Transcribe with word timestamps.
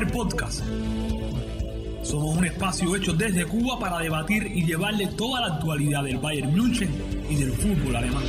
Podcast. 0.00 0.60
Somos 2.02 2.38
un 2.38 2.46
espacio 2.46 2.96
hecho 2.96 3.12
desde 3.12 3.44
Cuba 3.44 3.78
para 3.78 3.98
debatir 3.98 4.46
y 4.46 4.64
llevarle 4.64 5.06
toda 5.18 5.42
la 5.42 5.54
actualidad 5.56 6.02
del 6.02 6.16
Bayern 6.16 6.50
München 6.50 6.90
y 7.28 7.36
del 7.36 7.52
fútbol 7.52 7.96
alemán. 7.96 8.22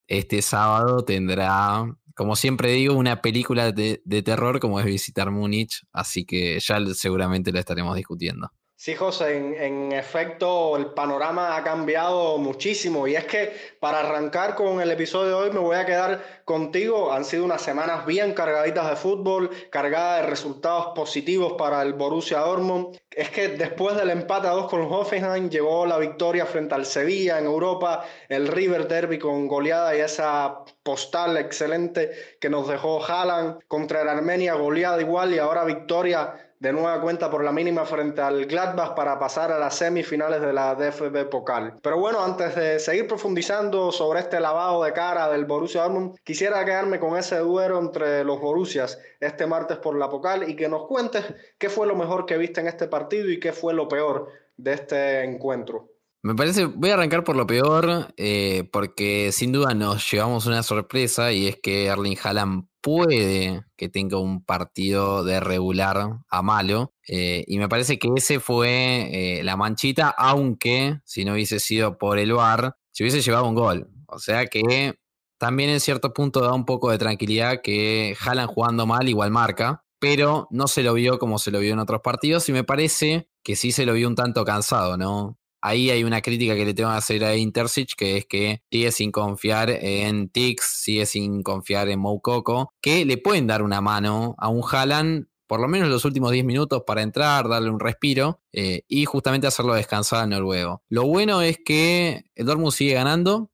este 0.07 0.41
sábado 0.41 1.03
tendrá 1.03 1.85
como 2.17 2.35
siempre 2.35 2.71
digo, 2.71 2.95
una 2.95 3.21
película 3.21 3.71
de, 3.71 4.01
terror 4.25 4.59
como 4.59 4.79
es 4.79 4.87
visitar 4.87 5.29
Múnich, 5.29 5.83
así 5.93 6.25
que 6.25 6.59
ya 6.59 6.79
seguramente 6.95 7.51
la 7.51 7.59
estaremos 7.59 7.95
discutiendo. 7.95 8.51
Sí, 8.79 8.93
José, 8.93 9.35
en, 9.65 9.91
efecto 9.91 10.77
el 10.77 10.93
panorama 10.93 11.57
ha 11.57 11.63
cambiado 11.63 12.37
muchísimo 12.37 13.07
y 13.07 13.15
es 13.15 13.25
que 13.25 13.51
para 13.79 14.01
arrancar 14.01 14.53
con 14.53 14.79
el 14.79 14.91
episodio 14.91 15.29
de 15.29 15.33
hoy 15.33 15.51
me 15.51 15.59
voy 15.59 15.77
a 15.77 15.85
quedar 15.87 16.43
contigo. 16.45 17.11
Han 17.11 17.25
sido 17.25 17.43
unas 17.43 17.63
semanas 17.63 18.05
bien 18.05 18.35
cargaditas 18.35 18.87
de 18.87 18.95
fútbol, 18.95 19.49
cargadas 19.71 20.21
de 20.21 20.29
resultados 20.29 20.93
positivos 20.93 21.53
para 21.53 21.81
el 21.81 21.93
Borussia 21.93 22.37
Dortmund. 22.37 22.95
Es 23.09 23.31
que 23.31 23.47
después 23.47 23.95
del 23.95 24.11
empate 24.11 24.47
a 24.47 24.51
dos 24.51 24.69
con 24.69 24.81
Hoffenheim 24.81 25.49
llegó 25.49 25.87
la 25.87 25.97
victoria 25.97 26.45
frente 26.45 26.75
al 26.75 26.85
Sevilla 26.85 27.39
en 27.39 27.45
Europa, 27.45 28.05
el 28.29 28.47
River 28.47 28.87
Derby 28.87 29.17
con 29.17 29.47
goleada 29.47 29.97
y 29.97 30.01
esa 30.01 30.59
postal 30.83 31.35
excelente 31.37 32.11
que 32.39 32.51
nos 32.51 32.67
dejó 32.67 33.03
Haaland 33.03 33.59
contra 33.67 34.03
el 34.03 34.09
Armenia, 34.09 34.53
goleada 34.53 35.01
igual 35.01 35.33
y 35.33 35.39
ahora 35.39 35.65
victoria 35.65 36.46
de 36.59 36.73
nueva 36.73 36.99
cuenta 37.01 37.29
por 37.29 37.43
la 37.43 37.51
mínima 37.51 37.85
frente 37.85 38.21
al 38.21 38.45
Gladbach 38.45 38.95
para 38.95 39.19
pasar 39.19 39.51
a 39.51 39.59
las 39.59 39.75
semifinales 39.75 40.41
de 40.41 40.53
la 40.53 40.75
DFB 40.75 41.29
Pokal. 41.29 41.75
Pero 41.81 41.99
bueno, 41.99 42.23
antes 42.23 42.55
de 42.55 42.79
seguir 42.79 43.07
profundizando 43.07 43.91
sobre 43.91 44.21
este 44.21 44.39
lavado 44.39 44.83
de 44.83 44.93
cara 44.93 45.29
del 45.29 45.45
Borussia 45.45 45.83
Dortmund, 45.83 46.17
quisiera 46.23 46.65
quedarme 46.65 46.99
con 46.99 47.17
ese 47.17 47.37
duelo 47.37 47.79
entre 47.79 48.23
los 48.23 48.39
Borussias 48.39 48.99
este 49.19 49.45
martes 49.45 49.77
por 49.77 49.97
la 49.97 50.09
Pokal 50.09 50.49
y 50.49 50.55
que 50.55 50.67
nos 50.67 50.87
cuentes 50.87 51.23
qué 51.57 51.69
fue 51.69 51.85
lo 51.87 51.95
mejor 51.95 52.25
que 52.25 52.37
viste 52.37 52.61
en 52.61 52.67
este 52.67 52.87
partido 52.87 53.29
y 53.29 53.39
qué 53.39 53.53
fue 53.53 53.73
lo 53.73 53.87
peor 53.87 54.29
de 54.57 54.73
este 54.73 55.23
encuentro. 55.23 55.89
Me 56.23 56.35
parece, 56.35 56.65
voy 56.65 56.89
a 56.89 56.95
arrancar 56.95 57.23
por 57.23 57.35
lo 57.35 57.45
peor, 57.45 58.07
eh, 58.17 58.67
porque 58.71 59.31
sin 59.31 59.51
duda 59.51 59.73
nos 59.73 60.11
llevamos 60.11 60.45
una 60.47 60.63
sorpresa 60.63 61.31
y 61.31 61.47
es 61.47 61.57
que 61.61 61.85
Erling 61.85 62.17
Haaland 62.21 62.65
puede 62.87 63.65
que 63.75 63.89
tenga 63.89 64.17
un 64.17 64.41
partido 64.41 65.25
de 65.25 65.41
regular 65.41 66.21
a 66.29 66.41
malo. 66.41 66.93
Eh, 67.05 67.43
y 67.45 67.57
me 67.57 67.67
parece 67.67 67.99
que 67.99 68.07
ese 68.15 68.39
fue 68.39 69.09
eh, 69.39 69.43
la 69.43 69.57
manchita, 69.57 70.07
aunque 70.07 71.01
si 71.03 71.25
no 71.25 71.33
hubiese 71.33 71.59
sido 71.59 71.97
por 71.97 72.17
el 72.17 72.31
VAR, 72.31 72.77
se 72.91 73.03
hubiese 73.03 73.21
llevado 73.21 73.45
un 73.45 73.55
gol. 73.55 73.89
O 74.07 74.19
sea 74.19 74.45
que 74.45 74.97
también 75.37 75.69
en 75.69 75.81
cierto 75.81 76.13
punto 76.13 76.39
da 76.39 76.53
un 76.53 76.63
poco 76.63 76.89
de 76.89 76.97
tranquilidad 76.97 77.59
que 77.61 78.15
Haaland 78.25 78.51
jugando 78.51 78.85
mal 78.85 79.09
igual 79.09 79.31
marca, 79.31 79.83
pero 79.99 80.47
no 80.49 80.69
se 80.69 80.81
lo 80.81 80.93
vio 80.93 81.19
como 81.19 81.39
se 81.39 81.51
lo 81.51 81.59
vio 81.59 81.73
en 81.73 81.79
otros 81.79 81.99
partidos 81.99 82.47
y 82.47 82.53
me 82.53 82.63
parece 82.63 83.27
que 83.43 83.57
sí 83.57 83.73
se 83.73 83.85
lo 83.85 83.95
vio 83.95 84.07
un 84.07 84.15
tanto 84.15 84.45
cansado, 84.45 84.95
¿no? 84.95 85.37
Ahí 85.61 85.89
hay 85.89 86.03
una 86.03 86.21
crítica 86.21 86.55
que 86.55 86.65
le 86.65 86.73
tengo 86.73 86.89
que 86.91 86.97
hacer 86.97 87.23
a 87.23 87.35
Intersich, 87.35 87.95
que 87.95 88.17
es 88.17 88.25
que 88.25 88.61
sigue 88.71 88.91
sin 88.91 89.11
confiar 89.11 89.69
en 89.69 90.29
Tix, 90.29 90.63
sigue 90.63 91.05
sin 91.05 91.43
confiar 91.43 91.89
en 91.89 91.99
Moukoko, 91.99 92.73
que 92.81 93.05
le 93.05 93.17
pueden 93.17 93.47
dar 93.47 93.61
una 93.61 93.81
mano 93.81 94.35
a 94.37 94.49
un 94.49 94.63
Haaland 94.69 95.27
por 95.47 95.61
lo 95.61 95.67
menos 95.67 95.89
los 95.89 96.05
últimos 96.05 96.31
10 96.31 96.45
minutos 96.45 96.83
para 96.85 97.01
entrar, 97.01 97.47
darle 97.47 97.69
un 97.69 97.79
respiro 97.79 98.41
eh, 98.51 98.81
y 98.87 99.05
justamente 99.05 99.47
hacerlo 99.47 99.73
descansar 99.73 100.23
al 100.23 100.29
noruego. 100.29 100.83
Lo 100.89 101.05
bueno 101.05 101.41
es 101.41 101.57
que 101.63 102.25
el 102.35 102.45
Dortmund 102.45 102.73
sigue 102.73 102.93
ganando, 102.93 103.49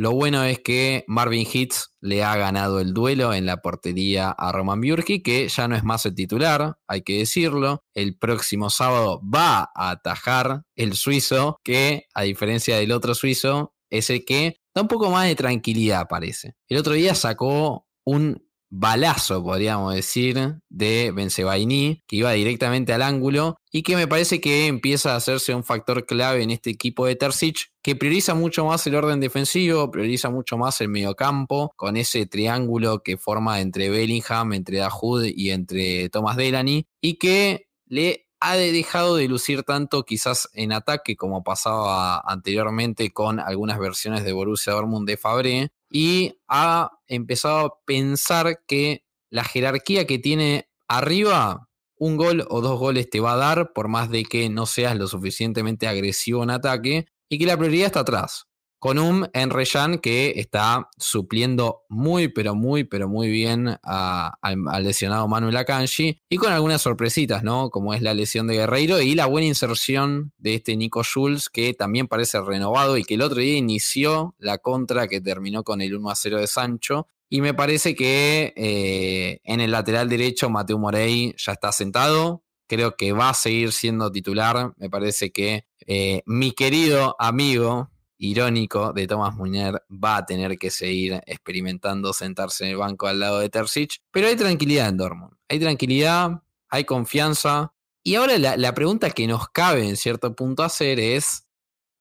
lo 0.00 0.12
bueno 0.12 0.44
es 0.44 0.60
que 0.60 1.04
Marvin 1.08 1.46
Hitz 1.46 1.90
le 2.00 2.24
ha 2.24 2.34
ganado 2.34 2.80
el 2.80 2.94
duelo 2.94 3.34
en 3.34 3.44
la 3.44 3.60
portería 3.60 4.30
a 4.30 4.50
Roman 4.50 4.80
Bjurki, 4.80 5.22
que 5.22 5.46
ya 5.46 5.68
no 5.68 5.76
es 5.76 5.84
más 5.84 6.06
el 6.06 6.14
titular, 6.14 6.78
hay 6.88 7.02
que 7.02 7.18
decirlo. 7.18 7.84
El 7.92 8.16
próximo 8.16 8.70
sábado 8.70 9.20
va 9.22 9.70
a 9.74 9.90
atajar 9.90 10.62
el 10.74 10.94
suizo, 10.94 11.60
que 11.62 12.06
a 12.14 12.22
diferencia 12.22 12.78
del 12.78 12.92
otro 12.92 13.14
suizo, 13.14 13.74
es 13.90 14.08
el 14.08 14.24
que 14.24 14.56
da 14.74 14.80
un 14.80 14.88
poco 14.88 15.10
más 15.10 15.26
de 15.26 15.34
tranquilidad, 15.34 16.08
parece. 16.08 16.54
El 16.70 16.78
otro 16.78 16.94
día 16.94 17.14
sacó 17.14 17.86
un 18.06 18.42
balazo, 18.70 19.42
podríamos 19.42 19.94
decir, 19.94 20.54
de 20.68 21.12
Benzebaini, 21.14 22.02
que 22.06 22.16
iba 22.16 22.32
directamente 22.32 22.92
al 22.92 23.02
ángulo 23.02 23.56
y 23.70 23.82
que 23.82 23.96
me 23.96 24.06
parece 24.06 24.40
que 24.40 24.66
empieza 24.66 25.12
a 25.12 25.16
hacerse 25.16 25.54
un 25.54 25.64
factor 25.64 26.06
clave 26.06 26.42
en 26.42 26.50
este 26.50 26.70
equipo 26.70 27.06
de 27.06 27.16
Terzic, 27.16 27.72
que 27.82 27.96
prioriza 27.96 28.34
mucho 28.34 28.64
más 28.64 28.86
el 28.86 28.94
orden 28.94 29.20
defensivo, 29.20 29.90
prioriza 29.90 30.30
mucho 30.30 30.56
más 30.56 30.80
el 30.80 30.88
mediocampo, 30.88 31.72
con 31.76 31.96
ese 31.96 32.26
triángulo 32.26 33.02
que 33.02 33.16
forma 33.16 33.60
entre 33.60 33.90
Bellingham, 33.90 34.52
entre 34.52 34.78
Dahoud 34.78 35.24
y 35.24 35.50
entre 35.50 36.08
Thomas 36.08 36.36
Delany, 36.36 36.86
y 37.00 37.14
que 37.18 37.66
le 37.86 38.29
ha 38.40 38.56
dejado 38.56 39.16
de 39.16 39.28
lucir 39.28 39.62
tanto 39.62 40.04
quizás 40.04 40.48
en 40.54 40.72
ataque 40.72 41.14
como 41.14 41.44
pasaba 41.44 42.20
anteriormente 42.20 43.12
con 43.12 43.38
algunas 43.38 43.78
versiones 43.78 44.24
de 44.24 44.32
Borussia 44.32 44.72
Dortmund 44.72 45.06
de 45.06 45.16
Fabré 45.18 45.72
y 45.90 46.40
ha 46.48 46.90
empezado 47.06 47.58
a 47.58 47.74
pensar 47.84 48.62
que 48.66 49.04
la 49.28 49.44
jerarquía 49.44 50.06
que 50.06 50.18
tiene 50.18 50.68
arriba, 50.88 51.68
un 51.96 52.16
gol 52.16 52.46
o 52.48 52.62
dos 52.62 52.78
goles 52.78 53.10
te 53.10 53.20
va 53.20 53.34
a 53.34 53.36
dar 53.36 53.72
por 53.74 53.88
más 53.88 54.10
de 54.10 54.24
que 54.24 54.48
no 54.48 54.64
seas 54.66 54.96
lo 54.96 55.06
suficientemente 55.06 55.86
agresivo 55.86 56.42
en 56.42 56.50
ataque 56.50 57.06
y 57.28 57.38
que 57.38 57.46
la 57.46 57.58
prioridad 57.58 57.86
está 57.86 58.00
atrás 58.00 58.49
con 58.80 58.98
un 58.98 59.28
Enreyan 59.34 59.98
que 59.98 60.32
está 60.36 60.88
supliendo 60.96 61.82
muy, 61.90 62.28
pero 62.28 62.54
muy, 62.54 62.84
pero 62.84 63.08
muy 63.08 63.28
bien 63.28 63.78
al 63.82 64.82
lesionado 64.82 65.28
Manuel 65.28 65.58
Akanji 65.58 66.22
y 66.30 66.36
con 66.38 66.50
algunas 66.50 66.80
sorpresitas, 66.80 67.44
¿no? 67.44 67.68
Como 67.68 67.92
es 67.92 68.00
la 68.00 68.14
lesión 68.14 68.46
de 68.46 68.54
Guerreiro 68.54 69.02
y 69.02 69.14
la 69.14 69.26
buena 69.26 69.46
inserción 69.46 70.32
de 70.38 70.54
este 70.54 70.76
Nico 70.76 71.04
Schulz 71.04 71.50
que 71.50 71.74
también 71.74 72.08
parece 72.08 72.40
renovado 72.40 72.96
y 72.96 73.04
que 73.04 73.14
el 73.14 73.22
otro 73.22 73.40
día 73.40 73.58
inició 73.58 74.34
la 74.38 74.56
contra 74.56 75.08
que 75.08 75.20
terminó 75.20 75.62
con 75.62 75.82
el 75.82 75.94
1 75.94 76.10
a 76.10 76.14
0 76.14 76.38
de 76.38 76.46
Sancho. 76.46 77.06
Y 77.28 77.42
me 77.42 77.52
parece 77.52 77.94
que 77.94 78.54
eh, 78.56 79.40
en 79.44 79.60
el 79.60 79.72
lateral 79.72 80.08
derecho 80.08 80.48
Mateo 80.48 80.78
Morey 80.78 81.34
ya 81.36 81.52
está 81.52 81.70
sentado, 81.70 82.44
creo 82.66 82.96
que 82.96 83.12
va 83.12 83.28
a 83.28 83.34
seguir 83.34 83.72
siendo 83.72 84.10
titular. 84.10 84.72
Me 84.78 84.88
parece 84.88 85.32
que 85.32 85.66
eh, 85.86 86.22
mi 86.24 86.52
querido 86.52 87.14
amigo 87.18 87.90
irónico 88.20 88.92
de 88.92 89.06
Thomas 89.06 89.34
Muñer 89.34 89.82
va 89.90 90.18
a 90.18 90.26
tener 90.26 90.58
que 90.58 90.70
seguir 90.70 91.22
experimentando 91.26 92.12
sentarse 92.12 92.64
en 92.64 92.70
el 92.72 92.76
banco 92.76 93.06
al 93.06 93.18
lado 93.18 93.40
de 93.40 93.48
Terzic, 93.48 93.96
pero 94.10 94.28
hay 94.28 94.36
tranquilidad 94.36 94.88
en 94.88 94.98
Dortmund, 94.98 95.32
hay 95.48 95.58
tranquilidad, 95.58 96.42
hay 96.68 96.84
confianza. 96.84 97.72
Y 98.02 98.14
ahora 98.16 98.38
la, 98.38 98.74
pregunta 98.74 99.10
que 99.10 99.26
nos 99.26 99.48
cabe 99.48 99.88
en 99.88 99.96
cierto 99.96 100.36
punto 100.36 100.62
hacer 100.62 101.00
es, 101.00 101.48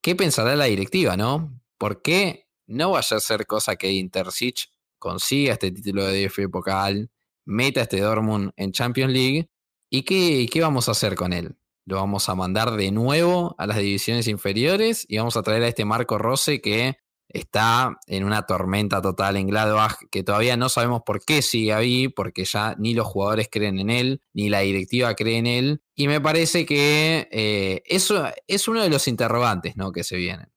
¿qué 0.01 0.15
pensará 0.15 0.55
la 0.55 0.65
directiva, 0.65 1.15
no? 1.15 1.61
¿Por 1.77 2.01
qué 2.01 2.47
no 2.67 2.91
vaya 2.91 3.17
a 3.17 3.19
ser 3.21 3.45
cosa 3.47 3.77
que 3.77 3.91
Intercic 3.91 4.71
consiga 4.99 5.53
este 5.53 5.71
título 5.71 6.05
de 6.05 6.27
DFB 6.27 6.51
Pokal, 6.51 7.09
meta 7.45 7.81
este 7.81 8.01
Dortmund 8.01 8.51
en 8.57 8.73
Champions 8.73 9.13
League? 9.13 9.49
¿Y 9.89 10.03
qué, 10.03 10.47
qué 10.51 10.61
vamos 10.61 10.89
a 10.89 10.91
hacer 10.91 11.15
con 11.15 11.31
él? 11.31 11.55
Lo 11.89 11.95
vamos 11.95 12.29
a 12.29 12.35
mandar 12.35 12.71
de 12.71 12.91
nuevo 12.91 13.55
a 13.57 13.65
las 13.65 13.77
divisiones 13.77 14.27
inferiores 14.27 15.05
y 15.09 15.17
vamos 15.17 15.35
a 15.35 15.43
traer 15.43 15.63
a 15.63 15.67
este 15.67 15.85
Marco 15.85 16.19
Rose 16.19 16.61
que 16.61 16.97
está 17.27 17.97
en 18.07 18.23
una 18.23 18.43
tormenta 18.43 19.01
total 19.01 19.37
en 19.37 19.47
Gladbach, 19.47 19.97
que 20.11 20.23
todavía 20.23 20.55
no 20.55 20.69
sabemos 20.69 21.01
por 21.05 21.23
qué 21.23 21.41
sigue 21.41 21.73
ahí, 21.73 22.07
porque 22.07 22.45
ya 22.45 22.75
ni 22.77 22.93
los 22.93 23.07
jugadores 23.07 23.49
creen 23.51 23.79
en 23.79 23.89
él, 23.89 24.21
ni 24.33 24.49
la 24.49 24.59
directiva 24.59 25.15
cree 25.15 25.37
en 25.37 25.47
él. 25.47 25.81
Y 25.95 26.07
me 26.07 26.21
parece 26.21 26.65
que 26.65 27.27
eh, 27.31 27.81
eso 27.85 28.27
es 28.47 28.67
uno 28.67 28.81
de 28.81 28.89
los 28.89 29.07
interrogantes 29.07 29.75
¿no? 29.75 29.91
que 29.91 30.03
se 30.03 30.17
vienen. 30.17 30.51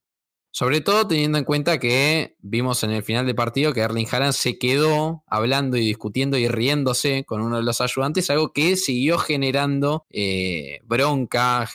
Sobre 0.55 0.81
todo 0.81 1.07
teniendo 1.07 1.39
en 1.39 1.45
cuenta 1.45 1.79
que 1.79 2.37
vimos 2.39 2.83
en 2.83 2.91
el 2.91 3.01
final 3.01 3.25
del 3.25 3.33
partido 3.33 3.73
que 3.73 3.79
Erling 3.79 4.05
Haaland 4.11 4.33
se 4.33 4.59
quedó 4.59 5.23
hablando 5.25 5.77
y 5.77 5.81
discutiendo 5.87 6.37
y 6.37 6.47
riéndose 6.47 7.25
con 7.25 7.41
uno 7.41 7.57
de 7.57 7.63
los 7.63 7.81
ayudantes, 7.81 8.29
algo 8.29 8.53
que 8.53 8.75
siguió 8.75 9.17
generando 9.17 10.05
eh, 10.11 10.79
bronca, 10.83 11.67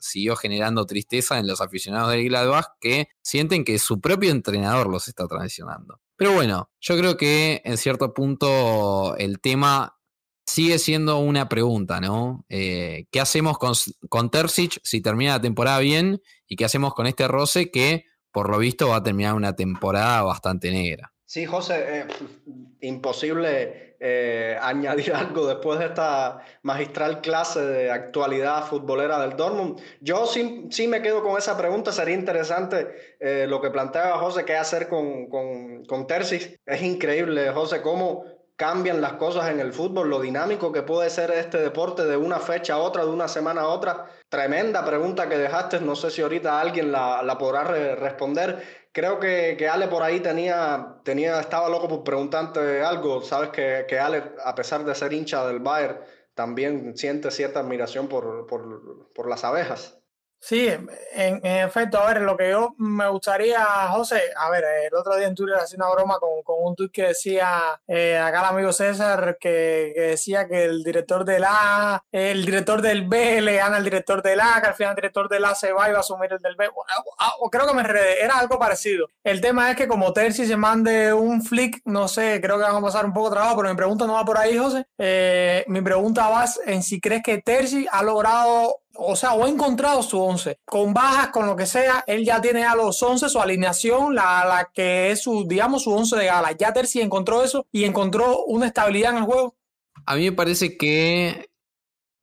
siguió 0.00 0.34
generando 0.34 0.86
tristeza 0.86 1.38
en 1.38 1.46
los 1.46 1.60
aficionados 1.60 2.10
del 2.10 2.24
Gladbach 2.24 2.66
que 2.80 3.10
sienten 3.22 3.62
que 3.62 3.78
su 3.78 4.00
propio 4.00 4.32
entrenador 4.32 4.88
los 4.88 5.06
está 5.06 5.28
traicionando. 5.28 6.00
Pero 6.16 6.32
bueno, 6.32 6.68
yo 6.80 6.98
creo 6.98 7.16
que 7.16 7.62
en 7.64 7.78
cierto 7.78 8.12
punto 8.12 9.14
el 9.18 9.38
tema 9.38 10.00
sigue 10.44 10.80
siendo 10.80 11.18
una 11.18 11.48
pregunta, 11.48 12.00
¿no? 12.00 12.44
Eh, 12.48 13.06
¿Qué 13.12 13.20
hacemos 13.20 13.56
con, 13.56 13.74
con 14.08 14.30
Terzic 14.30 14.80
si 14.82 15.00
termina 15.00 15.34
la 15.34 15.40
temporada 15.40 15.78
bien? 15.78 16.20
¿Y 16.48 16.56
qué 16.56 16.64
hacemos 16.64 16.92
con 16.92 17.06
este 17.06 17.28
roce 17.28 17.70
que 17.70 18.04
por 18.36 18.50
lo 18.50 18.58
visto 18.58 18.88
va 18.88 18.96
a 18.96 19.02
terminar 19.02 19.32
una 19.32 19.56
temporada 19.56 20.20
bastante 20.20 20.70
negra. 20.70 21.10
Sí, 21.24 21.46
José, 21.46 22.00
eh, 22.00 22.06
imposible 22.82 23.96
eh, 23.98 24.58
añadir 24.60 25.14
algo 25.14 25.46
después 25.46 25.78
de 25.78 25.86
esta 25.86 26.40
magistral 26.60 27.22
clase 27.22 27.62
de 27.62 27.90
actualidad 27.90 28.66
futbolera 28.66 29.18
del 29.20 29.38
Dortmund. 29.38 29.80
Yo 30.02 30.26
sí, 30.26 30.66
sí 30.70 30.86
me 30.86 31.00
quedo 31.00 31.22
con 31.22 31.38
esa 31.38 31.56
pregunta, 31.56 31.92
sería 31.92 32.14
interesante 32.14 33.16
eh, 33.20 33.46
lo 33.48 33.62
que 33.62 33.70
planteaba 33.70 34.18
José, 34.18 34.44
qué 34.44 34.54
hacer 34.54 34.90
con, 34.90 35.30
con, 35.30 35.86
con 35.86 36.06
Tercis. 36.06 36.60
Es 36.66 36.82
increíble, 36.82 37.50
José, 37.52 37.80
cómo 37.80 38.35
cambian 38.56 39.02
las 39.02 39.14
cosas 39.14 39.50
en 39.50 39.60
el 39.60 39.72
fútbol, 39.72 40.08
lo 40.08 40.20
dinámico 40.20 40.72
que 40.72 40.82
puede 40.82 41.10
ser 41.10 41.30
este 41.30 41.58
deporte 41.58 42.04
de 42.04 42.16
una 42.16 42.40
fecha 42.40 42.74
a 42.74 42.78
otra, 42.78 43.04
de 43.04 43.10
una 43.10 43.28
semana 43.28 43.62
a 43.62 43.68
otra. 43.68 44.06
Tremenda 44.28 44.84
pregunta 44.84 45.28
que 45.28 45.36
dejaste, 45.36 45.80
no 45.80 45.94
sé 45.94 46.10
si 46.10 46.22
ahorita 46.22 46.58
alguien 46.58 46.90
la, 46.90 47.36
podrá 47.38 47.64
responder. 47.64 48.62
Creo 48.92 49.20
que, 49.20 49.56
que, 49.58 49.68
Ale 49.68 49.88
por 49.88 50.02
ahí 50.02 50.20
tenía, 50.20 50.96
tenía, 51.04 51.38
estaba 51.38 51.68
loco 51.68 51.86
por 51.86 52.02
preguntarte 52.02 52.82
algo. 52.82 53.22
Sabes 53.22 53.50
que, 53.50 53.84
que 53.86 53.98
Ale, 53.98 54.32
a 54.42 54.54
pesar 54.54 54.84
de 54.84 54.94
ser 54.94 55.12
hincha 55.12 55.46
del 55.46 55.60
Bayern, 55.60 56.00
también 56.34 56.96
siente 56.96 57.30
cierta 57.30 57.60
admiración 57.60 58.08
por, 58.08 58.46
por, 58.46 59.12
por 59.12 59.28
las 59.28 59.44
abejas. 59.44 59.98
Sí, 60.38 60.68
en, 60.68 61.40
efecto, 61.44 61.98
a 61.98 62.06
ver, 62.06 62.22
lo 62.22 62.36
que 62.36 62.50
yo 62.50 62.74
me 62.78 63.08
gustaría, 63.08 63.64
José, 63.88 64.20
a 64.36 64.48
ver, 64.50 64.64
el 64.86 64.94
otro 64.94 65.16
día 65.16 65.26
en 65.26 65.34
Twitter 65.34 65.56
hacía 65.56 65.78
una 65.78 65.90
broma 65.90 66.18
con, 66.20 66.30
un 66.46 66.76
tuit 66.76 66.92
que 66.92 67.08
decía, 67.08 67.80
eh, 67.86 68.16
acá 68.16 68.40
el 68.40 68.56
amigo 68.56 68.72
César, 68.72 69.38
que, 69.40 69.92
decía 69.96 70.46
que 70.46 70.64
el 70.64 70.84
director 70.84 71.24
del 71.24 71.44
A, 71.44 72.02
el 72.12 72.44
director 72.44 72.80
del 72.80 73.08
B 73.08 73.40
le 73.40 73.56
gana 73.56 73.78
al 73.78 73.84
director 73.84 74.22
del 74.22 74.40
A, 74.40 74.60
que 74.60 74.68
al 74.68 74.74
final 74.74 74.92
el 74.92 74.96
director 74.96 75.28
del 75.28 75.44
A 75.44 75.54
se 75.54 75.72
va 75.72 75.88
y 75.88 75.92
va 75.92 75.98
a 75.98 76.00
asumir 76.00 76.32
el 76.32 76.38
del 76.38 76.54
B. 76.54 76.68
Ah, 77.18 77.34
creo 77.50 77.66
que 77.66 77.74
me 77.74 77.80
enredé, 77.80 78.22
era 78.22 78.38
algo 78.38 78.58
parecido. 78.58 79.08
El 79.24 79.40
tema 79.40 79.70
es 79.70 79.76
que 79.76 79.88
como 79.88 80.12
Terci 80.12 80.46
se 80.46 80.56
mande 80.56 81.12
un 81.12 81.42
flick, 81.42 81.80
no 81.86 82.06
sé, 82.08 82.40
creo 82.40 82.56
que 82.56 82.64
van 82.64 82.76
a 82.76 82.80
pasar 82.80 83.04
un 83.04 83.12
poco 83.12 83.30
de 83.30 83.36
trabajo, 83.36 83.56
pero 83.56 83.70
mi 83.70 83.76
pregunta 83.76 84.06
no 84.06 84.14
va 84.14 84.24
por 84.24 84.38
ahí, 84.38 84.56
José. 84.56 84.86
Eh, 84.98 85.64
mi 85.66 85.80
pregunta 85.80 86.28
va 86.28 86.44
en 86.66 86.82
si 86.82 87.00
crees 87.00 87.22
que 87.22 87.42
Terci 87.42 87.86
ha 87.90 88.02
logrado 88.02 88.82
o 88.98 89.16
sea, 89.16 89.34
o 89.34 89.44
ha 89.44 89.48
encontrado 89.48 90.02
su 90.02 90.20
11. 90.20 90.60
Con 90.64 90.92
bajas, 90.94 91.28
con 91.28 91.46
lo 91.46 91.56
que 91.56 91.66
sea, 91.66 92.04
él 92.06 92.24
ya 92.24 92.40
tiene 92.40 92.64
a 92.64 92.74
los 92.74 93.02
11 93.02 93.28
su 93.28 93.40
alineación, 93.40 94.14
la, 94.14 94.44
la 94.46 94.70
que 94.72 95.10
es 95.10 95.22
su, 95.22 95.46
digamos, 95.46 95.84
su 95.84 95.92
11 95.92 96.16
de 96.16 96.26
gala. 96.26 96.52
Ya 96.52 96.72
Terzi 96.72 97.00
encontró 97.00 97.42
eso 97.42 97.66
y 97.72 97.84
encontró 97.84 98.44
una 98.44 98.66
estabilidad 98.66 99.12
en 99.12 99.18
el 99.18 99.24
juego. 99.24 99.56
A 100.04 100.16
mí 100.16 100.24
me 100.24 100.32
parece 100.32 100.76
que 100.76 101.50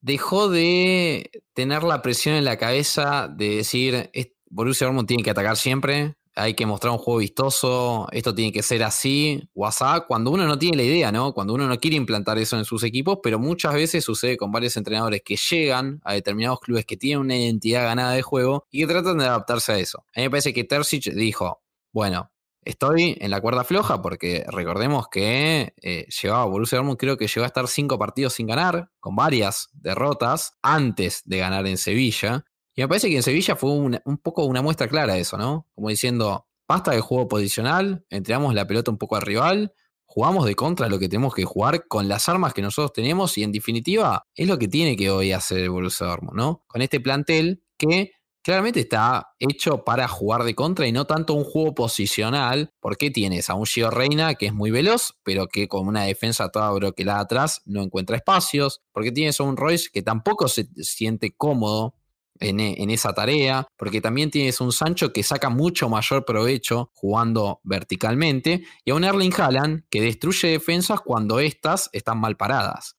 dejó 0.01 0.49
de 0.49 1.31
tener 1.53 1.83
la 1.83 2.01
presión 2.01 2.35
en 2.35 2.45
la 2.45 2.57
cabeza 2.57 3.27
de 3.27 3.57
decir, 3.57 4.11
Borussia 4.49 4.85
Dortmund 4.85 5.07
tiene 5.07 5.23
que 5.23 5.31
atacar 5.31 5.57
siempre, 5.57 6.15
hay 6.35 6.53
que 6.55 6.65
mostrar 6.65 6.91
un 6.91 6.97
juego 6.97 7.19
vistoso, 7.19 8.07
esto 8.11 8.33
tiene 8.33 8.51
que 8.51 8.63
ser 8.63 8.83
así, 8.83 9.47
WhatsApp, 9.53 10.05
cuando 10.07 10.31
uno 10.31 10.47
no 10.47 10.57
tiene 10.57 10.77
la 10.77 10.83
idea, 10.83 11.11
¿no? 11.11 11.33
Cuando 11.33 11.53
uno 11.53 11.67
no 11.67 11.79
quiere 11.79 11.97
implantar 11.97 12.37
eso 12.37 12.57
en 12.57 12.65
sus 12.65 12.83
equipos, 12.83 13.19
pero 13.21 13.39
muchas 13.39 13.73
veces 13.73 14.03
sucede 14.03 14.37
con 14.37 14.51
varios 14.51 14.75
entrenadores 14.77 15.21
que 15.23 15.35
llegan 15.35 16.01
a 16.03 16.13
determinados 16.13 16.59
clubes 16.59 16.85
que 16.85 16.97
tienen 16.97 17.19
una 17.19 17.35
identidad 17.35 17.83
ganada 17.83 18.13
de 18.13 18.21
juego 18.21 18.65
y 18.71 18.81
que 18.81 18.87
tratan 18.87 19.17
de 19.17 19.25
adaptarse 19.25 19.71
a 19.73 19.79
eso. 19.79 20.05
A 20.15 20.19
mí 20.19 20.23
me 20.23 20.29
parece 20.29 20.53
que 20.53 20.63
Terzic 20.63 21.13
dijo, 21.13 21.61
bueno, 21.91 22.31
estoy 22.65 23.17
en 23.19 23.31
la 23.31 23.41
cuerda 23.41 23.63
floja 23.63 24.01
porque 24.01 24.45
recordemos 24.47 25.07
que 25.09 25.73
eh, 25.81 26.07
llevaba 26.21 26.45
Borussia 26.45 26.77
Dortmund, 26.77 26.97
creo 26.97 27.17
que 27.17 27.27
llegó 27.27 27.43
a 27.43 27.47
estar 27.47 27.67
cinco 27.67 27.99
partidos 27.99 28.33
sin 28.33 28.47
ganar, 28.47 28.89
con 28.99 29.15
varias 29.15 29.69
derrotas, 29.73 30.53
antes 30.61 31.21
de 31.25 31.37
ganar 31.37 31.67
en 31.67 31.77
Sevilla. 31.77 32.45
Y 32.75 32.81
me 32.81 32.87
parece 32.87 33.09
que 33.09 33.17
en 33.17 33.23
Sevilla 33.23 33.55
fue 33.55 33.71
un 33.71 34.17
poco 34.21 34.45
una 34.45 34.61
muestra 34.61 34.87
clara 34.87 35.13
de 35.13 35.21
eso, 35.21 35.37
¿no? 35.37 35.67
Como 35.75 35.89
diciendo, 35.89 36.47
basta 36.67 36.91
de 36.91 37.01
juego 37.01 37.27
posicional, 37.27 38.05
entregamos 38.09 38.53
la 38.55 38.65
pelota 38.65 38.89
un 38.89 38.97
poco 38.97 39.15
al 39.15 39.21
rival, 39.21 39.73
jugamos 40.05 40.45
de 40.45 40.55
contra 40.55 40.89
lo 40.89 40.99
que 40.99 41.09
tenemos 41.09 41.33
que 41.33 41.43
jugar 41.43 41.87
con 41.87 42.07
las 42.07 42.29
armas 42.29 42.53
que 42.53 42.61
nosotros 42.61 42.93
tenemos 42.93 43.37
y 43.37 43.43
en 43.43 43.51
definitiva 43.51 44.27
es 44.35 44.47
lo 44.47 44.59
que 44.59 44.67
tiene 44.67 44.95
que 44.95 45.09
hoy 45.09 45.31
hacer 45.31 45.59
el 45.59 45.69
Borussia 45.69 46.17
¿no? 46.33 46.63
Con 46.67 46.81
este 46.81 46.99
plantel 46.99 47.63
que 47.77 48.11
claramente 48.43 48.81
está 48.81 49.33
hecho 49.39 49.83
para 49.83 50.07
jugar 50.07 50.43
de 50.43 50.53
contra 50.53 50.85
y 50.85 50.91
no 50.91 51.05
tanto 51.05 51.33
un 51.33 51.43
juego 51.43 51.73
posicional, 51.73 52.71
porque 52.79 53.09
tienes 53.09 53.49
a 53.49 53.55
un 53.55 53.65
Gio 53.65 53.89
Reina 53.89 54.35
que 54.35 54.47
es 54.47 54.53
muy 54.53 54.69
veloz, 54.69 55.15
pero 55.23 55.47
que 55.47 55.67
con 55.67 55.87
una 55.87 56.03
defensa 56.03 56.49
toda 56.49 56.71
broquelada 56.71 57.21
atrás 57.21 57.61
no 57.65 57.81
encuentra 57.81 58.17
espacios, 58.17 58.81
porque 58.91 59.11
tienes 59.11 59.39
a 59.39 59.43
un 59.43 59.57
Royce 59.57 59.89
que 59.91 60.01
tampoco 60.01 60.47
se 60.47 60.67
siente 60.83 61.33
cómodo 61.35 61.95
en, 62.39 62.59
en, 62.59 62.89
esa 62.89 63.13
tarea, 63.13 63.67
porque 63.77 64.01
también 64.01 64.31
tienes 64.31 64.59
un 64.61 64.71
Sancho 64.71 65.13
que 65.13 65.23
saca 65.23 65.49
mucho 65.49 65.89
mayor 65.89 66.25
provecho 66.25 66.91
jugando 66.93 67.61
verticalmente, 67.63 68.63
y 68.83 68.91
a 68.91 68.95
un 68.95 69.03
Erling 69.03 69.33
Haaland 69.37 69.83
que 69.89 70.01
destruye 70.01 70.49
defensas 70.49 71.01
cuando 71.01 71.39
éstas 71.39 71.89
están 71.93 72.19
mal 72.19 72.37
paradas. 72.37 72.97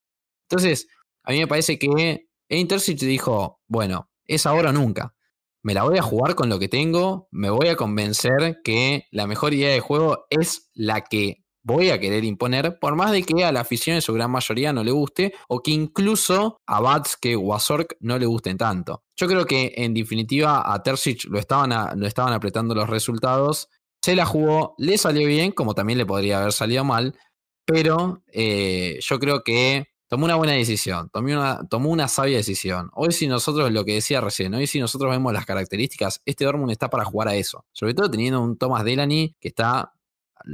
Entonces, 0.48 0.88
a 1.22 1.32
mí 1.32 1.38
me 1.38 1.46
parece 1.46 1.78
que 1.78 2.28
Intercity 2.48 3.06
dijo, 3.06 3.60
bueno, 3.66 4.10
es 4.26 4.46
ahora 4.46 4.70
o 4.70 4.72
nunca. 4.72 5.14
Me 5.62 5.72
la 5.72 5.84
voy 5.84 5.96
a 5.98 6.02
jugar 6.02 6.34
con 6.34 6.48
lo 6.50 6.58
que 6.58 6.68
tengo, 6.68 7.28
me 7.30 7.48
voy 7.48 7.68
a 7.68 7.76
convencer 7.76 8.60
que 8.62 9.06
la 9.10 9.26
mejor 9.26 9.54
idea 9.54 9.72
de 9.72 9.80
juego 9.80 10.26
es 10.28 10.70
la 10.74 11.00
que 11.02 11.43
voy 11.64 11.90
a 11.90 11.98
querer 11.98 12.24
imponer, 12.24 12.78
por 12.78 12.94
más 12.94 13.10
de 13.10 13.22
que 13.22 13.44
a 13.44 13.50
la 13.50 13.60
afición 13.60 13.96
en 13.96 14.02
su 14.02 14.12
gran 14.12 14.30
mayoría 14.30 14.72
no 14.72 14.84
le 14.84 14.92
guste, 14.92 15.34
o 15.48 15.62
que 15.62 15.72
incluso 15.72 16.58
a 16.66 16.80
Batske 16.80 17.34
o 17.34 17.54
a 17.54 17.58
no 18.00 18.18
le 18.18 18.26
gusten 18.26 18.58
tanto. 18.58 19.02
Yo 19.16 19.26
creo 19.26 19.46
que 19.46 19.72
en 19.76 19.94
definitiva 19.94 20.72
a 20.72 20.82
Terzic 20.82 21.24
lo 21.24 21.38
estaban, 21.38 21.98
lo 21.98 22.06
estaban 22.06 22.32
apretando 22.32 22.74
los 22.74 22.88
resultados, 22.88 23.68
se 24.02 24.14
la 24.14 24.26
jugó, 24.26 24.74
le 24.78 24.98
salió 24.98 25.26
bien, 25.26 25.52
como 25.52 25.74
también 25.74 25.98
le 25.98 26.06
podría 26.06 26.40
haber 26.40 26.52
salido 26.52 26.84
mal, 26.84 27.18
pero 27.64 28.22
eh, 28.30 28.98
yo 29.00 29.18
creo 29.18 29.42
que 29.42 29.86
tomó 30.08 30.26
una 30.26 30.36
buena 30.36 30.52
decisión, 30.52 31.08
tomó 31.10 31.28
una, 31.28 31.66
tomó 31.68 31.88
una 31.88 32.08
sabia 32.08 32.36
decisión. 32.36 32.90
Hoy 32.92 33.12
si 33.12 33.26
nosotros, 33.26 33.72
lo 33.72 33.86
que 33.86 33.94
decía 33.94 34.20
recién, 34.20 34.52
hoy 34.52 34.66
si 34.66 34.78
nosotros 34.78 35.10
vemos 35.10 35.32
las 35.32 35.46
características, 35.46 36.20
este 36.26 36.44
Dortmund 36.44 36.72
está 36.72 36.90
para 36.90 37.06
jugar 37.06 37.28
a 37.28 37.34
eso. 37.36 37.64
Sobre 37.72 37.94
todo 37.94 38.10
teniendo 38.10 38.42
un 38.42 38.58
Thomas 38.58 38.84
Delaney 38.84 39.34
que 39.40 39.48
está 39.48 39.94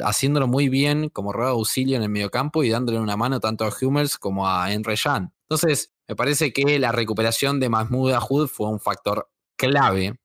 haciéndolo 0.05 0.47
muy 0.47 0.69
bien 0.69 1.09
como 1.09 1.33
rueda 1.33 1.51
de 1.51 1.57
auxilio 1.57 1.97
en 1.97 2.03
el 2.03 2.09
mediocampo 2.09 2.65
y 2.65 2.71
dándole 2.71 2.99
una 2.99 3.17
mano 3.17 3.41
tanto 3.41 3.65
a 3.65 3.73
Hummels 3.81 4.19
como 4.19 4.49
a 4.49 4.73
Enre 4.73 4.97
Jan. 4.97 5.33
Entonces, 5.43 5.93
me 6.09 6.17
parece 6.17 6.53
que 6.53 6.79
la 6.79 6.93
recuperación 6.93 7.61
de 7.61 7.69
Mahmoud 7.69 8.13
Ahud 8.13 8.49
fue 8.49 8.69
un 8.69 8.81
factor 8.81 9.29
clave. 9.57 10.19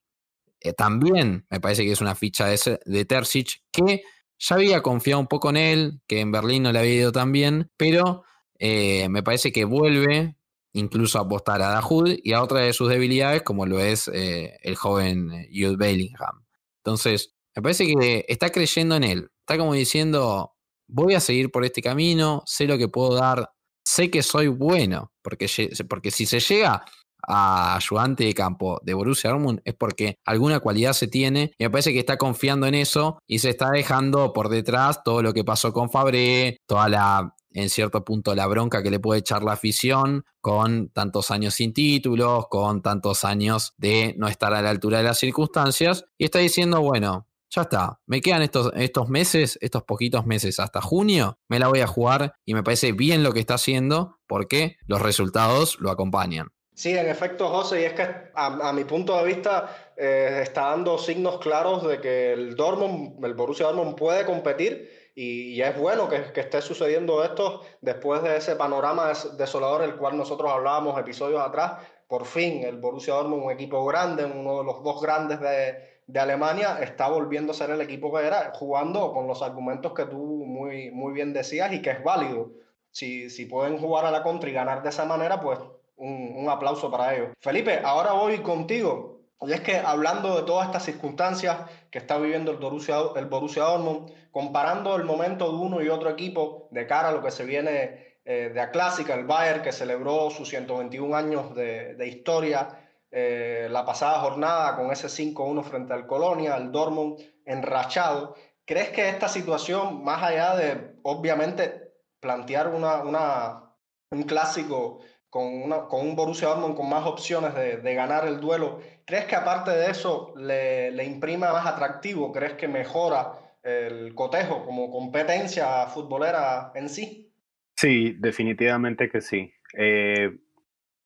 Eh, 0.62 0.74
también 0.74 1.46
me 1.50 1.60
parece 1.60 1.84
que 1.84 1.92
es 1.92 2.02
una 2.02 2.16
ficha 2.16 2.48
de, 2.48 2.80
de 2.86 3.06
Terzic 3.06 3.62
que 3.72 4.04
ya 4.38 4.56
había 4.56 4.82
confiado 4.82 5.20
un 5.20 5.28
poco 5.28 5.50
en 5.50 5.58
él, 5.58 6.02
que 6.08 6.20
en 6.20 6.32
Berlín 6.32 6.64
no 6.64 6.72
le 6.72 6.80
había 6.80 6.96
ido 6.96 7.12
tan 7.12 7.32
bien, 7.32 7.72
pero 7.78 8.24
eh, 8.60 9.10
me 9.10 9.24
parece 9.24 9.52
que 9.52 9.66
vuelve 9.66 10.36
incluso 10.74 11.20
a 11.20 11.22
apostar 11.22 11.62
a 11.62 11.70
Dahoud 11.70 12.18
y 12.22 12.34
a 12.34 12.44
otra 12.44 12.60
de 12.62 12.74
sus 12.74 12.90
debilidades, 12.90 13.44
como 13.44 13.66
lo 13.66 13.80
es 13.80 14.10
eh, 14.10 14.58
el 14.62 14.76
joven 14.76 15.30
Jude 15.54 15.78
Bellingham. 15.78 16.44
Entonces, 16.84 17.34
me 17.56 17.62
parece 17.62 17.86
que 17.88 18.26
está 18.28 18.52
creyendo 18.52 18.96
en 18.96 19.04
él. 19.06 19.30
Está 19.48 19.60
como 19.60 19.76
diciendo, 19.76 20.56
voy 20.88 21.14
a 21.14 21.20
seguir 21.20 21.52
por 21.52 21.64
este 21.64 21.80
camino, 21.84 22.42
sé 22.48 22.66
lo 22.66 22.80
que 22.80 22.88
puedo 22.88 23.14
dar, 23.14 23.52
sé 23.86 24.10
que 24.10 24.24
soy 24.24 24.48
bueno, 24.48 25.12
porque, 25.22 25.48
porque 25.88 26.10
si 26.10 26.26
se 26.26 26.40
llega 26.40 26.84
a 27.28 27.76
ayudante 27.76 28.24
de 28.24 28.34
campo 28.34 28.80
de 28.84 28.96
Borussia 28.96 29.30
Dortmund 29.30 29.62
es 29.64 29.76
porque 29.76 30.16
alguna 30.26 30.60
cualidad 30.60 30.94
se 30.94 31.08
tiene 31.08 31.54
y 31.58 31.64
me 31.64 31.70
parece 31.70 31.94
que 31.94 32.00
está 32.00 32.18
confiando 32.18 32.66
en 32.66 32.74
eso 32.74 33.20
y 33.28 33.40
se 33.40 33.50
está 33.52 33.70
dejando 33.70 34.34
por 34.34 34.50
detrás 34.50 35.04
todo 35.04 35.22
lo 35.22 35.34
que 35.34 35.44
pasó 35.44 35.72
con 35.74 35.92
Fabré, 35.92 36.58
toda 36.68 36.90
la 36.90 37.36
en 37.52 37.70
cierto 37.70 38.04
punto 38.04 38.34
la 38.34 38.48
bronca 38.48 38.84
que 38.84 38.92
le 38.92 39.00
puede 39.00 39.20
echar 39.20 39.44
la 39.44 39.54
afición 39.54 40.26
con 40.42 40.90
tantos 40.90 41.32
años 41.32 41.54
sin 41.54 41.72
títulos, 41.72 42.48
con 42.50 42.82
tantos 42.82 43.24
años 43.24 43.74
de 43.78 44.14
no 44.18 44.28
estar 44.28 44.54
a 44.54 44.62
la 44.62 44.72
altura 44.72 44.98
de 44.98 45.06
las 45.06 45.20
circunstancias, 45.20 46.04
y 46.18 46.26
está 46.26 46.40
diciendo, 46.40 46.82
bueno, 46.82 47.28
ya 47.56 47.62
está, 47.62 48.00
me 48.06 48.20
quedan 48.20 48.42
estos, 48.42 48.72
estos 48.76 49.08
meses, 49.08 49.58
estos 49.62 49.84
poquitos 49.84 50.26
meses 50.26 50.60
hasta 50.60 50.82
junio, 50.82 51.40
me 51.48 51.58
la 51.58 51.70
voy 51.70 51.80
a 51.80 51.88
jugar 51.88 52.34
y 52.44 52.54
me 52.54 52.64
parece 52.64 52.92
bien 52.92 53.24
lo 53.24 53.32
que 53.32 53.40
está 53.40 53.54
haciendo 53.54 54.18
porque 54.28 54.76
los 54.88 55.02
resultados 55.02 55.78
lo 55.80 55.90
acompañan. 55.90 56.50
Sí, 56.74 56.98
en 56.98 57.08
efecto, 57.08 57.48
José, 57.48 57.82
y 57.82 57.86
es 57.86 57.94
que 57.94 58.06
a, 58.34 58.74
mi 58.74 58.84
punto 58.84 59.18
de 59.18 59.24
vista 59.24 59.94
eh, 59.96 60.42
está 60.44 60.72
dando 60.72 60.98
signos 60.98 61.40
claros 61.40 61.88
de 61.88 62.02
que 62.02 62.34
el 62.34 62.58
Dortmund, 62.58 63.24
el 63.24 63.34
Borussia 63.34 63.68
Dortmund 63.68 63.96
puede 63.96 64.26
competir 64.26 65.12
y, 65.16 65.62
es 65.62 65.78
bueno 65.80 66.10
que, 66.10 66.18
esté 66.36 66.62
sucediendo 66.62 67.24
esto 67.24 67.62
después 67.80 68.22
de 68.24 68.36
ese 68.36 68.58
panorama 68.58 69.14
desolador 69.38 69.84
el 69.84 69.96
cual 69.96 70.18
nosotros 70.18 70.52
hablábamos 70.52 71.00
episodios 71.00 71.40
atrás. 71.40 71.82
Por 72.10 72.26
fin, 72.26 72.64
el 72.66 72.78
Borussia 72.78 73.14
Dortmund, 73.14 73.44
un 73.46 73.52
equipo 73.52 73.86
grande, 73.86 74.26
uno 74.26 74.58
de 74.58 74.66
los 74.66 74.84
dos 74.84 75.02
grandes 75.02 75.40
de, 75.40 75.95
de 76.08 76.20
Alemania, 76.20 76.80
está 76.82 77.08
volviendo 77.08 77.52
a 77.52 77.56
ser 77.56 77.72
el 77.72 77.82
equipo 77.82 78.14
que 78.14 78.26
era, 78.26 78.52
jugando 78.54 79.12
con 79.12 79.28
los 79.28 79.42
argumentos 79.42 79.94
que 79.94 80.06
tú 80.06 80.46
muy, 80.46 80.92
muy 80.92 81.14
bien 81.14 81.34
decías 81.34 81.74
y 81.74 81.82
que 81.82 81.92
es 81.92 82.04
válido. 82.04 82.52
Si, 82.92 83.30
si 83.30 83.46
pueden 83.46 83.78
jugar 83.78 84.06
a 84.06 84.12
la 84.12 84.24
contra 84.24 84.50
y 84.50 84.54
ganar 84.54 84.84
de 84.84 84.90
esa 84.90 85.06
manera, 85.06 85.42
pues 85.42 85.60
un, 85.98 86.34
un 86.36 86.50
aplauso 86.50 86.90
para 86.92 87.14
ellos. 87.16 87.30
Felipe, 87.40 87.82
ahora 87.84 88.14
voy 88.14 88.40
contigo. 88.40 89.16
Y 89.42 89.54
es 89.54 89.62
que 89.62 89.78
hablando 89.78 90.36
de 90.36 90.44
todas 90.44 90.68
estas 90.68 90.86
circunstancias 90.86 91.58
que 91.92 92.00
está 92.00 92.18
viviendo 92.18 92.52
el 92.52 92.58
Borussia, 92.58 92.96
Dortmund, 92.96 94.12
comparando 94.32 94.96
el 94.96 95.04
momento 95.04 95.52
de 95.52 95.58
uno 95.58 95.82
y 95.82 95.90
otro 95.90 96.10
equipo 96.10 96.68
de 96.72 96.88
cara 96.88 97.10
a 97.10 97.12
lo 97.12 97.22
que 97.22 97.32
se 97.32 97.46
viene 97.46 98.16
eh, 98.24 98.50
de 98.50 98.56
la 98.56 98.72
clásica, 98.72 99.14
el 99.14 99.26
Bayern 99.26 99.62
que 99.62 99.72
celebró 99.72 100.30
sus 100.30 100.50
121 100.50 101.16
años 101.16 101.54
de, 101.54 101.96
de 101.96 102.08
historia 102.08 102.85
eh, 103.12 103.68
la 103.70 103.86
pasada 103.86 104.20
jornada 104.20 104.76
con 104.76 104.92
ese 104.92 105.08
5-1 105.08 105.64
frente 105.64 105.94
al 105.94 106.08
Colonia, 106.08 106.58
el 106.58 106.72
Dortmund 106.72 107.20
enrachado. 107.46 108.36
¿Crees 108.66 108.90
que 108.90 109.10
esta 109.10 109.28
situación, 109.28 110.04
más 110.04 110.24
allá 110.24 110.56
de 110.56 110.96
obviamente 111.04 111.94
plantear 112.20 112.70
una, 112.70 113.64
un 114.12 114.24
clásico 114.24 115.02
con, 115.30 115.70
con 115.88 116.08
un 116.08 116.16
Borussia 116.16 116.48
Dortmund 116.50 116.76
con 116.76 116.90
más 116.90 117.06
opciones 117.06 117.54
de, 117.54 117.78
de, 117.78 117.94
ganar 117.94 118.26
el 118.26 118.40
duelo, 118.40 118.80
¿crees 119.06 119.26
que 119.26 119.36
aparte 119.36 119.72
de 119.72 119.92
eso 119.92 120.34
le, 120.38 120.92
le 120.92 121.04
imprima 121.04 121.52
más 121.52 121.66
atractivo? 121.68 122.32
¿Crees 122.32 122.54
que 122.54 122.68
mejora 122.68 123.34
el 123.62 124.14
cotejo 124.16 124.64
como 124.64 124.92
competencia 124.92 125.88
futbolera 125.88 126.72
en 126.76 126.88
sí? 126.88 127.32
Sí, 127.76 128.16
definitivamente 128.20 129.10
que 129.10 129.22
sí. 129.22 129.52
Eh, 129.78 130.38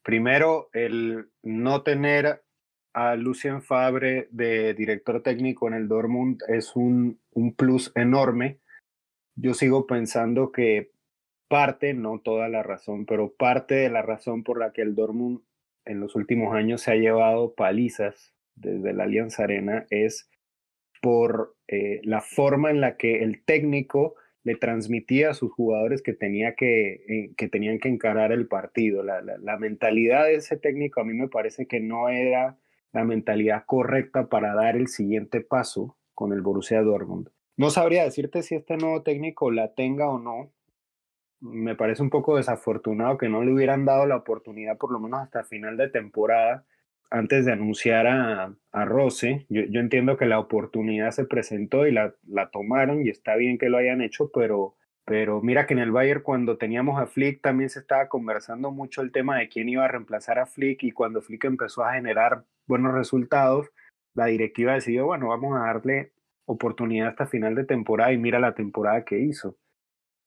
primero, 0.03 0.69
el 0.73 1.29
no 1.43 1.83
tener 1.83 2.43
a 2.93 3.15
Lucien 3.15 3.61
Fabre 3.61 4.27
de 4.31 4.73
director 4.73 5.21
técnico 5.21 5.67
en 5.67 5.73
el 5.75 5.87
Dortmund 5.87 6.41
es 6.47 6.75
un, 6.75 7.19
un 7.31 7.53
plus 7.53 7.91
enorme. 7.95 8.59
Yo 9.35 9.53
sigo 9.53 9.87
pensando 9.87 10.51
que 10.51 10.91
parte, 11.47 11.93
no 11.93 12.19
toda 12.19 12.49
la 12.49 12.63
razón, 12.63 13.05
pero 13.05 13.33
parte 13.33 13.75
de 13.75 13.89
la 13.89 14.01
razón 14.01 14.43
por 14.43 14.59
la 14.59 14.71
que 14.71 14.81
el 14.81 14.95
Dortmund 14.95 15.41
en 15.85 15.99
los 15.99 16.15
últimos 16.15 16.53
años 16.53 16.81
se 16.81 16.91
ha 16.91 16.95
llevado 16.95 17.53
palizas 17.55 18.33
desde 18.55 18.93
la 18.93 19.03
Alianza 19.03 19.43
Arena 19.43 19.85
es 19.89 20.29
por 21.01 21.55
eh, 21.67 22.01
la 22.03 22.21
forma 22.21 22.69
en 22.69 22.81
la 22.81 22.97
que 22.97 23.23
el 23.23 23.43
técnico 23.43 24.15
le 24.43 24.55
transmitía 24.55 25.31
a 25.31 25.33
sus 25.33 25.51
jugadores 25.51 26.01
que, 26.01 26.13
tenía 26.13 26.55
que, 26.55 26.91
eh, 27.07 27.33
que 27.35 27.49
tenían 27.49 27.79
que 27.79 27.89
encarar 27.89 28.31
el 28.31 28.47
partido. 28.47 29.03
La, 29.03 29.21
la, 29.21 29.37
la, 29.37 29.57
mentalidad 29.57 30.25
de 30.25 30.35
ese 30.35 30.57
técnico 30.57 31.01
a 31.01 31.03
mí 31.03 31.13
me 31.13 31.27
parece 31.27 31.67
que 31.67 31.79
no 31.79 32.09
era 32.09 32.57
la 32.91 33.03
mentalidad 33.03 33.63
correcta 33.65 34.27
para 34.27 34.53
dar 34.53 34.75
el 34.75 34.87
siguiente 34.87 35.41
paso 35.41 35.97
con 36.13 36.33
el 36.33 36.41
Borussia 36.41 36.81
Dortmund. 36.81 37.29
No 37.57 37.69
sabría 37.69 38.03
decirte 38.03 38.41
si 38.41 38.55
este 38.55 38.77
nuevo 38.77 39.03
técnico 39.03 39.51
la 39.51 39.73
tenga 39.73 40.09
o 40.09 40.17
no, 40.17 40.51
me 41.41 41.75
parece 41.75 42.01
un 42.01 42.09
poco 42.09 42.37
desafortunado 42.37 43.17
que 43.17 43.29
no 43.29 43.43
le 43.43 43.53
hubieran 43.53 43.85
dado 43.85 44.05
la 44.05 44.17
oportunidad, 44.17 44.77
por 44.77 44.91
lo 44.91 44.99
menos 44.99 45.21
hasta 45.21 45.43
final 45.43 45.77
de 45.77 45.89
temporada, 45.89 46.65
antes 47.11 47.45
de 47.45 47.53
anunciar 47.53 48.07
a, 48.07 48.53
a 48.71 48.85
Rose. 48.85 49.45
Yo, 49.49 49.63
yo, 49.63 49.79
entiendo 49.79 50.17
que 50.17 50.25
la 50.25 50.39
oportunidad 50.39 51.11
se 51.11 51.25
presentó 51.25 51.87
y 51.87 51.91
la, 51.91 52.13
la, 52.27 52.49
tomaron 52.49 53.05
y 53.05 53.09
está 53.09 53.35
bien 53.35 53.57
que 53.57 53.69
lo 53.69 53.77
hayan 53.77 54.01
hecho, 54.01 54.31
pero, 54.33 54.75
pero 55.05 55.41
mira 55.41 55.65
que 55.65 55.73
en 55.73 55.79
el 55.79 55.91
Bayern 55.91 56.21
cuando 56.21 56.57
teníamos 56.57 57.01
a 57.01 57.07
Flick 57.07 57.41
también 57.41 57.69
se 57.69 57.79
estaba 57.79 58.07
conversando 58.07 58.71
mucho 58.71 59.01
el 59.01 59.11
tema 59.11 59.37
de 59.37 59.49
quién 59.49 59.69
iba 59.69 59.85
a 59.85 59.87
reemplazar 59.87 60.39
a 60.39 60.45
Flick 60.45 60.83
y 60.83 60.91
cuando 60.91 61.21
Flick 61.21 61.45
empezó 61.45 61.83
a 61.83 61.93
generar 61.93 62.43
buenos 62.67 62.93
resultados, 62.93 63.71
la 64.13 64.25
directiva 64.25 64.73
decidió, 64.73 65.05
bueno, 65.05 65.29
vamos 65.29 65.57
a 65.57 65.65
darle 65.65 66.11
oportunidad 66.45 67.09
hasta 67.09 67.27
final 67.27 67.55
de 67.55 67.65
temporada 67.65 68.11
y 68.11 68.17
mira 68.17 68.39
la 68.39 68.55
temporada 68.55 69.03
que 69.05 69.19
hizo 69.19 69.55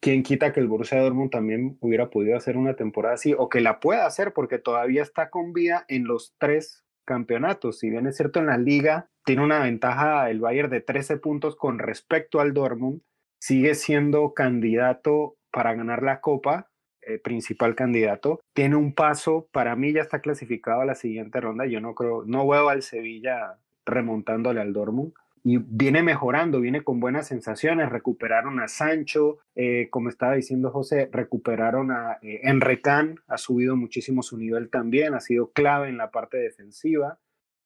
quién 0.03 0.25
quita 0.25 0.53
que 0.53 0.59
el 0.59 0.67
Borussia 0.67 1.01
Dortmund 1.01 1.31
también 1.31 1.79
hubiera 1.81 2.11
podido 2.11 2.37
hacer 2.37 2.57
una 2.57 2.75
temporada 2.75 3.15
así 3.15 3.35
o 3.39 3.49
que 3.49 3.61
la 3.61 3.79
pueda 3.79 4.05
hacer 4.05 4.33
porque 4.33 4.59
todavía 4.59 5.01
está 5.01 5.31
con 5.31 5.53
vida 5.53 5.85
en 5.89 6.05
los 6.05 6.35
tres 6.39 6.85
campeonatos. 7.05 7.79
Si 7.79 7.89
bien 7.89 8.09
es 8.09 8.17
cierto 8.17 8.41
en 8.41 8.47
la 8.47 8.59
liga 8.59 9.09
tiene 9.25 9.45
una 9.45 9.61
ventaja 9.61 10.29
el 10.29 10.41
Bayern 10.41 10.71
de 10.71 10.81
13 10.81 11.19
puntos 11.19 11.55
con 11.55 11.79
respecto 11.79 12.41
al 12.41 12.53
Dortmund, 12.53 13.01
sigue 13.39 13.77
siendo 13.77 14.35
candidato 14.35 15.37
para 15.53 15.73
ganar 15.75 16.03
la 16.03 16.21
Copa, 16.21 16.69
eh, 17.03 17.21
principal 17.21 17.77
candidato. 17.77 18.41
Tiene 18.55 18.75
un 18.75 18.95
paso, 18.95 19.49
para 19.53 19.77
mí 19.77 19.93
ya 19.93 20.01
está 20.03 20.21
clasificado 20.21 20.81
a 20.81 20.85
la 20.85 20.97
siguiente 20.97 21.41
ronda. 21.41 21.65
Yo 21.67 21.81
no 21.81 21.95
creo, 21.95 22.25
no 22.27 22.47
veo 22.49 22.71
al 22.71 22.83
Sevilla 22.83 23.59
remontándole 23.87 24.61
al 24.61 24.73
Dortmund 24.73 25.13
y 25.45 25.59
viene 25.59 26.03
mejorando, 26.03 26.61
viene 26.61 26.85
con 26.85 27.01
buenas 27.01 27.27
sensaciones. 27.27 27.91
Recuperaron 27.91 28.61
a 28.61 28.69
Sancho, 28.69 29.39
eh, 29.55 29.89
como 29.91 30.09
estaba 30.09 30.35
diciendo 30.35 30.71
José, 30.71 31.09
recuperaron 31.13 31.91
a 31.91 32.19
eh, 32.23 32.41
Enrecán, 32.45 33.17
ha 33.27 33.39
subido 33.39 33.77
muchísimo 33.77 34.23
su 34.23 34.39
nivel 34.39 34.71
también, 34.71 35.15
ha 35.15 35.21
sido 35.21 35.51
clave 35.51 35.89
en 35.89 35.99
la 35.99 36.11
parte 36.11 36.39
defensiva. 36.39 37.19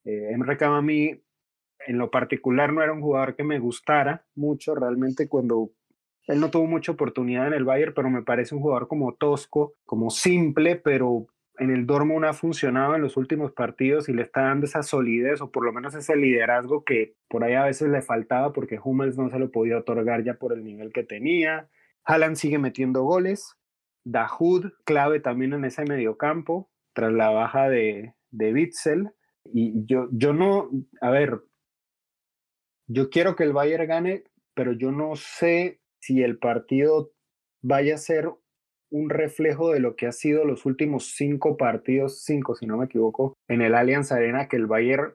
Eh, 0.04 0.34
a 0.34 0.82
mí, 0.82 1.20
en 1.86 1.98
lo 1.98 2.10
particular, 2.10 2.72
no 2.72 2.82
era 2.82 2.92
un 2.92 3.02
jugador 3.02 3.36
que 3.36 3.44
me 3.44 3.58
gustara 3.58 4.24
mucho, 4.34 4.74
realmente 4.74 5.28
cuando 5.28 5.70
él 6.26 6.40
no 6.40 6.50
tuvo 6.50 6.66
mucha 6.66 6.92
oportunidad 6.92 7.46
en 7.46 7.52
el 7.52 7.64
Bayern, 7.64 7.92
pero 7.94 8.10
me 8.10 8.22
parece 8.22 8.54
un 8.54 8.62
jugador 8.62 8.88
como 8.88 9.14
tosco, 9.14 9.74
como 9.84 10.10
simple, 10.10 10.76
pero 10.76 11.26
en 11.58 11.70
el 11.70 11.86
Dortmund 11.86 12.24
ha 12.24 12.32
funcionado 12.32 12.94
en 12.94 13.02
los 13.02 13.16
últimos 13.16 13.52
partidos 13.52 14.08
y 14.08 14.12
le 14.12 14.22
está 14.22 14.42
dando 14.42 14.66
esa 14.66 14.82
solidez 14.82 15.40
o 15.40 15.50
por 15.50 15.64
lo 15.64 15.72
menos 15.72 15.94
ese 15.94 16.16
liderazgo 16.16 16.84
que 16.84 17.14
por 17.28 17.44
ahí 17.44 17.54
a 17.54 17.64
veces 17.64 17.88
le 17.88 18.02
faltaba 18.02 18.52
porque 18.52 18.78
Hummels 18.82 19.16
no 19.16 19.30
se 19.30 19.38
lo 19.38 19.50
podía 19.50 19.78
otorgar 19.78 20.24
ya 20.24 20.34
por 20.34 20.52
el 20.52 20.64
nivel 20.64 20.92
que 20.92 21.04
tenía. 21.04 21.68
Haaland 22.04 22.36
sigue 22.36 22.58
metiendo 22.58 23.02
goles. 23.02 23.56
Dahoud, 24.04 24.72
clave 24.84 25.20
también 25.20 25.52
en 25.52 25.64
ese 25.64 25.84
mediocampo, 25.84 26.70
tras 26.92 27.12
la 27.12 27.30
baja 27.30 27.68
de, 27.68 28.14
de 28.30 28.52
Witzel. 28.52 29.10
Y 29.52 29.84
yo, 29.86 30.08
yo 30.12 30.32
no, 30.32 30.70
a 31.00 31.10
ver, 31.10 31.42
yo 32.86 33.10
quiero 33.10 33.34
que 33.34 33.44
el 33.44 33.52
Bayern 33.52 33.88
gane, 33.88 34.24
pero 34.54 34.72
yo 34.72 34.92
no 34.92 35.16
sé 35.16 35.80
si 35.98 36.22
el 36.22 36.38
partido 36.38 37.12
vaya 37.62 37.96
a 37.96 37.98
ser 37.98 38.30
un 38.90 39.10
reflejo 39.10 39.72
de 39.72 39.80
lo 39.80 39.96
que 39.96 40.06
ha 40.06 40.12
sido 40.12 40.44
los 40.44 40.66
últimos 40.66 41.14
cinco 41.14 41.56
partidos, 41.56 42.22
cinco 42.22 42.54
si 42.54 42.66
no 42.66 42.76
me 42.76 42.86
equivoco, 42.86 43.34
en 43.48 43.62
el 43.62 43.74
Allianz 43.74 44.12
Arena, 44.12 44.48
que 44.48 44.56
el 44.56 44.66
Bayern, 44.66 45.14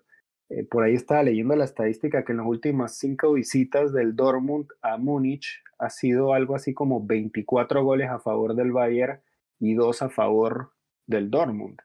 eh, 0.50 0.66
por 0.66 0.84
ahí 0.84 0.94
estaba 0.94 1.24
leyendo 1.24 1.56
la 1.56 1.66
estadística, 1.66 2.24
que 2.24 2.34
en 2.34 2.40
las 2.40 2.48
últimas 2.48 2.98
cinco 2.98 3.34
visitas 3.34 3.94
del 3.94 4.16
Dortmund 4.16 4.68
a 4.82 4.98
Múnich 4.98 5.64
ha 5.80 5.90
sido 5.90 6.34
algo 6.34 6.56
así 6.56 6.74
como 6.74 7.06
24 7.06 7.84
goles 7.84 8.10
a 8.10 8.20
favor 8.20 8.56
del 8.56 8.72
Bayern 8.72 9.22
y 9.60 9.74
dos 9.74 10.02
a 10.02 10.10
favor 10.10 10.72
del 11.08 11.32
Dortmund. 11.32 11.80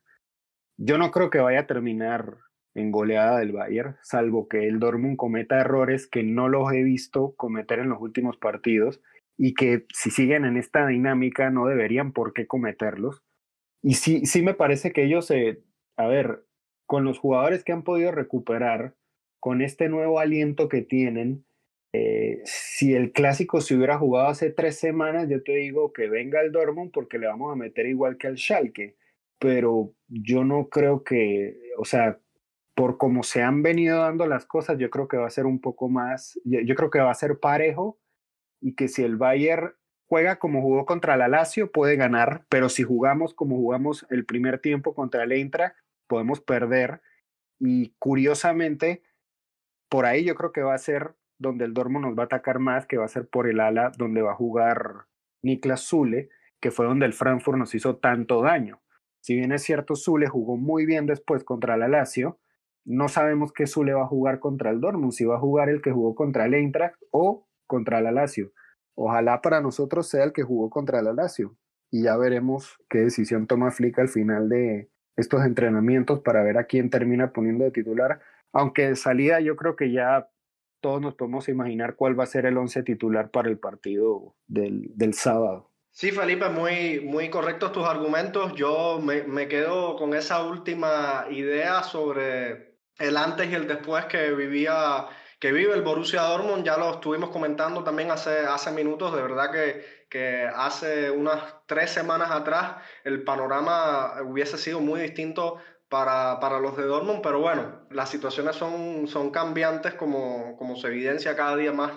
Yo 0.78 0.98
no 0.98 1.10
creo 1.10 1.30
que 1.30 1.38
vaya 1.38 1.60
a 1.60 1.66
terminar 1.66 2.36
en 2.74 2.92
goleada 2.92 3.38
del 3.38 3.52
Bayern, 3.52 3.96
salvo 4.02 4.48
que 4.48 4.68
el 4.68 4.78
Dortmund 4.78 5.16
cometa 5.16 5.60
errores 5.60 6.06
que 6.06 6.22
no 6.22 6.48
los 6.48 6.70
he 6.72 6.82
visto 6.82 7.34
cometer 7.36 7.78
en 7.78 7.88
los 7.88 8.00
últimos 8.00 8.36
partidos 8.36 9.00
y 9.36 9.54
que 9.54 9.86
si 9.92 10.10
siguen 10.10 10.44
en 10.44 10.56
esta 10.56 10.86
dinámica 10.86 11.50
no 11.50 11.66
deberían 11.66 12.12
por 12.12 12.32
qué 12.32 12.46
cometerlos. 12.46 13.22
Y 13.82 13.94
sí, 13.94 14.26
sí 14.26 14.42
me 14.42 14.54
parece 14.54 14.92
que 14.92 15.04
ellos, 15.04 15.30
eh, 15.30 15.62
a 15.96 16.06
ver, 16.06 16.44
con 16.86 17.04
los 17.04 17.18
jugadores 17.18 17.64
que 17.64 17.72
han 17.72 17.82
podido 17.82 18.12
recuperar, 18.12 18.94
con 19.40 19.60
este 19.60 19.88
nuevo 19.88 20.18
aliento 20.18 20.68
que 20.68 20.82
tienen, 20.82 21.44
eh, 21.92 22.40
si 22.44 22.94
el 22.94 23.12
clásico 23.12 23.60
se 23.60 23.76
hubiera 23.76 23.98
jugado 23.98 24.28
hace 24.28 24.50
tres 24.50 24.78
semanas, 24.78 25.28
yo 25.28 25.42
te 25.42 25.52
digo 25.52 25.92
que 25.92 26.08
venga 26.08 26.40
el 26.40 26.52
Dortmund 26.52 26.90
porque 26.92 27.18
le 27.18 27.26
vamos 27.26 27.52
a 27.52 27.56
meter 27.56 27.86
igual 27.86 28.16
que 28.16 28.26
al 28.26 28.36
Schalke. 28.36 28.96
Pero 29.38 29.94
yo 30.08 30.44
no 30.44 30.68
creo 30.68 31.04
que, 31.04 31.58
o 31.78 31.84
sea, 31.84 32.18
por 32.74 32.98
cómo 32.98 33.22
se 33.22 33.42
han 33.42 33.62
venido 33.62 34.00
dando 34.00 34.26
las 34.26 34.46
cosas, 34.46 34.78
yo 34.78 34.90
creo 34.90 35.08
que 35.08 35.16
va 35.18 35.26
a 35.26 35.30
ser 35.30 35.46
un 35.46 35.60
poco 35.60 35.88
más, 35.88 36.40
yo 36.44 36.74
creo 36.74 36.90
que 36.90 36.98
va 37.00 37.10
a 37.10 37.14
ser 37.14 37.38
parejo 37.38 37.98
y 38.60 38.74
que 38.74 38.88
si 38.88 39.02
el 39.02 39.16
Bayern 39.16 39.74
juega 40.08 40.38
como 40.38 40.62
jugó 40.62 40.86
contra 40.86 41.16
la 41.16 41.28
Lazio, 41.28 41.70
puede 41.70 41.96
ganar, 41.96 42.44
pero 42.48 42.68
si 42.68 42.82
jugamos 42.82 43.34
como 43.34 43.56
jugamos 43.56 44.06
el 44.10 44.24
primer 44.24 44.60
tiempo 44.60 44.94
contra 44.94 45.24
el 45.24 45.32
Eintracht, 45.32 45.76
podemos 46.06 46.40
perder. 46.40 47.02
Y 47.58 47.94
curiosamente, 47.98 49.02
por 49.88 50.06
ahí 50.06 50.24
yo 50.24 50.34
creo 50.34 50.52
que 50.52 50.62
va 50.62 50.74
a 50.74 50.78
ser 50.78 51.14
donde 51.38 51.64
el 51.64 51.74
Dortmund 51.74 52.06
nos 52.06 52.18
va 52.18 52.22
a 52.22 52.26
atacar 52.26 52.58
más, 52.58 52.86
que 52.86 52.98
va 52.98 53.04
a 53.04 53.08
ser 53.08 53.28
por 53.28 53.48
el 53.48 53.60
ala 53.60 53.92
donde 53.96 54.22
va 54.22 54.32
a 54.32 54.36
jugar 54.36 55.06
Niklas 55.42 55.86
Zule, 55.86 56.30
que 56.60 56.70
fue 56.70 56.86
donde 56.86 57.06
el 57.06 57.12
Frankfurt 57.12 57.58
nos 57.58 57.74
hizo 57.74 57.96
tanto 57.96 58.42
daño. 58.42 58.80
Si 59.20 59.34
bien 59.34 59.52
es 59.52 59.62
cierto, 59.62 59.96
Zule 59.96 60.28
jugó 60.28 60.56
muy 60.56 60.86
bien 60.86 61.06
después 61.06 61.44
contra 61.44 61.76
la 61.76 61.88
Lazio, 61.88 62.38
no 62.84 63.08
sabemos 63.08 63.52
qué 63.52 63.66
Zule 63.66 63.92
va 63.92 64.04
a 64.04 64.06
jugar 64.06 64.38
contra 64.38 64.70
el 64.70 64.80
Dortmund, 64.80 65.12
si 65.12 65.24
va 65.24 65.36
a 65.36 65.40
jugar 65.40 65.68
el 65.68 65.82
que 65.82 65.90
jugó 65.90 66.14
contra 66.14 66.46
el 66.46 66.54
Eintracht 66.54 66.96
o 67.10 67.45
contra 67.66 68.00
la 68.00 68.12
Lazio. 68.12 68.52
Ojalá 68.94 69.42
para 69.42 69.60
nosotros 69.60 70.08
sea 70.08 70.24
el 70.24 70.32
que 70.32 70.42
jugó 70.42 70.70
contra 70.70 71.02
la 71.02 71.12
Lazio. 71.12 71.56
Y 71.90 72.04
ya 72.04 72.16
veremos 72.16 72.78
qué 72.88 72.98
decisión 72.98 73.46
toma 73.46 73.70
Flick 73.70 73.98
al 73.98 74.08
final 74.08 74.48
de 74.48 74.90
estos 75.16 75.44
entrenamientos 75.44 76.20
para 76.20 76.42
ver 76.42 76.58
a 76.58 76.64
quién 76.64 76.90
termina 76.90 77.32
poniendo 77.32 77.64
de 77.64 77.70
titular. 77.70 78.20
Aunque 78.52 78.88
de 78.88 78.96
salida 78.96 79.40
yo 79.40 79.56
creo 79.56 79.76
que 79.76 79.92
ya 79.92 80.28
todos 80.80 81.00
nos 81.00 81.14
podemos 81.14 81.48
imaginar 81.48 81.96
cuál 81.96 82.18
va 82.18 82.24
a 82.24 82.28
ser 82.28 82.46
el 82.46 82.56
once 82.56 82.82
titular 82.82 83.30
para 83.30 83.48
el 83.48 83.58
partido 83.58 84.34
del, 84.46 84.90
del 84.94 85.14
sábado. 85.14 85.70
Sí, 85.90 86.10
Felipe, 86.10 86.50
muy, 86.50 87.00
muy 87.00 87.30
correctos 87.30 87.72
tus 87.72 87.84
argumentos. 87.86 88.54
Yo 88.54 89.00
me, 89.02 89.22
me, 89.22 89.48
quedo 89.48 89.96
con 89.96 90.14
esa 90.14 90.44
última 90.46 91.24
idea 91.30 91.82
sobre 91.82 92.76
el 92.98 93.16
antes 93.16 93.50
y 93.50 93.54
el 93.54 93.66
después 93.66 94.04
que 94.04 94.32
vivía 94.32 95.06
que 95.38 95.52
vive 95.52 95.74
el 95.74 95.82
Borussia 95.82 96.22
Dortmund, 96.22 96.64
ya 96.64 96.76
lo 96.78 96.92
estuvimos 96.92 97.30
comentando 97.30 97.84
también 97.84 98.10
hace, 98.10 98.40
hace 98.40 98.70
minutos, 98.70 99.14
de 99.14 99.22
verdad 99.22 99.50
que, 99.50 100.06
que 100.08 100.48
hace 100.54 101.10
unas 101.10 101.42
tres 101.66 101.90
semanas 101.90 102.30
atrás 102.30 102.76
el 103.04 103.22
panorama 103.22 104.14
hubiese 104.22 104.56
sido 104.56 104.80
muy 104.80 105.00
distinto 105.00 105.58
para, 105.88 106.40
para, 106.40 106.58
los 106.58 106.76
de 106.76 106.84
Dortmund, 106.84 107.20
pero 107.22 107.40
bueno, 107.40 107.86
las 107.90 108.08
situaciones 108.08 108.56
son, 108.56 109.06
son 109.08 109.30
cambiantes 109.30 109.94
como, 109.94 110.56
como 110.56 110.76
se 110.76 110.88
evidencia 110.88 111.36
cada 111.36 111.56
día 111.56 111.72
más 111.72 111.92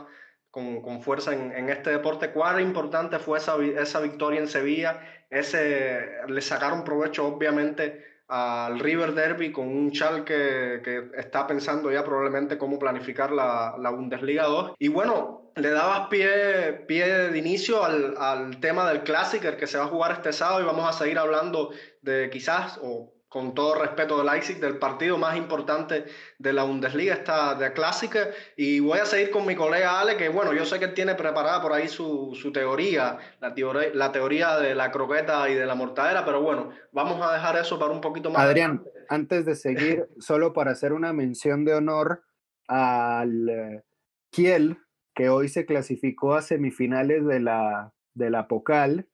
con, 0.51 0.81
con 0.81 1.01
fuerza 1.01 1.33
en, 1.33 1.51
en, 1.53 1.69
este 1.69 1.91
deporte. 1.91 2.31
Cuán 2.31 2.59
importante 2.59 3.19
fue 3.19 3.39
esa, 3.39 3.55
esa 3.57 3.99
victoria 3.99 4.39
en 4.39 4.47
Sevilla, 4.47 5.01
ese, 5.29 6.07
le 6.27 6.41
sacaron 6.41 6.83
provecho 6.83 7.25
obviamente 7.25 8.08
al 8.29 8.79
River 8.79 9.13
Derby 9.13 9.51
con 9.51 9.67
un 9.67 9.91
chal 9.91 10.23
que, 10.23 10.81
que, 10.83 11.09
está 11.17 11.47
pensando 11.47 11.91
ya 11.91 12.05
probablemente 12.05 12.59
cómo 12.59 12.77
planificar 12.77 13.31
la, 13.31 13.75
la, 13.79 13.89
Bundesliga 13.89 14.43
2. 14.43 14.73
Y 14.77 14.87
bueno, 14.87 15.51
le 15.55 15.71
dabas 15.71 16.07
pie, 16.09 16.85
pie 16.87 17.07
de 17.29 17.37
inicio 17.37 17.83
al, 17.83 18.15
al 18.17 18.59
tema 18.59 18.87
del 18.87 19.01
Clásico 19.01 19.57
que 19.57 19.65
se 19.65 19.79
va 19.79 19.85
a 19.85 19.87
jugar 19.87 20.11
este 20.11 20.31
sábado 20.31 20.61
y 20.61 20.65
vamos 20.65 20.87
a 20.87 20.93
seguir 20.93 21.17
hablando 21.17 21.71
de 22.01 22.29
quizás, 22.29 22.79
o 22.83 23.11
con 23.29 23.53
todo 23.53 23.75
respeto 23.75 24.17
del 24.17 24.25
Leipzig, 24.25 24.59
del 24.59 24.79
partido 24.79 25.19
más 25.19 25.37
importante 25.37 26.05
de 26.39 26.51
la 26.51 26.63
Bundesliga, 26.63 27.13
esta 27.13 27.53
de 27.53 27.71
Clásica. 27.73 28.29
Y 28.57 28.79
voy 28.79 28.97
a 28.97 29.05
seguir 29.05 29.29
con 29.29 29.45
mi 29.45 29.55
colega 29.55 30.01
Ale, 30.01 30.17
que 30.17 30.29
bueno, 30.29 30.51
yo 30.51 30.65
sé 30.65 30.79
que 30.79 30.87
tiene 30.87 31.13
preparada 31.13 31.61
por 31.61 31.71
ahí 31.71 31.87
su, 31.87 32.33
su 32.33 32.51
teoría, 32.51 33.19
la 33.39 33.53
teoría, 33.53 33.91
la 33.93 34.11
teoría 34.11 34.57
de 34.57 34.73
la 34.73 34.91
croqueta 34.91 35.47
y 35.47 35.53
de 35.53 35.67
la 35.67 35.75
mortadera, 35.75 36.25
pero 36.25 36.41
bueno, 36.41 36.71
vamos 36.91 37.21
a 37.21 37.33
dejar 37.33 37.55
eso 37.57 37.77
para 37.77 37.91
un 37.91 38.01
poquito 38.01 38.31
más. 38.31 38.41
Adrián, 38.41 38.83
antes 39.09 39.45
de 39.45 39.55
seguir, 39.55 40.07
solo 40.19 40.51
para 40.51 40.71
hacer 40.71 40.91
una 40.91 41.13
mención 41.13 41.65
de 41.65 41.75
honor 41.75 42.23
al 42.67 43.47
eh, 43.47 43.83
Kiel, 44.31 44.79
que 45.13 45.29
hoy 45.29 45.49
se 45.49 45.67
clasificó 45.67 46.33
a 46.33 46.41
semifinales 46.41 47.23
de 47.27 47.39
la, 47.41 47.93
de 48.15 48.31
la 48.31 48.47
Pocal 48.47 49.07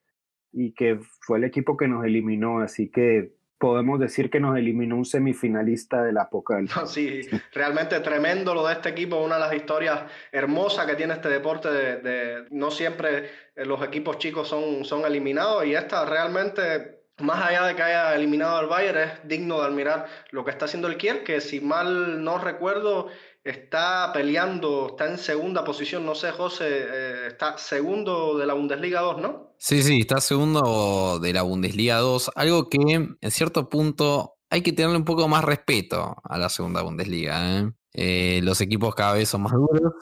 y 0.54 0.74
que 0.74 1.02
fue 1.20 1.38
el 1.38 1.44
equipo 1.44 1.76
que 1.76 1.90
nos 1.90 2.06
eliminó, 2.06 2.60
así 2.60 2.90
que 2.90 3.34
podemos 3.58 4.00
decir 4.00 4.30
que 4.30 4.40
nos 4.40 4.58
eliminó 4.58 4.98
un 4.98 5.06
semifinalista 5.06 6.04
del 6.04 6.18
Apocalipsis. 6.18 6.90
sí, 6.90 7.22
realmente 7.54 8.00
tremendo 8.00 8.54
lo 8.54 8.68
de 8.68 8.74
este 8.74 8.90
equipo, 8.90 9.18
una 9.18 9.36
de 9.36 9.42
las 9.42 9.54
historias 9.54 10.04
hermosas 10.32 10.86
que 10.86 10.96
tiene 10.96 11.14
este 11.14 11.30
deporte 11.30 11.70
de, 11.72 12.46
no 12.52 12.72
siempre 12.72 13.30
los 13.56 13.82
equipos 13.84 14.18
chicos 14.18 14.48
son, 14.48 14.84
son 14.86 15.06
eliminados 15.06 15.66
y 15.66 15.74
esta 15.74 16.06
realmente 16.06 16.96
más 17.20 17.46
allá 17.46 17.64
de 17.68 17.76
que 17.76 17.82
haya 17.82 18.14
eliminado 18.14 18.58
al 18.58 18.68
Bayern, 18.68 18.98
es 18.98 19.28
digno 19.28 19.62
de 19.62 19.68
admirar 19.68 20.08
lo 20.32 20.44
que 20.44 20.52
está 20.52 20.66
haciendo 20.66 20.90
el 20.90 20.98
Kiel, 20.98 21.24
que 21.24 21.40
si 21.40 21.62
mal 21.62 22.24
no 22.24 22.38
recuerdo, 22.40 23.08
está 23.46 24.12
peleando, 24.12 24.88
está 24.90 25.10
en 25.10 25.20
segunda 25.20 25.64
posición, 25.64 26.04
no 26.04 26.16
sé, 26.16 26.32
José, 26.32 26.66
eh, 26.68 27.28
está 27.28 27.58
segundo 27.60 28.38
de 28.38 28.48
la 28.48 28.56
Bundesliga 28.56 29.02
2, 29.02 29.22
¿no? 29.22 29.54
Sí, 29.60 29.84
sí, 29.84 30.00
está 30.00 30.20
segundo 30.20 31.20
de 31.20 31.32
la 31.32 31.44
Bundesliga 31.44 31.98
2, 31.98 32.32
algo 32.36 32.70
que 32.70 32.80
en 32.82 33.32
cierto 33.32 33.70
punto 33.70 34.38
hay 34.50 34.62
que 34.62 34.74
tenerle 34.74 34.98
un 34.98 35.06
poco 35.06 35.28
más 35.28 35.44
respeto 35.44 36.16
a 36.24 36.38
la 36.40 36.50
segunda 36.50 36.82
Bundesliga. 36.82 37.60
¿eh? 37.60 37.72
Eh, 37.94 38.40
los 38.44 38.62
equipos 38.62 38.96
cada 38.96 39.14
vez 39.14 39.30
son 39.30 39.44
más 39.44 39.54
duros, 39.54 39.94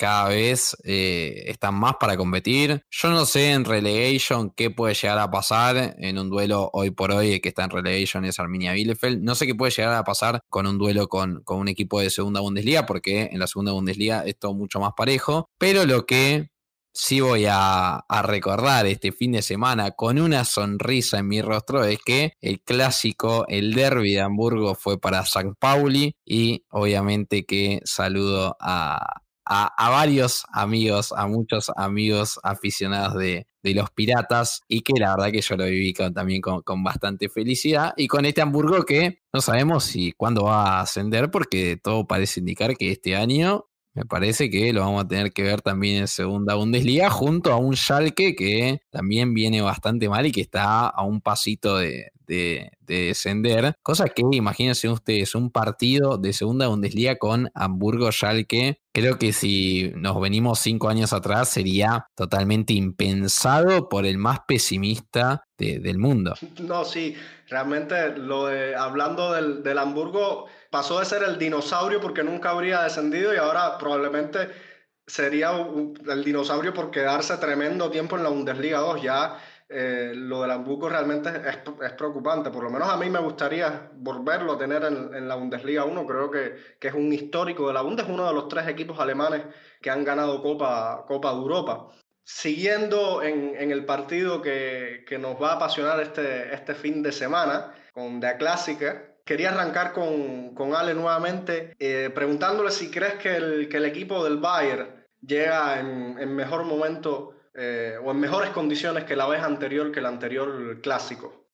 cada 0.00 0.30
vez 0.30 0.74
eh, 0.82 1.44
están 1.46 1.74
más 1.74 1.96
para 2.00 2.16
competir. 2.16 2.82
Yo 2.90 3.10
no 3.10 3.26
sé 3.26 3.52
en 3.52 3.66
relegation 3.66 4.50
qué 4.50 4.70
puede 4.70 4.94
llegar 4.94 5.18
a 5.18 5.30
pasar 5.30 5.94
en 5.98 6.18
un 6.18 6.30
duelo 6.30 6.70
hoy 6.72 6.90
por 6.90 7.12
hoy 7.12 7.38
que 7.40 7.50
está 7.50 7.64
en 7.64 7.70
relegation 7.70 8.24
es 8.24 8.40
Arminia 8.40 8.72
Bielefeld. 8.72 9.22
No 9.22 9.34
sé 9.34 9.46
qué 9.46 9.54
puede 9.54 9.72
llegar 9.72 9.94
a 9.94 10.02
pasar 10.02 10.40
con 10.48 10.66
un 10.66 10.78
duelo 10.78 11.08
con, 11.08 11.42
con 11.44 11.58
un 11.58 11.68
equipo 11.68 12.00
de 12.00 12.08
segunda 12.08 12.40
Bundesliga 12.40 12.86
porque 12.86 13.28
en 13.30 13.38
la 13.38 13.46
segunda 13.46 13.72
Bundesliga 13.72 14.24
es 14.24 14.38
todo 14.38 14.54
mucho 14.54 14.80
más 14.80 14.92
parejo. 14.96 15.50
Pero 15.58 15.84
lo 15.84 16.06
que 16.06 16.48
sí 16.92 17.20
voy 17.20 17.46
a, 17.48 18.04
recordar 18.22 18.86
este 18.86 19.12
fin 19.12 19.32
de 19.32 19.42
semana 19.42 19.92
con 19.92 20.18
una 20.18 20.44
sonrisa 20.44 21.18
en 21.18 21.28
mi 21.28 21.42
rostro 21.42 21.84
es 21.84 21.98
que 22.04 22.32
el 22.40 22.60
clásico, 22.62 23.44
el 23.48 23.74
derby 23.74 24.14
de 24.14 24.20
Hamburgo 24.20 24.74
fue 24.74 24.98
para 24.98 25.24
San 25.26 25.54
Pauli 25.56 26.14
y 26.24 26.64
obviamente 26.70 27.44
que 27.44 27.80
saludo 27.84 28.56
a, 28.60 29.22
a, 29.52 29.90
varios 29.90 30.44
amigos, 30.52 31.12
a 31.12 31.26
muchos 31.26 31.72
amigos 31.76 32.38
aficionados 32.44 33.16
de, 33.16 33.46
los 33.62 33.90
piratas 33.90 34.62
y 34.68 34.80
que 34.80 34.98
la 34.98 35.16
verdad 35.16 35.32
que 35.32 35.42
yo 35.42 35.56
lo 35.56 35.64
viví 35.64 35.92
también 35.92 36.40
con, 36.40 36.62
con, 36.62 36.82
bastante 36.82 37.28
felicidad 37.28 37.92
y 37.96 38.06
con 38.06 38.24
este 38.24 38.40
Hamburgo 38.40 38.84
que 38.84 39.18
no 39.34 39.42
sabemos 39.42 39.84
si 39.84 40.12
cuándo 40.12 40.44
va 40.44 40.78
a 40.78 40.80
ascender 40.80 41.30
porque 41.30 41.76
todo 41.76 42.06
parece 42.06 42.40
indicar 42.40 42.74
que 42.76 42.90
este 42.92 43.16
año 43.16 43.66
me 43.94 44.04
parece 44.04 44.50
que 44.50 44.72
lo 44.72 44.80
vamos 44.80 45.04
a 45.04 45.08
tener 45.08 45.32
que 45.32 45.42
ver 45.42 45.62
también 45.62 45.96
en 45.96 46.08
segunda 46.08 46.54
Bundesliga 46.54 47.10
junto 47.10 47.52
a 47.52 47.56
un 47.56 47.74
Schalke 47.74 48.36
que 48.36 48.82
también 48.90 49.34
viene 49.34 49.62
bastante 49.62 50.08
mal 50.08 50.26
y 50.26 50.32
que 50.32 50.40
está 50.40 50.86
a 50.86 51.02
un 51.02 51.20
pasito 51.20 51.78
de, 51.78 52.12
descender. 52.86 53.74
Cosa 53.82 54.08
que 54.08 54.22
imagínense 54.30 54.88
ustedes, 54.88 55.34
un 55.34 55.50
partido 55.50 56.16
de 56.16 56.32
segunda 56.32 56.68
Bundesliga 56.68 57.16
con 57.16 57.50
Hamburgo 57.54 58.12
Schalke. 58.12 58.80
Creo 58.92 59.18
que 59.18 59.32
si 59.32 59.90
nos 59.96 60.20
venimos 60.20 60.60
cinco 60.60 60.88
años 60.88 61.12
atrás 61.12 61.48
sería 61.48 62.06
totalmente 62.14 62.72
impensado 62.72 63.88
por 63.88 64.06
el 64.06 64.18
más 64.18 64.40
pesimista 64.46 65.44
del 65.58 65.98
mundo. 65.98 66.34
No, 66.60 66.84
sí, 66.84 67.16
realmente 67.48 68.16
lo 68.16 68.46
de, 68.46 68.76
hablando 68.76 69.32
del, 69.32 69.64
del 69.64 69.78
Hamburgo 69.78 70.46
pasó 70.70 71.00
de 71.00 71.04
ser 71.04 71.22
el 71.22 71.38
dinosaurio 71.38 72.00
porque 72.00 72.22
nunca 72.22 72.50
habría 72.50 72.82
descendido 72.82 73.34
y 73.34 73.36
ahora 73.36 73.76
probablemente 73.78 74.48
sería 75.06 75.50
el 75.50 76.24
dinosaurio 76.24 76.72
por 76.72 76.90
quedarse 76.90 77.36
tremendo 77.38 77.90
tiempo 77.90 78.16
en 78.16 78.22
la 78.22 78.28
Bundesliga 78.30 78.78
2. 78.78 79.02
Ya 79.02 79.38
eh, 79.68 80.12
lo 80.14 80.42
del 80.42 80.52
Hamburgo 80.52 80.88
realmente 80.88 81.28
es, 81.30 81.58
es, 81.82 81.92
preocupante. 81.92 82.50
Por 82.50 82.64
lo 82.64 82.70
menos 82.70 82.88
a 82.88 82.96
mí 82.96 83.10
me 83.10 83.18
gustaría 83.18 83.90
volverlo 83.94 84.52
a 84.52 84.58
tener 84.58 84.84
en, 84.84 85.28
la 85.28 85.34
Bundesliga 85.34 85.84
1. 85.84 86.06
Creo 86.06 86.30
que, 86.30 86.56
que, 86.78 86.88
es 86.88 86.94
un 86.94 87.12
histórico 87.12 87.66
de 87.68 87.74
la 87.74 87.82
Bundesliga, 87.82 88.12
es 88.12 88.20
uno 88.20 88.28
de 88.28 88.34
los 88.34 88.48
tres 88.48 88.68
equipos 88.68 88.98
alemanes 89.00 89.42
que 89.80 89.90
han 89.90 90.04
ganado 90.04 90.42
Copa, 90.42 91.04
Copa 91.06 91.30
de 91.30 91.36
Europa. 91.36 91.88
Siguiendo 92.22 93.22
en, 93.22 93.54
en 93.56 93.72
el 93.72 93.84
partido 93.84 94.40
que, 94.40 95.04
que, 95.06 95.18
nos 95.18 95.40
va 95.40 95.52
a 95.52 95.54
apasionar 95.56 96.00
este, 96.00 96.54
este 96.54 96.74
fin 96.74 97.02
de 97.02 97.10
semana 97.10 97.72
con 97.92 98.20
la 98.20 98.36
Clásica, 98.36 99.09
quería 99.30 99.50
arrancar 99.50 99.92
con, 99.92 100.56
con 100.56 100.74
Ale 100.74 100.92
nuevamente, 100.92 101.76
eh, 101.78 102.10
preguntándole 102.12 102.72
si 102.72 102.90
crees 102.90 103.14
que 103.14 103.36
el, 103.36 103.68
que 103.68 103.76
el, 103.76 103.84
equipo 103.84 104.24
del 104.24 104.38
Bayern 104.38 105.06
llega 105.24 105.78
en, 105.78 106.34
mejor 106.34 106.64
momento 106.64 107.36
eh, 107.54 107.96
o 108.04 108.10
en 108.10 108.18
mejores 108.18 108.50
condiciones 108.50 109.04
que 109.04 109.14
la 109.14 109.28
vez 109.28 109.40
anterior, 109.40 109.92
que 109.92 110.00
el 110.00 110.06
anterior 110.06 110.80
clásico. 110.82 111.46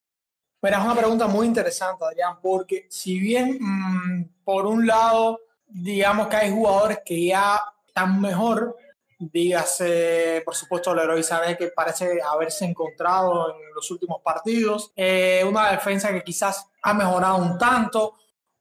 Mira, 0.63 0.79
es 0.79 0.85
una 0.87 0.95
pregunta 0.95 1.27
muy 1.27 1.47
interesante, 1.47 2.03
Adrián, 2.03 2.39
porque 2.41 2.87
si 2.89 3.21
bien 3.21 3.59
mm, 3.61 4.43
por 4.43 4.65
un 4.65 4.87
lado, 4.87 5.41
digamos 5.67 6.29
que 6.29 6.37
hay 6.37 6.51
jugadores 6.51 7.01
que 7.05 7.27
ya 7.27 7.61
están 7.87 8.23
mejor, 8.23 8.75
dígase, 9.19 10.43
por 10.45 10.55
supuesto, 10.55 10.95
Leroy 10.95 11.23
Sané, 11.23 11.57
que 11.57 11.69
parece 11.69 12.21
haberse 12.23 12.65
encontrado 12.65 13.51
en 13.51 13.75
los 13.75 13.91
últimos 13.91 14.21
partidos, 14.23 14.93
eh, 14.95 15.45
una 15.49 15.71
defensa 15.71 16.13
que 16.13 16.23
quizás 16.23 16.69
ha 16.83 16.95
mejorado 16.95 17.37
un 17.37 17.59
tanto, 17.59 18.15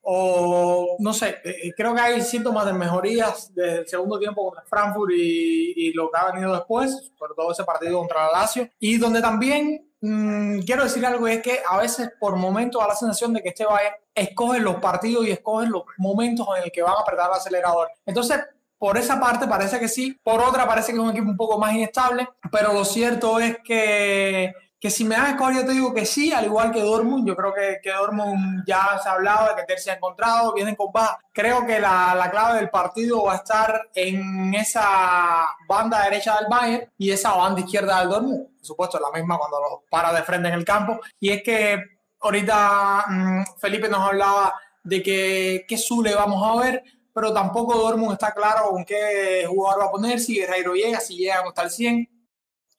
o 0.07 0.97
no 0.99 1.13
sé, 1.13 1.37
eh, 1.43 1.73
creo 1.75 1.95
que 1.95 2.01
hay 2.01 2.21
síntomas 2.21 2.65
de 2.67 2.73
mejorías 2.73 3.51
desde 3.53 3.79
el 3.79 3.87
segundo 3.87 4.19
tiempo 4.19 4.43
contra 4.45 4.63
Frankfurt 4.63 5.11
y, 5.15 5.91
lo 5.93 6.11
que 6.11 6.17
ha 6.19 6.31
venido 6.31 6.53
después, 6.53 7.11
sobre 7.17 7.33
todo 7.35 7.51
ese 7.51 7.63
partido 7.63 7.97
contra 7.97 8.27
la 8.27 8.39
Lazio, 8.39 8.69
y 8.79 8.97
donde 8.97 9.19
también 9.19 9.89
mm, 10.01 10.59
quiero 10.59 10.83
decir 10.83 11.03
algo, 11.05 11.27
es 11.27 11.41
que 11.41 11.59
a 11.67 11.77
veces 11.79 12.11
por 12.19 12.35
momentos 12.35 12.81
da 12.81 12.87
la 12.87 12.95
sensación 12.95 13.33
de 13.33 13.41
que 13.41 13.49
este 13.49 13.65
Bayern 13.65 13.95
escoge 14.13 14.59
los 14.59 14.75
partidos 14.75 15.25
y 15.25 15.31
escoge 15.31 15.67
los 15.67 15.83
momentos 15.97 16.47
en 16.57 16.65
el 16.65 16.71
que 16.71 16.83
van 16.83 16.93
a 16.93 17.01
apretar 17.01 17.29
el 17.31 17.37
acelerador. 17.37 17.89
Entonces, 18.05 18.39
por 18.86 19.00
esa 19.00 19.19
parte 19.19 19.48
parece 19.48 19.80
que 19.80 19.88
sí, 19.88 20.15
por 20.21 20.39
otra 20.39 20.67
parece 20.67 20.91
que 20.91 21.00
es 21.00 21.04
un 21.04 21.10
equipo 21.10 21.28
un 21.28 21.36
poco 21.36 21.58
más 21.58 21.74
inestable, 21.74 22.30
pero 22.52 22.71
lo 22.71 22.86
cierto 22.86 23.39
es 23.39 23.58
que, 23.63 24.54
que 24.80 24.91
si 24.91 25.04
me 25.04 25.15
das 25.15 25.30
escoger 25.30 25.56
yo 25.56 25.65
te 25.65 25.71
digo 25.71 25.91
que 25.91 26.06
sí, 26.06 26.32
al 26.32 26.45
igual 26.45 26.71
que 26.71 26.84
Dortmund, 26.84 27.28
yo 27.28 27.36
creo 27.36 27.52
que, 27.52 27.80
que 27.82 27.91
Dortmund 27.91 28.63
ya 28.67 29.00
se 29.02 29.10
ha 29.10 29.13
hablado 29.13 29.48
de 29.48 29.56
que 29.56 29.63
Ter 29.63 29.80
se 29.80 29.89
ha 29.89 29.95
encontrado, 29.95 30.54
vienen 30.54 30.76
con 30.76 30.91
baja. 30.93 31.17
Creo 31.34 31.65
que 31.65 31.80
la, 31.80 32.13
la, 32.13 32.30
clave 32.30 32.60
del 32.60 32.69
partido 32.69 33.24
va 33.24 33.34
a 33.34 33.38
estar 33.38 33.89
en 33.95 34.54
esa 34.54 35.48
banda 35.67 36.04
derecha 36.04 36.36
del 36.36 36.45
Bayern 36.48 36.91
y 37.00 37.10
esa 37.10 37.34
banda 37.34 37.62
izquierda 37.62 38.02
del 38.02 38.10
Dortmund. 38.10 38.56
Por 38.56 38.65
supuesto, 38.67 39.00
la 39.00 39.19
misma 39.19 39.39
cuando 39.39 39.62
los 39.62 39.80
para 39.89 40.13
de 40.13 40.21
frente 40.21 40.50
en 40.50 40.54
el 40.54 40.63
campo. 40.63 41.00
Y 41.19 41.32
es 41.32 41.41
que 41.41 41.82
ahorita 42.19 43.06
mmm, 43.08 43.43
Felipe 43.58 43.89
nos 43.89 44.02
hablaba 44.02 44.54
de 44.84 45.02
que 45.02 45.65
qué 45.67 45.76
Zule 45.76 46.13
vamos 46.13 46.43
a 46.45 46.62
ver 46.63 46.84
pero 47.15 47.32
tampoco 47.32 47.78
Dortmund 47.78 48.12
está 48.12 48.34
claro 48.34 48.71
con 48.71 48.84
qué 48.84 49.45
jugador 49.47 49.84
va 49.84 49.86
a 49.86 49.91
poner, 49.91 50.19
si 50.19 50.36
Guerreiro 50.36 50.73
llega, 50.73 50.99
si 50.99 51.15
llega 51.15 51.41
está 51.47 51.62
al 51.62 51.71
100. 51.71 52.10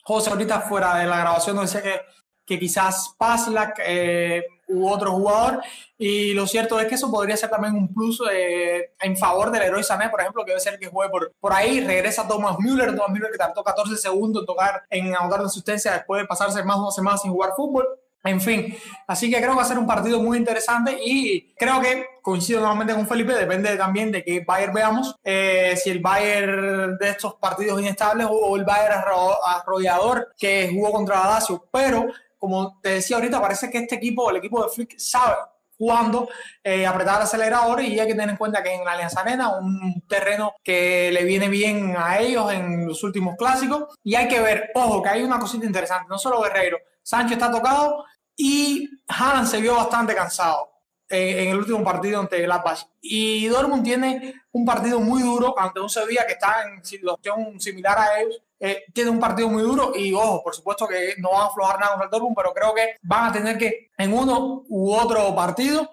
José 0.04 0.28
ahorita 0.28 0.60
fuera 0.60 0.98
de 0.98 1.06
la 1.06 1.20
grabación 1.20 1.56
no 1.56 1.66
sé 1.66 1.82
que, 1.82 2.02
que 2.44 2.58
quizás 2.58 3.14
Paslak 3.16 3.80
eh, 3.84 4.44
u 4.68 4.86
otro 4.86 5.12
jugador, 5.12 5.62
y 5.96 6.34
lo 6.34 6.46
cierto 6.46 6.78
es 6.78 6.86
que 6.86 6.96
eso 6.96 7.10
podría 7.10 7.34
ser 7.34 7.48
también 7.48 7.76
un 7.76 7.94
plus 7.94 8.22
eh, 8.30 8.90
en 9.00 9.16
favor 9.16 9.50
del 9.50 9.62
héroe 9.62 9.82
Sané, 9.82 10.10
por 10.10 10.20
ejemplo, 10.20 10.44
que 10.44 10.50
debe 10.50 10.60
ser 10.60 10.78
que 10.78 10.88
juegue 10.88 11.10
por, 11.10 11.32
por 11.40 11.54
ahí, 11.54 11.80
regresa 11.80 12.28
Thomas 12.28 12.58
Müller, 12.58 12.94
Thomas 12.94 13.08
Müller 13.08 13.30
que 13.32 13.38
tardó 13.38 13.64
14 13.64 13.96
segundos 13.96 14.42
en 14.42 14.46
tocar, 14.46 14.82
en 14.90 15.16
anotar 15.16 15.40
de 15.40 15.46
asistencia 15.46 15.92
después 15.92 16.20
de 16.20 16.28
pasarse 16.28 16.62
más 16.62 16.76
de 16.76 16.82
una 16.82 16.90
semana 16.90 17.16
sin 17.16 17.32
jugar 17.32 17.52
fútbol, 17.56 17.86
en 18.22 18.40
fin, 18.40 18.76
así 19.06 19.30
que 19.30 19.38
creo 19.38 19.52
que 19.52 19.56
va 19.56 19.62
a 19.62 19.66
ser 19.66 19.78
un 19.78 19.86
partido 19.86 20.20
muy 20.20 20.36
interesante 20.36 20.98
y 21.02 21.54
creo 21.54 21.80
que 21.80 22.04
coincido 22.26 22.58
nuevamente 22.58 22.92
con 22.92 23.06
Felipe, 23.06 23.34
depende 23.34 23.76
también 23.76 24.10
de 24.10 24.24
qué 24.24 24.40
Bayern 24.44 24.74
veamos, 24.74 25.14
eh, 25.22 25.78
si 25.80 25.90
el 25.90 26.00
Bayern 26.00 26.98
de 26.98 27.10
estos 27.10 27.34
partidos 27.34 27.80
inestables 27.80 28.26
o 28.28 28.56
el 28.56 28.64
Bayern 28.64 29.04
arrollador 29.44 30.34
que 30.36 30.68
jugó 30.74 30.90
contra 30.90 31.20
la 31.20 31.30
Lazio, 31.30 31.68
pero 31.70 32.06
como 32.36 32.80
te 32.80 32.94
decía 32.94 33.18
ahorita, 33.18 33.40
parece 33.40 33.70
que 33.70 33.78
este 33.78 33.94
equipo, 33.94 34.28
el 34.28 34.38
equipo 34.38 34.60
de 34.60 34.70
Flick, 34.70 34.98
sabe 34.98 35.36
jugando, 35.78 36.28
eh, 36.64 36.84
apretar 36.84 37.18
el 37.18 37.22
acelerador 37.22 37.80
y 37.82 38.00
hay 38.00 38.08
que 38.08 38.14
tener 38.14 38.30
en 38.30 38.36
cuenta 38.36 38.60
que 38.60 38.74
en 38.74 38.84
la 38.84 38.92
Alianza 38.92 39.20
Arena, 39.20 39.56
un 39.58 40.02
terreno 40.08 40.54
que 40.64 41.12
le 41.12 41.22
viene 41.22 41.48
bien 41.48 41.94
a 41.96 42.18
ellos 42.18 42.52
en 42.52 42.88
los 42.88 43.04
últimos 43.04 43.36
clásicos. 43.36 43.94
Y 44.02 44.16
hay 44.16 44.26
que 44.26 44.40
ver, 44.40 44.70
ojo, 44.74 45.00
que 45.00 45.10
hay 45.10 45.22
una 45.22 45.38
cosita 45.38 45.64
interesante, 45.64 46.08
no 46.08 46.18
solo 46.18 46.42
Guerreiro, 46.42 46.78
Sánchez 47.02 47.36
está 47.36 47.52
tocado, 47.52 48.04
y 48.34 48.88
Haaland 49.06 49.46
se 49.46 49.60
vio 49.60 49.76
bastante 49.76 50.14
cansado 50.14 50.75
eh, 51.08 51.44
en 51.44 51.48
el 51.50 51.58
último 51.58 51.84
partido 51.84 52.20
ante 52.20 52.42
Gladbach. 52.42 52.86
Y 53.00 53.46
Dortmund 53.46 53.84
tiene 53.84 54.42
un 54.52 54.64
partido 54.64 55.00
muy 55.00 55.22
duro 55.22 55.58
ante 55.58 55.80
un 55.80 55.88
Sevilla 55.88 56.26
que 56.26 56.32
está 56.32 56.64
en 56.64 56.84
situación 56.84 57.60
similar 57.60 57.98
a 57.98 58.20
ellos. 58.20 58.42
Eh, 58.58 58.84
tiene 58.92 59.10
un 59.10 59.20
partido 59.20 59.48
muy 59.48 59.62
duro 59.62 59.92
y 59.94 60.14
ojo, 60.14 60.42
por 60.42 60.54
supuesto 60.54 60.88
que 60.88 61.14
no 61.18 61.30
van 61.30 61.42
a 61.42 61.46
aflojar 61.46 61.78
nada 61.78 61.94
con 61.94 62.02
el 62.02 62.10
Dortmund, 62.10 62.36
pero 62.36 62.52
creo 62.54 62.74
que 62.74 62.96
van 63.02 63.30
a 63.30 63.32
tener 63.32 63.58
que 63.58 63.90
en 63.96 64.12
uno 64.12 64.64
u 64.68 64.94
otro 64.94 65.34
partido 65.34 65.90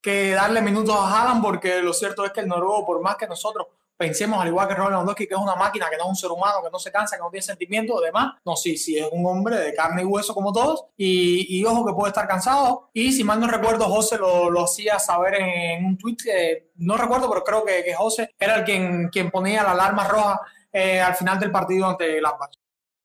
que 0.00 0.30
darle 0.30 0.60
minutos 0.60 0.94
a 0.96 1.08
Haaland 1.08 1.42
porque 1.42 1.82
lo 1.82 1.92
cierto 1.92 2.24
es 2.24 2.32
que 2.32 2.40
el 2.40 2.48
noruego, 2.48 2.86
por 2.86 3.00
más 3.00 3.16
que 3.16 3.26
nosotros 3.26 3.66
pensemos 3.96 4.40
al 4.40 4.48
igual 4.48 4.68
que 4.68 4.74
Robert 4.74 4.92
Lewandowski, 4.92 5.26
que 5.26 5.34
es 5.34 5.40
una 5.40 5.54
máquina, 5.54 5.88
que 5.90 5.96
no 5.96 6.04
es 6.04 6.10
un 6.10 6.16
ser 6.16 6.30
humano, 6.30 6.62
que 6.62 6.70
no 6.70 6.78
se 6.78 6.90
cansa, 6.90 7.16
que 7.16 7.22
no 7.22 7.30
tiene 7.30 7.42
sentimientos, 7.42 8.00
demás. 8.02 8.34
No, 8.44 8.56
sí, 8.56 8.76
sí, 8.76 8.98
es 8.98 9.08
un 9.10 9.24
hombre 9.26 9.56
de 9.56 9.74
carne 9.74 10.02
y 10.02 10.04
hueso 10.04 10.34
como 10.34 10.52
todos. 10.52 10.86
Y, 10.96 11.64
ojo 11.64 11.86
que 11.86 11.92
puede 11.92 12.08
estar 12.08 12.28
cansado. 12.28 12.90
Y 12.92 13.12
si 13.12 13.24
mal 13.24 13.40
no 13.40 13.46
recuerdo, 13.46 13.86
José 13.86 14.18
lo, 14.18 14.50
lo 14.50 14.64
hacía 14.64 14.98
saber 14.98 15.34
en, 15.34 15.84
un 15.84 15.98
tweet 15.98 16.16
no 16.76 16.96
recuerdo, 16.96 17.28
pero 17.28 17.44
creo 17.44 17.64
que, 17.64 17.84
que 17.84 17.94
José 17.94 18.34
era 18.38 18.56
el 18.56 18.64
quien, 18.64 19.08
quien 19.08 19.30
ponía 19.30 19.62
la 19.62 19.72
alarma 19.72 20.06
roja 20.08 20.40
eh, 20.72 21.00
al 21.00 21.14
final 21.14 21.38
del 21.38 21.52
partido 21.52 21.86
ante 21.86 22.20
Lampard. 22.20 22.50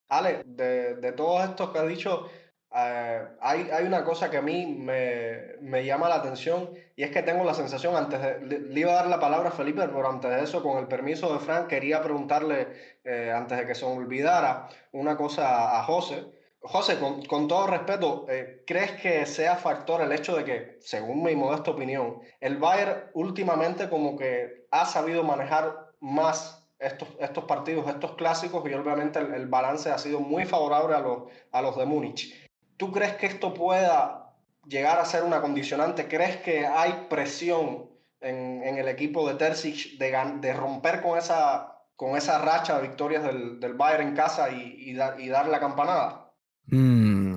Ale, 0.09 0.43
de, 0.45 0.95
de 0.95 1.11
todos 1.11 1.43
estos 1.47 1.69
que 1.69 1.77
ha 1.77 1.85
dicho, 1.85 2.29
eh, 2.75 3.27
hay, 3.41 3.69
hay, 3.71 3.85
una 3.85 4.03
cosa 4.03 4.29
que 4.29 4.37
a 4.37 4.43
mí 4.43 4.67
me, 4.67 5.55
me, 5.59 5.83
llama 5.83 6.07
la 6.07 6.15
atención 6.15 6.69
y 6.95 7.01
es 7.01 7.09
que 7.09 7.23
tengo 7.23 7.43
la 7.43 7.55
sensación, 7.55 7.95
antes 7.95 8.21
de, 8.21 8.59
le, 8.59 8.79
iba 8.79 8.91
a 8.91 8.95
dar 8.95 9.07
la 9.07 9.19
palabra 9.19 9.49
a 9.49 9.51
Felipe, 9.51 9.81
pero 9.87 10.07
antes 10.07 10.29
de 10.29 10.43
eso, 10.43 10.61
con 10.61 10.77
el 10.77 10.87
permiso 10.87 11.33
de 11.33 11.39
Frank, 11.39 11.67
quería 11.67 12.03
preguntarle, 12.03 12.67
eh, 13.03 13.33
antes 13.35 13.57
de 13.57 13.65
que 13.65 13.73
se 13.73 13.85
olvidara, 13.85 14.69
una 14.91 15.17
cosa 15.17 15.79
a 15.79 15.83
José. 15.83 16.23
José, 16.61 16.99
con, 16.99 17.25
con 17.25 17.47
todo 17.47 17.65
respeto, 17.65 18.27
eh, 18.29 18.63
¿crees 18.67 18.91
que 19.01 19.25
sea 19.25 19.55
factor 19.55 20.01
el 20.01 20.11
hecho 20.11 20.35
de 20.35 20.43
que, 20.43 20.77
según 20.81 21.23
mi 21.23 21.35
modesta 21.35 21.71
opinión, 21.71 22.21
el 22.39 22.57
Bayern 22.57 23.05
últimamente 23.13 23.89
como 23.89 24.15
que 24.15 24.67
ha 24.69 24.85
sabido 24.85 25.23
manejar 25.23 25.89
más 26.01 26.67
estos, 26.77 27.07
estos 27.19 27.45
partidos, 27.45 27.87
estos 27.87 28.15
clásicos 28.15 28.63
y 28.69 28.73
obviamente 28.73 29.19
el, 29.19 29.33
el 29.33 29.47
balance 29.47 29.89
ha 29.89 29.97
sido 29.97 30.19
muy 30.19 30.45
favorable 30.45 30.95
a 30.95 30.99
los, 30.99 31.23
a 31.51 31.61
los 31.63 31.75
de 31.75 31.85
Múnich? 31.85 32.48
¿Tú 32.79 32.93
crees 32.93 33.15
que 33.17 33.25
esto 33.25 33.53
pueda 33.53 34.33
llegar 34.65 34.99
a 34.99 35.05
ser 35.05 35.23
una 35.23 35.41
condicionante? 35.41 36.07
¿Crees 36.07 36.37
que 36.37 36.65
hay 36.65 37.07
presión 37.09 37.89
en, 38.21 38.63
en 38.63 38.77
el 38.77 38.87
equipo 38.87 39.27
de 39.27 39.35
Terzic 39.35 39.97
de, 39.97 40.15
de, 40.39 40.53
romper 40.53 41.01
con 41.01 41.17
esa 41.17 41.75
con 41.97 42.15
esa 42.15 42.39
racha 42.39 42.77
de 42.77 42.87
victorias 42.87 43.21
del, 43.21 43.59
del 43.59 43.73
Bayern 43.73 44.07
en 44.07 44.15
casa 44.15 44.49
y, 44.49 44.93
dar 44.93 45.49
la 45.49 45.59
campanada? 45.59 46.33
Mm, 46.67 47.35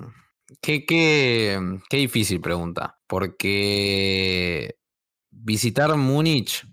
qué 0.61 1.77
difícil 1.91 2.41
pregunta, 2.41 3.01
porque 3.09 4.77
visitar 5.29 5.97
Múnich 5.97 6.65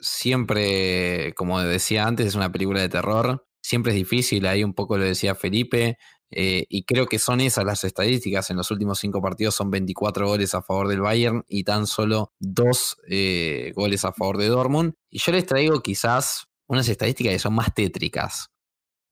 siempre, 0.00 1.34
como 1.34 1.60
decía 1.60 2.06
antes, 2.06 2.28
es 2.28 2.34
una 2.34 2.50
película 2.50 2.80
de 2.80 2.88
terror. 2.88 3.46
Siempre 3.60 3.92
es 3.92 3.96
difícil, 3.96 4.46
ahí 4.46 4.64
un 4.64 4.72
poco 4.72 4.96
lo 4.96 5.04
decía 5.04 5.34
Felipe, 5.34 5.98
eh, 6.30 6.66
y 6.68 6.84
creo 6.84 7.06
que 7.06 7.18
son 7.18 7.40
esas 7.40 7.64
las 7.64 7.84
estadísticas. 7.84 8.50
En 8.50 8.56
los 8.56 8.70
últimos 8.70 8.98
cinco 8.98 9.20
partidos 9.20 9.54
son 9.54 9.70
24 9.70 10.26
goles 10.26 10.54
a 10.54 10.62
favor 10.62 10.88
del 10.88 11.00
Bayern 11.00 11.44
y 11.48 11.64
tan 11.64 11.86
solo 11.86 12.32
dos 12.38 12.96
eh, 13.08 13.72
goles 13.74 14.04
a 14.04 14.12
favor 14.12 14.38
de 14.38 14.48
Dortmund. 14.48 14.94
Y 15.10 15.18
yo 15.18 15.32
les 15.32 15.46
traigo 15.46 15.80
quizás 15.80 16.46
unas 16.66 16.88
estadísticas 16.88 17.32
que 17.32 17.38
son 17.38 17.54
más 17.54 17.74
tétricas. 17.74 18.50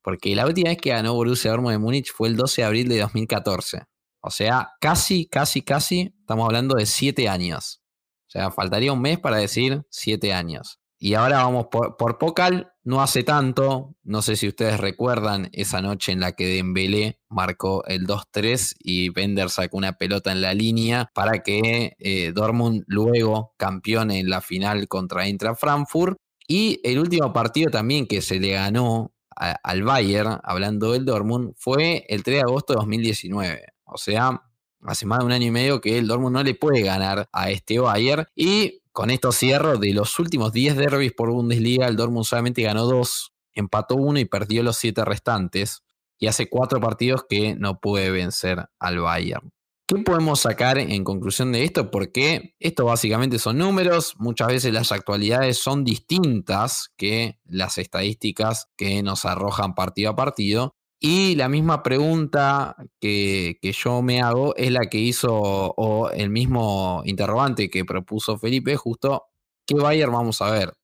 Porque 0.02 0.34
la 0.34 0.46
última 0.46 0.70
vez 0.70 0.78
que 0.78 0.90
ganó 0.90 1.14
Borussia 1.14 1.50
Dortmund 1.50 1.72
de 1.72 1.78
Múnich 1.78 2.12
fue 2.12 2.28
el 2.28 2.36
12 2.36 2.62
de 2.62 2.66
abril 2.66 2.88
de 2.88 3.00
2014. 3.00 3.82
O 4.20 4.30
sea, 4.30 4.70
casi, 4.80 5.26
casi, 5.26 5.62
casi, 5.62 6.14
estamos 6.20 6.46
hablando 6.46 6.76
de 6.76 6.86
siete 6.86 7.28
años. 7.28 7.82
O 8.28 8.30
sea, 8.30 8.50
faltaría 8.50 8.92
un 8.92 9.00
mes 9.00 9.18
para 9.18 9.38
decir 9.38 9.82
siete 9.90 10.32
años. 10.32 10.80
Y 10.98 11.14
ahora 11.14 11.38
vamos 11.38 11.66
por, 11.70 11.96
por 11.96 12.18
Pocal, 12.18 12.72
no 12.88 13.02
hace 13.02 13.22
tanto, 13.22 13.94
no 14.02 14.22
sé 14.22 14.34
si 14.34 14.48
ustedes 14.48 14.80
recuerdan 14.80 15.50
esa 15.52 15.82
noche 15.82 16.10
en 16.10 16.20
la 16.20 16.32
que 16.32 16.46
Dembélé 16.46 17.18
marcó 17.28 17.84
el 17.84 18.06
2-3 18.06 18.76
y 18.78 19.10
Bender 19.10 19.50
sacó 19.50 19.76
una 19.76 19.98
pelota 19.98 20.32
en 20.32 20.40
la 20.40 20.54
línea 20.54 21.10
para 21.14 21.42
que 21.42 21.96
eh, 21.98 22.32
Dortmund 22.32 22.84
luego 22.86 23.52
campeone 23.58 24.20
en 24.20 24.30
la 24.30 24.40
final 24.40 24.88
contra 24.88 25.28
Intra 25.28 25.54
Frankfurt. 25.54 26.16
Y 26.46 26.80
el 26.82 26.98
último 26.98 27.30
partido 27.30 27.70
también 27.70 28.06
que 28.06 28.22
se 28.22 28.40
le 28.40 28.52
ganó 28.52 29.12
al 29.36 29.82
Bayern, 29.82 30.40
hablando 30.42 30.92
del 30.92 31.04
Dortmund, 31.04 31.52
fue 31.58 32.06
el 32.08 32.22
3 32.22 32.36
de 32.36 32.40
agosto 32.40 32.72
de 32.72 32.78
2019. 32.78 33.66
O 33.84 33.98
sea, 33.98 34.44
hace 34.86 35.04
más 35.04 35.18
de 35.18 35.26
un 35.26 35.32
año 35.32 35.48
y 35.48 35.50
medio 35.50 35.82
que 35.82 35.98
el 35.98 36.06
Dortmund 36.06 36.36
no 36.36 36.42
le 36.42 36.54
puede 36.54 36.80
ganar 36.80 37.28
a 37.34 37.50
este 37.50 37.80
Bayern. 37.80 38.24
Y 38.34 38.77
con 38.98 39.10
esto 39.10 39.30
cierro, 39.30 39.78
de 39.78 39.94
los 39.94 40.18
últimos 40.18 40.52
10 40.52 40.74
derbis 40.74 41.12
por 41.12 41.30
Bundesliga, 41.30 41.86
el 41.86 41.94
Dortmund 41.94 42.24
solamente 42.24 42.62
ganó 42.62 42.84
2, 42.84 43.32
empató 43.52 43.94
uno 43.94 44.18
y 44.18 44.24
perdió 44.24 44.64
los 44.64 44.76
7 44.76 45.04
restantes. 45.04 45.84
Y 46.18 46.26
hace 46.26 46.48
4 46.48 46.80
partidos 46.80 47.24
que 47.28 47.54
no 47.54 47.78
puede 47.78 48.10
vencer 48.10 48.66
al 48.80 48.98
Bayern. 48.98 49.52
¿Qué 49.86 49.98
podemos 49.98 50.40
sacar 50.40 50.78
en 50.78 51.04
conclusión 51.04 51.52
de 51.52 51.62
esto? 51.62 51.92
Porque 51.92 52.56
esto 52.58 52.86
básicamente 52.86 53.38
son 53.38 53.58
números, 53.58 54.16
muchas 54.18 54.48
veces 54.48 54.72
las 54.72 54.90
actualidades 54.90 55.58
son 55.58 55.84
distintas 55.84 56.90
que 56.96 57.38
las 57.44 57.78
estadísticas 57.78 58.66
que 58.76 59.04
nos 59.04 59.24
arrojan 59.24 59.76
partido 59.76 60.10
a 60.10 60.16
partido, 60.16 60.74
y 61.00 61.36
la 61.36 61.48
misma 61.48 61.82
pregunta 61.82 62.76
que, 63.00 63.58
yo 63.62 64.02
me 64.02 64.20
hago 64.20 64.56
es 64.56 64.72
la 64.72 64.88
que 64.90 64.98
hizo 64.98 65.32
o 65.32 66.10
el 66.10 66.30
mismo 66.30 67.02
interrogante 67.04 67.70
que 67.70 67.84
propuso 67.84 68.36
Felipe, 68.38 68.76
justo, 68.76 69.26
¿qué 69.64 69.76
Bayern 69.76 70.12
vamos 70.12 70.42
a 70.42 70.50
ver? 70.50 70.74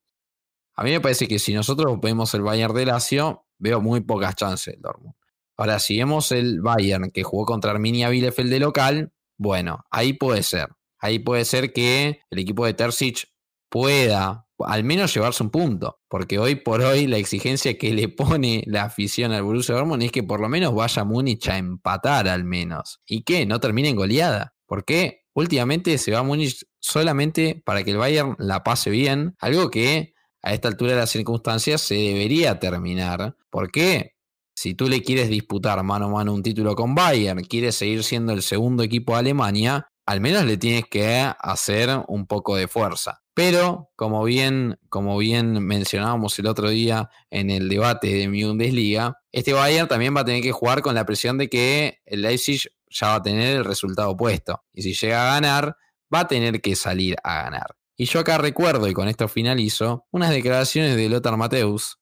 A 0.76 0.84
mí 0.84 0.90
me 0.90 1.00
parece 1.00 1.26
que 1.26 1.38
si 1.38 1.52
nosotros 1.52 1.98
vemos 2.00 2.32
el 2.34 2.42
Bayern 2.42 2.74
de 2.74 2.86
Lazio, 2.86 3.46
veo 3.58 3.80
muy 3.80 4.00
pocas 4.02 4.36
chances 4.36 4.74
del 4.74 4.82
Dortmund. 4.82 5.14
Ahora, 5.56 5.78
si 5.78 5.98
vemos 5.98 6.32
el 6.32 6.60
Bayern 6.60 7.10
que 7.10 7.22
jugó 7.22 7.44
contra 7.44 7.70
Arminia 7.70 8.08
Bielefeld 8.08 8.50
de 8.50 8.60
local, 8.60 9.12
bueno, 9.36 9.84
ahí 9.90 10.12
puede 10.12 10.42
ser. 10.42 10.68
Ahí 10.98 11.18
puede 11.18 11.44
ser 11.44 11.72
que 11.72 12.20
el 12.30 12.38
equipo 12.38 12.66
de 12.66 12.74
Terzic 12.74 13.28
pueda 13.68 14.43
al 14.58 14.84
menos 14.84 15.14
llevarse 15.14 15.42
un 15.42 15.50
punto, 15.50 16.00
porque 16.08 16.38
hoy 16.38 16.54
por 16.56 16.80
hoy 16.80 17.06
la 17.06 17.16
exigencia 17.16 17.76
que 17.76 17.92
le 17.92 18.08
pone 18.08 18.62
la 18.66 18.84
afición 18.84 19.32
al 19.32 19.42
Borussia 19.42 19.74
Dortmund 19.74 20.02
es 20.02 20.12
que 20.12 20.22
por 20.22 20.40
lo 20.40 20.48
menos 20.48 20.74
vaya 20.74 21.04
Múnich 21.04 21.48
a 21.48 21.58
empatar 21.58 22.28
al 22.28 22.44
menos. 22.44 23.00
Y 23.06 23.22
que 23.22 23.46
no 23.46 23.60
termine 23.60 23.88
en 23.88 23.96
goleada, 23.96 24.54
porque 24.66 25.24
últimamente 25.34 25.98
se 25.98 26.12
va 26.12 26.22
Múnich 26.22 26.64
solamente 26.80 27.62
para 27.64 27.82
que 27.82 27.90
el 27.90 27.96
Bayern 27.96 28.36
la 28.38 28.62
pase 28.62 28.90
bien, 28.90 29.34
algo 29.40 29.70
que 29.70 30.14
a 30.42 30.52
esta 30.52 30.68
altura 30.68 30.92
de 30.92 30.98
las 30.98 31.10
circunstancias 31.10 31.80
se 31.80 31.94
debería 31.94 32.60
terminar, 32.60 33.36
porque 33.50 34.14
si 34.54 34.74
tú 34.74 34.88
le 34.88 35.02
quieres 35.02 35.28
disputar 35.28 35.82
mano 35.82 36.06
a 36.06 36.08
mano 36.10 36.32
un 36.32 36.42
título 36.42 36.76
con 36.76 36.94
Bayern, 36.94 37.42
quieres 37.44 37.74
seguir 37.74 38.04
siendo 38.04 38.32
el 38.32 38.42
segundo 38.42 38.82
equipo 38.82 39.14
de 39.14 39.20
Alemania, 39.20 39.88
al 40.06 40.20
menos 40.20 40.44
le 40.44 40.56
tienes 40.56 40.84
que 40.88 41.32
hacer 41.38 41.90
un 42.08 42.26
poco 42.26 42.56
de 42.56 42.68
fuerza. 42.68 43.23
Pero, 43.34 43.90
como 43.96 44.22
bien, 44.22 44.78
como 44.88 45.18
bien 45.18 45.64
mencionábamos 45.64 46.38
el 46.38 46.46
otro 46.46 46.70
día 46.70 47.10
en 47.30 47.50
el 47.50 47.68
debate 47.68 48.14
de 48.14 48.28
mi 48.28 48.44
Bundesliga, 48.44 49.18
este 49.32 49.52
Bayern 49.52 49.88
también 49.88 50.16
va 50.16 50.20
a 50.20 50.24
tener 50.24 50.40
que 50.40 50.52
jugar 50.52 50.82
con 50.82 50.94
la 50.94 51.04
presión 51.04 51.36
de 51.36 51.48
que 51.48 51.98
el 52.06 52.22
Leipzig 52.22 52.70
ya 52.88 53.08
va 53.08 53.14
a 53.16 53.22
tener 53.22 53.56
el 53.56 53.64
resultado 53.64 54.10
opuesto. 54.10 54.62
Y 54.72 54.82
si 54.82 54.94
llega 54.94 55.22
a 55.22 55.34
ganar, 55.34 55.76
va 56.14 56.20
a 56.20 56.28
tener 56.28 56.60
que 56.60 56.76
salir 56.76 57.16
a 57.24 57.42
ganar. 57.42 57.76
Y 57.96 58.06
yo 58.06 58.20
acá 58.20 58.38
recuerdo, 58.38 58.88
y 58.88 58.92
con 58.92 59.08
esto 59.08 59.26
finalizo, 59.26 60.06
unas 60.12 60.30
declaraciones 60.30 60.96
de 60.96 61.08
Lothar 61.08 61.36
Matthäus, 61.36 61.98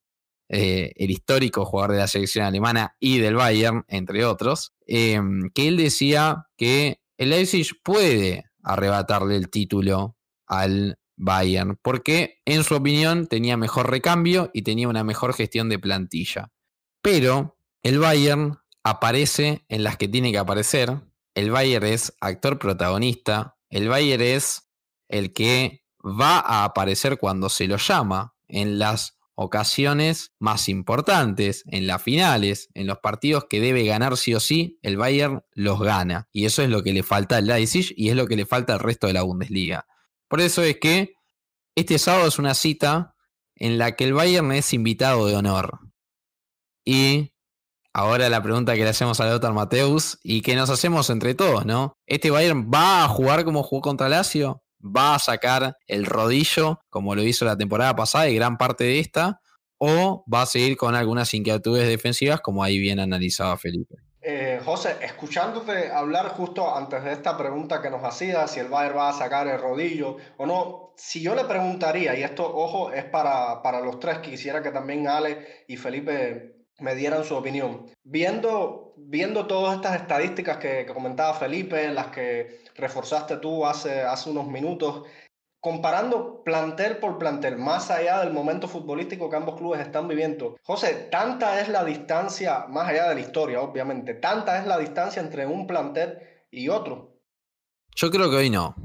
eh, 0.49 0.93
el 0.97 1.09
histórico 1.09 1.65
jugador 1.65 1.93
de 1.93 1.97
la 1.99 2.07
selección 2.07 2.45
alemana 2.45 2.95
y 2.99 3.17
del 3.17 3.35
Bayern, 3.35 3.85
entre 3.87 4.23
otros, 4.25 4.73
eh, 4.85 5.19
que 5.55 5.67
él 5.67 5.77
decía 5.77 6.47
que 6.57 7.01
el 7.17 7.31
Leipzig 7.31 7.81
puede 7.83 8.45
arrebatarle 8.61 9.35
el 9.35 9.49
título 9.49 10.15
al 10.45 10.97
Bayern, 11.15 11.77
porque 11.81 12.41
en 12.45 12.63
su 12.63 12.75
opinión 12.75 13.27
tenía 13.27 13.57
mejor 13.57 13.89
recambio 13.89 14.49
y 14.53 14.63
tenía 14.63 14.87
una 14.87 15.03
mejor 15.03 15.33
gestión 15.33 15.69
de 15.69 15.79
plantilla. 15.79 16.51
Pero 17.01 17.57
el 17.83 17.99
Bayern 17.99 18.59
aparece 18.83 19.65
en 19.69 19.83
las 19.83 19.97
que 19.97 20.07
tiene 20.07 20.31
que 20.31 20.37
aparecer. 20.37 21.01
El 21.35 21.51
Bayern 21.51 21.85
es 21.85 22.13
actor 22.19 22.59
protagonista. 22.59 23.57
El 23.69 23.89
Bayern 23.89 24.23
es 24.23 24.69
el 25.07 25.33
que 25.33 25.83
va 26.03 26.39
a 26.39 26.65
aparecer 26.65 27.17
cuando 27.17 27.49
se 27.49 27.67
lo 27.67 27.77
llama 27.77 28.35
en 28.47 28.79
las 28.79 29.17
ocasiones 29.35 30.33
más 30.39 30.69
importantes, 30.69 31.63
en 31.67 31.87
las 31.87 32.01
finales, 32.01 32.69
en 32.73 32.87
los 32.87 32.99
partidos 32.99 33.45
que 33.49 33.59
debe 33.59 33.83
ganar 33.83 34.15
sí 34.17 34.35
o 34.35 34.39
sí, 34.39 34.79
el 34.81 34.97
Bayern 34.97 35.43
los 35.53 35.79
gana. 35.79 36.29
Y 36.31 36.45
eso 36.45 36.61
es 36.61 36.69
lo 36.69 36.83
que 36.83 36.93
le 36.93 37.03
falta 37.03 37.37
al 37.37 37.47
Leipzig 37.47 37.93
y 37.97 38.09
es 38.09 38.15
lo 38.15 38.27
que 38.27 38.35
le 38.35 38.45
falta 38.45 38.73
al 38.73 38.79
resto 38.79 39.07
de 39.07 39.13
la 39.13 39.23
Bundesliga. 39.23 39.87
Por 40.33 40.41
eso 40.41 40.63
es 40.63 40.79
que 40.79 41.13
este 41.75 41.99
sábado 41.99 42.27
es 42.27 42.39
una 42.39 42.55
cita 42.55 43.13
en 43.53 43.77
la 43.77 43.95
que 43.95 44.05
el 44.05 44.15
Bayern 44.15 44.51
es 44.51 44.73
invitado 44.73 45.27
de 45.27 45.35
honor. 45.35 45.77
Y 46.83 47.35
ahora 47.93 48.27
la 48.29 48.41
pregunta 48.41 48.73
que 48.73 48.81
le 48.81 48.89
hacemos 48.89 49.19
a 49.19 49.29
Lothar 49.29 49.53
Mateus 49.53 50.17
y 50.23 50.41
que 50.41 50.55
nos 50.55 50.71
hacemos 50.71 51.11
entre 51.11 51.35
todos, 51.35 51.67
¿no? 51.67 51.93
¿Este 52.07 52.31
Bayern 52.31 52.71
va 52.73 53.03
a 53.03 53.09
jugar 53.09 53.45
como 53.45 53.61
jugó 53.61 53.83
contra 53.83 54.09
Lazio? 54.09 54.63
va 54.83 55.13
a 55.13 55.19
sacar 55.19 55.77
el 55.85 56.03
rodillo, 56.03 56.79
como 56.89 57.13
lo 57.13 57.21
hizo 57.21 57.45
la 57.45 57.55
temporada 57.55 57.95
pasada 57.95 58.27
y 58.27 58.33
gran 58.33 58.57
parte 58.57 58.85
de 58.85 58.99
esta, 59.01 59.39
o 59.77 60.25
va 60.33 60.41
a 60.41 60.45
seguir 60.47 60.77
con 60.77 60.95
algunas 60.95 61.31
inquietudes 61.35 61.87
defensivas, 61.87 62.41
como 62.41 62.63
ahí 62.63 62.79
bien 62.79 62.99
analizaba 62.99 63.55
Felipe. 63.55 63.97
Eh, 64.25 64.61
José, 64.63 64.95
escuchándote 65.01 65.91
hablar 65.91 66.29
justo 66.29 66.73
antes 66.73 67.03
de 67.03 67.11
esta 67.11 67.37
pregunta 67.37 67.81
que 67.81 67.89
nos 67.89 68.05
hacía, 68.05 68.47
si 68.47 68.61
el 68.61 68.69
Bayern 68.69 68.97
va 68.97 69.09
a 69.09 69.13
sacar 69.13 69.47
el 69.49 69.59
rodillo 69.59 70.15
o 70.37 70.45
no, 70.45 70.93
si 70.95 71.21
yo 71.21 71.35
le 71.35 71.43
preguntaría, 71.43 72.15
y 72.17 72.23
esto, 72.23 72.45
ojo, 72.45 72.93
es 72.93 73.03
para, 73.03 73.61
para 73.61 73.81
los 73.81 73.99
tres, 73.99 74.19
quisiera 74.19 74.63
que 74.63 74.71
también 74.71 75.09
Ale 75.09 75.65
y 75.67 75.75
Felipe 75.75 76.55
me 76.79 76.95
dieran 76.95 77.25
su 77.25 77.35
opinión. 77.35 77.91
Viendo, 78.03 78.93
viendo 78.95 79.45
todas 79.45 79.75
estas 79.75 80.01
estadísticas 80.01 80.57
que, 80.57 80.85
comentaba 80.85 81.33
Felipe, 81.33 81.89
las 81.89 82.07
que 82.07 82.61
reforzaste 82.75 83.37
tú 83.37 83.65
hace, 83.65 84.03
hace 84.03 84.29
unos 84.29 84.47
minutos, 84.47 85.03
comparando 85.63 86.43
plantel 86.43 86.97
por 86.97 87.17
plantel, 87.17 87.57
más 87.57 87.89
allá 87.89 88.19
del 88.19 88.33
momento 88.33 88.67
futbolístico 88.67 89.29
que 89.29 89.37
ambos 89.37 89.55
clubes 89.55 89.79
están 89.79 90.09
viviendo. 90.09 90.57
José, 90.61 91.07
tanta 91.09 91.61
es 91.61 91.69
la 91.69 91.85
distancia, 91.85 92.65
más 92.67 92.89
allá 92.89 93.07
de 93.07 93.15
la 93.15 93.21
historia, 93.21 93.61
obviamente, 93.61 94.13
tanta 94.13 94.59
es 94.59 94.67
la 94.67 94.77
distancia 94.77 95.21
entre 95.21 95.45
un 95.45 95.65
plantel 95.65 96.17
y 96.51 96.67
otro. 96.67 97.17
Yo 97.95 98.11
creo 98.11 98.29
que 98.29 98.35
hoy 98.35 98.49
no. 98.49 98.75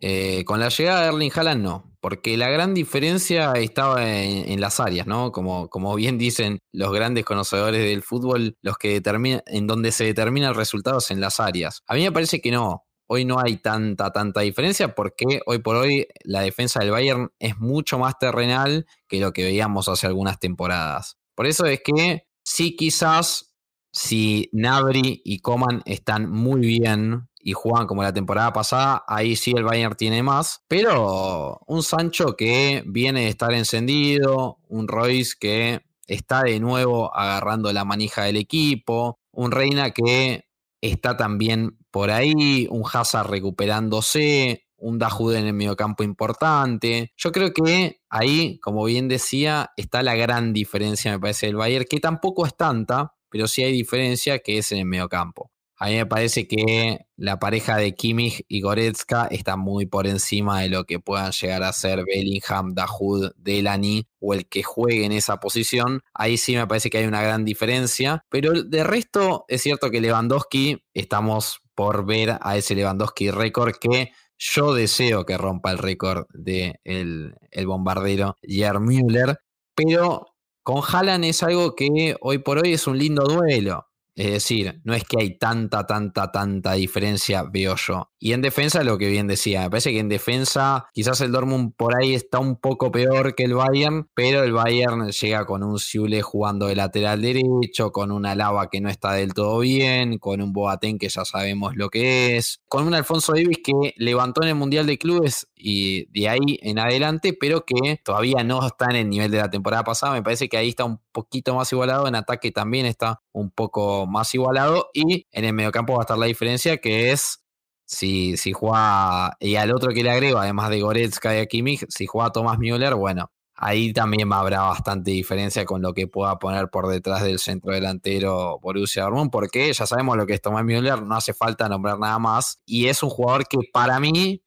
Eh, 0.00 0.44
con 0.44 0.60
la 0.60 0.68
llegada 0.68 1.02
de 1.02 1.08
Erling 1.08 1.32
Haaland 1.34 1.62
no, 1.64 1.96
porque 2.00 2.36
la 2.36 2.48
gran 2.48 2.74
diferencia 2.74 3.52
estaba 3.54 4.08
en, 4.08 4.60
las 4.60 4.78
áreas, 4.78 5.08
¿no? 5.08 5.32
Como, 5.32 5.68
como 5.68 5.96
bien 5.96 6.16
dicen 6.16 6.60
los 6.70 6.92
grandes 6.92 7.24
conocedores 7.24 7.82
del 7.82 8.04
fútbol, 8.04 8.56
los 8.62 8.78
que 8.78 8.90
determinan, 8.90 9.42
en 9.46 9.66
donde 9.66 9.90
se 9.90 10.04
determinan 10.04 10.54
resultados 10.54 11.10
en 11.10 11.20
las 11.20 11.40
áreas. 11.40 11.82
A 11.88 11.94
mí 11.94 12.04
me 12.04 12.12
parece 12.12 12.40
que 12.40 12.52
no. 12.52 12.84
Hoy 13.06 13.24
no 13.24 13.38
hay 13.38 13.58
tanta, 13.58 14.10
tanta 14.12 14.40
diferencia 14.40 14.94
porque 14.94 15.40
hoy 15.46 15.58
por 15.58 15.76
hoy 15.76 16.06
la 16.22 16.40
defensa 16.40 16.80
del 16.80 16.90
Bayern 16.90 17.32
es 17.38 17.58
mucho 17.58 17.98
más 17.98 18.18
terrenal 18.18 18.86
que 19.08 19.20
lo 19.20 19.32
que 19.32 19.44
veíamos 19.44 19.88
hace 19.88 20.06
algunas 20.06 20.38
temporadas. 20.38 21.18
Por 21.34 21.46
eso 21.46 21.66
es 21.66 21.80
que 21.84 22.26
sí 22.42 22.76
quizás 22.76 23.54
si 23.92 24.48
Nabri 24.52 25.22
y 25.24 25.38
Coman 25.38 25.82
están 25.84 26.30
muy 26.30 26.60
bien 26.60 27.28
y 27.38 27.52
juegan 27.52 27.86
como 27.86 28.02
la 28.02 28.12
temporada 28.12 28.52
pasada, 28.52 29.04
ahí 29.06 29.36
sí 29.36 29.52
el 29.54 29.64
Bayern 29.64 29.94
tiene 29.96 30.22
más, 30.22 30.62
pero 30.66 31.60
un 31.66 31.82
Sancho 31.82 32.36
que 32.36 32.82
viene 32.86 33.22
de 33.22 33.28
estar 33.28 33.52
encendido, 33.52 34.58
un 34.66 34.88
Royce 34.88 35.34
que 35.38 35.82
está 36.06 36.42
de 36.42 36.58
nuevo 36.58 37.14
agarrando 37.14 37.72
la 37.72 37.84
manija 37.84 38.24
del 38.24 38.36
equipo, 38.36 39.18
un 39.30 39.52
Reina 39.52 39.90
que 39.90 40.46
está 40.80 41.16
también 41.16 41.78
por 41.94 42.10
ahí, 42.10 42.66
un 42.70 42.82
Hazard 42.92 43.30
recuperándose, 43.30 44.66
un 44.76 44.98
Dajude 44.98 45.38
en 45.38 45.46
el 45.46 45.52
mediocampo 45.52 46.02
importante. 46.02 47.12
Yo 47.16 47.30
creo 47.30 47.52
que 47.52 48.00
ahí, 48.10 48.58
como 48.58 48.84
bien 48.84 49.06
decía, 49.06 49.70
está 49.76 50.02
la 50.02 50.16
gran 50.16 50.52
diferencia, 50.52 51.12
me 51.12 51.20
parece, 51.20 51.46
del 51.46 51.54
Bayern, 51.54 51.84
que 51.88 52.00
tampoco 52.00 52.46
es 52.46 52.56
tanta, 52.56 53.14
pero 53.28 53.46
sí 53.46 53.62
hay 53.62 53.70
diferencia 53.70 54.40
que 54.40 54.58
es 54.58 54.72
en 54.72 54.78
el 54.78 54.86
mediocampo. 54.86 55.52
A 55.76 55.86
mí 55.88 55.96
me 55.96 56.06
parece 56.06 56.46
que 56.46 57.06
la 57.16 57.40
pareja 57.40 57.76
de 57.76 57.94
Kimmich 57.94 58.44
y 58.48 58.60
Goretzka 58.60 59.26
está 59.26 59.56
muy 59.56 59.86
por 59.86 60.06
encima 60.06 60.60
de 60.60 60.68
lo 60.68 60.84
que 60.84 61.00
puedan 61.00 61.32
llegar 61.32 61.64
a 61.64 61.72
ser 61.72 62.04
Bellingham, 62.04 62.74
Dahoud, 62.74 63.32
Delany 63.36 64.06
o 64.20 64.34
el 64.34 64.46
que 64.46 64.62
juegue 64.62 65.04
en 65.04 65.10
esa 65.12 65.40
posición. 65.40 66.02
Ahí 66.14 66.36
sí 66.36 66.54
me 66.54 66.66
parece 66.68 66.90
que 66.90 66.98
hay 66.98 67.06
una 67.06 67.22
gran 67.22 67.44
diferencia. 67.44 68.24
Pero 68.28 68.62
de 68.62 68.84
resto 68.84 69.46
es 69.48 69.62
cierto 69.62 69.90
que 69.90 70.00
Lewandowski, 70.00 70.84
estamos 70.94 71.60
por 71.74 72.06
ver 72.06 72.38
a 72.40 72.56
ese 72.56 72.76
Lewandowski 72.76 73.32
récord 73.32 73.74
que 73.80 74.12
yo 74.38 74.74
deseo 74.74 75.26
que 75.26 75.38
rompa 75.38 75.72
el 75.72 75.78
récord 75.78 76.26
de 76.32 76.80
el, 76.84 77.34
bombardero 77.66 78.36
Yer 78.42 78.78
Müller. 78.78 79.38
Pero 79.74 80.28
con 80.62 80.82
Haaland 80.86 81.24
es 81.24 81.42
algo 81.42 81.74
que 81.74 82.16
hoy 82.20 82.38
por 82.38 82.58
hoy 82.58 82.74
es 82.74 82.86
un 82.86 82.96
lindo 82.96 83.24
duelo 83.24 83.88
es 84.16 84.30
decir, 84.30 84.80
no 84.84 84.94
es 84.94 85.04
que 85.04 85.20
hay 85.20 85.38
tanta, 85.38 85.86
tanta, 85.86 86.30
tanta 86.30 86.72
diferencia, 86.74 87.42
veo 87.42 87.74
yo. 87.76 88.10
Y 88.18 88.32
en 88.32 88.42
defensa, 88.42 88.84
lo 88.84 88.96
que 88.96 89.08
bien 89.08 89.26
decía, 89.26 89.62
me 89.62 89.70
parece 89.70 89.90
que 89.90 89.98
en 89.98 90.08
defensa 90.08 90.86
quizás 90.92 91.20
el 91.20 91.32
Dortmund 91.32 91.74
por 91.76 91.96
ahí 91.96 92.14
está 92.14 92.38
un 92.38 92.56
poco 92.56 92.90
peor 92.92 93.34
que 93.34 93.44
el 93.44 93.54
Bayern, 93.54 94.08
pero 94.14 94.42
el 94.44 94.52
Bayern 94.52 95.10
llega 95.10 95.44
con 95.44 95.62
un 95.62 95.78
Siule 95.78 96.22
jugando 96.22 96.66
de 96.66 96.76
lateral 96.76 97.20
derecho, 97.22 97.90
con 97.92 98.12
una 98.12 98.34
Lava 98.34 98.70
que 98.70 98.80
no 98.80 98.88
está 98.88 99.12
del 99.12 99.34
todo 99.34 99.58
bien, 99.58 100.18
con 100.18 100.40
un 100.40 100.52
Boateng 100.52 100.98
que 100.98 101.08
ya 101.08 101.24
sabemos 101.24 101.76
lo 101.76 101.90
que 101.90 102.36
es, 102.36 102.60
con 102.68 102.86
un 102.86 102.94
Alfonso 102.94 103.32
Davis 103.32 103.58
que 103.64 103.94
levantó 103.96 104.42
en 104.42 104.48
el 104.50 104.54
Mundial 104.54 104.86
de 104.86 104.96
Clubes 104.96 105.48
y 105.56 106.06
de 106.18 106.28
ahí 106.28 106.58
en 106.62 106.78
adelante, 106.78 107.36
pero 107.38 107.64
que 107.64 108.00
todavía 108.04 108.44
no 108.44 108.64
está 108.66 108.86
en 108.90 108.96
el 108.96 109.08
nivel 109.08 109.30
de 109.30 109.38
la 109.38 109.50
temporada 109.50 109.82
pasada. 109.82 110.12
Me 110.12 110.22
parece 110.22 110.48
que 110.48 110.56
ahí 110.56 110.68
está 110.68 110.84
un 110.84 111.00
poquito 111.10 111.54
más 111.54 111.72
igualado, 111.72 112.06
en 112.06 112.14
ataque 112.14 112.52
también 112.52 112.86
está 112.86 113.20
un 113.34 113.50
poco 113.50 114.06
más 114.06 114.34
igualado 114.34 114.90
y 114.94 115.26
en 115.32 115.44
el 115.44 115.52
mediocampo 115.52 115.94
va 115.94 115.98
a 116.00 116.02
estar 116.02 116.16
la 116.16 116.26
diferencia 116.26 116.78
que 116.78 117.10
es 117.10 117.44
si, 117.84 118.36
si 118.36 118.52
juega, 118.52 119.36
y 119.40 119.56
al 119.56 119.72
otro 119.72 119.92
que 119.92 120.02
le 120.02 120.10
agrego, 120.10 120.38
además 120.38 120.70
de 120.70 120.80
Goretzka 120.80 121.36
y 121.36 121.40
a 121.40 121.46
Kimmich, 121.46 121.84
si 121.88 122.06
juega 122.06 122.30
Thomas 122.30 122.58
Müller, 122.58 122.94
bueno, 122.94 123.30
ahí 123.56 123.92
también 123.92 124.32
habrá 124.32 124.62
bastante 124.62 125.10
diferencia 125.10 125.64
con 125.64 125.82
lo 125.82 125.92
que 125.92 126.06
pueda 126.06 126.38
poner 126.38 126.68
por 126.70 126.88
detrás 126.88 127.22
del 127.22 127.38
centro 127.40 127.72
delantero 127.72 128.58
Borussia 128.60 129.02
Dortmund, 129.02 129.30
porque 129.30 129.72
ya 129.72 129.84
sabemos 129.84 130.16
lo 130.16 130.26
que 130.26 130.34
es 130.34 130.40
Thomas 130.40 130.64
Müller, 130.64 131.02
no 131.02 131.16
hace 131.16 131.34
falta 131.34 131.68
nombrar 131.68 131.98
nada 131.98 132.18
más, 132.18 132.60
y 132.64 132.86
es 132.86 133.02
un 133.02 133.10
jugador 133.10 133.46
que 133.46 133.58
para 133.72 133.98
mí 134.00 134.42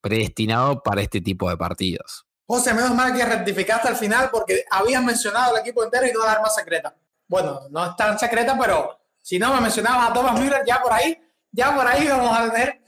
predestinado 0.00 0.82
para 0.82 1.02
este 1.02 1.20
tipo 1.20 1.50
de 1.50 1.56
partidos. 1.56 2.24
José, 2.46 2.72
menos 2.72 2.94
mal 2.94 3.14
que 3.14 3.24
rectificaste 3.24 3.88
al 3.88 3.96
final 3.96 4.30
porque 4.30 4.64
habías 4.70 5.02
mencionado 5.04 5.54
el 5.54 5.60
equipo 5.60 5.84
entero 5.84 6.06
y 6.06 6.12
no 6.12 6.24
la 6.24 6.32
arma 6.32 6.48
secreta. 6.48 6.96
Bueno, 7.28 7.60
no 7.70 7.86
es 7.86 7.96
tan 7.96 8.18
secreta, 8.18 8.56
pero 8.58 8.98
si 9.22 9.38
no 9.38 9.54
me 9.54 9.60
mencionabas 9.60 10.10
a 10.10 10.12
Thomas 10.12 10.40
Müller, 10.40 10.64
ya 10.66 10.80
por 10.82 10.92
ahí, 10.92 11.16
ya 11.52 11.74
por 11.74 11.86
ahí 11.86 12.08
vamos 12.08 12.36
a 12.36 12.50
tener 12.50 12.80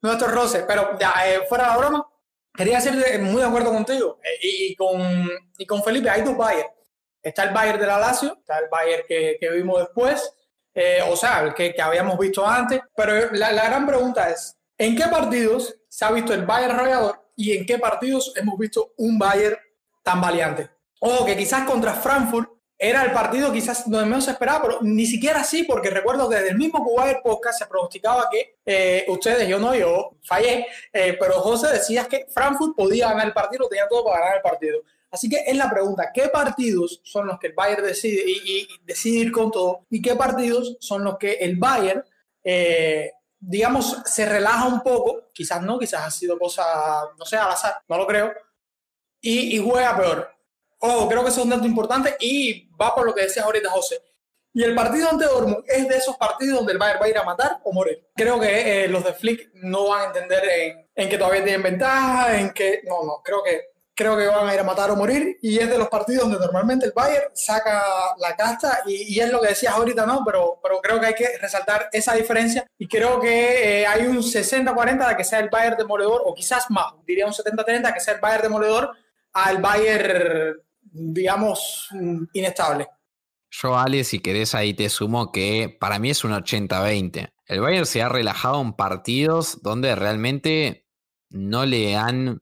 nuestro 0.00 0.28
roce. 0.28 0.64
Pero 0.66 0.98
ya, 0.98 1.14
eh, 1.26 1.40
fuera 1.48 1.72
de 1.72 1.78
broma, 1.78 2.06
quería 2.54 2.76
decirte 2.76 3.18
muy 3.18 3.42
de 3.42 3.48
acuerdo 3.48 3.72
contigo 3.72 4.18
eh, 4.22 4.38
y, 4.42 4.76
con, 4.76 5.28
y 5.58 5.66
con 5.66 5.82
Felipe, 5.82 6.08
hay 6.08 6.22
dos 6.22 6.36
Bayern. 6.36 6.68
Está 7.22 7.42
el 7.42 7.50
Bayern 7.50 7.78
de 7.78 7.86
la 7.86 7.98
Lazio, 7.98 8.36
está 8.38 8.58
el 8.58 8.68
Bayern 8.70 9.02
que, 9.06 9.36
que 9.38 9.50
vimos 9.50 9.80
después, 9.80 10.34
eh, 10.72 11.02
o 11.06 11.16
sea, 11.16 11.42
el 11.42 11.52
que, 11.52 11.74
que, 11.74 11.82
habíamos 11.82 12.18
visto 12.18 12.46
antes. 12.46 12.80
Pero 12.96 13.32
la, 13.32 13.52
la 13.52 13.64
gran 13.66 13.86
pregunta 13.86 14.30
es, 14.30 14.56
¿En 14.80 14.96
qué 14.96 15.04
partidos 15.08 15.76
se 15.90 16.06
ha 16.06 16.10
visto 16.10 16.32
el 16.32 16.46
Bayern 16.46 16.72
arrollador 16.72 17.22
y 17.36 17.54
en 17.54 17.66
qué 17.66 17.78
partidos 17.78 18.32
hemos 18.34 18.58
visto 18.58 18.94
un 18.96 19.18
Bayern 19.18 19.58
tan 20.02 20.22
valiente? 20.22 20.70
O 21.00 21.26
que 21.26 21.36
quizás 21.36 21.68
contra 21.68 21.92
Frankfurt 21.92 22.48
era 22.82 23.04
el 23.04 23.12
partido 23.12 23.52
quizás 23.52 23.88
donde 23.88 24.06
menos 24.06 24.24
se 24.24 24.30
esperaba, 24.30 24.62
pero 24.62 24.78
ni 24.80 25.04
siquiera 25.04 25.40
así, 25.40 25.64
porque 25.64 25.90
recuerdo 25.90 26.28
que 26.28 26.36
desde 26.36 26.50
el 26.50 26.56
mismo 26.56 26.82
Bayern 26.96 27.20
Podcast 27.22 27.58
se 27.58 27.66
pronosticaba 27.66 28.28
que 28.30 28.56
eh, 28.64 29.04
ustedes, 29.08 29.46
yo 29.46 29.58
no, 29.58 29.74
yo 29.74 30.16
fallé, 30.22 30.66
eh, 30.92 31.16
pero 31.20 31.34
José 31.34 31.68
decía 31.72 32.06
que 32.06 32.26
Frankfurt 32.32 32.74
podía 32.74 33.10
ganar 33.10 33.26
el 33.26 33.34
partido, 33.34 33.68
tenía 33.68 33.86
todo 33.86 34.04
para 34.04 34.20
ganar 34.20 34.36
el 34.36 34.42
partido. 34.42 34.80
Así 35.10 35.28
que 35.28 35.44
es 35.46 35.56
la 35.56 35.68
pregunta, 35.68 36.10
¿qué 36.14 36.28
partidos 36.28 37.00
son 37.04 37.26
los 37.26 37.38
que 37.38 37.48
el 37.48 37.52
Bayern 37.52 37.84
decide 37.84 38.22
y, 38.26 38.66
decide 38.82 39.18
ir 39.18 39.32
con 39.32 39.50
todo? 39.50 39.84
¿Y 39.90 40.00
qué 40.00 40.14
partidos 40.14 40.78
son 40.80 41.04
los 41.04 41.18
que 41.18 41.32
el 41.32 41.56
Bayern 41.56 42.02
eh, 42.42 43.12
digamos, 43.40 44.02
se 44.04 44.26
relaja 44.26 44.66
un 44.66 44.82
poco, 44.82 45.30
quizás 45.32 45.62
no, 45.62 45.78
quizás 45.78 46.06
ha 46.06 46.10
sido 46.10 46.38
cosa, 46.38 47.02
no 47.18 47.24
sé, 47.24 47.36
al 47.36 47.50
azar, 47.50 47.82
no 47.88 47.96
lo 47.96 48.06
creo, 48.06 48.32
y, 49.20 49.58
juega 49.58 49.96
peor. 49.96 50.30
Ojo, 50.80 51.08
creo 51.08 51.22
que 51.22 51.30
eso 51.30 51.40
es 51.40 51.44
un 51.44 51.50
dato 51.50 51.66
importante 51.66 52.16
y 52.20 52.68
va 52.76 52.94
por 52.94 53.06
lo 53.06 53.14
que 53.14 53.22
decías 53.22 53.44
ahorita, 53.44 53.70
José. 53.70 54.02
Y 54.52 54.64
el 54.64 54.74
partido 54.74 55.08
ante 55.08 55.26
Dortmund 55.26 55.64
es 55.68 55.88
de 55.88 55.96
esos 55.96 56.16
partidos 56.16 56.58
donde 56.58 56.72
el 56.72 56.78
Bayern 56.78 57.00
va 57.00 57.06
a 57.06 57.08
ir 57.08 57.18
a 57.18 57.22
matar 57.22 57.60
o 57.62 57.72
morir. 57.72 58.08
Creo 58.16 58.40
que 58.40 58.84
eh, 58.84 58.88
los 58.88 59.04
de 59.04 59.12
Flick 59.12 59.50
no 59.54 59.88
van 59.88 60.00
a 60.00 60.04
entender 60.06 60.42
en, 60.48 60.88
en, 60.94 61.08
que 61.08 61.18
todavía 61.18 61.44
tienen 61.44 61.62
ventaja, 61.62 62.38
en 62.38 62.50
que... 62.50 62.82
No, 62.84 63.04
no, 63.04 63.22
creo 63.22 63.42
que 63.44 63.70
creo 64.00 64.16
que 64.16 64.26
van 64.28 64.48
a 64.48 64.54
ir 64.54 64.60
a 64.60 64.64
matar 64.64 64.90
o 64.90 64.96
morir 64.96 65.38
y 65.42 65.58
es 65.58 65.68
de 65.68 65.76
los 65.76 65.90
partidos 65.90 66.22
donde 66.22 66.38
normalmente 66.38 66.86
el 66.86 66.92
Bayern 66.92 67.32
saca 67.34 67.82
la 68.16 68.34
casta 68.34 68.80
y, 68.86 69.20
es 69.20 69.30
lo 69.30 69.42
que 69.42 69.48
decías 69.48 69.74
ahorita, 69.74 70.06
¿no? 70.06 70.22
Pero, 70.24 70.58
pero 70.62 70.80
creo 70.80 70.98
que 70.98 71.06
hay 71.06 71.14
que 71.14 71.36
resaltar 71.38 71.90
esa 71.92 72.14
diferencia 72.14 72.66
y 72.78 72.88
creo 72.88 73.20
que 73.20 73.82
eh, 73.82 73.86
hay 73.86 74.06
un 74.06 74.22
60-40 74.22 75.06
de 75.06 75.16
que 75.16 75.24
sea 75.24 75.40
el 75.40 75.50
Bayern 75.50 75.76
demoledor 75.76 76.22
o 76.24 76.34
quizás 76.34 76.70
más, 76.70 76.94
diría 77.06 77.26
un 77.26 77.34
70-30 77.34 77.92
que 77.92 78.00
sea 78.00 78.14
el 78.14 78.20
Bayern 78.20 78.44
demoledor 78.44 78.90
al 79.34 79.58
Bayern, 79.58 80.62
digamos, 80.92 81.88
inestable. 82.32 82.88
Yo, 83.50 83.76
Ale, 83.76 84.04
si 84.04 84.20
querés 84.20 84.54
ahí 84.54 84.74
te 84.74 84.88
sumo 84.88 85.32
que 85.32 85.76
para 85.80 85.98
mí 85.98 86.10
es 86.10 86.24
un 86.24 86.32
80-20. 86.32 87.32
El 87.46 87.60
Bayern 87.60 87.86
se 87.86 88.02
ha 88.02 88.08
relajado 88.08 88.60
en 88.60 88.74
partidos 88.74 89.60
donde 89.62 89.94
realmente 89.96 90.86
no 91.30 91.66
le 91.66 91.96
han 91.96 92.40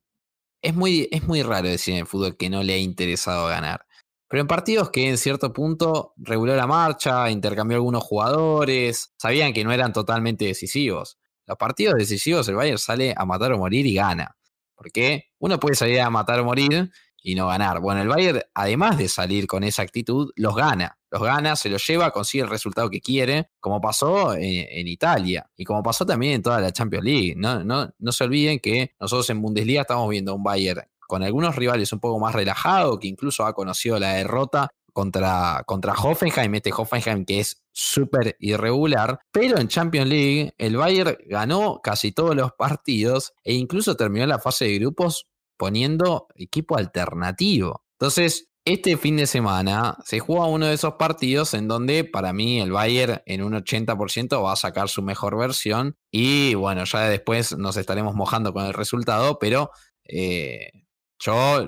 es 0.62 0.74
muy, 0.74 1.08
es 1.12 1.22
muy 1.24 1.42
raro 1.42 1.68
decir 1.68 1.94
en 1.94 2.00
el 2.00 2.06
fútbol 2.06 2.36
que 2.36 2.50
no 2.50 2.62
le 2.62 2.74
ha 2.74 2.78
interesado 2.78 3.48
ganar. 3.48 3.86
Pero 4.28 4.42
en 4.42 4.46
partidos 4.46 4.90
que 4.90 5.08
en 5.08 5.16
cierto 5.16 5.52
punto 5.52 6.12
reguló 6.16 6.54
la 6.54 6.66
marcha, 6.66 7.30
intercambió 7.30 7.76
algunos 7.76 8.02
jugadores, 8.04 9.14
sabían 9.16 9.52
que 9.52 9.64
no 9.64 9.72
eran 9.72 9.92
totalmente 9.92 10.44
decisivos. 10.44 11.18
Los 11.46 11.56
partidos 11.56 11.94
decisivos 11.94 12.46
el 12.48 12.56
Bayern 12.56 12.78
sale 12.78 13.14
a 13.16 13.24
matar 13.24 13.52
o 13.52 13.58
morir 13.58 13.86
y 13.86 13.94
gana. 13.94 14.36
Porque 14.74 15.30
uno 15.38 15.58
puede 15.58 15.76
salir 15.76 16.00
a 16.00 16.10
matar 16.10 16.40
o 16.40 16.44
morir 16.44 16.90
y 17.22 17.34
no 17.34 17.48
ganar. 17.48 17.80
Bueno, 17.80 18.02
el 18.02 18.08
Bayern, 18.08 18.42
además 18.54 18.98
de 18.98 19.08
salir 19.08 19.46
con 19.46 19.64
esa 19.64 19.82
actitud, 19.82 20.30
los 20.36 20.54
gana 20.54 20.98
los 21.10 21.22
gana, 21.22 21.56
se 21.56 21.68
los 21.68 21.86
lleva, 21.86 22.10
consigue 22.10 22.44
el 22.44 22.50
resultado 22.50 22.90
que 22.90 23.00
quiere, 23.00 23.50
como 23.60 23.80
pasó 23.80 24.34
en, 24.34 24.88
Italia 24.88 25.48
y 25.56 25.64
como 25.64 25.82
pasó 25.82 26.04
también 26.06 26.34
en 26.34 26.42
toda 26.42 26.60
la 26.60 26.72
Champions 26.72 27.04
League. 27.04 27.34
No, 27.36 27.64
no, 27.64 27.90
no 27.98 28.12
se 28.12 28.24
olviden 28.24 28.58
que 28.58 28.94
nosotros 29.00 29.28
en 29.30 29.42
Bundesliga 29.42 29.82
estamos 29.82 30.08
viendo 30.08 30.34
un 30.34 30.42
Bayern 30.42 30.82
con 31.06 31.22
algunos 31.22 31.56
rivales 31.56 31.92
un 31.92 32.00
poco 32.00 32.18
más 32.18 32.34
relajado, 32.34 32.98
que 32.98 33.08
incluso 33.08 33.46
ha 33.46 33.54
conocido 33.54 33.98
la 33.98 34.14
derrota 34.14 34.68
contra, 34.92 35.62
contra 35.64 35.94
Hoffenheim, 35.94 36.54
este 36.56 36.72
Hoffenheim 36.76 37.24
que 37.24 37.40
es 37.40 37.62
súper 37.72 38.36
irregular, 38.40 39.18
pero 39.30 39.58
en 39.58 39.68
Champions 39.68 40.08
League 40.08 40.52
el 40.58 40.76
Bayern 40.76 41.16
ganó 41.26 41.80
casi 41.82 42.12
todos 42.12 42.34
los 42.34 42.52
partidos 42.52 43.32
e 43.44 43.54
incluso 43.54 43.94
terminó 43.94 44.26
la 44.26 44.38
fase 44.38 44.66
de 44.66 44.78
grupos 44.78 45.26
poniendo 45.58 46.28
equipo 46.36 46.78
alternativo. 46.78 47.84
Entonces, 47.98 48.48
este 48.64 48.96
fin 48.96 49.16
de 49.16 49.26
semana 49.26 49.96
se 50.04 50.20
juega 50.20 50.46
uno 50.46 50.66
de 50.66 50.74
esos 50.74 50.94
partidos 50.94 51.54
en 51.54 51.68
donde 51.68 52.04
para 52.04 52.32
mí 52.32 52.60
el 52.60 52.70
Bayern 52.70 53.22
en 53.24 53.42
un 53.42 53.54
80% 53.54 54.42
va 54.42 54.52
a 54.52 54.56
sacar 54.56 54.88
su 54.88 55.02
mejor 55.02 55.38
versión 55.38 55.96
y 56.10 56.54
bueno, 56.54 56.84
ya 56.84 57.08
después 57.08 57.56
nos 57.56 57.78
estaremos 57.78 58.14
mojando 58.14 58.52
con 58.52 58.66
el 58.66 58.74
resultado, 58.74 59.38
pero 59.38 59.70
eh, 60.04 60.70
yo 61.18 61.66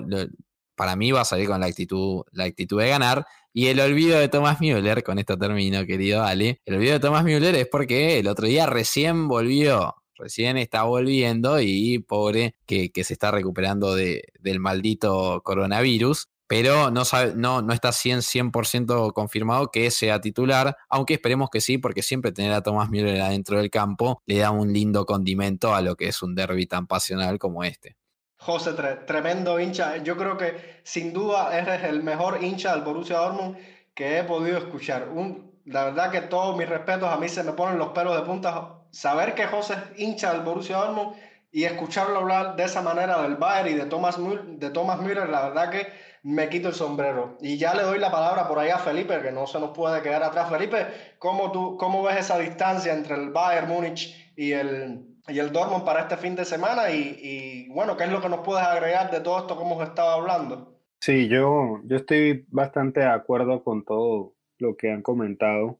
para 0.75 0.95
mí 0.95 1.11
va 1.11 1.21
a 1.21 1.25
salir 1.25 1.47
con 1.47 1.59
la 1.59 1.67
actitud, 1.67 2.23
la 2.31 2.45
actitud 2.45 2.79
de 2.79 2.89
ganar. 2.89 3.25
Y 3.53 3.67
el 3.67 3.79
olvido 3.79 4.17
de 4.17 4.29
Thomas 4.29 4.61
Müller, 4.61 5.03
con 5.03 5.19
esto 5.19 5.37
termino, 5.37 5.85
querido 5.85 6.23
Ale, 6.23 6.61
el 6.65 6.75
olvido 6.75 6.93
de 6.93 6.99
Thomas 6.99 7.23
Müller 7.23 7.55
es 7.55 7.67
porque 7.67 8.19
el 8.19 8.27
otro 8.27 8.47
día 8.47 8.65
recién 8.65 9.27
volvió, 9.27 9.95
recién 10.21 10.57
está 10.57 10.83
volviendo 10.83 11.59
y 11.59 11.99
pobre 11.99 12.55
que, 12.65 12.91
se 13.03 13.13
está 13.13 13.31
recuperando 13.31 13.95
del 13.95 14.59
maldito 14.59 15.41
coronavirus 15.43 16.29
pero 16.51 16.91
no, 16.91 17.03
no, 17.35 17.61
no 17.61 17.73
está 17.73 17.91
100%, 17.91 18.21
100 18.21 19.11
confirmado 19.13 19.71
que 19.71 19.89
sea 19.89 20.19
titular, 20.19 20.75
aunque 20.89 21.13
esperemos 21.13 21.49
que 21.49 21.61
sí, 21.61 21.77
porque 21.77 22.01
siempre 22.01 22.33
tener 22.33 22.51
a 22.51 22.61
Tomás 22.61 22.89
Müller 22.89 23.21
adentro 23.21 23.57
del 23.57 23.69
campo 23.69 24.21
le 24.25 24.39
da 24.39 24.51
un 24.51 24.73
lindo 24.73 25.05
condimento 25.05 25.73
a 25.73 25.79
lo 25.81 25.95
que 25.95 26.09
es 26.09 26.21
un 26.21 26.35
derby 26.35 26.65
tan 26.65 26.87
pasional 26.87 27.39
como 27.39 27.63
este. 27.63 27.95
José, 28.35 28.73
tremendo 29.07 29.61
hincha. 29.61 30.03
Yo 30.03 30.17
creo 30.17 30.35
que 30.35 30.81
sin 30.83 31.13
duda 31.13 31.57
eres 31.57 31.85
el 31.85 32.03
mejor 32.03 32.43
hincha 32.43 32.73
del 32.73 32.83
Borussia 32.83 33.19
Dortmund 33.19 33.55
que 33.93 34.19
he 34.19 34.23
podido 34.25 34.57
escuchar. 34.57 35.07
Un, 35.07 35.50
la 35.65 35.85
verdad 35.85 36.11
que 36.11 36.21
todos 36.21 36.57
mis 36.57 36.67
respetos, 36.67 37.09
a 37.09 37.17
mí 37.17 37.29
se 37.29 37.43
me 37.43 37.53
ponen 37.53 37.77
los 37.77 37.89
pelos 37.89 38.15
de 38.15 38.23
punta. 38.25 38.77
Saber 38.91 39.35
que 39.35 39.47
José 39.47 39.73
es 39.73 39.99
hincha 39.99 40.33
del 40.33 40.41
Borussia 40.41 40.77
Dortmund 40.77 41.15
y 41.51 41.63
escucharlo 41.65 42.19
hablar 42.19 42.55
de 42.55 42.63
esa 42.63 42.81
manera 42.81 43.21
del 43.21 43.35
Bayern 43.35 43.69
y 43.69 43.73
de 43.73 43.85
Thomas, 43.85 44.17
de 44.17 44.69
Thomas 44.69 44.99
Müller, 45.01 45.29
la 45.29 45.49
verdad 45.49 45.69
que 45.69 45.87
me 46.23 46.49
quito 46.49 46.69
el 46.69 46.73
sombrero. 46.73 47.37
Y 47.41 47.57
ya 47.57 47.73
le 47.73 47.83
doy 47.83 47.99
la 47.99 48.11
palabra 48.11 48.47
por 48.47 48.59
ahí 48.59 48.69
a 48.69 48.77
Felipe, 48.77 49.21
que 49.21 49.31
no 49.31 49.47
se 49.47 49.59
nos 49.59 49.71
puede 49.71 50.01
quedar 50.01 50.23
atrás. 50.23 50.49
Felipe, 50.49 50.87
¿cómo, 51.19 51.51
tú, 51.51 51.77
cómo 51.77 52.03
ves 52.03 52.17
esa 52.17 52.37
distancia 52.37 52.93
entre 52.93 53.15
el 53.15 53.31
Bayern 53.31 53.67
Múnich 53.67 54.33
y 54.35 54.53
el, 54.53 55.05
y 55.27 55.39
el 55.39 55.51
Dortmund 55.51 55.83
para 55.83 56.01
este 56.01 56.17
fin 56.17 56.35
de 56.35 56.45
semana? 56.45 56.89
Y, 56.91 57.17
y, 57.21 57.69
bueno, 57.69 57.97
¿qué 57.97 58.05
es 58.05 58.11
lo 58.11 58.21
que 58.21 58.29
nos 58.29 58.41
puedes 58.41 58.65
agregar 58.65 59.11
de 59.11 59.19
todo 59.21 59.39
esto 59.39 59.55
como 59.55 59.75
hemos 59.75 59.89
estado 59.89 60.11
hablando? 60.11 60.77
Sí, 60.99 61.27
yo, 61.27 61.79
yo 61.85 61.97
estoy 61.97 62.45
bastante 62.49 62.99
de 62.99 63.07
acuerdo 63.07 63.63
con 63.63 63.83
todo 63.83 64.33
lo 64.61 64.77
que 64.77 64.91
han 64.91 65.01
comentado. 65.01 65.79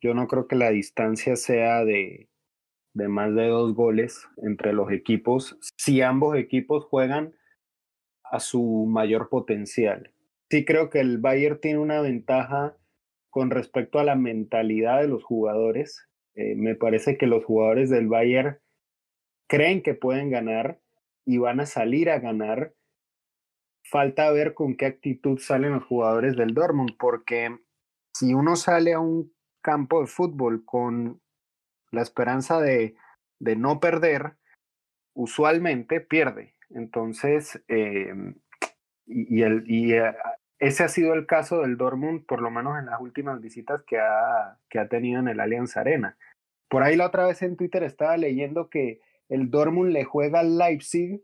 Yo 0.00 0.14
no 0.14 0.28
creo 0.28 0.46
que 0.46 0.56
la 0.56 0.70
distancia 0.70 1.36
sea 1.36 1.84
de, 1.84 2.28
de 2.94 3.08
más 3.08 3.34
de 3.34 3.48
dos 3.48 3.74
goles 3.74 4.28
entre 4.42 4.72
los 4.72 4.92
equipos. 4.92 5.58
Si 5.76 6.02
ambos 6.02 6.36
equipos 6.36 6.84
juegan 6.84 7.34
a 8.24 8.40
su 8.40 8.86
mayor 8.88 9.28
potencial. 9.28 10.12
Sí 10.50 10.64
creo 10.64 10.90
que 10.90 11.00
el 11.00 11.18
Bayern 11.18 11.60
tiene 11.60 11.78
una 11.78 12.00
ventaja 12.00 12.76
con 13.30 13.50
respecto 13.50 13.98
a 13.98 14.04
la 14.04 14.16
mentalidad 14.16 15.00
de 15.00 15.08
los 15.08 15.22
jugadores. 15.24 16.08
Eh, 16.34 16.54
me 16.56 16.74
parece 16.74 17.16
que 17.16 17.26
los 17.26 17.44
jugadores 17.44 17.90
del 17.90 18.08
Bayern 18.08 18.58
creen 19.48 19.82
que 19.82 19.94
pueden 19.94 20.30
ganar 20.30 20.80
y 21.24 21.38
van 21.38 21.60
a 21.60 21.66
salir 21.66 22.10
a 22.10 22.18
ganar. 22.18 22.74
Falta 23.84 24.30
ver 24.30 24.54
con 24.54 24.76
qué 24.76 24.86
actitud 24.86 25.38
salen 25.38 25.72
los 25.72 25.84
jugadores 25.84 26.36
del 26.36 26.54
Dortmund, 26.54 26.96
porque 26.98 27.56
si 28.20 28.34
uno 28.34 28.54
sale 28.54 28.92
a 28.92 29.00
un 29.00 29.32
campo 29.62 30.02
de 30.02 30.06
fútbol 30.06 30.62
con 30.66 31.22
la 31.90 32.02
esperanza 32.02 32.60
de, 32.60 32.94
de 33.38 33.56
no 33.56 33.80
perder, 33.80 34.34
usualmente 35.14 36.02
pierde. 36.02 36.54
Entonces, 36.68 37.64
em, 37.66 38.34
y, 39.06 39.40
el, 39.40 39.64
y 39.66 39.94
eh, 39.94 40.14
ese 40.58 40.84
ha 40.84 40.88
sido 40.88 41.14
el 41.14 41.24
caso 41.24 41.62
del 41.62 41.78
Dortmund, 41.78 42.26
por 42.26 42.42
lo 42.42 42.50
menos 42.50 42.78
en 42.78 42.86
las 42.86 43.00
últimas 43.00 43.40
visitas 43.40 43.82
que 43.84 43.98
ha, 43.98 44.58
que 44.68 44.78
ha 44.78 44.88
tenido 44.88 45.20
en 45.20 45.28
el 45.28 45.40
Allianz 45.40 45.78
Arena. 45.78 46.18
Por 46.68 46.82
ahí 46.82 46.96
la 46.96 47.06
otra 47.06 47.26
vez 47.26 47.40
en 47.40 47.56
Twitter 47.56 47.82
estaba 47.84 48.18
leyendo 48.18 48.68
que 48.68 49.00
el 49.30 49.50
Dortmund 49.50 49.92
le 49.92 50.04
juega 50.04 50.40
al 50.40 50.58
Leipzig 50.58 51.22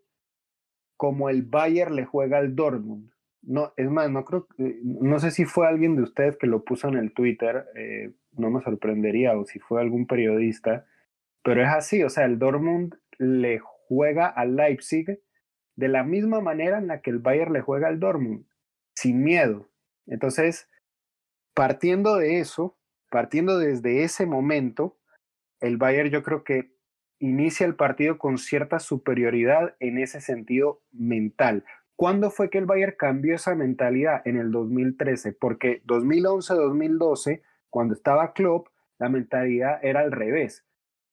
como 0.97 1.28
el 1.28 1.42
Bayern 1.42 1.94
le 1.94 2.07
juega 2.07 2.38
al 2.38 2.57
Dortmund. 2.57 3.12
No, 3.47 3.72
es 3.76 3.88
más, 3.88 4.11
no 4.11 4.24
creo, 4.24 4.49
no 4.82 5.20
sé 5.20 5.30
si 5.30 5.44
fue 5.44 5.68
alguien 5.68 5.94
de 5.94 6.03
ustedes 6.03 6.36
que 6.36 6.49
lo 6.49 6.64
puso 6.64 6.88
en 6.88 6.97
el 6.97 7.12
Twitter, 7.12 7.64
eh, 7.76 8.11
no 8.32 8.51
me 8.51 8.61
sorprendería, 8.61 9.38
o 9.38 9.44
si 9.44 9.61
fue 9.61 9.80
algún 9.80 10.07
periodista, 10.07 10.84
pero 11.44 11.62
es 11.62 11.68
así, 11.68 12.03
o 12.03 12.11
sea, 12.11 12.24
el 12.24 12.40
Dortmund 12.40 12.97
le 13.18 13.61
juega 13.61 14.26
al 14.26 14.57
Leipzig 14.57 15.20
de 15.76 15.88
la 15.88 16.03
misma 16.03 16.40
manera 16.40 16.78
en 16.78 16.88
la 16.88 17.01
que 17.03 17.11
el 17.11 17.20
Bayern 17.20 17.53
le 17.53 17.61
juega 17.61 17.86
al 17.86 18.01
Dortmund, 18.01 18.47
sin 18.97 19.22
miedo. 19.22 19.70
Entonces, 20.07 20.68
partiendo 21.55 22.16
de 22.16 22.40
eso, 22.40 22.76
partiendo 23.11 23.59
desde 23.59 24.03
ese 24.03 24.26
momento, 24.26 24.99
el 25.61 25.76
Bayern 25.76 26.11
yo 26.11 26.22
creo 26.22 26.42
que 26.42 26.74
inicia 27.18 27.66
el 27.66 27.76
partido 27.76 28.18
con 28.18 28.38
cierta 28.38 28.78
superioridad 28.78 29.76
en 29.80 29.99
ese 29.99 30.20
sentido 30.20 30.82
mental. 30.92 31.64
¿Cuándo 31.97 32.30
fue 32.30 32.51
que 32.51 32.59
el 32.59 32.66
Bayern 32.66 32.94
cambió 32.99 33.34
esa 33.34 33.55
mentalidad? 33.55 34.22
En 34.26 34.36
el 34.36 34.53
2013, 34.53 35.32
porque 35.32 35.82
2011-2012, 35.86 37.42
cuando 37.70 37.94
estaba 37.94 38.32
Klopp, 38.32 38.68
la 38.99 39.09
mentalidad 39.09 39.78
era 39.82 40.01
al 40.01 40.12
revés 40.12 40.66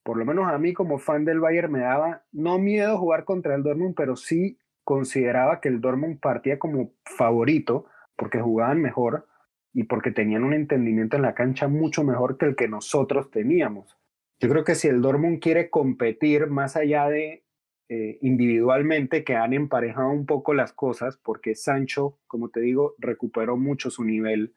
por 0.03 0.17
lo 0.17 0.25
menos 0.25 0.51
a 0.51 0.57
mí 0.57 0.73
como 0.73 0.99
fan 0.99 1.25
del 1.25 1.39
Bayern 1.39 1.71
me 1.71 1.79
daba 1.79 2.23
no 2.31 2.59
miedo 2.59 2.97
jugar 2.97 3.23
contra 3.23 3.55
el 3.55 3.63
Dortmund, 3.63 3.95
pero 3.95 4.15
sí 4.15 4.59
consideraba 4.83 5.61
que 5.61 5.69
el 5.69 5.79
Dortmund 5.79 6.19
partía 6.19 6.59
como 6.59 6.91
favorito 7.05 7.85
porque 8.17 8.41
jugaban 8.41 8.81
mejor 8.81 9.27
y 9.71 9.83
porque 9.83 10.11
tenían 10.11 10.43
un 10.43 10.53
entendimiento 10.53 11.15
en 11.15 11.23
la 11.23 11.33
cancha 11.33 11.67
mucho 11.67 12.03
mejor 12.03 12.37
que 12.37 12.45
el 12.45 12.55
que 12.55 12.67
nosotros 12.67 13.31
teníamos. 13.31 13.97
Yo 14.39 14.49
creo 14.49 14.65
que 14.65 14.75
si 14.75 14.89
el 14.89 15.01
Dortmund 15.01 15.39
quiere 15.39 15.69
competir 15.69 16.47
más 16.47 16.75
allá 16.75 17.07
de 17.07 17.42
eh, 17.89 18.17
individualmente, 18.21 19.23
que 19.23 19.35
han 19.35 19.53
emparejado 19.53 20.09
un 20.09 20.25
poco 20.25 20.53
las 20.53 20.73
cosas, 20.73 21.17
porque 21.17 21.55
Sancho, 21.55 22.17
como 22.27 22.49
te 22.49 22.61
digo, 22.61 22.95
recuperó 22.97 23.57
mucho 23.57 23.89
su 23.89 24.03
nivel. 24.03 24.53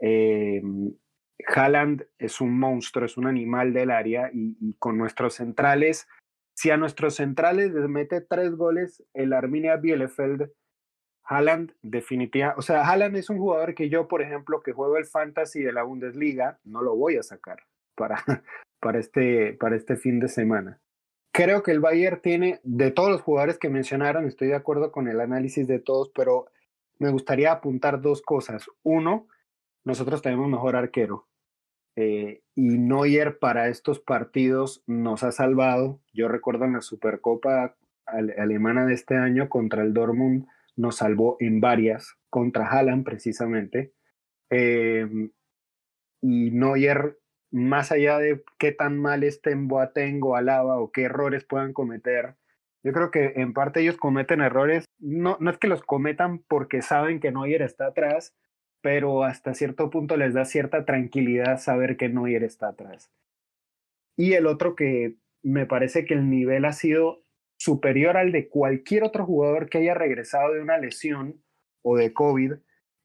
Eh, 0.00 0.62
Haaland 1.46 2.06
es 2.18 2.40
un 2.40 2.58
monstruo, 2.58 3.04
es 3.04 3.16
un 3.16 3.26
animal 3.26 3.72
del 3.72 3.90
área 3.90 4.30
y, 4.32 4.74
con 4.78 4.98
nuestros 4.98 5.34
centrales, 5.34 6.08
si 6.54 6.70
a 6.70 6.76
nuestros 6.76 7.14
centrales 7.16 7.72
les 7.72 7.88
mete 7.88 8.20
tres 8.20 8.54
goles 8.54 9.02
el 9.14 9.32
Arminia 9.32 9.76
Bielefeld, 9.76 10.50
Haaland 11.24 11.74
definitivamente, 11.82 12.58
o 12.58 12.62
sea, 12.62 12.82
Haaland 12.82 13.16
es 13.16 13.30
un 13.30 13.38
jugador 13.38 13.74
que 13.74 13.88
yo, 13.88 14.08
por 14.08 14.20
ejemplo, 14.20 14.62
que 14.62 14.72
juego 14.72 14.96
el 14.96 15.06
fantasy 15.06 15.62
de 15.62 15.72
la 15.72 15.84
Bundesliga, 15.84 16.58
no 16.64 16.82
lo 16.82 16.96
voy 16.96 17.16
a 17.16 17.22
sacar 17.22 17.62
para, 17.94 18.16
para, 18.80 18.98
este, 18.98 19.52
para 19.54 19.76
este 19.76 19.96
fin 19.96 20.18
de 20.18 20.28
semana. 20.28 20.80
Creo 21.32 21.62
que 21.62 21.70
el 21.70 21.80
Bayern 21.80 22.20
tiene, 22.20 22.60
de 22.64 22.90
todos 22.90 23.10
los 23.10 23.22
jugadores 23.22 23.58
que 23.58 23.70
mencionaron, 23.70 24.26
estoy 24.26 24.48
de 24.48 24.56
acuerdo 24.56 24.90
con 24.90 25.08
el 25.08 25.20
análisis 25.20 25.66
de 25.68 25.78
todos, 25.78 26.10
pero 26.14 26.46
me 26.98 27.10
gustaría 27.10 27.52
apuntar 27.52 28.00
dos 28.00 28.20
cosas. 28.20 28.66
Uno, 28.82 29.28
nosotros 29.84 30.22
tenemos 30.22 30.48
mejor 30.48 30.76
arquero. 30.76 31.28
Eh, 31.96 32.42
y 32.54 32.78
Neuer 32.78 33.38
para 33.38 33.68
estos 33.68 34.00
partidos 34.00 34.82
nos 34.86 35.22
ha 35.22 35.32
salvado. 35.32 36.00
Yo 36.12 36.28
recuerdo 36.28 36.64
en 36.64 36.74
la 36.74 36.80
Supercopa 36.80 37.76
alemana 38.04 38.86
de 38.86 38.94
este 38.94 39.16
año 39.16 39.48
contra 39.48 39.82
el 39.82 39.94
Dortmund, 39.94 40.46
nos 40.76 40.96
salvó 40.96 41.36
en 41.38 41.60
varias, 41.60 42.16
contra 42.28 42.66
Haaland 42.66 43.04
precisamente. 43.04 43.92
Em, 44.50 45.30
y 46.20 46.50
Neuer, 46.50 47.19
más 47.50 47.92
allá 47.92 48.18
de 48.18 48.42
qué 48.58 48.72
tan 48.72 48.98
mal 48.98 49.24
estén 49.24 49.68
Boateng 49.68 50.20
o 50.22 50.36
Alaba 50.36 50.78
o 50.78 50.92
qué 50.92 51.02
errores 51.02 51.44
puedan 51.44 51.72
cometer, 51.72 52.36
yo 52.82 52.92
creo 52.92 53.10
que 53.10 53.34
en 53.36 53.52
parte 53.52 53.80
ellos 53.80 53.96
cometen 53.96 54.40
errores, 54.40 54.86
no, 54.98 55.36
no 55.40 55.50
es 55.50 55.58
que 55.58 55.68
los 55.68 55.82
cometan 55.82 56.38
porque 56.48 56.80
saben 56.80 57.20
que 57.20 57.30
Neuer 57.30 57.62
está 57.62 57.86
atrás, 57.86 58.34
pero 58.80 59.24
hasta 59.24 59.54
cierto 59.54 59.90
punto 59.90 60.16
les 60.16 60.32
da 60.32 60.44
cierta 60.44 60.84
tranquilidad 60.84 61.58
saber 61.58 61.96
que 61.96 62.08
Neuer 62.08 62.42
está 62.42 62.68
atrás. 62.68 63.10
Y 64.16 64.32
el 64.32 64.46
otro 64.46 64.74
que 64.74 65.16
me 65.42 65.66
parece 65.66 66.04
que 66.04 66.14
el 66.14 66.30
nivel 66.30 66.64
ha 66.64 66.72
sido 66.72 67.22
superior 67.58 68.16
al 68.16 68.32
de 68.32 68.48
cualquier 68.48 69.04
otro 69.04 69.26
jugador 69.26 69.68
que 69.68 69.78
haya 69.78 69.94
regresado 69.94 70.54
de 70.54 70.62
una 70.62 70.78
lesión 70.78 71.42
o 71.82 71.96
de 71.96 72.12
COVID 72.14 72.54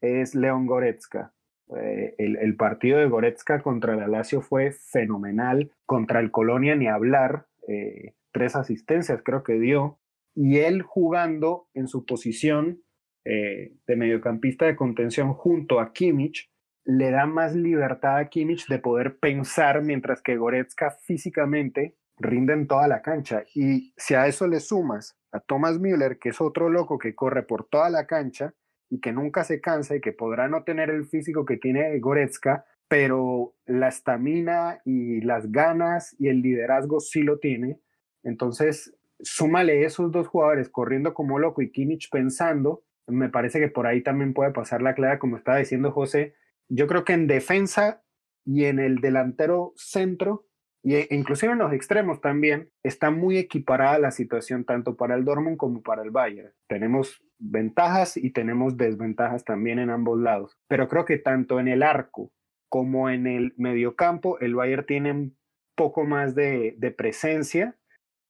es 0.01 0.35
León 0.35 0.65
Goretzka. 0.65 1.34
Eh, 1.75 2.13
el, 2.17 2.55
partido 2.55 2.99
de 2.99 3.07
Goretzka 3.07 3.61
contra 3.61 3.93
el 3.93 4.11
Lazio 4.11 4.41
fue 4.41 4.71
fenomenal, 4.71 5.71
contra 5.85 6.19
el 6.19 6.29
Colonia 6.31 6.75
ni 6.75 6.87
hablar, 6.87 7.47
eh, 7.67 8.13
tres 8.31 8.55
asistencias 8.55 9.21
creo 9.23 9.43
que 9.43 9.53
dio, 9.53 9.99
y 10.35 10.57
él 10.57 10.83
jugando 10.83 11.67
en 11.73 11.87
su 11.87 12.05
posición 12.05 12.83
eh, 13.23 13.73
de 13.87 13.95
mediocampista 13.95 14.65
de 14.65 14.75
contención 14.75 15.33
junto 15.33 15.79
a 15.79 15.91
Kimmich, 15.91 16.51
le 16.83 17.09
da 17.09 17.25
más 17.25 17.55
libertad 17.55 18.17
a 18.17 18.29
Kimmich 18.29 18.67
de 18.67 18.77
poder 18.77 19.17
pensar, 19.17 19.81
mientras 19.81 20.21
que 20.21 20.37
Goretzka 20.37 20.91
físicamente 20.91 21.95
rinde 22.17 22.53
en 22.53 22.67
toda 22.67 22.87
la 22.87 23.01
cancha. 23.01 23.43
Y 23.55 23.93
si 23.97 24.13
a 24.13 24.27
eso 24.27 24.47
le 24.47 24.59
sumas 24.59 25.17
a 25.31 25.39
Thomas 25.39 25.79
Müller, 25.79 26.19
que 26.19 26.29
es 26.29 26.39
otro 26.39 26.69
loco 26.69 26.99
que 26.99 27.15
corre 27.15 27.41
por 27.41 27.67
toda 27.67 27.89
la 27.89 28.05
cancha 28.05 28.53
y 28.89 28.99
que 28.99 29.11
nunca 29.11 29.43
se 29.43 29.61
cansa 29.61 29.95
y 29.95 30.01
que 30.01 30.11
podrá 30.11 30.47
no 30.47 30.63
tener 30.63 30.89
el 30.89 31.05
físico 31.05 31.45
que 31.45 31.57
tiene 31.57 31.99
Goretzka, 31.99 32.65
pero 32.87 33.55
la 33.65 33.87
estamina 33.87 34.81
y 34.85 35.21
las 35.21 35.51
ganas 35.51 36.15
y 36.19 36.27
el 36.27 36.41
liderazgo 36.41 36.99
sí 36.99 37.23
lo 37.23 37.39
tiene. 37.39 37.79
Entonces, 38.23 38.95
súmale 39.19 39.83
esos 39.83 40.11
dos 40.11 40.27
jugadores 40.27 40.69
corriendo 40.69 41.13
como 41.13 41.39
loco 41.39 41.61
y 41.61 41.71
Kimmich 41.71 42.09
pensando 42.09 42.83
me 43.07 43.29
parece 43.29 43.59
que 43.59 43.67
por 43.67 43.87
ahí 43.87 44.01
también 44.01 44.33
puede 44.33 44.51
pasar 44.51 44.81
la 44.81 44.95
clave, 44.95 45.19
como 45.19 45.37
estaba 45.37 45.57
diciendo 45.57 45.91
José. 45.91 46.35
Yo 46.69 46.87
creo 46.87 47.03
que 47.03 47.13
en 47.13 47.27
defensa 47.27 48.03
y 48.45 48.65
en 48.65 48.79
el 48.79 48.97
delantero 48.97 49.73
centro, 49.75 50.47
e 50.83 51.07
inclusive 51.11 51.53
en 51.53 51.59
los 51.59 51.73
extremos 51.73 52.21
también, 52.21 52.69
está 52.83 53.11
muy 53.11 53.37
equiparada 53.37 53.99
la 53.99 54.11
situación 54.11 54.65
tanto 54.65 54.95
para 54.95 55.15
el 55.15 55.25
Dortmund 55.25 55.57
como 55.57 55.81
para 55.81 56.03
el 56.03 56.11
Bayern. 56.11 56.51
Tenemos 56.67 57.23
ventajas 57.39 58.17
y 58.17 58.31
tenemos 58.31 58.77
desventajas 58.77 59.43
también 59.43 59.79
en 59.79 59.89
ambos 59.89 60.19
lados. 60.19 60.57
Pero 60.67 60.87
creo 60.87 61.05
que 61.05 61.17
tanto 61.17 61.59
en 61.59 61.67
el 61.67 61.83
arco 61.83 62.31
como 62.69 63.09
en 63.09 63.27
el 63.27 63.53
mediocampo, 63.57 64.39
el 64.39 64.55
Bayern 64.55 64.85
tiene 64.85 65.11
un 65.11 65.37
poco 65.75 66.03
más 66.03 66.35
de, 66.35 66.75
presencia 66.97 67.77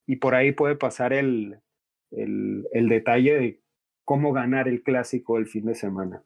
y 0.08 0.18
por 0.18 0.36
ahí 0.36 0.52
puede 0.52 0.76
pasar 0.76 1.14
el, 1.14 1.62
detalle 2.12 3.40
de 3.40 3.62
cómo 4.04 4.34
ganar 4.34 4.68
el 4.68 4.84
clásico 4.84 5.38
el 5.38 5.48
fin 5.48 5.66
de 5.66 5.76
semana. 5.76 6.24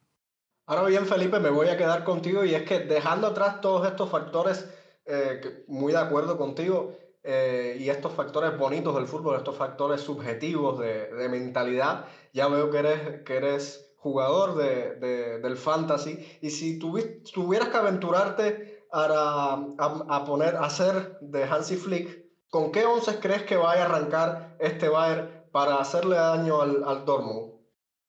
Ahora 0.65 0.87
bien, 0.87 1.05
Felipe, 1.05 1.39
me 1.39 1.49
voy 1.49 1.67
a 1.67 1.77
quedar 1.77 2.03
contigo 2.03 2.45
y 2.45 2.53
es 2.53 2.63
que 2.63 2.79
dejando 2.79 3.27
atrás 3.27 3.61
todos 3.61 3.87
estos 3.87 4.09
factores, 4.09 4.69
eh, 5.05 5.63
muy 5.67 5.93
de 5.93 5.99
acuerdo 5.99 6.37
contigo, 6.37 6.95
eh, 7.23 7.77
y 7.79 7.89
estos 7.89 8.13
factores 8.13 8.57
bonitos 8.57 8.95
del 8.95 9.07
fútbol, 9.07 9.35
estos 9.35 9.57
factores 9.57 10.01
subjetivos 10.01 10.79
de, 10.79 11.13
de 11.13 11.29
mentalidad, 11.29 12.05
ya 12.33 12.47
veo 12.47 12.69
que 12.69 12.77
eres, 12.77 13.21
que 13.23 13.37
eres 13.37 13.93
jugador 13.97 14.55
de, 14.55 14.95
de, 14.95 15.39
del 15.39 15.57
fantasy. 15.57 16.25
Y 16.41 16.49
si 16.49 16.79
tuvieras 16.79 17.69
que 17.69 17.77
aventurarte 17.77 18.85
a, 18.91 19.65
a, 19.77 20.15
a, 20.15 20.25
poner, 20.25 20.55
a 20.55 20.65
hacer 20.65 21.19
de 21.21 21.43
Hansi 21.43 21.75
Flick, 21.75 22.25
¿con 22.49 22.71
qué 22.71 22.85
once 22.85 23.19
crees 23.19 23.43
que 23.43 23.57
vaya 23.57 23.83
a 23.83 23.85
arrancar 23.85 24.55
este 24.59 24.89
Bayern 24.89 25.29
para 25.51 25.79
hacerle 25.79 26.15
daño 26.15 26.61
al, 26.61 26.83
al 26.83 27.05
Dortmund? 27.05 27.53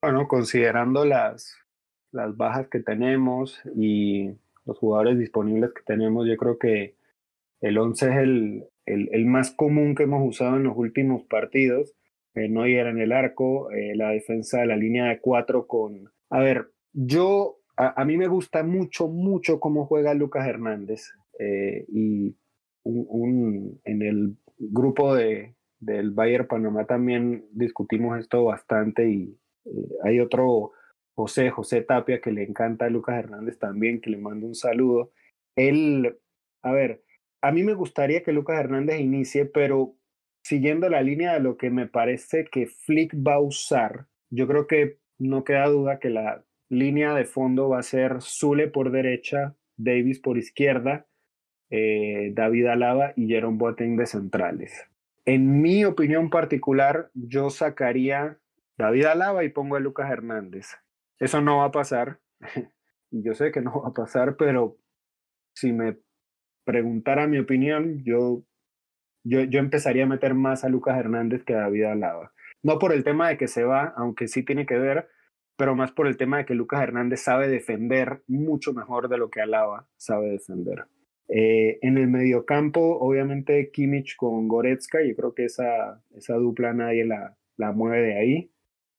Bueno, 0.02 0.28
considerando 0.28 1.04
las, 1.04 1.54
las 2.12 2.36
bajas 2.36 2.68
que 2.68 2.80
tenemos 2.80 3.60
y 3.76 4.30
los 4.64 4.78
jugadores 4.78 5.18
disponibles 5.18 5.72
que 5.74 5.82
tenemos, 5.82 6.26
yo 6.26 6.36
creo 6.36 6.58
que 6.58 6.96
el 7.60 7.76
11 7.76 8.06
es 8.06 8.16
el, 8.16 8.69
el, 8.86 9.26
más 9.26 9.52
común 9.52 9.94
que 9.94 10.04
hemos 10.04 10.26
usado 10.26 10.56
en 10.56 10.64
los 10.64 10.76
últimos 10.76 11.24
partidos. 11.24 11.94
Eh, 12.34 12.48
era 12.66 12.90
en 12.90 12.98
el 12.98 13.12
arco, 13.12 13.70
eh, 13.70 13.94
la 13.96 14.10
defensa 14.10 14.60
de 14.60 14.66
la 14.66 14.76
línea 14.76 15.06
de 15.06 15.20
cuatro 15.20 15.66
con... 15.66 16.10
A 16.30 16.40
ver, 16.40 16.70
yo, 16.92 17.58
a, 17.76 18.04
mí 18.04 18.16
me 18.16 18.28
gusta 18.28 18.62
mucho, 18.62 19.08
mucho 19.08 19.58
cómo 19.58 19.86
juega 19.86 20.14
Lucas 20.14 20.46
Hernández 20.46 21.12
eh, 21.38 21.84
y 21.88 22.36
un, 22.84 23.80
en 23.84 24.02
el 24.02 24.36
grupo 24.58 25.14
de, 25.14 25.54
del 25.80 26.10
Bayern 26.10 26.46
Panamá 26.46 26.84
también 26.84 27.46
discutimos 27.52 28.18
esto 28.18 28.44
bastante 28.44 29.10
y 29.10 29.38
eh, 29.64 29.88
hay 30.04 30.20
otro 30.20 30.72
José, 31.14 31.50
José 31.50 31.82
Tapia, 31.82 32.20
que 32.20 32.30
le 32.30 32.44
encanta 32.44 32.86
a 32.86 32.90
Lucas 32.90 33.18
Hernández 33.18 33.58
también, 33.58 34.00
que 34.00 34.10
le 34.10 34.18
mando 34.18 34.46
un 34.46 34.54
saludo. 34.54 35.12
Él, 35.56 36.18
a 36.62 36.72
ver, 36.72 37.02
a 37.42 37.52
mí 37.52 37.62
me 37.62 37.74
gustaría 37.74 38.22
que 38.22 38.32
Lucas 38.32 38.58
Hernández 38.58 39.00
inicie, 39.00 39.46
pero 39.46 39.94
siguiendo 40.42 40.88
la 40.88 41.02
línea 41.02 41.34
de 41.34 41.40
lo 41.40 41.56
que 41.56 41.70
me 41.70 41.86
parece 41.86 42.44
que 42.44 42.66
Flick 42.66 43.14
va 43.14 43.34
a 43.34 43.40
usar, 43.40 44.06
yo 44.30 44.46
creo 44.46 44.66
que 44.66 44.98
no 45.18 45.44
queda 45.44 45.66
duda 45.68 45.98
que 45.98 46.10
la 46.10 46.44
línea 46.68 47.14
de 47.14 47.24
fondo 47.24 47.68
va 47.68 47.80
a 47.80 47.82
ser 47.82 48.22
Zule 48.22 48.68
por 48.68 48.90
derecha, 48.90 49.56
Davis 49.76 50.20
por 50.20 50.38
izquierda, 50.38 51.06
eh, 51.70 52.32
David 52.34 52.66
Alaba 52.66 53.12
y 53.16 53.26
Jerome 53.26 53.58
Boateng 53.58 53.96
de 53.96 54.06
centrales. 54.06 54.86
En 55.24 55.60
mi 55.60 55.84
opinión 55.84 56.30
particular, 56.30 57.10
yo 57.14 57.50
sacaría 57.50 58.38
David 58.78 59.04
Alaba 59.04 59.44
y 59.44 59.50
pongo 59.50 59.76
a 59.76 59.80
Lucas 59.80 60.10
Hernández. 60.10 60.68
Eso 61.18 61.40
no 61.40 61.58
va 61.58 61.66
a 61.66 61.70
pasar. 61.70 62.20
yo 63.10 63.34
sé 63.34 63.50
que 63.52 63.60
no 63.60 63.82
va 63.82 63.88
a 63.90 63.94
pasar, 63.94 64.36
pero 64.36 64.78
si 65.54 65.72
me 65.72 65.98
preguntara 66.70 67.26
mi 67.26 67.38
opinión, 67.38 68.04
yo, 68.04 68.44
yo, 69.24 69.42
yo 69.42 69.58
empezaría 69.58 70.04
a 70.04 70.08
meter 70.08 70.34
más 70.34 70.62
a 70.62 70.68
Lucas 70.68 70.96
Hernández 70.96 71.42
que 71.44 71.54
a 71.54 71.62
David 71.62 71.84
Alaba. 71.84 72.32
No 72.62 72.78
por 72.78 72.92
el 72.92 73.02
tema 73.02 73.28
de 73.28 73.36
que 73.36 73.48
se 73.48 73.64
va, 73.64 73.92
aunque 73.96 74.28
sí 74.28 74.44
tiene 74.44 74.66
que 74.66 74.78
ver, 74.78 75.08
pero 75.56 75.74
más 75.74 75.90
por 75.90 76.06
el 76.06 76.16
tema 76.16 76.38
de 76.38 76.44
que 76.44 76.54
Lucas 76.54 76.82
Hernández 76.82 77.22
sabe 77.22 77.48
defender 77.48 78.22
mucho 78.28 78.72
mejor 78.72 79.08
de 79.08 79.18
lo 79.18 79.30
que 79.30 79.40
Alaba 79.40 79.88
sabe 79.96 80.30
defender. 80.30 80.84
Eh, 81.28 81.78
en 81.82 81.98
el 81.98 82.06
mediocampo, 82.06 82.98
obviamente 83.00 83.70
Kimmich 83.72 84.14
con 84.16 84.46
Goretzka, 84.46 85.02
yo 85.02 85.16
creo 85.16 85.34
que 85.34 85.46
esa, 85.46 86.02
esa 86.14 86.34
dupla 86.34 86.72
nadie 86.72 87.04
la, 87.04 87.36
la 87.56 87.72
mueve 87.72 88.02
de 88.02 88.18
ahí 88.18 88.50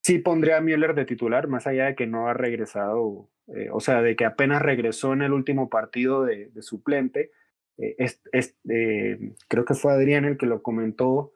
sí 0.01 0.19
pondría 0.19 0.57
a 0.57 0.61
Müller 0.61 0.95
de 0.95 1.05
titular, 1.05 1.47
más 1.47 1.67
allá 1.67 1.85
de 1.85 1.95
que 1.95 2.07
no 2.07 2.27
ha 2.27 2.33
regresado, 2.33 3.29
eh, 3.47 3.69
o 3.71 3.79
sea, 3.79 4.01
de 4.01 4.15
que 4.15 4.25
apenas 4.25 4.61
regresó 4.61 5.13
en 5.13 5.21
el 5.21 5.33
último 5.33 5.69
partido 5.69 6.23
de, 6.23 6.49
de 6.49 6.61
suplente. 6.61 7.31
Eh, 7.77 7.95
es, 7.97 8.21
eh, 8.69 9.33
creo 9.47 9.65
que 9.65 9.73
fue 9.73 9.93
Adrián 9.93 10.25
el 10.25 10.37
que 10.37 10.45
lo 10.45 10.61
comentó, 10.61 11.31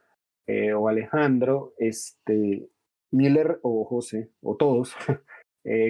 eh, 0.48 0.74
o 0.74 0.88
Alejandro, 0.88 1.74
este, 1.78 2.68
Müller 3.12 3.60
o 3.64 3.86
José, 3.86 4.30
o 4.42 4.56
todos. 4.56 4.96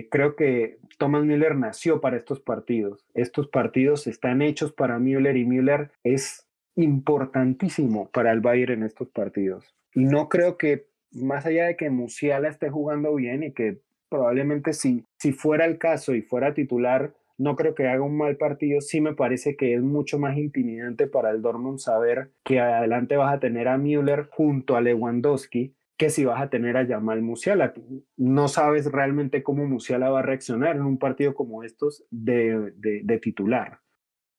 creo 0.10 0.38
que 0.38 0.78
Thomas 0.98 1.26
Müller 1.26 1.58
nació 1.58 2.00
para 2.00 2.16
estos 2.16 2.40
partidos. 2.40 3.06
Estos 3.14 3.50
partidos 3.50 4.08
están 4.08 4.42
hechos 4.42 4.72
para 4.72 5.00
Müller 5.00 5.36
y 5.36 5.46
Müller 5.46 5.92
es 6.02 6.48
importantísimo 6.78 8.10
para 8.12 8.32
el 8.32 8.40
Bayern 8.40 8.74
en 8.74 8.84
estos 8.84 9.10
partidos. 9.10 9.76
Y 9.94 10.06
no 10.06 10.30
creo 10.30 10.58
que 10.58 10.88
más 11.12 11.46
allá 11.46 11.66
de 11.66 11.76
que 11.76 11.90
Musiala 11.90 12.48
esté 12.48 12.70
jugando 12.70 13.16
bien 13.16 13.44
y 13.44 13.52
que 13.52 13.82
probablemente 14.10 14.74
si, 14.74 15.06
si 15.20 15.34
fuera 15.34 15.66
el 15.66 15.78
caso 15.78 16.14
y 16.14 16.22
fuera 16.22 16.54
titular, 16.54 17.14
no 17.38 17.56
creo 17.56 17.76
que 17.76 17.88
haga 17.88 18.04
un 18.04 18.18
mal 18.18 18.38
partido, 18.38 18.82
sí 18.82 19.02
me 19.02 19.14
parece 19.14 19.56
que 19.56 19.74
es 19.74 19.82
mucho 19.82 20.20
más 20.20 20.38
intimidante 20.38 21.08
para 21.08 21.32
el 21.32 21.42
Dortmund 21.42 21.80
saber 21.80 22.32
que 22.44 22.60
adelante 22.60 23.18
vas 23.18 23.34
a 23.34 23.40
tener 23.40 23.68
a 23.68 23.78
Müller 23.78 24.28
junto 24.32 24.76
a 24.76 24.82
Lewandowski 24.82 25.76
que 25.98 26.10
si 26.10 26.26
vas 26.26 26.42
a 26.42 26.50
tener 26.50 26.78
a 26.78 26.86
Jamal 26.86 27.22
Musiala. 27.22 27.74
No 28.18 28.48
sabes 28.48 28.92
realmente 28.92 29.44
cómo 29.44 29.66
Musiala 29.66 30.10
va 30.10 30.20
a 30.20 30.24
reaccionar 30.24 30.76
en 30.76 30.84
un 30.84 30.98
partido 30.98 31.34
como 31.34 31.64
estos 31.64 32.06
de, 32.12 32.74
de, 32.76 33.18
titular. 33.20 33.80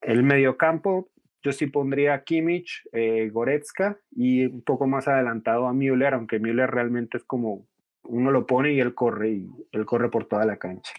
El 0.03 0.22
mediocampo, 0.22 1.11
yo 1.42 1.53
sí 1.53 1.66
pondría 1.66 2.14
a 2.14 2.24
Kimmich, 2.24 2.86
eh, 2.92 3.30
Goretzka 3.30 3.99
y 4.11 4.44
un 4.47 4.62
poco 4.62 4.86
más 4.86 5.09
adelantado 5.09 5.66
a 5.66 5.72
Müller, 5.72 6.14
aunque 6.14 6.38
Müller 6.38 6.70
realmente 6.70 7.16
es 7.16 7.24
como 7.24 7.66
uno 8.05 8.30
lo 8.30 8.47
pone 8.47 8.72
y 8.72 8.80
él 8.80 8.94
corre 8.94 9.30
y 9.30 9.51
él 9.72 9.86
corre 9.86 10.11
por 10.11 10.26
toda 10.26 10.44
la 10.44 10.59
cancha. 10.59 10.92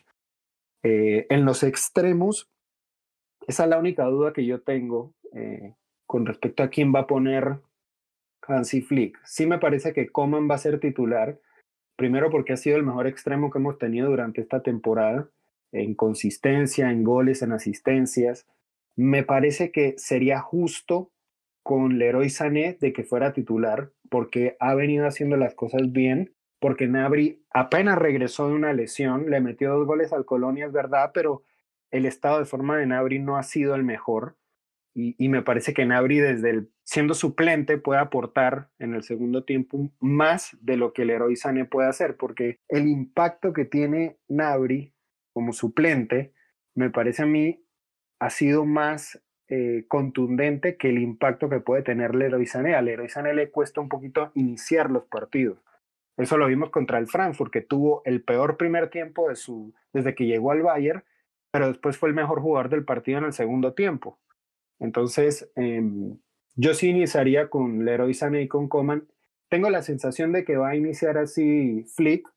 Eh, 0.89 1.27
en 1.29 1.43
los 1.43 1.63
extremos, 1.63 2.49
esa 3.45 3.63
es 3.65 3.69
la 3.69 3.77
única 3.77 4.05
duda 4.05 4.31
que 4.31 4.45
yo 4.45 4.61
tengo 4.61 5.13
eh, 5.33 5.73
con 6.05 6.25
respecto 6.25 6.63
a 6.63 6.69
quién 6.69 6.95
va 6.95 7.01
a 7.01 7.07
poner 7.07 7.59
Hansi 8.41 8.81
Flick. 8.81 9.19
Sí 9.25 9.45
me 9.45 9.59
parece 9.59 9.91
que 9.91 10.07
Coman 10.07 10.49
va 10.49 10.55
a 10.55 10.59
ser 10.59 10.79
titular, 10.79 11.41
primero 11.97 12.29
porque 12.29 12.53
ha 12.53 12.57
sido 12.57 12.77
el 12.77 12.85
mejor 12.85 13.05
extremo 13.05 13.51
que 13.51 13.57
hemos 13.59 13.77
tenido 13.77 14.09
durante 14.09 14.39
esta 14.39 14.63
temporada, 14.63 15.29
en 15.73 15.93
consistencia, 15.93 16.89
en 16.89 17.03
goles, 17.03 17.41
en 17.41 17.51
asistencias. 17.51 18.47
Me 18.95 19.23
parece 19.23 19.73
que 19.73 19.95
sería 19.97 20.39
justo 20.39 21.11
con 21.63 21.99
Leroy 21.99 22.29
Sané 22.29 22.77
de 22.79 22.93
que 22.93 23.03
fuera 23.03 23.33
titular, 23.33 23.91
porque 24.09 24.55
ha 24.61 24.73
venido 24.73 25.05
haciendo 25.05 25.35
las 25.35 25.53
cosas 25.53 25.91
bien, 25.91 26.33
porque 26.59 26.87
Nabri 26.87 27.43
apenas 27.51 27.97
regresó 27.97 28.47
de 28.47 28.55
una 28.55 28.73
lesión, 28.73 29.29
le 29.29 29.41
metió 29.41 29.71
dos 29.73 29.85
goles 29.85 30.13
al 30.13 30.25
Colonia, 30.25 30.65
es 30.65 30.71
verdad, 30.71 31.11
pero 31.13 31.43
el 31.91 32.05
estado 32.05 32.39
de 32.39 32.45
forma 32.45 32.77
de 32.77 32.85
Nabri 32.85 33.19
no 33.19 33.37
ha 33.37 33.43
sido 33.43 33.75
el 33.75 33.83
mejor. 33.83 34.37
Y, 34.99 35.29
me 35.29 35.43
parece 35.43 35.75
que 35.75 35.85
Nabri, 35.85 36.17
desde 36.17 36.49
el 36.49 36.71
siendo 36.83 37.13
suplente, 37.13 37.77
puede 37.77 37.99
aportar 37.99 38.71
en 38.79 38.95
el 38.95 39.03
segundo 39.03 39.43
tiempo 39.43 39.91
más 39.99 40.57
de 40.59 40.75
lo 40.75 40.91
que 40.91 41.03
el 41.03 41.11
héroe 41.11 41.35
Sané 41.35 41.65
puede 41.65 41.87
hacer, 41.87 42.17
porque 42.17 42.57
el 42.67 42.87
impacto 42.87 43.53
que 43.53 43.65
tiene 43.65 44.17
Nabri 44.27 44.95
como 45.33 45.53
suplente, 45.53 46.33
me 46.73 46.89
parece 46.89 47.21
a 47.21 47.27
mí 47.27 47.63
ha 48.19 48.31
sido 48.31 48.65
más 48.65 49.21
eh, 49.49 49.85
contundente 49.87 50.77
que 50.77 50.89
el 50.89 50.97
impacto 50.97 51.47
que 51.47 51.59
puede 51.59 51.83
tener 51.83 52.15
Leroy 52.15 52.47
Sané. 52.47 52.73
A 52.73 52.81
Leroy 52.81 53.07
Sané 53.07 53.35
le 53.35 53.51
cuesta 53.51 53.79
un 53.79 53.89
poquito 53.89 54.31
iniciar 54.33 54.89
los 54.89 55.03
partidos. 55.05 55.59
Eso 56.18 56.38
lo 56.38 56.47
vimos 56.47 56.72
contra 56.72 56.97
el 56.97 57.07
Frankfurt, 57.07 57.53
que 57.53 57.61
tuvo 57.61 58.01
el 58.03 58.24
peor 58.24 58.57
primer 58.57 58.89
tiempo 58.89 59.30
de 59.30 59.36
su, 59.36 59.74
desde 59.93 60.15
que 60.15 60.26
llegó 60.26 60.51
al 60.51 60.63
Bayern, 60.63 61.03
pero 61.51 61.68
después 61.68 61.97
fue 61.97 62.09
el 62.09 62.15
mejor 62.15 62.41
jugador 62.41 62.70
del 62.70 62.86
partido 62.86 63.20
en 63.20 63.26
el 63.26 63.34
segundo 63.34 63.74
tiempo. 63.74 64.20
Entonces, 64.80 65.51
eh, 65.55 65.82
yo 66.55 66.74
sí 66.74 66.89
iniciaría 66.89 67.49
con 67.49 67.86
Leroy 67.86 68.15
Sané 68.15 68.41
y 68.41 68.47
con 68.47 68.68
Coman. 68.68 69.07
Tengo 69.47 69.70
la 69.70 69.84
sensación 69.84 70.34
de 70.34 70.43
que 70.43 70.57
va 70.57 70.70
a 70.70 70.76
iniciar 70.76 71.18
así 71.20 71.86
Flick, 71.95 72.28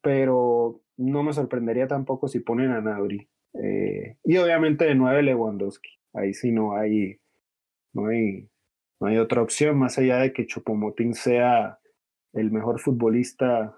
pero 0.00 0.80
no 0.96 1.22
me 1.22 1.34
sorprendería 1.34 1.86
tampoco 1.86 2.28
si 2.28 2.40
ponen 2.40 2.70
a 2.70 2.80
Nabri. 2.80 3.28
Eh, 3.62 4.16
y 4.24 4.36
obviamente 4.38 4.86
de 4.86 4.94
nueve 4.94 5.22
Lewandowski. 5.22 5.90
Ahí 6.14 6.32
sí 6.32 6.50
no 6.50 6.76
hay, 6.76 7.20
no 7.92 8.06
hay, 8.06 8.48
no 9.00 9.08
hay 9.08 9.18
otra 9.18 9.42
opción 9.42 9.78
más 9.78 9.98
allá 9.98 10.18
de 10.18 10.32
que 10.32 10.46
Chupomotín 10.46 11.14
sea 11.14 11.78
el 12.32 12.50
mejor 12.50 12.80
futbolista 12.80 13.76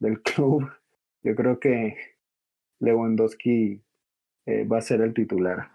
del 0.00 0.22
club. 0.22 0.70
Yo 1.22 1.34
creo 1.34 1.60
que 1.60 1.96
Lewandowski 2.80 3.82
eh, 4.46 4.64
va 4.64 4.78
a 4.78 4.82
ser 4.82 5.00
el 5.00 5.14
titular. 5.14 5.70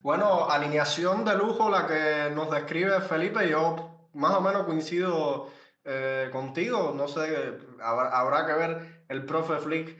Bueno, 0.00 0.48
alineación 0.48 1.24
de 1.24 1.36
lujo 1.36 1.70
la 1.70 1.86
que 1.86 2.34
nos 2.34 2.50
describe 2.50 3.00
Felipe. 3.00 3.48
Yo 3.48 4.08
más 4.14 4.34
o 4.34 4.40
menos 4.40 4.64
coincido 4.64 5.50
eh, 5.84 6.28
contigo. 6.32 6.92
No 6.96 7.08
sé, 7.08 7.58
habrá, 7.80 8.46
que 8.46 8.52
ver 8.52 9.04
el 9.08 9.24
profe 9.24 9.58
Flick 9.58 9.96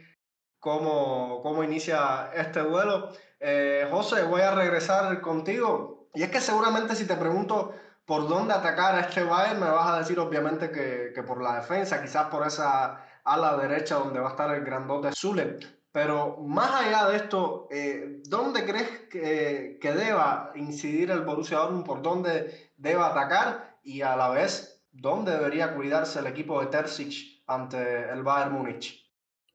cómo, 0.61 1.41
cómo 1.43 1.65
inicia 1.65 2.31
este 2.35 2.61
duelo. 2.61 3.11
Eh, 3.41 3.87
José, 3.91 4.23
voy 4.25 4.41
a 4.41 4.55
regresar 4.55 5.21
contigo. 5.21 6.11
Y 6.15 6.23
es 6.23 6.31
que 6.31 6.41
seguramente 6.41 6.95
si 6.95 7.07
te 7.07 7.17
pregunto 7.17 7.75
por 8.09 8.27
dónde 8.27 8.55
atacar 8.55 8.95
a 8.95 9.01
este 9.01 9.23
Bayern, 9.23 9.61
me 9.61 9.69
vas 9.69 9.93
a 9.93 9.99
decir 9.99 10.19
obviamente 10.19 10.71
que, 10.71 11.13
que 11.15 11.23
por 11.23 11.43
la 11.43 11.57
defensa, 11.57 12.01
quizás 12.01 12.29
por 12.29 12.47
esa 12.47 13.05
ala 13.23 13.59
derecha 13.59 13.97
donde 13.97 14.19
va 14.19 14.29
a 14.29 14.31
estar 14.31 14.51
el 14.55 14.65
grandote 14.65 15.13
Zule. 15.13 15.59
Pero 15.93 16.39
más 16.39 16.71
allá 16.71 17.11
de 17.11 17.17
esto, 17.19 17.69
eh, 17.71 18.23
¿dónde 18.25 18.65
crees 18.65 18.89
que, 19.11 19.79
que, 19.79 19.93
deba 19.93 20.53
incidir 20.55 21.11
el 21.11 21.21
Borussia 21.21 21.59
Dortmund? 21.59 21.85
¿Por 21.85 22.01
dónde 22.01 22.73
deba 22.79 23.09
atacar? 23.09 23.77
Y 23.83 24.01
a 24.01 24.17
la 24.17 24.31
vez, 24.31 24.83
¿dónde 24.91 25.33
debería 25.33 25.75
cuidarse 25.75 26.21
el 26.21 26.29
equipo 26.29 26.61
de 26.61 26.69
Terzic 26.69 27.43
ante 27.47 28.11
el 28.11 28.23
Bayern 28.23 28.55
Múnich? 28.55 29.07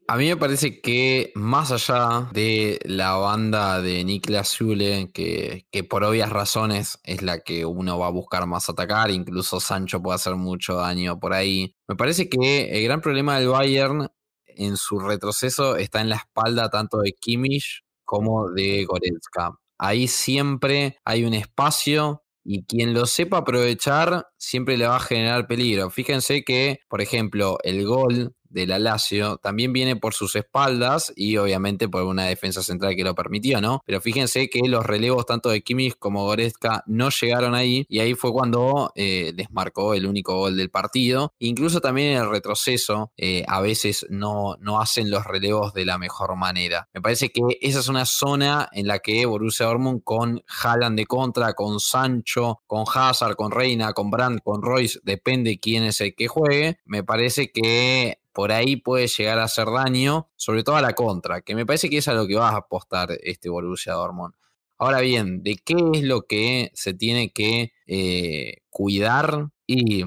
A 0.08 0.18
mí 0.18 0.28
me 0.28 0.36
parece 0.36 0.82
que 0.82 1.32
más 1.34 1.72
allá 1.72 2.30
de 2.34 2.80
la 2.84 3.14
banda 3.16 3.82
de 3.82 4.04
Niklas 4.04 4.58
Zule, 4.58 5.12
que, 5.14 5.66
que, 5.72 5.84
por 5.86 6.04
obvias 6.04 6.30
razones 6.30 7.00
es 7.04 7.22
la 7.22 7.40
que 7.40 7.66
uno 7.66 7.98
va 7.98 8.08
a 8.08 8.12
buscar 8.12 8.46
más 8.46 8.70
atacar, 8.70 9.12
incluso 9.12 9.62
Sancho 9.62 10.02
puede 10.02 10.16
hacer 10.16 10.36
mucho 10.36 10.76
daño 10.76 11.20
por 11.20 11.34
ahí, 11.34 11.76
me 11.88 11.96
parece 11.96 12.28
que 12.28 12.78
el 12.78 12.84
gran 12.84 13.00
problema 13.00 13.40
del 13.40 13.48
Bayern 13.50 14.10
en 14.46 14.78
su 14.78 15.00
retroceso 15.00 15.78
está 15.78 16.02
en 16.02 16.10
la 16.10 16.18
espalda 16.18 16.70
tanto 16.70 17.00
de 17.00 17.14
Kimmich 17.14 17.84
como 18.04 18.50
de 18.52 18.86
Goretzka. 18.86 19.58
Ahí 19.78 20.08
siempre 20.08 20.98
hay 21.06 21.24
un 21.24 21.34
espacio 21.34 22.24
y 22.44 22.66
quien 22.66 22.94
lo 22.94 23.06
sepa 23.06 23.38
aprovechar 23.38 24.28
siempre 24.38 24.78
le 24.78 24.88
va 24.88 24.98
a 24.98 25.00
generar 25.00 25.48
peligro. 25.48 25.90
Fíjense 25.90 26.44
que, 26.44 26.80
por 26.90 27.02
ejemplo, 27.02 27.58
el 27.64 27.86
gol 27.86 28.36
de 28.54 28.68
la 28.68 28.80
Lazio 28.80 29.38
también 29.38 29.74
viene 29.74 29.96
por 29.96 30.14
sus 30.14 30.36
espaldas 30.36 31.12
y 31.16 31.38
obviamente 31.38 31.90
por 31.90 32.04
una 32.04 32.26
defensa 32.26 32.64
central 32.64 32.96
que 32.96 33.04
lo 33.04 33.16
permitió, 33.16 33.60
¿no? 33.62 33.82
Pero 33.86 34.00
fíjense 34.00 34.50
que 34.50 34.62
los 34.68 34.86
relevos 34.86 35.26
tanto 35.26 35.50
de 35.50 35.62
Kimmich 35.62 35.98
como 35.98 36.26
Goretzka 36.26 36.84
no 36.88 37.10
llegaron 37.10 37.56
ahí 37.56 37.86
y 37.90 38.00
ahí 38.00 38.14
fue 38.14 38.32
cuando 38.32 38.92
eh, 38.96 39.34
les 39.36 39.52
marcó 39.52 39.94
el 39.94 40.06
único 40.06 40.38
gol 40.38 40.56
del 40.56 40.70
partido. 40.70 41.34
Incluso 41.40 41.82
también 41.82 42.14
en 42.14 42.22
el 42.22 42.30
retroceso 42.30 43.12
eh, 43.18 43.44
a 43.48 43.62
veces 43.62 44.06
no, 44.10 44.56
no 44.60 44.80
hacen 44.80 45.10
los 45.10 45.26
relevos 45.26 45.74
de 45.74 45.86
la 45.86 45.98
mejor 45.98 46.36
manera. 46.36 46.88
Me 46.94 47.02
parece 47.02 47.32
que 47.32 47.42
esa 47.62 47.80
es 47.80 47.88
una 47.88 48.06
zona 48.06 48.70
en 48.72 48.88
la 48.88 49.00
que 49.00 49.26
Borussia 49.26 49.66
Dortmund 49.66 50.02
con 50.04 50.44
Haaland 50.64 50.98
de 50.98 51.06
contra, 51.06 51.54
con 51.54 51.80
Sancho, 51.80 52.62
con 52.68 52.86
Hazard, 52.94 53.36
con 53.36 53.52
Reina, 53.52 53.94
con 53.94 54.12
Brandt, 54.12 54.44
con 54.44 54.62
Royce, 54.62 55.00
depende 55.04 55.60
quién 55.60 55.84
es 55.84 56.02
el 56.02 56.16
que 56.16 56.28
juegue, 56.28 56.80
me 56.86 57.04
parece 57.04 57.52
que 57.52 58.20
por 58.34 58.52
ahí 58.52 58.76
puede 58.76 59.08
llegar 59.08 59.40
a 59.40 59.44
hacer 59.44 59.68
daño, 59.68 60.30
sobre 60.36 60.64
todo 60.64 60.76
a 60.76 60.82
la 60.82 60.94
contra, 60.94 61.42
que 61.42 61.56
me 61.56 61.66
parece 61.66 61.90
que 61.90 61.98
es 61.98 62.08
a 62.08 62.14
lo 62.14 62.28
que 62.28 62.36
va 62.36 62.50
a 62.50 62.58
apostar 62.58 63.18
este 63.22 63.50
Borussia 63.50 63.94
Dortmund. 63.94 64.34
Ahora 64.78 65.00
bien, 65.00 65.44
¿de 65.44 65.56
qué 65.64 65.76
es 65.94 66.04
lo 66.04 66.24
que 66.24 66.72
se 66.74 66.94
tiene 66.94 67.32
que 67.32 67.72
eh, 67.86 68.58
cuidar? 68.70 69.50
Y 69.68 70.04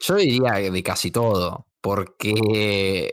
yo 0.00 0.14
diría 0.16 0.54
de 0.54 0.82
casi 0.82 1.10
todo, 1.10 1.66
porque 1.80 3.10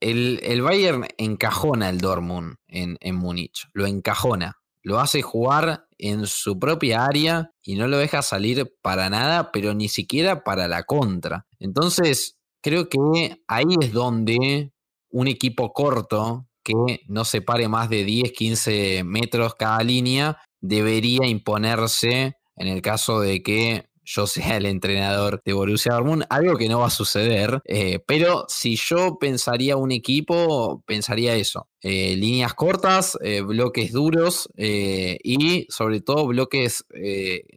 el, 0.00 0.62
Bayern 0.62 1.06
encajona 1.18 1.90
el 1.90 1.98
Dortmund 1.98 2.56
en, 2.66 2.96
en 3.00 3.14
Múnich, 3.14 3.68
lo 3.72 3.86
encajona, 3.86 4.58
lo 4.82 5.00
hace 5.00 5.22
jugar 5.22 5.86
en 5.98 6.26
su 6.26 6.58
propia 6.58 7.04
área 7.04 7.52
y 7.62 7.74
no 7.74 7.88
lo 7.88 7.98
deja 7.98 8.22
salir 8.22 8.72
para 8.80 9.10
nada, 9.10 9.52
pero 9.52 9.74
ni 9.74 9.88
siquiera 9.88 10.44
para 10.44 10.66
la 10.66 10.84
contra. 10.84 11.46
Entonces, 11.58 12.37
creo 12.60 12.88
que 12.88 13.42
ahí 13.46 13.74
es 13.80 13.92
donde 13.92 14.72
un 15.10 15.28
equipo 15.28 15.72
corto 15.72 16.46
que 16.62 17.00
no 17.06 17.24
separe 17.24 17.68
más 17.68 17.88
de 17.88 18.04
10, 18.04 18.32
15 18.32 19.04
metros 19.04 19.54
cada 19.54 19.82
línea 19.82 20.38
debería 20.60 21.26
imponerse 21.26 22.36
en 22.56 22.68
el 22.68 22.82
caso 22.82 23.20
de 23.20 23.42
que 23.42 23.88
yo 24.08 24.26
sea 24.26 24.56
el 24.56 24.66
entrenador 24.66 25.42
de 25.44 25.52
Borussia 25.52 25.92
Dortmund, 25.92 26.24
algo 26.30 26.56
que 26.56 26.68
no 26.68 26.80
va 26.80 26.86
a 26.86 26.90
suceder, 26.90 27.60
eh, 27.64 28.00
pero 28.06 28.46
si 28.48 28.76
yo 28.76 29.18
pensaría 29.18 29.76
un 29.76 29.92
equipo, 29.92 30.82
pensaría 30.86 31.34
eso, 31.36 31.68
eh, 31.82 32.16
líneas 32.16 32.54
cortas, 32.54 33.18
eh, 33.22 33.42
bloques 33.42 33.92
duros 33.92 34.48
y 34.56 35.66
sobre 35.68 36.00
todo 36.00 36.26
bloques 36.26 36.84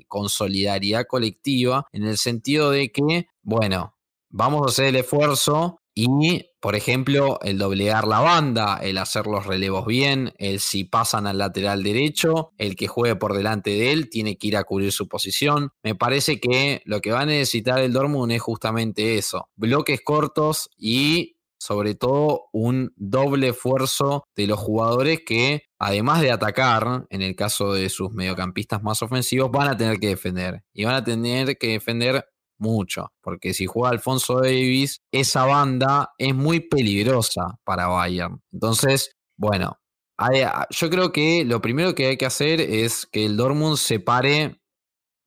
con 0.07 0.29
solidaridad 0.29 1.05
colectiva, 1.07 1.87
en 1.91 2.03
el 2.03 2.17
sentido 2.17 2.71
de 2.71 2.91
que, 2.91 3.27
bueno, 3.41 3.95
vamos 4.31 4.63
a 4.63 4.69
hacer 4.69 4.85
el 4.85 4.95
esfuerzo 4.97 5.81
y, 5.93 6.45
por 6.61 6.75
ejemplo, 6.75 7.39
el 7.41 7.57
doblegar 7.57 8.07
la 8.07 8.21
banda, 8.21 8.79
el 8.81 8.97
hacer 8.97 9.27
los 9.27 9.45
relevos 9.45 9.85
bien, 9.85 10.33
el 10.37 10.61
si 10.61 10.85
pasan 10.85 11.27
al 11.27 11.37
lateral 11.37 11.83
derecho, 11.83 12.51
el 12.57 12.75
que 12.75 12.87
juegue 12.87 13.17
por 13.17 13.35
delante 13.35 13.71
de 13.71 13.91
él 13.91 14.09
tiene 14.09 14.37
que 14.37 14.47
ir 14.47 14.57
a 14.57 14.63
cubrir 14.63 14.93
su 14.93 15.07
posición. 15.07 15.71
Me 15.83 15.95
parece 15.95 16.39
que 16.39 16.81
lo 16.85 17.01
que 17.01 17.11
va 17.11 17.21
a 17.21 17.25
necesitar 17.25 17.79
el 17.79 17.91
Dortmund 17.91 18.31
es 18.31 18.41
justamente 18.41 19.17
eso, 19.17 19.49
bloques 19.55 19.99
cortos 20.01 20.69
y 20.77 21.35
sobre 21.59 21.93
todo 21.93 22.45
un 22.53 22.91
doble 22.95 23.49
esfuerzo 23.49 24.23
de 24.35 24.47
los 24.47 24.59
jugadores 24.59 25.19
que, 25.23 25.65
además 25.77 26.21
de 26.21 26.31
atacar, 26.31 27.05
en 27.11 27.21
el 27.21 27.35
caso 27.35 27.73
de 27.73 27.89
sus 27.89 28.11
mediocampistas 28.13 28.81
más 28.81 29.03
ofensivos, 29.03 29.51
van 29.51 29.67
a 29.67 29.77
tener 29.77 29.99
que 29.99 30.07
defender. 30.07 30.63
Y 30.73 30.85
van 30.85 30.95
a 30.95 31.03
tener 31.03 31.57
que 31.59 31.67
defender 31.67 32.25
mucho, 32.61 33.11
porque 33.21 33.53
si 33.53 33.65
juega 33.65 33.89
Alfonso 33.89 34.39
Davis, 34.39 35.01
esa 35.11 35.45
banda 35.45 36.13
es 36.17 36.33
muy 36.33 36.61
peligrosa 36.61 37.59
para 37.63 37.87
Bayern. 37.87 38.41
Entonces, 38.51 39.15
bueno, 39.37 39.79
ah, 40.17 40.67
yo 40.69 40.89
creo 40.89 41.11
que 41.11 41.43
lo 41.43 41.61
primero 41.61 41.95
que 41.95 42.07
hay 42.07 42.17
que 42.17 42.25
hacer 42.25 42.61
es 42.61 43.05
que 43.05 43.25
el 43.25 43.35
Dortmund 43.35 43.77
se 43.77 43.99
pare 43.99 44.61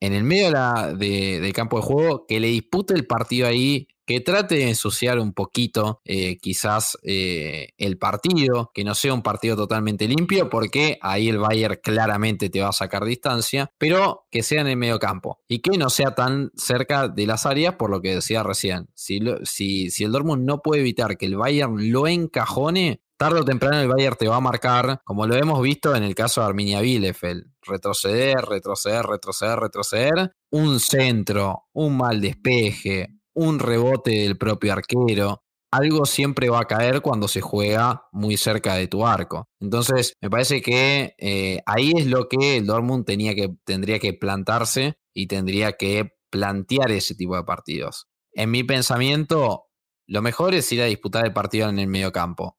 en 0.00 0.12
el 0.12 0.24
medio 0.24 0.50
de 0.96 1.40
del 1.40 1.52
campo 1.52 1.78
de 1.78 1.82
juego, 1.82 2.26
que 2.26 2.40
le 2.40 2.48
dispute 2.48 2.94
el 2.94 3.06
partido 3.06 3.48
ahí 3.48 3.88
que 4.06 4.20
trate 4.20 4.56
de 4.56 4.68
ensuciar 4.68 5.18
un 5.18 5.32
poquito 5.32 6.00
eh, 6.04 6.38
quizás 6.38 6.98
eh, 7.02 7.70
el 7.78 7.98
partido, 7.98 8.70
que 8.74 8.84
no 8.84 8.94
sea 8.94 9.14
un 9.14 9.22
partido 9.22 9.56
totalmente 9.56 10.06
limpio, 10.08 10.48
porque 10.48 10.98
ahí 11.00 11.28
el 11.28 11.38
Bayern 11.38 11.78
claramente 11.82 12.50
te 12.50 12.60
va 12.60 12.68
a 12.68 12.72
sacar 12.72 13.04
distancia, 13.04 13.70
pero 13.78 14.26
que 14.30 14.42
sea 14.42 14.60
en 14.60 14.68
el 14.68 14.76
medio 14.76 14.98
campo 14.98 15.40
y 15.48 15.60
que 15.60 15.78
no 15.78 15.90
sea 15.90 16.14
tan 16.14 16.50
cerca 16.56 17.08
de 17.08 17.26
las 17.26 17.46
áreas, 17.46 17.76
por 17.76 17.90
lo 17.90 18.00
que 18.00 18.14
decía 18.14 18.42
recién. 18.42 18.88
Si, 18.94 19.20
si, 19.44 19.90
si 19.90 20.04
el 20.04 20.12
Dortmund 20.12 20.44
no 20.44 20.60
puede 20.60 20.80
evitar 20.80 21.16
que 21.16 21.26
el 21.26 21.36
Bayern 21.36 21.90
lo 21.90 22.06
encajone, 22.06 23.00
tarde 23.16 23.40
o 23.40 23.44
temprano 23.44 23.80
el 23.80 23.88
Bayern 23.88 24.16
te 24.16 24.28
va 24.28 24.36
a 24.36 24.40
marcar, 24.40 25.00
como 25.04 25.26
lo 25.26 25.34
hemos 25.34 25.62
visto 25.62 25.94
en 25.94 26.02
el 26.02 26.14
caso 26.14 26.40
de 26.40 26.48
Arminia 26.48 26.80
Bielefeld. 26.80 27.46
Retroceder, 27.62 28.36
retroceder, 28.36 29.06
retroceder, 29.06 29.58
retroceder. 29.58 30.32
Un 30.50 30.78
centro, 30.80 31.64
un 31.72 31.96
mal 31.96 32.20
despeje, 32.20 33.08
un 33.34 33.58
rebote 33.58 34.10
del 34.22 34.38
propio 34.38 34.72
arquero. 34.72 35.42
Algo 35.72 36.06
siempre 36.06 36.48
va 36.48 36.60
a 36.60 36.66
caer 36.66 37.00
cuando 37.00 37.26
se 37.26 37.40
juega 37.40 38.06
muy 38.12 38.36
cerca 38.36 38.74
de 38.74 38.86
tu 38.86 39.06
arco. 39.06 39.48
Entonces, 39.60 40.14
me 40.20 40.30
parece 40.30 40.62
que 40.62 41.14
eh, 41.18 41.58
ahí 41.66 41.92
es 41.96 42.06
lo 42.06 42.28
que 42.28 42.58
el 42.58 42.66
Dortmund 42.66 43.04
tenía 43.04 43.34
que, 43.34 43.50
tendría 43.64 43.98
que 43.98 44.12
plantarse 44.12 44.98
y 45.12 45.26
tendría 45.26 45.72
que 45.72 46.12
plantear 46.30 46.92
ese 46.92 47.14
tipo 47.14 47.36
de 47.36 47.44
partidos. 47.44 48.06
En 48.32 48.50
mi 48.50 48.62
pensamiento, 48.62 49.66
lo 50.06 50.22
mejor 50.22 50.54
es 50.54 50.70
ir 50.72 50.82
a 50.82 50.86
disputar 50.86 51.26
el 51.26 51.32
partido 51.32 51.68
en 51.68 51.78
el 51.78 51.88
medio 51.88 52.12
campo. 52.12 52.56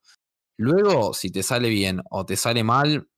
Luego, 0.57 1.13
si 1.13 1.31
te 1.31 1.43
sale 1.43 1.69
bien 1.69 2.01
o 2.09 2.25
te 2.25 2.37
sale 2.37 2.63
mal, 2.63 3.09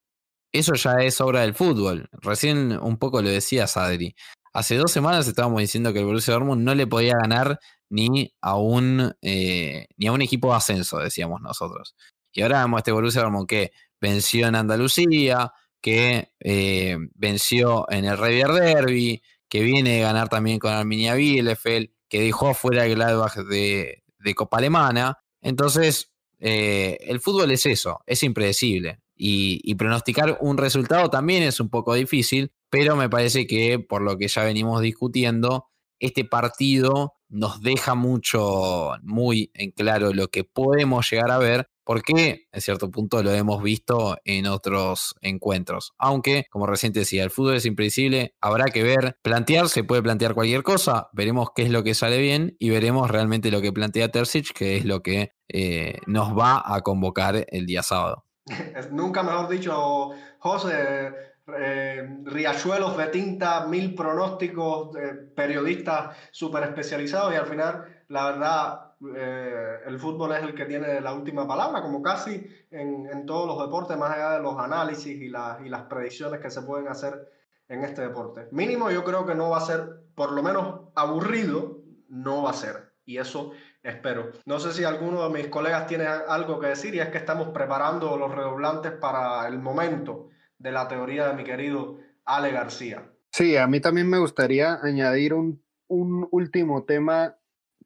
eso 0.52 0.74
ya 0.74 0.92
es 1.00 1.20
obra 1.20 1.42
del 1.42 1.54
fútbol. 1.54 2.08
Recién 2.12 2.78
un 2.80 2.98
poco 2.98 3.22
lo 3.22 3.28
decía 3.28 3.66
Sadri. 3.66 4.14
Hace 4.52 4.76
dos 4.76 4.90
semanas 4.90 5.28
estábamos 5.28 5.60
diciendo 5.60 5.92
que 5.92 6.00
el 6.00 6.04
Borussia 6.04 6.34
Dortmund 6.34 6.62
no 6.62 6.74
le 6.74 6.86
podía 6.86 7.14
ganar 7.20 7.58
ni 7.90 8.34
a 8.40 8.56
un, 8.56 9.14
eh, 9.22 9.86
ni 9.96 10.06
a 10.06 10.12
un 10.12 10.22
equipo 10.22 10.50
de 10.50 10.56
ascenso, 10.56 10.98
decíamos 10.98 11.40
nosotros. 11.40 11.94
Y 12.32 12.42
ahora 12.42 12.62
vemos 12.62 12.78
a 12.78 12.80
este 12.80 12.92
Borussia 12.92 13.22
Dortmund 13.22 13.48
que 13.48 13.72
venció 14.00 14.46
en 14.46 14.54
Andalucía, 14.54 15.52
que 15.80 16.32
eh, 16.40 16.96
venció 17.14 17.90
en 17.90 18.04
el 18.04 18.18
Revier 18.18 18.52
Derby, 18.52 19.22
que 19.48 19.62
viene 19.62 19.96
de 19.96 20.00
ganar 20.00 20.28
también 20.28 20.58
con 20.58 20.72
Arminia 20.72 21.14
Bielefeld, 21.14 21.90
que 22.08 22.20
dejó 22.20 22.54
fuera 22.54 22.84
el 22.84 22.94
Gladbach 22.94 23.36
de, 23.36 24.04
de 24.18 24.34
Copa 24.34 24.58
Alemana. 24.58 25.18
Entonces, 25.40 26.12
eh, 26.40 26.98
el 27.02 27.20
fútbol 27.20 27.50
es 27.50 27.66
eso, 27.66 28.00
es 28.06 28.22
impredecible. 28.22 29.00
Y, 29.20 29.74
pronosticar 29.74 30.38
un 30.40 30.58
resultado 30.58 31.10
también 31.10 31.42
es 31.42 31.58
un 31.58 31.68
poco 31.68 31.94
difícil, 31.94 32.52
pero 32.70 32.96
me 32.96 33.08
parece 33.08 33.46
que 33.46 33.78
por 33.78 34.02
lo 34.02 34.18
que 34.18 34.28
ya 34.28 34.44
venimos 34.44 34.80
discutiendo, 34.80 35.68
este 36.00 36.24
partido 36.24 37.14
nos 37.28 37.60
deja 37.60 37.94
mucho, 37.94 38.92
muy 39.02 39.50
en 39.54 39.70
claro 39.72 40.12
lo 40.12 40.28
que 40.28 40.44
podemos 40.44 41.10
llegar 41.10 41.30
a 41.30 41.38
ver, 41.38 41.68
porque 41.84 42.46
en 42.52 42.60
cierto 42.60 42.90
punto 42.90 43.22
lo 43.22 43.32
hemos 43.32 43.62
visto 43.62 44.16
en 44.24 44.46
otros 44.46 45.14
encuentros. 45.20 45.92
Aunque, 45.98 46.44
como 46.50 46.66
recién 46.66 46.92
decía, 46.92 47.24
el 47.24 47.30
fútbol 47.30 47.56
es 47.56 47.66
impredecible, 47.66 48.34
habrá 48.40 48.66
que 48.66 48.82
ver, 48.82 49.18
plantear, 49.22 49.68
se 49.68 49.84
puede 49.84 50.02
plantear 50.02 50.34
cualquier 50.34 50.62
cosa, 50.62 51.08
veremos 51.12 51.48
qué 51.54 51.62
es 51.62 51.70
lo 51.70 51.82
que 51.82 51.94
sale 51.94 52.18
bien 52.18 52.56
y 52.58 52.70
veremos 52.70 53.10
realmente 53.10 53.50
lo 53.50 53.60
que 53.60 53.72
plantea 53.72 54.10
Terzic, 54.10 54.52
que 54.52 54.76
es 54.76 54.84
lo 54.84 55.02
que 55.02 55.32
eh, 55.48 55.98
nos 56.06 56.36
va 56.36 56.62
a 56.64 56.80
convocar 56.82 57.46
el 57.48 57.66
día 57.66 57.82
sábado. 57.82 58.24
Nunca 58.92 59.22
mejor 59.22 59.48
dicho, 59.48 60.10
José, 60.38 61.10
eh, 61.56 62.20
riachuelos 62.24 62.96
de 62.96 63.06
tinta, 63.06 63.66
mil 63.66 63.94
pronósticos, 63.94 64.94
eh, 64.96 65.14
periodistas 65.34 66.16
súper 66.30 66.64
especializados 66.64 67.32
y 67.32 67.36
al 67.36 67.46
final, 67.46 68.04
la 68.08 68.26
verdad, 68.26 68.92
eh, 69.16 69.78
el 69.86 69.98
fútbol 69.98 70.32
es 70.32 70.42
el 70.42 70.54
que 70.54 70.66
tiene 70.66 71.00
la 71.00 71.14
última 71.14 71.46
palabra, 71.46 71.80
como 71.80 72.02
casi 72.02 72.46
en, 72.70 73.24
todos 73.24 73.46
los 73.46 73.66
deportes, 73.66 73.96
más 73.96 74.12
allá 74.12 74.32
de 74.32 74.42
los 74.42 74.58
análisis 74.58 75.20
y 75.20 75.28
las 75.28 75.82
predicciones 75.88 76.40
que 76.40 76.50
se 76.50 76.62
pueden 76.62 76.88
hacer 76.88 77.30
en 77.68 77.84
este 77.84 78.02
deporte. 78.02 78.48
Mínimo 78.50 78.90
yo 78.90 79.04
creo 79.04 79.24
que 79.24 79.34
no 79.34 79.50
va 79.50 79.58
a 79.58 79.62
ser, 79.62 79.88
por 80.14 80.32
lo 80.32 80.42
menos 80.42 80.90
aburrido, 80.94 81.78
no 82.08 82.42
va 82.42 82.50
a 82.50 82.54
ser. 82.54 82.92
Y 83.04 83.16
eso 83.16 83.52
espero. 83.82 84.32
No 84.44 84.60
sé 84.60 84.72
si 84.72 84.84
alguno 84.84 85.22
de 85.22 85.30
mis 85.30 85.48
colegas 85.48 85.86
tiene 85.86 86.06
algo 86.06 86.58
que 86.58 86.68
decir 86.68 86.94
y 86.94 87.00
es 87.00 87.08
que 87.08 87.18
estamos 87.18 87.48
preparando 87.48 88.18
los 88.18 88.34
redoblantes 88.34 88.92
para 88.92 89.46
el 89.48 89.58
momento 89.58 90.28
de 90.58 90.72
la 90.72 90.88
teoría 90.88 91.28
de 91.28 91.34
mi 91.34 91.44
querido 91.44 91.98
Ale 92.24 92.52
García. 92.52 93.10
Sí, 93.32 93.56
a 93.56 93.66
mí 93.66 93.80
también 93.80 94.08
me 94.08 94.18
gustaría 94.18 94.78
añadir 94.82 95.34
un, 95.34 95.62
un 95.88 96.28
último 96.30 96.84
tema 96.84 97.36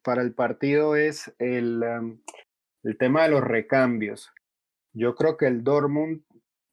para 0.02 0.22
el 0.22 0.34
partido 0.34 0.96
es 0.96 1.34
el, 1.38 1.82
um, 1.82 2.20
el 2.82 2.98
tema 2.98 3.22
de 3.22 3.30
los 3.30 3.42
recambios. 3.42 4.32
Yo 4.92 5.14
creo 5.14 5.36
que 5.36 5.46
el 5.46 5.64
Dortmund 5.64 6.22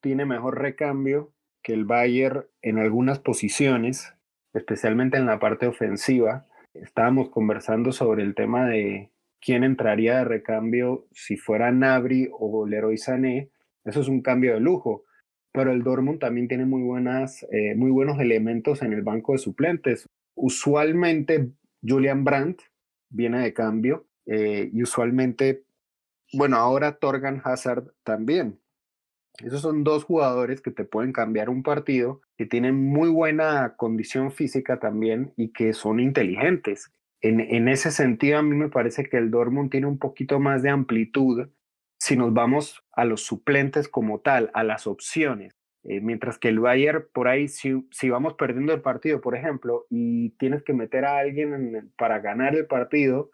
tiene 0.02 0.26
mejor 0.26 0.60
recambio 0.60 1.34
que 1.62 1.74
el 1.74 1.86
Bayern 1.86 2.46
en 2.62 2.80
algunas 2.80 3.20
posiciones, 3.20 4.14
especialmente 4.54 5.18
en 5.18 5.26
la 5.26 5.40
parte 5.40 5.68
ofensiva. 5.68 6.48
Estábamos 6.74 7.30
conversando 7.30 7.92
sobre 7.92 8.24
el 8.24 8.36
tema 8.36 8.66
de 8.66 9.12
quién 9.40 9.64
entraría 9.64 10.18
de 10.18 10.26
recambio 10.26 11.08
si 11.12 11.38
fuera 11.38 11.72
Nabri 11.72 12.30
o 12.32 12.66
Leroy 12.66 12.98
Sané. 12.98 13.52
Eso 13.86 14.02
es 14.02 14.08
un 14.08 14.22
cambio 14.22 14.54
de 14.54 14.60
lujo. 14.60 15.06
Pero 15.52 15.72
el 15.72 15.84
Dortmund 15.84 16.20
también 16.20 16.48
tiene 16.48 16.66
muy, 16.66 16.84
buenas, 16.84 17.46
eh, 17.52 17.76
muy 17.76 17.92
buenos 17.92 18.20
elementos 18.20 18.82
en 18.82 18.94
el 18.94 19.02
banco 19.02 19.34
de 19.34 19.40
suplentes. 19.40 20.06
Usualmente 20.36 21.52
Julian 21.82 22.24
Brandt 22.24 22.62
viene 23.10 23.40
de 23.40 23.54
cambio 23.54 24.06
eh, 24.26 24.70
y 24.72 24.84
usualmente, 24.84 25.64
bueno, 26.34 26.58
ahora 26.58 26.98
Torgan 26.98 27.42
Hazard 27.44 27.92
también. 28.04 28.60
Esos 29.44 29.62
son 29.62 29.84
dos 29.84 30.04
jugadores 30.04 30.62
que 30.62 30.72
te 30.72 30.84
pueden 30.84 31.14
cambiar 31.14 31.50
un 31.50 31.64
partido, 31.64 32.22
que 32.38 32.46
tienen 32.46 32.76
muy 32.76 33.10
buena 33.10 33.76
condición 33.78 34.32
física 34.32 34.80
también 34.80 35.34
y 35.38 35.52
que 35.52 35.74
son 35.74 36.00
inteligentes. 36.00 36.92
En, 37.22 37.40
en 37.40 37.68
ese 37.70 37.92
sentido, 37.92 38.38
a 38.38 38.42
mí 38.42 38.56
me 38.56 38.70
parece 38.70 39.06
que 39.06 39.18
el 39.18 39.32
Dortmund 39.32 39.72
tiene 39.72 39.88
un 39.88 39.98
poquito 39.98 40.40
más 40.40 40.62
de 40.62 40.70
amplitud 40.70 41.48
si 42.10 42.18
nos 42.18 42.34
vamos 42.34 42.84
a 42.92 43.06
los 43.06 43.22
suplentes 43.22 43.88
como 43.88 44.20
tal, 44.20 44.50
a 44.56 44.64
las 44.64 44.88
opciones. 44.88 45.54
Eh, 45.84 46.02
mientras 46.02 46.40
que 46.40 46.48
el 46.48 46.60
Bayern, 46.60 47.06
por 47.14 47.28
ahí, 47.28 47.48
si, 47.48 47.88
si, 47.92 48.10
vamos 48.10 48.34
perdiendo 48.34 48.74
el 48.74 48.82
partido, 48.82 49.22
por 49.22 49.36
ejemplo, 49.36 49.86
y 49.92 50.32
tienes 50.32 50.64
que 50.64 50.74
meter 50.74 51.06
a 51.06 51.20
alguien 51.20 51.92
para 51.96 52.18
ganar 52.18 52.56
el 52.56 52.66
partido, 52.66 53.30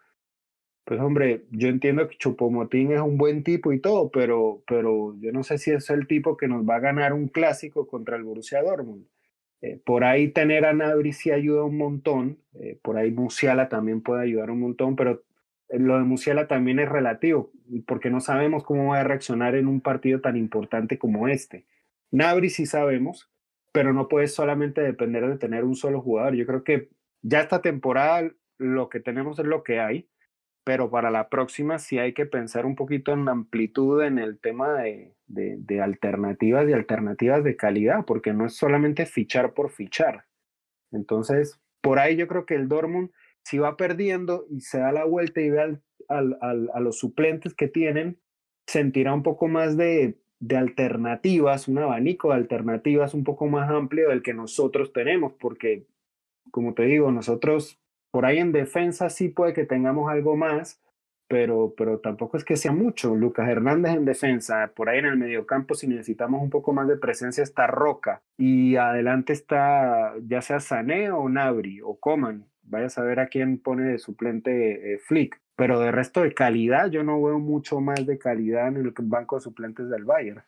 pues 0.84 1.00
hombre, 1.00 1.46
yo 1.52 1.68
entiendo 1.68 2.06
que 2.06 2.18
Chupomotín 2.18 2.92
es 2.92 3.00
un 3.00 3.16
buen 3.16 3.42
tipo 3.44 3.72
y 3.72 3.80
todo, 3.80 4.10
pero, 4.10 4.62
pero 4.66 5.16
yo 5.20 5.32
no 5.32 5.42
sé 5.42 5.56
si 5.56 5.70
es 5.70 5.88
el 5.88 6.06
tipo 6.06 6.36
que 6.36 6.46
nos 6.46 6.68
va 6.68 6.76
a 6.76 6.80
ganar 6.80 7.14
un 7.14 7.28
clásico 7.28 7.86
contra 7.86 8.16
el 8.16 8.24
Borussia 8.24 8.62
Dortmund. 8.62 9.06
Eh, 9.62 9.80
por 9.86 10.04
ahí 10.04 10.28
tener 10.28 10.66
a 10.66 10.74
Nabri 10.74 11.14
sí 11.14 11.30
ayuda 11.30 11.64
un 11.64 11.78
montón, 11.78 12.38
eh, 12.52 12.78
por 12.82 12.98
ahí 12.98 13.10
Musiala 13.10 13.70
también 13.70 14.02
puede 14.02 14.22
ayudar 14.22 14.50
un 14.50 14.60
montón, 14.60 14.96
pero 14.96 15.22
lo 15.68 15.98
de 15.98 16.04
Musiala 16.04 16.46
también 16.46 16.78
es 16.78 16.88
relativo, 16.88 17.50
porque 17.86 18.10
no 18.10 18.20
sabemos 18.20 18.64
cómo 18.64 18.90
va 18.90 19.00
a 19.00 19.04
reaccionar 19.04 19.54
en 19.54 19.66
un 19.66 19.80
partido 19.80 20.20
tan 20.20 20.36
importante 20.36 20.98
como 20.98 21.28
este. 21.28 21.66
Nabri 22.10 22.50
sí 22.50 22.66
sabemos, 22.66 23.30
pero 23.72 23.92
no 23.92 24.08
puedes 24.08 24.34
solamente 24.34 24.80
depender 24.80 25.26
de 25.28 25.38
tener 25.38 25.64
un 25.64 25.74
solo 25.74 26.00
jugador. 26.00 26.34
Yo 26.34 26.46
creo 26.46 26.64
que 26.64 26.88
ya 27.22 27.40
esta 27.40 27.62
temporada 27.62 28.30
lo 28.58 28.88
que 28.88 29.00
tenemos 29.00 29.38
es 29.38 29.46
lo 29.46 29.62
que 29.62 29.80
hay, 29.80 30.08
pero 30.64 30.90
para 30.90 31.10
la 31.10 31.28
próxima 31.28 31.78
sí 31.78 31.98
hay 31.98 32.12
que 32.12 32.26
pensar 32.26 32.66
un 32.66 32.74
poquito 32.74 33.12
en 33.12 33.28
amplitud 33.28 34.02
en 34.02 34.18
el 34.18 34.38
tema 34.38 34.72
de, 34.74 35.14
de, 35.26 35.80
alternativas 35.80 36.68
y 36.68 36.72
alternativas 36.72 37.44
de 37.44 37.56
calidad, 37.56 38.04
porque 38.04 38.32
no 38.32 38.46
es 38.46 38.56
solamente 38.56 39.06
fichar 39.06 39.52
por 39.52 39.70
fichar. 39.70 40.24
Entonces, 40.90 41.60
por 41.80 41.98
ahí 41.98 42.16
yo 42.16 42.26
creo 42.26 42.46
que 42.46 42.54
el 42.54 42.68
Dortmund, 42.68 43.10
si 43.46 43.58
va 43.58 43.76
perdiendo 43.76 44.44
y 44.50 44.62
se 44.62 44.80
da 44.80 44.90
la 44.90 45.04
vuelta 45.04 45.40
y 45.40 45.50
ve 45.50 45.60
al, 45.60 45.80
al, 46.08 46.68
a 46.74 46.80
los 46.80 46.98
suplentes 46.98 47.54
que 47.54 47.68
tienen, 47.68 48.18
sentirá 48.66 49.14
un 49.14 49.22
poco 49.22 49.46
más 49.46 49.76
de, 49.76 50.18
de 50.40 50.56
alternativas, 50.56 51.68
un 51.68 51.78
abanico 51.78 52.30
de 52.30 52.34
alternativas 52.34 53.14
un 53.14 53.22
poco 53.22 53.46
más 53.46 53.70
amplio 53.70 54.08
del 54.08 54.24
que 54.24 54.34
nosotros 54.34 54.92
tenemos, 54.92 55.32
porque, 55.38 55.86
como 56.50 56.74
te 56.74 56.86
digo, 56.86 57.12
nosotros 57.12 57.80
por 58.10 58.26
ahí 58.26 58.38
en 58.38 58.50
defensa 58.50 59.10
sí 59.10 59.28
puede 59.28 59.52
que 59.52 59.64
tengamos 59.64 60.10
algo 60.10 60.36
más, 60.36 60.82
pero, 61.28 61.72
pero 61.76 62.00
tampoco 62.00 62.38
es 62.38 62.44
que 62.44 62.56
sea 62.56 62.72
mucho. 62.72 63.14
Lucas 63.14 63.48
Hernández 63.48 63.92
en 63.94 64.06
defensa, 64.06 64.72
por 64.74 64.88
ahí 64.88 64.98
en 64.98 65.06
el 65.06 65.18
mediocampo, 65.18 65.76
si 65.76 65.86
necesitamos 65.86 66.42
un 66.42 66.50
poco 66.50 66.72
más 66.72 66.88
de 66.88 66.96
presencia, 66.96 67.44
está 67.44 67.68
Roca, 67.68 68.24
y 68.36 68.74
adelante 68.74 69.32
está 69.32 70.14
ya 70.26 70.42
sea 70.42 70.58
Sané 70.58 71.12
o 71.12 71.28
Nabri 71.28 71.80
o 71.80 71.94
Coman. 72.00 72.44
Vaya 72.68 72.86
a 72.86 72.90
saber 72.90 73.20
a 73.20 73.28
quién 73.28 73.58
pone 73.58 73.84
de 73.84 73.98
suplente 73.98 74.94
eh, 74.94 74.98
Flick 74.98 75.40
pero 75.56 75.80
de 75.80 75.90
resto 75.90 76.20
de 76.20 76.34
calidad, 76.34 76.90
yo 76.90 77.02
no 77.02 77.20
veo 77.20 77.38
mucho 77.38 77.80
más 77.80 78.06
de 78.06 78.18
calidad 78.18 78.68
en 78.68 78.76
el 78.76 78.92
banco 79.02 79.36
de 79.36 79.40
suplentes 79.40 79.88
del 79.88 80.04
Bayern. 80.04 80.44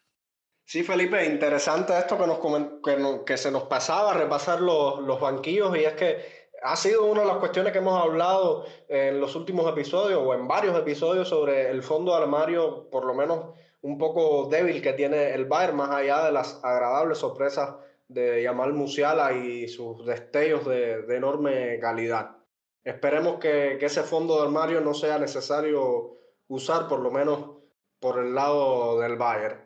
Sí, 0.67 0.83
Felipe, 0.83 1.25
interesante 1.25 1.97
esto 1.99 2.19
que, 2.19 2.27
nos, 2.27 3.25
que, 3.25 3.37
se 3.39 3.51
nos 3.51 3.63
pasaba, 3.65 4.13
repasar 4.13 4.61
los, 4.61 5.01
los 5.01 5.19
banquillos, 5.19 5.75
y 5.79 5.85
es 5.85 5.95
que 5.95 6.19
ha 6.63 6.77
sido 6.77 7.07
una 7.07 7.23
de 7.23 7.27
las 7.27 7.39
cuestiones 7.39 7.73
que 7.73 7.79
hemos 7.79 7.99
hablado 7.99 8.67
en 8.87 9.19
los 9.19 9.35
últimos 9.35 9.67
episodios 9.73 10.21
o 10.23 10.35
en 10.35 10.47
varios 10.47 10.79
episodios 10.79 11.27
sobre 11.27 11.71
el 11.71 11.83
fondo 11.83 12.15
armario, 12.15 12.91
por 12.91 13.07
lo 13.07 13.15
menos 13.15 13.55
un 13.81 13.97
poco 13.97 14.51
débil 14.51 14.83
que 14.83 14.93
tiene 14.93 15.33
el 15.33 15.47
Bayern, 15.47 15.77
más 15.77 15.91
allá 15.91 16.27
de 16.27 16.33
las 16.33 16.63
agradables 16.63 17.17
sorpresas 17.17 17.77
de 18.09 18.43
Yamal 18.43 18.73
Musiala 18.73 19.33
y 19.33 19.69
sus 19.69 20.05
destellos 20.05 20.67
de, 20.67 21.05
enorme 21.15 21.79
calidad. 21.79 22.37
Esperemos 22.83 23.39
que, 23.39 23.79
ese 23.81 24.03
fondo 24.03 24.39
de 24.39 24.43
armario 24.45 24.81
no 24.81 24.95
sea 24.95 25.19
necesario 25.19 26.17
usar, 26.49 26.89
por 26.89 27.01
lo 27.01 27.11
menos 27.11 27.59
por 28.01 28.19
el 28.19 28.35
lado 28.35 28.99
del 29.01 29.17
Bayern. 29.17 29.61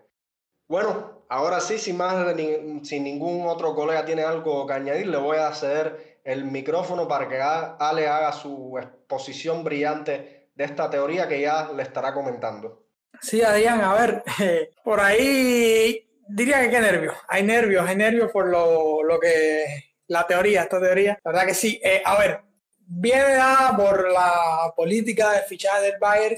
Bueno, 0.69 1.25
ahora 1.29 1.61
sí, 1.61 1.79
sin 1.79 1.97
más, 1.97 2.35
sin 2.83 3.05
ningún 3.05 3.47
otro 3.47 3.75
colega 3.75 4.05
tiene 4.05 4.23
algo 4.23 4.67
que 4.67 4.73
añadir, 4.73 5.07
le 5.07 5.19
voy 5.19 5.37
a 5.37 5.53
ceder 5.53 6.21
el 6.25 6.45
micrófono 6.45 7.07
para 7.07 7.29
que 7.29 7.41
Ale 7.41 8.09
haga 8.09 8.33
su 8.33 8.79
exposición 8.79 9.63
brillante 9.65 10.51
de 10.55 10.65
esta 10.65 10.91
teoría 10.91 11.29
que 11.29 11.41
ya 11.41 11.71
le 11.73 11.83
estará 11.83 12.13
comentando. 12.13 12.87
Sí, 13.21 13.43
Adrián, 13.43 13.81
a 13.83 13.95
ver, 13.95 14.25
por 14.85 15.01
ahí 15.01 16.12
diría 16.29 16.61
que 16.61 16.71
qué 16.71 16.81
nervios. 16.81 17.15
Hay 17.29 17.43
nervios, 17.43 17.87
hay 17.87 17.97
nervios 17.97 18.31
por 18.31 18.49
lo, 18.49 19.03
lo 19.03 19.19
que 19.21 19.93
la 20.09 20.27
teoría, 20.27 20.63
esta 20.63 20.81
teoría. 20.81 21.19
La 21.25 21.33
verdad 21.33 21.47
que 21.47 21.55
sí. 21.55 21.81
Eh, 21.83 22.03
a 22.05 22.19
ver, 22.19 22.41
viene 22.79 23.35
dada 23.35 23.77
por 23.77 24.11
la 24.11 24.73
política 24.77 25.33
de 25.33 25.43
fichaje 25.43 25.83
del 25.83 25.99
Bayern 25.99 26.37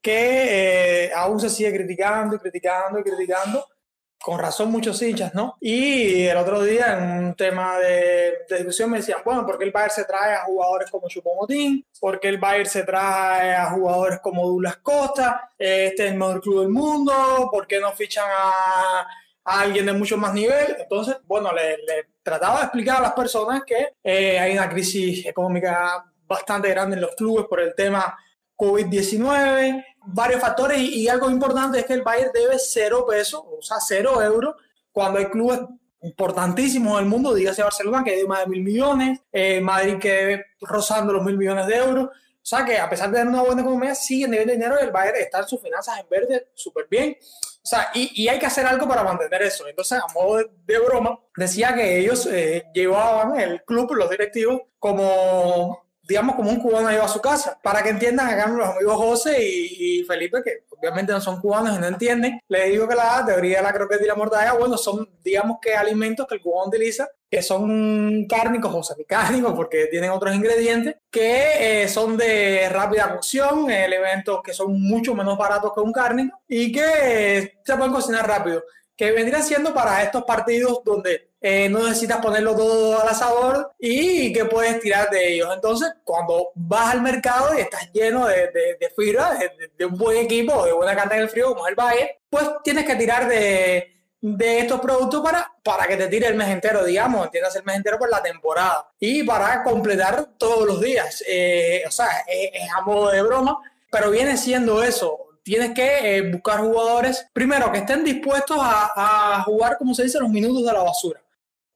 que 0.00 1.06
eh, 1.06 1.12
aún 1.12 1.40
se 1.40 1.50
sigue 1.50 1.74
criticando 1.74 2.36
y 2.36 2.38
criticando 2.38 3.00
y 3.00 3.02
criticando, 3.02 3.66
con 4.20 4.38
razón 4.38 4.70
muchos 4.70 5.02
hinchas, 5.02 5.34
¿no? 5.34 5.56
Y 5.60 6.26
el 6.26 6.36
otro 6.36 6.62
día 6.62 6.96
en 6.96 7.24
un 7.26 7.34
tema 7.34 7.78
de, 7.78 8.44
discusión 8.48 8.90
me 8.90 8.98
decían, 8.98 9.18
bueno, 9.24 9.44
¿por 9.44 9.58
qué 9.58 9.64
el 9.64 9.72
Bayern 9.72 9.92
se 9.92 10.04
trae 10.04 10.34
a 10.34 10.44
jugadores 10.44 10.90
como 10.92 11.08
Chupomotín? 11.08 11.84
¿Por 11.98 12.20
qué 12.20 12.28
el 12.28 12.38
Bayern 12.38 12.68
se 12.68 12.84
trae 12.84 13.54
a 13.56 13.70
jugadores 13.70 14.20
como 14.20 14.46
Douglas 14.46 14.76
Costa? 14.76 15.50
Este 15.58 16.06
es 16.06 16.12
el 16.12 16.18
mejor 16.18 16.40
club 16.40 16.60
del 16.60 16.68
mundo, 16.68 17.48
¿por 17.50 17.66
qué 17.66 17.80
no 17.80 17.90
fichan 17.92 18.26
a 18.28 19.06
a 19.46 19.60
alguien 19.60 19.86
de 19.86 19.92
mucho 19.92 20.16
más 20.16 20.34
nivel. 20.34 20.76
Entonces, 20.78 21.16
bueno, 21.24 21.50
le, 21.52 22.08
trataba 22.22 22.58
de 22.58 22.64
explicar 22.64 22.98
a 22.98 23.02
las 23.02 23.12
personas 23.12 23.62
que 23.64 23.94
eh, 24.02 24.38
hay 24.38 24.52
una 24.52 24.68
crisis 24.68 25.24
económica 25.24 26.04
bastante 26.26 26.68
grande 26.70 26.96
en 26.96 27.02
los 27.02 27.14
clubes 27.14 27.46
por 27.48 27.60
el 27.60 27.72
tema 27.74 28.18
COVID-19, 28.56 29.84
varios 30.06 30.40
factores 30.40 30.78
y, 30.80 31.08
algo 31.08 31.30
importante 31.30 31.78
es 31.78 31.86
que 31.86 31.92
el 31.92 32.02
Bayern 32.02 32.32
debe 32.32 32.56
cero 32.58 33.06
pesos, 33.08 33.40
o 33.46 33.62
sea, 33.62 33.76
cero 33.78 34.20
euros, 34.20 34.56
cuando 34.90 35.20
hay 35.20 35.26
clubes 35.26 35.60
importantísimos 36.02 36.98
del 36.98 37.06
mundo, 37.06 37.32
dígase 37.32 37.62
Barcelona 37.62 38.02
que 38.02 38.16
debe 38.16 38.26
más 38.26 38.40
de 38.40 38.46
mil 38.46 38.62
millones, 38.64 39.20
eh, 39.30 39.60
Madrid 39.60 39.98
que 39.98 40.10
debe 40.10 40.46
rozando 40.60 41.12
los 41.12 41.22
mil 41.22 41.36
millones 41.36 41.66
de 41.66 41.76
euros. 41.76 42.06
O 42.06 42.48
sea 42.48 42.64
que 42.64 42.78
a 42.78 42.88
pesar 42.88 43.10
de 43.10 43.18
tener 43.18 43.32
una 43.32 43.42
buena 43.42 43.62
economía, 43.62 43.94
siguen 43.94 44.30
debiendo 44.30 44.54
dinero 44.54 44.76
y 44.80 44.84
el 44.84 44.92
Bayern 44.92 45.18
está 45.18 45.40
en 45.40 45.48
sus 45.48 45.60
finanzas 45.60 46.00
en 46.00 46.08
verde 46.08 46.48
súper 46.54 46.86
bien. 46.88 47.16
O 47.66 47.68
sea, 47.68 47.90
y, 47.94 48.22
y, 48.22 48.28
hay 48.28 48.38
que 48.38 48.46
hacer 48.46 48.64
algo 48.64 48.86
para 48.86 49.02
mantener 49.02 49.42
eso. 49.42 49.66
Entonces, 49.66 49.98
a 49.98 50.06
modo 50.14 50.36
de, 50.36 50.78
broma, 50.78 51.18
decía 51.36 51.74
que 51.74 51.98
ellos 51.98 52.24
eh, 52.26 52.64
llevaban 52.72 53.40
el 53.40 53.64
club, 53.64 53.92
los 53.92 54.08
directivos, 54.08 54.60
como 54.78 55.84
digamos, 56.08 56.36
como 56.36 56.50
un 56.50 56.60
cubano 56.60 56.88
lleva 56.90 57.06
a 57.06 57.08
su 57.08 57.20
casa. 57.20 57.58
Para 57.60 57.82
que 57.82 57.88
entiendan 57.88 58.28
acá 58.28 58.46
los 58.46 58.68
amigos 58.68 58.94
José 58.94 59.42
y, 59.42 60.04
Felipe, 60.04 60.44
que 60.44 60.64
obviamente 60.78 61.12
no 61.12 61.20
son 61.20 61.40
cubanos 61.40 61.76
y 61.76 61.80
no 61.80 61.88
entienden, 61.88 62.40
les 62.46 62.70
digo 62.70 62.86
que 62.86 62.94
la 62.94 63.24
teoría 63.26 63.56
de 63.56 63.64
la 63.64 63.72
croqueta 63.72 64.04
y 64.04 64.06
la 64.06 64.14
mortadela, 64.14 64.52
bueno, 64.52 64.78
son, 64.78 65.08
digamos 65.24 65.58
que 65.60 65.74
alimentos 65.74 66.24
que 66.28 66.36
el 66.36 66.40
cubano 66.40 66.68
utiliza, 66.68 67.08
que 67.30 67.42
son 67.42 68.26
cárnicos 68.28 68.74
o 68.74 68.82
semicárnicos, 68.82 69.52
porque 69.54 69.86
tienen 69.86 70.10
otros 70.10 70.34
ingredientes, 70.34 70.96
que 71.10 71.82
eh, 71.82 71.88
son 71.88 72.16
de 72.16 72.68
rápida 72.68 73.12
cocción, 73.12 73.70
elementos 73.70 74.40
que 74.42 74.52
son 74.52 74.80
mucho 74.80 75.14
menos 75.14 75.36
baratos 75.36 75.72
que 75.74 75.80
un 75.80 75.92
cárnico 75.92 76.38
y 76.48 76.70
que 76.72 77.58
se 77.64 77.76
pueden 77.76 77.92
cocinar 77.92 78.26
rápido 78.26 78.62
que 78.96 79.12
vendrían 79.12 79.42
siendo 79.42 79.74
para 79.74 80.02
estos 80.02 80.24
partidos 80.24 80.80
donde 80.84 81.30
eh, 81.40 81.68
no 81.68 81.86
necesitas 81.86 82.18
ponerlo 82.18 82.56
todo 82.56 83.00
al 83.00 83.08
asador 83.08 83.72
y 83.78 84.32
que 84.32 84.46
puedes 84.46 84.80
tirar 84.80 85.10
de 85.10 85.34
ellos. 85.34 85.50
Entonces, 85.54 85.92
cuando 86.02 86.50
vas 86.54 86.94
al 86.94 87.02
mercado 87.02 87.56
y 87.56 87.60
estás 87.60 87.92
lleno 87.92 88.26
de, 88.26 88.50
de, 88.80 88.90
fibra, 88.96 89.38
de, 89.76 89.84
un 89.84 89.98
buen 89.98 90.16
equipo, 90.16 90.64
de 90.64 90.72
buena 90.72 90.96
carne 90.96 91.16
en 91.16 91.22
el 91.22 91.28
frío, 91.28 91.48
como 91.48 91.66
es 91.66 91.70
el 91.70 91.76
Valle, 91.76 92.20
pues 92.30 92.48
tienes 92.64 92.86
que 92.86 92.96
tirar 92.96 93.28
de, 93.28 93.95
de 94.34 94.60
estos 94.60 94.80
productos 94.80 95.22
para, 95.22 95.52
para 95.62 95.86
que 95.86 95.96
te 95.96 96.08
tire 96.08 96.26
el 96.26 96.34
mes 96.34 96.48
entero, 96.48 96.84
digamos, 96.84 97.26
entiendas 97.26 97.54
el 97.56 97.64
mes 97.64 97.76
entero 97.76 97.98
por 97.98 98.10
la 98.10 98.22
temporada 98.22 98.88
y 98.98 99.22
para 99.22 99.62
completar 99.62 100.30
todos 100.36 100.66
los 100.66 100.80
días. 100.80 101.22
Eh, 101.28 101.84
o 101.86 101.90
sea, 101.90 102.24
es, 102.26 102.50
es 102.52 102.68
a 102.76 102.82
modo 102.82 103.10
de 103.10 103.22
broma, 103.22 103.58
pero 103.90 104.10
viene 104.10 104.36
siendo 104.36 104.82
eso 104.82 105.26
tienes 105.46 105.74
que 105.74 106.16
eh, 106.16 106.22
buscar 106.22 106.58
jugadores, 106.58 107.24
primero, 107.32 107.70
que 107.70 107.78
estén 107.78 108.02
dispuestos 108.02 108.58
a, 108.60 109.44
jugar, 109.44 109.78
como 109.78 109.94
se 109.94 110.02
dice, 110.02 110.18
los 110.18 110.28
minutos 110.28 110.66
de 110.66 110.72
la 110.72 110.82
basura. 110.82 111.22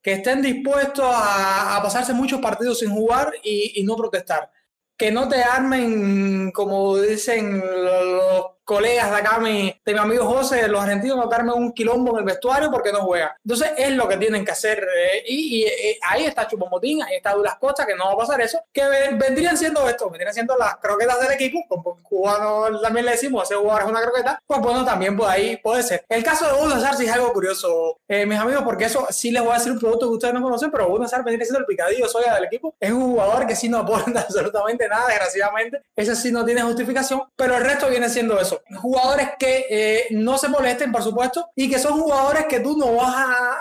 Que 0.03 0.15
estén 0.15 0.43
dispuestos 0.43 1.07
a, 1.09 1.79
pasarse 1.81 2.13
muchos 2.13 2.41
partidos 2.41 2.81
sin 2.81 2.91
jugar 2.91 3.33
y, 3.45 3.81
y, 3.81 3.85
no 3.85 3.95
protestar. 3.95 4.51
Que 4.97 5.13
no 5.13 5.29
te 5.29 5.41
armen, 5.45 6.51
como 6.51 6.99
dicen 6.99 7.61
los 7.61 8.47
colegas 8.71 9.11
de 9.11 9.17
acá, 9.17 9.41
mi, 9.41 9.75
de 9.85 9.93
mi 9.93 9.99
amigo 9.99 10.25
José, 10.27 10.69
los 10.69 10.81
argentinos, 10.81 11.29
no 11.45 11.55
un 11.57 11.73
quilombo 11.73 12.13
en 12.13 12.19
el 12.19 12.25
vestuario 12.25 12.71
porque 12.71 12.93
no 12.93 13.01
juega. 13.01 13.37
Entonces 13.45 13.73
es 13.77 13.91
lo 13.91 14.07
que 14.07 14.17
tienen 14.17 14.45
que 14.45 14.53
hacer. 14.53 14.79
Eh, 14.79 15.25
y, 15.27 15.65
eh, 15.65 15.99
ahí 16.03 16.25
está 16.25 16.47
Chupomotín, 16.47 17.03
ahí 17.03 17.17
está 17.17 17.33
Duras 17.33 17.57
Costas, 17.57 17.85
que 17.85 17.97
no 17.97 18.05
va 18.05 18.13
a 18.13 18.17
pasar 18.19 18.41
eso, 18.41 18.61
que 18.73 18.85
vendrían 19.15 19.57
siendo 19.57 19.89
esto, 19.89 20.09
vendrían 20.09 20.33
siendo 20.33 20.57
las 20.57 20.77
croquetas 20.77 21.21
del 21.21 21.33
equipo, 21.33 21.65
como 21.67 22.01
cubano 22.01 22.81
también 22.81 23.07
le 23.07 23.13
decimos, 23.13 23.43
hacer 23.43 23.57
jugar 23.57 23.83
es 23.83 23.89
una 23.89 24.03
croqueta, 24.03 24.41
pues 24.47 24.61
bueno, 24.61 24.85
también 24.85 25.17
por 25.17 25.29
ahí 25.29 25.57
puede 25.57 25.83
ser. 25.83 26.05
El 26.09 26.23
caso 26.23 26.47
de 26.47 26.63
Uno 26.63 26.79
Sar 26.81 26.95
sí 26.95 27.07
es 27.07 27.13
algo 27.13 27.33
curioso, 27.33 27.99
eh, 28.07 28.25
mis 28.25 28.39
amigos, 28.39 28.63
porque 28.63 28.85
eso 28.85 29.05
sí 29.11 29.33
les 29.33 29.43
voy 29.43 29.51
a 29.51 29.55
decir 29.55 29.73
un 29.73 29.81
producto 29.81 30.07
que 30.07 30.15
ustedes 30.15 30.35
no 30.35 30.43
conocen, 30.43 30.71
pero 30.71 30.87
Uno 30.87 31.09
Sar 31.09 31.25
vendría 31.25 31.45
siendo 31.45 31.59
el 31.59 31.67
picadillo 31.67 32.07
soya 32.07 32.35
del 32.37 32.45
equipo. 32.45 32.73
Es 32.79 32.93
un 32.93 33.03
jugador 33.03 33.49
que 33.49 33.57
sí 33.57 33.69
no 33.69 33.79
aporta 33.79 34.21
absolutamente 34.21 34.87
nada, 34.87 35.09
desgraciadamente. 35.09 35.83
Ese 35.97 36.15
sí 36.15 36.31
no 36.31 36.45
tiene 36.45 36.63
justificación, 36.63 37.23
pero 37.35 37.57
el 37.57 37.65
resto 37.65 37.89
viene 37.89 38.09
siendo 38.09 38.39
eso 38.39 38.60
jugadores 38.81 39.31
que 39.39 39.67
eh, 39.69 40.07
no 40.11 40.39
se 40.39 40.49
molesten, 40.49 40.93
por 40.93 41.03
supuesto, 41.03 41.51
y 41.55 41.69
que 41.71 41.79
son 41.79 42.01
jugadores 42.01 42.47
que 42.47 42.61
tú 42.61 42.77
no 42.77 42.95
vas 42.95 43.15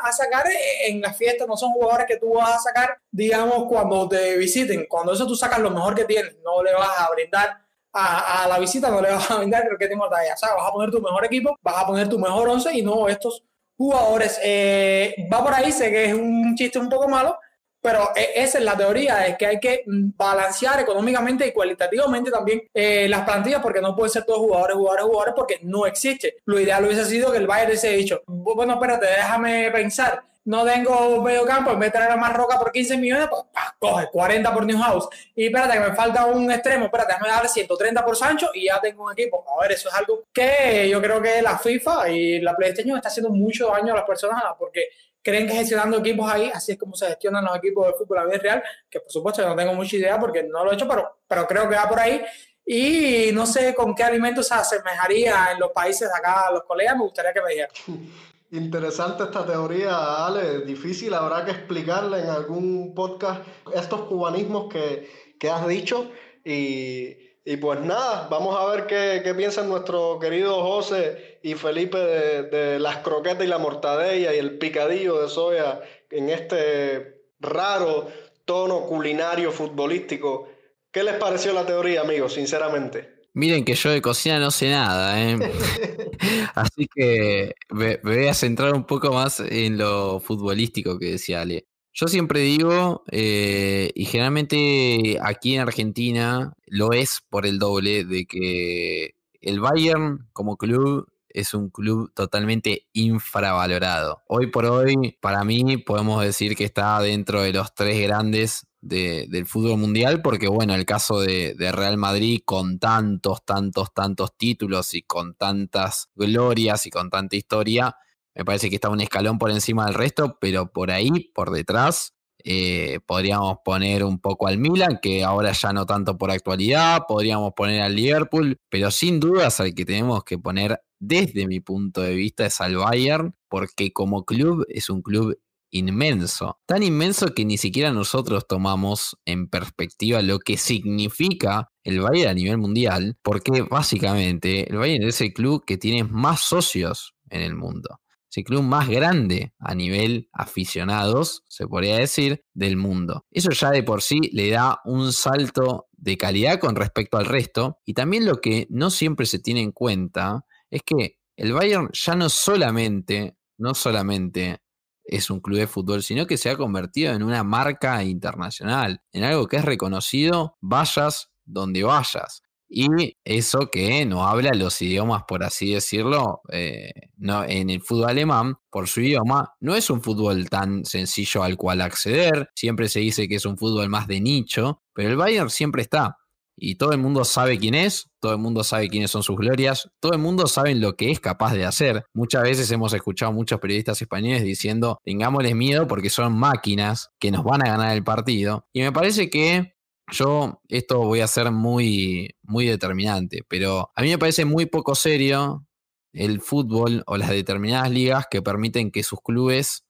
a, 0.03 0.11
sacar 0.11 0.45
en 0.85 1.01
la 1.01 1.13
fiesta, 1.13 1.45
no 1.45 1.55
son 1.55 1.71
jugadores 1.71 2.07
que 2.07 2.17
tú 2.17 2.33
vas 2.33 2.55
a 2.55 2.59
sacar, 2.59 2.97
digamos, 3.11 3.65
cuando 3.65 4.07
te 4.09 4.37
visiten. 4.37 4.85
Cuando 4.89 5.13
eso 5.13 5.27
tú 5.27 5.35
sacas 5.35 5.59
lo 5.59 5.71
mejor 5.71 5.95
que 5.95 6.05
tienes, 6.05 6.35
no 6.43 6.63
le 6.63 6.73
vas 6.73 6.99
a 6.99 7.09
brindar 7.11 7.57
a, 7.93 8.47
la 8.47 8.59
visita, 8.59 8.89
no 8.89 9.01
le 9.01 9.11
vas 9.11 9.29
a 9.31 9.37
brindar 9.37 9.67
que 9.77 9.87
tengo 9.87 10.09
talla. 10.09 10.33
O 10.33 10.37
sea, 10.37 10.53
vas 10.55 10.69
a 10.69 10.71
poner 10.71 10.91
tu 10.91 11.01
mejor 11.01 11.25
equipo, 11.25 11.57
vas 11.61 11.83
a 11.83 11.87
poner 11.87 12.07
tu 12.07 12.19
mejor 12.19 12.49
once 12.49 12.73
y 12.73 12.81
no 12.81 13.07
estos 13.07 13.43
jugadores. 13.77 14.39
Eh, 14.43 15.27
va 15.31 15.43
por 15.43 15.53
ahí, 15.53 15.71
sé 15.71 15.89
que 15.89 16.05
es 16.05 16.13
un 16.13 16.55
chiste 16.55 16.79
un 16.79 16.89
poco 16.89 17.07
malo, 17.07 17.37
pero 17.82 18.11
e, 18.15 18.43
esa 18.43 18.57
es 18.57 18.63
la 18.63 18.77
teoría, 18.77 19.25
es 19.27 19.38
que 19.38 19.45
hay 19.45 19.59
que 19.59 19.84
mm, 19.86 20.11
balancear 20.15 20.80
económicamente 20.80 21.47
y 21.47 21.51
cualitativamente 21.51 22.32
también 22.32 22.63
eh, 22.73 23.07
las 23.09 23.23
plantillas, 23.23 23.61
porque 23.61 23.82
no 23.82 23.95
pueden 23.95 24.11
ser 24.11 24.25
todos 24.25 24.39
jugadores, 24.39 24.75
jugadores, 24.75 25.05
jugadores, 25.05 25.34
porque 25.36 25.59
no 25.63 25.86
existe. 25.86 26.38
Lo 26.45 26.59
ideal 26.59 26.86
hubiese 26.86 27.05
sido 27.05 27.32
que 27.32 27.38
el 27.38 27.47
Bayern 27.47 27.69
hubiese 27.69 27.91
dicho, 27.91 28.21
bueno, 28.25 28.73
espérate, 28.73 29.05
déjame 29.05 29.71
pensar, 29.71 30.23
no 30.45 30.65
tengo 30.65 31.21
medio 31.21 31.45
campo, 31.45 31.71
en 31.71 31.80
vez 31.80 31.91
de 31.91 31.99
traer 31.99 32.11
a 32.11 32.17
más 32.17 32.34
roca 32.34 32.57
por 32.57 32.71
15 32.71 32.97
millones, 32.97 33.27
pues 33.30 33.43
coge 33.77 34.07
40 34.11 34.51
por 34.51 34.65
Newhouse. 34.65 35.07
Y 35.36 35.45
espérate, 35.45 35.73
que 35.73 35.80
me 35.80 35.95
falta 35.95 36.25
un 36.25 36.51
extremo, 36.51 36.86
espérate, 36.86 37.13
déjame 37.13 37.30
darle 37.30 37.49
130 37.49 38.03
por 38.03 38.15
Sancho 38.15 38.49
y 38.53 38.65
ya 38.65 38.82
tengo 38.82 39.05
un 39.05 39.11
equipo. 39.11 39.45
A 39.47 39.61
ver, 39.61 39.73
eso 39.73 39.89
es 39.89 39.95
algo 39.95 40.23
que 40.34 40.89
yo 40.89 40.99
creo 41.01 41.21
que 41.21 41.41
la 41.41 41.59
FIFA 41.59 42.09
y 42.09 42.39
la 42.39 42.55
PlayStation 42.55 42.97
está 42.97 43.09
haciendo 43.09 43.30
mucho 43.30 43.67
daño 43.67 43.93
a 43.93 43.97
las 43.97 44.05
personas 44.05 44.41
porque 44.57 44.88
creen 45.22 45.47
que 45.47 45.53
gestionando 45.53 45.97
equipos 45.97 46.32
ahí, 46.32 46.51
así 46.53 46.74
es 46.74 46.78
como 46.78 46.95
se 46.95 47.07
gestionan 47.07 47.45
los 47.45 47.55
equipos 47.57 47.88
de 47.88 47.93
fútbol 47.93 48.20
a 48.20 48.26
vida 48.26 48.38
real, 48.38 48.63
que 48.89 48.99
por 48.99 49.11
supuesto 49.11 49.47
no 49.47 49.55
tengo 49.55 49.74
mucha 49.74 49.95
idea 49.95 50.20
porque 50.20 50.43
no 50.43 50.63
lo 50.63 50.72
he 50.72 50.76
hecho, 50.76 50.88
pero, 50.88 51.20
pero 51.28 51.47
creo 51.47 51.70
que 51.70 51.76
va 51.76 51.88
por 51.88 51.99
ahí. 51.99 52.22
Y 52.65 53.32
no 53.34 53.45
sé 53.45 53.74
con 53.74 53.95
qué 53.95 54.03
alimentos 54.03 54.47
se 54.47 54.53
asemejaría 54.53 55.51
en 55.53 55.59
los 55.59 55.72
países 55.72 56.07
de 56.07 56.15
acá 56.15 56.51
los 56.51 56.63
colegas, 56.63 56.95
me 56.95 57.03
gustaría 57.03 57.34
que 57.34 57.41
me 57.41 57.49
dijeran. 57.49 57.72
Interesante 58.51 59.24
esta 59.24 59.45
teoría, 59.45 60.26
Ale. 60.26 60.61
Difícil, 60.61 61.13
habrá 61.13 61.45
que 61.45 61.51
explicarle 61.51 62.22
en 62.22 62.30
algún 62.30 62.95
podcast 62.95 63.41
estos 63.76 64.01
cubanismos 64.01 64.72
que, 64.74 65.36
que 65.39 65.49
has 65.49 65.67
dicho. 65.67 66.11
Y, 66.43 67.15
y 67.45 67.57
pues 67.57 67.80
nada, 67.82 68.28
vamos 68.30 68.55
a 68.59 68.65
ver 68.72 68.88
qué, 68.88 69.22
qué 69.24 69.36
piensan 69.36 69.70
nuestro 69.70 70.17
querido 70.20 70.63
José 70.63 71.28
y 71.43 71.53
Felipe 71.55 71.97
de, 71.97 72.79
las 72.79 72.97
croquetas 72.97 73.45
y 73.45 73.47
la 73.47 73.57
mortadella 73.57 74.33
y 74.33 74.37
el 74.37 74.57
picadillo 74.57 75.21
de 75.21 75.29
soya 75.29 75.81
en 76.09 76.29
este 76.29 77.21
raro 77.39 78.09
tono 78.45 78.81
culinario 78.85 79.51
futbolístico. 79.51 80.49
¿Qué 80.91 81.03
les 81.03 81.15
pareció 81.15 81.53
la 81.53 81.65
teoría, 81.65 82.01
amigos, 82.01 82.33
sinceramente? 82.33 83.19
Miren 83.33 83.63
que 83.63 83.75
yo 83.75 83.91
de 83.91 84.01
cocina 84.01 84.39
no 84.39 84.49
sé 84.49 84.71
nada, 84.71 85.21
¿eh? 85.21 85.37
así 86.55 86.87
que 86.93 87.53
me, 87.69 87.97
voy 87.97 88.27
a 88.27 88.33
centrar 88.33 88.73
un 88.73 88.85
poco 88.85 89.13
más 89.13 89.39
en 89.39 89.77
lo 89.77 90.19
futbolístico 90.19 90.97
que 90.97 91.11
decía 91.11 91.41
Ale. 91.41 91.65
Yo 91.93 92.07
siempre 92.07 92.41
digo, 92.41 93.03
eh, 93.11 93.91
y 93.93 94.05
generalmente 94.05 95.17
aquí 95.21 95.55
en 95.55 95.61
Argentina 95.61 96.53
lo 96.65 96.91
es 96.91 97.21
por 97.29 97.45
el 97.45 97.59
doble, 97.59 98.03
de 98.03 98.25
que 98.25 99.15
el 99.41 99.59
Bayern 99.59 100.27
como 100.33 100.57
club 100.57 101.07
es 101.30 101.53
un 101.53 101.69
club 101.69 102.11
totalmente 102.13 102.88
infravalorado. 102.93 104.21
Hoy 104.27 104.47
por 104.47 104.65
hoy, 104.65 105.17
para 105.21 105.43
mí, 105.43 105.77
podemos 105.77 106.23
decir 106.23 106.55
que 106.55 106.65
está 106.65 106.99
dentro 107.01 107.41
de 107.41 107.53
los 107.53 107.73
tres 107.73 108.01
grandes 108.01 108.65
del 108.82 109.45
fútbol 109.45 109.77
mundial, 109.77 110.21
porque 110.21 110.47
bueno, 110.47 110.73
el 110.73 110.86
caso 110.86 111.19
de, 111.19 111.53
de, 111.53 111.71
Real 111.71 111.97
Madrid 111.97 112.41
con 112.45 112.80
tantos, 112.80 113.43
tantos, 113.43 113.93
tantos 113.93 114.38
títulos 114.38 114.93
y 114.93 115.01
con 115.01 115.36
tantas 115.36 116.09
glorias 116.15 116.86
y 116.86 116.89
con 116.89 117.09
tanta 117.09 117.36
historia, 117.36 117.95
me 118.34 118.45
parece 118.45 118.69
que 118.69 118.75
está 118.75 118.89
un 118.89 119.01
escalón 119.01 119.38
por 119.38 119.51
encima 119.51 119.86
del 119.86 119.95
resto, 119.95 120.38
pero 120.39 120.71
por 120.71 120.91
ahí, 120.91 121.30
por 121.34 121.51
detrás, 121.51 122.13
eh, 122.43 122.99
podríamos 123.05 123.57
poner 123.65 124.03
un 124.03 124.19
poco 124.19 124.47
al 124.47 124.57
Milan, 124.57 124.99
que 125.01 125.23
ahora 125.23 125.51
ya 125.51 125.73
no 125.73 125.86
tanto 125.86 126.17
por 126.17 126.32
actualidad, 126.32 127.01
podríamos 127.07 127.51
poner 127.53 127.82
al 127.82 127.95
Liverpool, 127.95 128.57
pero 128.69 128.91
sin 128.91 129.19
dudas 129.19 129.59
al 129.59 129.73
que 129.75 129.84
tenemos 129.84 130.23
que 130.23 130.38
poner 130.38 130.82
desde 130.99 131.47
mi 131.47 131.59
punto 131.59 132.01
de 132.01 132.15
vista 132.15 132.45
es 132.45 132.61
al 132.61 132.75
Bayern, 132.77 133.35
porque 133.47 133.91
como 133.91 134.25
club 134.25 134.65
es 134.69 134.89
un 134.89 135.01
club 135.01 135.39
inmenso, 135.71 136.59
tan 136.65 136.81
inmenso 136.81 137.33
que 137.35 137.45
ni 137.45 137.57
siquiera 137.57 137.91
nosotros 137.91 138.47
tomamos 138.47 139.17
en 139.25 139.47
perspectiva 139.49 140.21
lo 140.21 140.39
que 140.39 140.57
significa 140.57 141.71
el 141.83 142.01
Bayern 142.01 142.31
a 142.31 142.33
nivel 142.33 142.57
mundial, 142.57 143.17
porque 143.21 143.61
básicamente 143.61 144.69
el 144.69 144.77
Bayern 144.77 145.03
es 145.03 145.21
el 145.21 145.33
club 145.33 145.63
que 145.65 145.77
tiene 145.77 146.03
más 146.03 146.41
socios 146.41 147.13
en 147.29 147.41
el 147.41 147.55
mundo 147.55 147.99
es 148.29 148.37
el 148.37 148.43
club 148.43 148.63
más 148.63 148.87
grande 148.87 149.53
a 149.59 149.73
nivel 149.73 150.29
aficionados, 150.31 151.43
se 151.47 151.67
podría 151.67 151.97
decir, 151.97 152.43
del 152.53 152.77
mundo. 152.77 153.25
Eso 153.31 153.49
ya 153.51 153.71
de 153.71 153.83
por 153.83 154.01
sí 154.01 154.19
le 154.33 154.49
da 154.49 154.79
un 154.85 155.11
salto 155.13 155.87
de 155.93 156.17
calidad 156.17 156.59
con 156.59 156.75
respecto 156.75 157.17
al 157.17 157.25
resto. 157.25 157.79
Y 157.85 157.93
también 157.93 158.25
lo 158.25 158.39
que 158.39 158.67
no 158.69 158.91
siempre 158.91 159.25
se 159.25 159.39
tiene 159.39 159.61
en 159.61 159.71
cuenta 159.71 160.45
es 160.72 160.82
que 160.84 161.17
el 161.38 161.53
Bayern 161.53 161.89
ya 161.93 162.15
no 162.15 162.30
solamente, 162.30 163.36
no 163.57 163.74
solamente 163.74 164.59
es 165.03 165.30
un 165.30 165.39
club 165.39 165.57
de 165.59 165.67
fútbol, 165.67 166.03
sino 166.03 166.28
que 166.28 166.38
se 166.38 166.49
ha 166.49 166.57
convertido 166.57 167.13
en 167.13 167.24
una 167.24 167.43
marca 167.43 168.03
internacional, 168.03 169.01
en 169.11 169.24
algo 169.24 169.47
que 169.47 169.57
es 169.57 169.65
reconocido, 169.65 170.57
vayas 170.61 171.32
donde 171.45 171.84
vayas. 171.84 172.43
Y 172.72 173.17
eso 173.24 173.72
que 173.72 174.05
no 174.05 174.28
habla 174.28 174.51
los 174.53 174.80
idiomas, 174.84 175.24
por 175.28 175.43
así 175.43 175.74
decirlo, 175.74 176.41
eh, 176.51 176.91
no, 177.17 177.43
en 177.43 177.72
el 177.72 177.82
fútbol 177.82 178.09
alemán, 178.09 178.57
por 178.70 178.88
su 178.88 179.01
idioma, 179.01 179.55
no 179.59 179.76
es 179.76 179.89
un 179.89 180.03
fútbol 180.03 180.47
tan 180.51 180.86
sencillo 180.86 181.41
al 181.41 181.57
cual 181.57 181.82
acceder. 181.82 182.51
Siempre 182.53 182.88
se 182.88 182.99
dice 182.99 183.28
que 183.28 183.36
es 183.36 183.45
un 183.45 183.57
fútbol 183.57 183.89
más 183.89 184.07
de 184.07 184.22
nicho, 184.22 184.84
pero 184.93 185.09
el 185.09 185.17
Bayern 185.17 185.49
siempre 185.49 185.82
está. 185.82 186.18
Y 186.60 186.76
todo 186.76 186.91
el 186.91 186.99
mundo 186.99 187.24
sabe 187.24 187.57
quién 187.57 187.76
es, 187.76 188.10
todo 188.20 188.34
el 188.34 188.38
mundo 188.38 188.64
sabe 188.64 188.89
quiénes 188.89 189.12
son 189.12 189.24
sus 189.24 189.38
glorias, 189.38 189.89
todo 189.99 190.14
el 190.14 190.20
mundo 190.20 190.47
sabe 190.47 190.76
lo 190.76 190.95
que 190.95 191.12
es 191.12 191.20
capaz 191.20 191.53
de 191.53 191.66
hacer. 191.66 192.05
Muchas 192.14 192.43
veces 192.43 192.70
hemos 192.72 192.93
escuchado 192.93 193.32
a 193.32 193.36
muchos 193.36 193.60
periodistas 193.60 194.01
españoles 194.01 194.43
diciendo, 194.43 194.99
tengámosles 195.03 195.55
miedo 195.55 195.88
porque 195.88 196.10
son 196.10 196.38
máquinas 196.38 197.10
que 197.20 197.32
nos 197.32 197.43
van 197.43 197.62
a 197.66 197.70
ganar 197.70 197.95
el 197.95 198.03
partido. 198.03 198.68
Y 198.74 198.82
me 198.82 198.91
parece 198.91 199.30
que 199.30 199.74
yo 200.12 200.62
esto 200.68 200.99
voy 200.99 201.22
a 201.22 201.28
ser 201.28 201.51
muy, 201.51 202.36
muy 202.43 202.66
determinante, 202.66 203.43
pero 203.47 203.91
a 203.95 204.01
mí 204.01 204.10
me 204.10 204.18
parece 204.18 204.45
muy 204.45 204.66
poco 204.66 204.95
serio 204.95 205.66
el 206.14 206.41
fútbol 206.41 207.03
o 207.05 207.18
las 207.18 207.30
determinadas 207.30 207.91
ligas 207.91 208.26
que 208.30 208.41
permiten 208.41 208.91
que 208.91 209.03
sus 209.03 209.22
clubes 209.22 209.86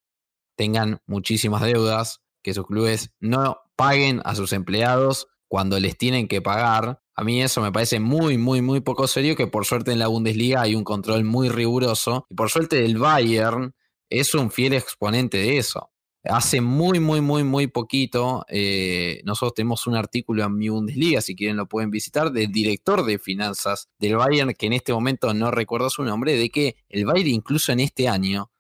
tengan 0.57 0.99
muchísimas 1.07 1.61
deudas, 1.61 2.21
que 2.43 2.53
sus 2.53 2.65
clubes 2.65 3.11
no 3.19 3.57
paguen 3.75 4.21
a 4.25 4.35
sus 4.35 4.51
empleados 4.51 5.27
cuando 5.49 5.77
les 5.79 5.97
tienen 5.97 6.29
que 6.29 6.41
pagar. 6.41 7.01
A 7.15 7.23
mí 7.25 7.41
eso 7.41 7.59
me 7.59 7.73
parece 7.73 7.99
muy, 7.99 8.37
muy, 8.37 8.61
muy 8.61 8.79
poco 8.79 9.07
serio, 9.07 9.35
que 9.35 9.47
por 9.47 9.65
suerte 9.65 9.91
en 9.91 9.99
la 9.99 10.07
Bundesliga 10.07 10.61
hay 10.61 10.75
un 10.75 10.85
control 10.85 11.25
muy 11.25 11.49
riguroso. 11.49 12.25
Y 12.29 12.35
por 12.35 12.49
suerte 12.49 12.85
el 12.85 12.97
Bayern 12.97 13.73
es 14.09 14.33
un 14.33 14.51
fiel 14.51 14.73
exponente 14.73 15.37
de 15.37 15.57
eso. 15.57 15.91
Hace 16.23 16.61
muy, 16.61 16.99
muy, 16.99 17.21
muy, 17.21 17.43
muy 17.43 17.67
poquito, 17.67 18.45
eh, 18.49 19.21
nosotros 19.23 19.53
tenemos 19.55 19.87
un 19.87 19.95
artículo 19.95 20.43
en 20.43 20.57
mi 20.57 20.67
Bundesliga, 20.67 21.21
si 21.21 21.35
quieren 21.35 21.55
lo 21.57 21.67
pueden 21.67 21.91
visitar, 21.91 22.31
del 22.31 22.51
director 22.51 23.05
de 23.05 23.19
finanzas 23.19 23.89
del 23.99 24.17
Bayern, 24.17 24.53
que 24.53 24.65
en 24.65 24.73
este 24.73 24.93
momento 24.93 25.33
no 25.33 25.49
recuerdo 25.49 25.89
su 25.89 26.03
nombre, 26.03 26.37
de 26.37 26.49
que 26.49 26.75
el 26.89 27.05
Bayern 27.05 27.29
incluso 27.29 27.71
en 27.71 27.79
este 27.79 28.09
año 28.09 28.51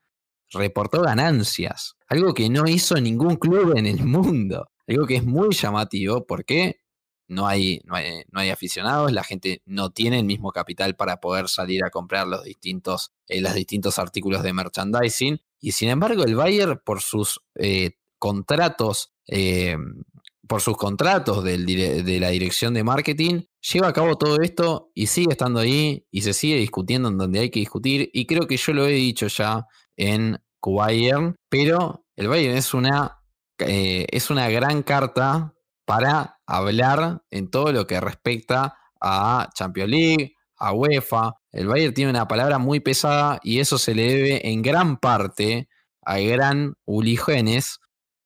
reportó 0.51 1.01
ganancias, 1.01 1.97
algo 2.07 2.33
que 2.33 2.49
no 2.49 2.67
hizo 2.67 2.99
ningún 2.99 3.35
club 3.35 3.77
en 3.77 3.85
el 3.85 4.05
mundo, 4.05 4.69
algo 4.87 5.05
que 5.05 5.17
es 5.17 5.25
muy 5.25 5.53
llamativo 5.53 6.25
porque 6.25 6.78
no 7.29 7.47
hay, 7.47 7.81
no 7.85 7.95
hay, 8.39 8.49
aficionados, 8.49 9.11
la 9.11 9.23
gente 9.23 9.61
no 9.65 9.91
tiene 9.91 10.19
el 10.19 10.25
mismo 10.25 10.51
capital 10.51 10.95
para 10.95 11.21
poder 11.21 11.47
salir 11.47 11.83
a 11.83 11.91
comprar 11.91 12.27
los 12.27 12.43
distintos, 12.43 13.13
eh, 13.27 13.41
distintos 13.53 13.99
artículos 13.99 14.41
de 14.43 14.51
merchandising. 14.51 15.39
Y 15.61 15.71
sin 15.71 15.89
embargo, 15.89 16.23
el 16.23 16.35
Bayer, 16.35 16.81
por 16.83 17.01
sus 17.01 17.39
eh, 17.55 17.91
contratos, 18.17 19.13
eh, 19.27 19.77
por 20.47 20.61
sus 20.61 20.75
contratos 20.75 21.43
de 21.43 22.17
la 22.19 22.29
dirección 22.29 22.73
de 22.73 22.83
marketing, 22.83 23.43
lleva 23.61 23.89
a 23.89 23.93
cabo 23.93 24.17
todo 24.17 24.41
esto 24.41 24.91
y 24.95 25.05
sigue 25.05 25.31
estando 25.31 25.59
ahí 25.59 26.07
y 26.09 26.21
se 26.21 26.33
sigue 26.33 26.55
discutiendo 26.55 27.09
en 27.09 27.19
donde 27.19 27.39
hay 27.39 27.51
que 27.51 27.59
discutir. 27.59 28.09
Y 28.11 28.25
creo 28.25 28.47
que 28.47 28.57
yo 28.57 28.73
lo 28.73 28.87
he 28.87 28.93
dicho 28.93 29.27
ya 29.27 29.67
en 29.95 30.39
Bayern, 30.65 31.35
pero 31.49 32.07
el 32.15 32.27
Bayern 32.27 32.57
es 32.57 32.73
una, 32.73 33.21
es 33.59 34.31
una 34.31 34.49
gran 34.49 34.81
carta 34.81 35.53
para 35.85 36.38
hablar 36.49 37.21
en 37.29 37.49
todo 37.49 37.71
lo 37.71 37.85
que 37.85 38.01
respecta 38.01 38.77
a 38.99 39.49
Champions 39.53 39.89
League, 39.89 40.35
a 40.57 40.73
UEFA. 40.73 41.35
El 41.51 41.67
Bayern 41.67 41.93
tiene 41.93 42.11
una 42.11 42.27
palabra 42.27 42.57
muy 42.57 42.79
pesada 42.79 43.39
y 43.43 43.59
eso 43.59 43.77
se 43.77 43.93
le 43.93 44.13
debe 44.13 44.49
en 44.49 44.61
gran 44.61 44.97
parte 44.97 45.69
al 46.01 46.25
gran 46.25 46.73
Uli 46.85 47.17
Genes, 47.17 47.79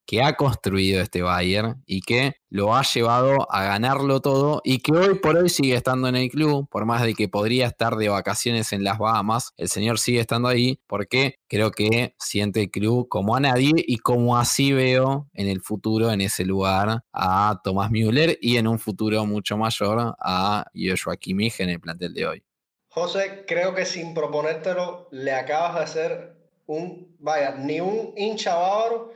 que 0.06 0.22
ha 0.22 0.34
construido 0.34 1.00
este 1.00 1.22
Bayern 1.22 1.82
y 1.86 2.00
que 2.00 2.36
lo 2.50 2.74
ha 2.74 2.82
llevado 2.82 3.50
a 3.50 3.64
ganarlo 3.64 4.20
todo 4.20 4.60
y 4.64 4.78
que 4.78 4.92
hoy 4.92 5.14
por 5.18 5.36
hoy 5.36 5.48
sigue 5.48 5.74
estando 5.74 6.08
en 6.08 6.16
el 6.16 6.28
club, 6.30 6.68
por 6.70 6.84
más 6.84 7.02
de 7.02 7.14
que 7.14 7.28
podría 7.28 7.66
estar 7.66 7.96
de 7.96 8.08
vacaciones 8.08 8.72
en 8.72 8.84
las 8.84 8.98
Bahamas, 8.98 9.52
el 9.56 9.68
señor 9.68 9.98
sigue 9.98 10.20
estando 10.20 10.48
ahí 10.48 10.78
porque 10.86 11.36
creo 11.48 11.70
que 11.70 12.14
siente 12.18 12.62
el 12.62 12.70
club 12.70 13.08
como 13.08 13.34
a 13.34 13.40
nadie 13.40 13.72
y 13.76 13.98
como 13.98 14.36
así 14.36 14.72
veo 14.72 15.28
en 15.32 15.48
el 15.48 15.60
futuro 15.60 16.12
en 16.12 16.20
ese 16.20 16.44
lugar 16.44 17.02
a 17.12 17.60
Tomás 17.64 17.90
Müller 17.90 18.38
y 18.40 18.56
en 18.56 18.68
un 18.68 18.78
futuro 18.78 19.26
mucho 19.26 19.56
mayor 19.56 20.14
a 20.20 20.64
Joshua 20.74 21.16
Kimmich 21.16 21.60
en 21.60 21.70
el 21.70 21.80
plantel 21.80 22.14
de 22.14 22.26
hoy. 22.26 22.44
José, 22.88 23.44
creo 23.48 23.74
que 23.74 23.84
sin 23.86 24.14
proponértelo 24.14 25.08
le 25.10 25.32
acabas 25.32 25.74
de 25.74 25.80
hacer 25.80 26.36
un, 26.66 27.16
vaya, 27.18 27.56
ni 27.56 27.80
un 27.80 28.12
hincha 28.16 28.54
bávaro 28.54 29.12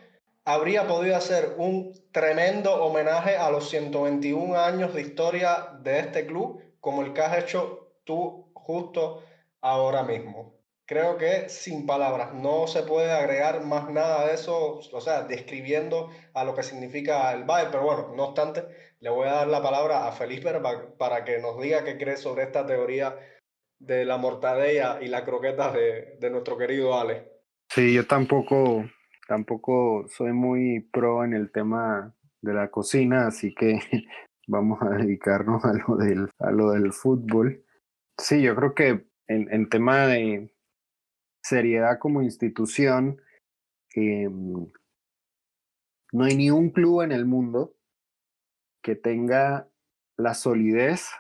habría 0.49 0.87
podido 0.87 1.15
hacer 1.15 1.57
un 1.59 1.93
tremendo 2.11 2.83
homenaje 2.83 3.37
a 3.37 3.51
los 3.51 3.69
121 3.69 4.59
años 4.59 4.95
de 4.95 5.03
historia 5.03 5.75
de 5.83 5.99
este 5.99 6.25
club, 6.25 6.63
como 6.81 7.03
el 7.03 7.13
que 7.13 7.21
has 7.21 7.45
hecho 7.45 7.93
tú 8.05 8.51
justo 8.55 9.23
ahora 9.61 10.03
mismo. 10.05 10.55
Creo 10.87 11.19
que 11.19 11.51
sin 11.51 11.85
palabras, 11.85 12.33
no 12.33 12.67
se 12.67 12.83
puede 12.83 13.13
agregar 13.13 13.63
más 13.63 13.91
nada 13.91 14.27
de 14.27 14.37
eso, 14.37 14.81
o 14.91 15.01
sea, 15.03 15.25
describiendo 15.25 16.09
a 16.33 16.45
lo 16.45 16.55
que 16.55 16.63
significa 16.63 17.31
el 17.35 17.45
Bayern, 17.45 17.71
pero 17.71 17.85
bueno, 17.85 18.15
no 18.17 18.25
obstante, 18.29 18.65
le 19.01 19.11
voy 19.11 19.29
a 19.29 19.33
dar 19.33 19.49
la 19.49 19.63
palabra 19.63 20.09
a 20.09 20.13
Felipe 20.13 20.51
para 20.97 21.25
que 21.27 21.41
nos 21.41 21.61
diga 21.61 21.85
qué 21.85 21.99
cree 21.99 22.17
sobre 22.17 22.45
esta 22.45 22.65
teoría 22.65 23.19
de 23.79 24.07
la 24.07 24.17
mortadella 24.17 24.99
y 25.03 25.09
la 25.09 25.27
croqueta 25.27 25.71
de, 25.73 26.17
de 26.19 26.31
nuestro 26.31 26.57
querido 26.57 26.99
Ale. 26.99 27.33
Sí, 27.69 27.93
yo 27.93 28.07
tampoco 28.07 28.87
tampoco 29.29 30.07
soy 30.09 30.33
muy 30.33 30.81
pro 30.81 31.23
en 31.23 31.35
el 31.35 31.53
tema 31.53 32.15
de 32.41 32.55
la 32.55 32.71
cocina, 32.71 33.27
así 33.27 33.55
que 33.55 33.79
vamos 34.49 34.81
a 34.83 34.89
dedicarnos 34.89 35.65
a 35.65 35.75
lo 35.75 35.97
del, 35.97 36.31
a 36.39 36.51
lo 36.51 36.73
del 36.73 36.93
fútbol. 36.93 37.63
Sí, 38.17 38.43
yo 38.43 38.57
creo 38.57 38.75
que 38.75 39.07
en, 39.29 39.53
en 39.53 39.69
tema 39.69 40.07
de 40.07 40.53
seriedad 41.43 41.99
como 41.99 42.23
institución, 42.23 43.21
em, 43.95 44.67
no 46.13 46.25
hay 46.25 46.35
ni 46.35 46.51
un 46.51 46.71
club 46.71 47.03
en 47.03 47.13
el 47.13 47.27
mundo 47.27 47.77
que 48.83 48.97
tenga 48.97 49.69
la 50.17 50.33
solidez 50.33 51.11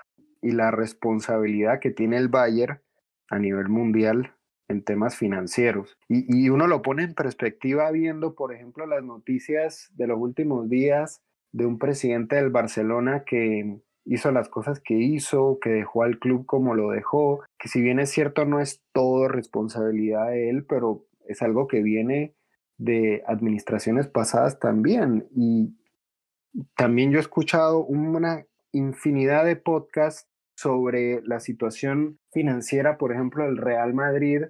y 0.40 0.52
la 0.52 0.70
responsabilidad 0.70 1.78
que 1.78 1.90
tiene 1.90 2.16
el 2.16 2.28
Bayern 2.28 2.80
a 3.28 3.38
nivel 3.38 3.68
mundial 3.68 4.37
en 4.68 4.84
temas 4.84 5.16
financieros. 5.16 5.98
Y, 6.08 6.48
uno 6.50 6.66
lo 6.66 6.82
pone 6.82 7.02
en 7.02 7.14
perspectiva 7.14 7.90
viendo, 7.90 8.34
por 8.34 8.54
ejemplo, 8.54 8.86
las 8.86 9.02
noticias 9.02 9.90
de 9.94 10.06
los 10.06 10.18
últimos 10.18 10.68
días 10.68 11.22
de 11.52 11.66
un 11.66 11.78
presidente 11.78 12.36
del 12.36 12.50
Barcelona 12.50 13.24
que 13.24 13.80
hizo 14.04 14.30
las 14.30 14.48
cosas 14.48 14.80
que 14.80 14.94
hizo, 14.94 15.58
que 15.60 15.70
dejó 15.70 16.02
al 16.02 16.18
club 16.18 16.46
como 16.46 16.74
lo 16.74 16.90
dejó, 16.90 17.42
que 17.58 17.68
si 17.68 17.80
bien 17.80 17.98
es 17.98 18.10
cierto 18.10 18.44
no 18.44 18.60
es 18.60 18.82
todo 18.92 19.28
responsabilidad 19.28 20.28
de 20.28 20.50
él, 20.50 20.64
pero 20.66 21.06
es 21.26 21.42
algo 21.42 21.66
que 21.66 21.82
viene 21.82 22.34
de 22.76 23.22
administraciones 23.26 24.06
pasadas 24.06 24.58
también. 24.58 25.28
Y 25.34 25.76
también 26.76 27.10
yo 27.10 27.18
he 27.18 27.22
escuchado 27.22 27.84
una 27.84 28.46
infinidad 28.72 29.44
de 29.44 29.56
podcasts 29.56 30.28
sobre 30.54 31.22
la 31.22 31.38
situación 31.40 32.18
financiera, 32.32 32.98
por 32.98 33.12
ejemplo, 33.12 33.44
del 33.44 33.58
Real 33.58 33.94
Madrid, 33.94 34.42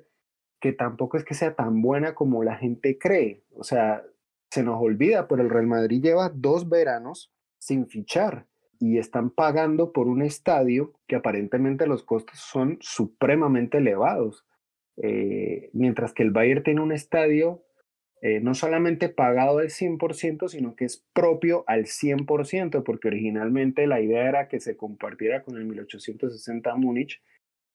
que 0.60 0.72
tampoco 0.72 1.16
es 1.16 1.24
que 1.24 1.34
sea 1.34 1.54
tan 1.54 1.82
buena 1.82 2.14
como 2.14 2.42
la 2.42 2.56
gente 2.56 2.98
cree. 2.98 3.44
O 3.54 3.64
sea, 3.64 4.02
se 4.50 4.62
nos 4.62 4.80
olvida, 4.80 5.28
pero 5.28 5.42
el 5.42 5.50
Real 5.50 5.66
Madrid 5.66 6.02
lleva 6.02 6.30
dos 6.30 6.68
veranos 6.68 7.32
sin 7.58 7.86
fichar 7.86 8.46
y 8.80 8.98
están 8.98 9.30
pagando 9.30 9.92
por 9.92 10.08
un 10.08 10.22
estadio 10.22 10.92
que 11.06 11.16
aparentemente 11.16 11.86
los 11.86 12.04
costos 12.04 12.38
son 12.38 12.78
supremamente 12.80 13.78
elevados. 13.78 14.46
Eh, 14.96 15.70
mientras 15.72 16.12
que 16.12 16.22
el 16.22 16.32
Bayern 16.32 16.62
tiene 16.62 16.80
un 16.80 16.92
estadio 16.92 17.62
eh, 18.20 18.40
no 18.40 18.54
solamente 18.54 19.08
pagado 19.08 19.58
al 19.58 19.68
100%, 19.68 20.48
sino 20.48 20.74
que 20.74 20.84
es 20.84 21.06
propio 21.12 21.62
al 21.68 21.84
100%, 21.84 22.82
porque 22.82 23.08
originalmente 23.08 23.86
la 23.86 24.00
idea 24.00 24.28
era 24.28 24.48
que 24.48 24.58
se 24.58 24.76
compartiera 24.76 25.44
con 25.44 25.56
el 25.56 25.64
1860 25.66 26.74
Múnich, 26.74 27.22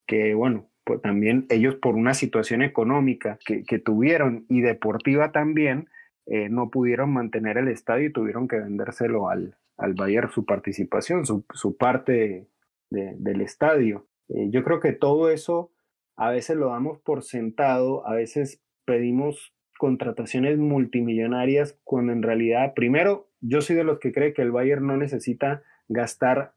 que 0.05 0.33
bueno, 0.33 0.69
pues 0.83 1.01
también 1.01 1.45
ellos 1.49 1.75
por 1.75 1.95
una 1.95 2.13
situación 2.13 2.61
económica 2.61 3.39
que, 3.45 3.63
que 3.63 3.79
tuvieron 3.79 4.45
y 4.49 4.61
deportiva 4.61 5.31
también, 5.31 5.89
eh, 6.25 6.49
no 6.49 6.69
pudieron 6.69 7.11
mantener 7.11 7.57
el 7.57 7.67
estadio 7.67 8.07
y 8.07 8.13
tuvieron 8.13 8.47
que 8.47 8.59
vendérselo 8.59 9.29
al, 9.29 9.57
al 9.77 9.93
Bayern 9.93 10.29
su 10.31 10.45
participación, 10.45 11.25
su, 11.25 11.45
su 11.53 11.75
parte 11.77 12.47
del 12.89 13.41
estadio. 13.41 14.05
Eh, 14.29 14.49
yo 14.49 14.63
creo 14.63 14.79
que 14.79 14.93
todo 14.93 15.31
eso 15.31 15.71
a 16.15 16.29
veces 16.29 16.57
lo 16.57 16.69
damos 16.69 16.99
por 16.99 17.23
sentado, 17.23 18.07
a 18.07 18.13
veces 18.13 18.61
pedimos 18.85 19.53
contrataciones 19.79 20.57
multimillonarias 20.59 21.79
cuando 21.83 22.13
en 22.13 22.21
realidad, 22.21 22.73
primero, 22.75 23.27
yo 23.41 23.61
soy 23.61 23.75
de 23.75 23.83
los 23.83 23.99
que 23.99 24.13
cree 24.13 24.33
que 24.33 24.43
el 24.43 24.51
Bayern 24.51 24.85
no 24.85 24.95
necesita 24.95 25.63
gastar 25.89 26.53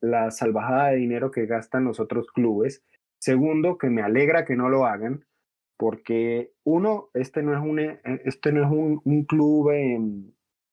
la 0.00 0.30
salvajada 0.30 0.88
de 0.88 0.96
dinero 0.96 1.30
que 1.30 1.46
gastan 1.46 1.84
los 1.84 2.00
otros 2.00 2.30
clubes. 2.32 2.84
Segundo, 3.20 3.78
que 3.78 3.90
me 3.90 4.02
alegra 4.02 4.44
que 4.44 4.56
no 4.56 4.68
lo 4.68 4.86
hagan, 4.86 5.24
porque 5.76 6.52
uno, 6.64 7.10
este 7.14 7.42
no 7.42 7.54
es 7.54 7.60
un, 7.60 7.78
eh, 7.78 8.00
este 8.24 8.52
no 8.52 8.64
es 8.64 8.70
un, 9.04 9.24
club 9.24 9.70
em, 9.70 10.32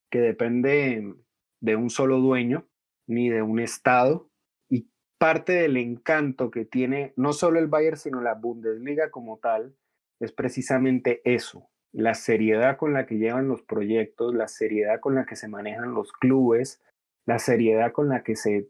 que 0.09 0.19
depende 0.19 1.15
de 1.61 1.75
un 1.75 1.89
solo 1.89 2.19
dueño, 2.19 2.67
ni 3.07 3.29
de 3.29 3.41
un 3.41 3.59
estado, 3.59 4.29
y 4.69 4.89
parte 5.19 5.53
del 5.53 5.77
encanto 5.77 6.51
que 6.51 6.65
tiene 6.65 7.13
no 7.15 7.33
solo 7.33 7.59
el 7.59 7.67
Bayern, 7.67 7.97
sino 7.97 8.21
la 8.21 8.33
Bundesliga 8.33 9.11
como 9.11 9.37
tal, 9.37 9.75
es 10.19 10.31
precisamente 10.31 11.21
eso, 11.23 11.69
la 11.91 12.13
seriedad 12.13 12.77
con 12.77 12.93
la 12.93 13.05
que 13.05 13.17
llevan 13.17 13.47
los 13.47 13.61
proyectos, 13.61 14.33
la 14.33 14.47
seriedad 14.47 14.99
con 14.99 15.15
la 15.15 15.25
que 15.25 15.35
se 15.35 15.47
manejan 15.47 15.93
los 15.93 16.11
clubes, 16.11 16.81
la 17.25 17.39
seriedad 17.39 17.91
con 17.91 18.09
la 18.09 18.23
que 18.23 18.35
se 18.35 18.69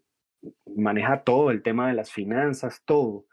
maneja 0.76 1.24
todo, 1.24 1.52
el 1.52 1.64
tema 1.64 1.88
de 1.88 1.94
las 1.94 2.12
finanzas, 2.12 2.84
todo. 2.86 3.26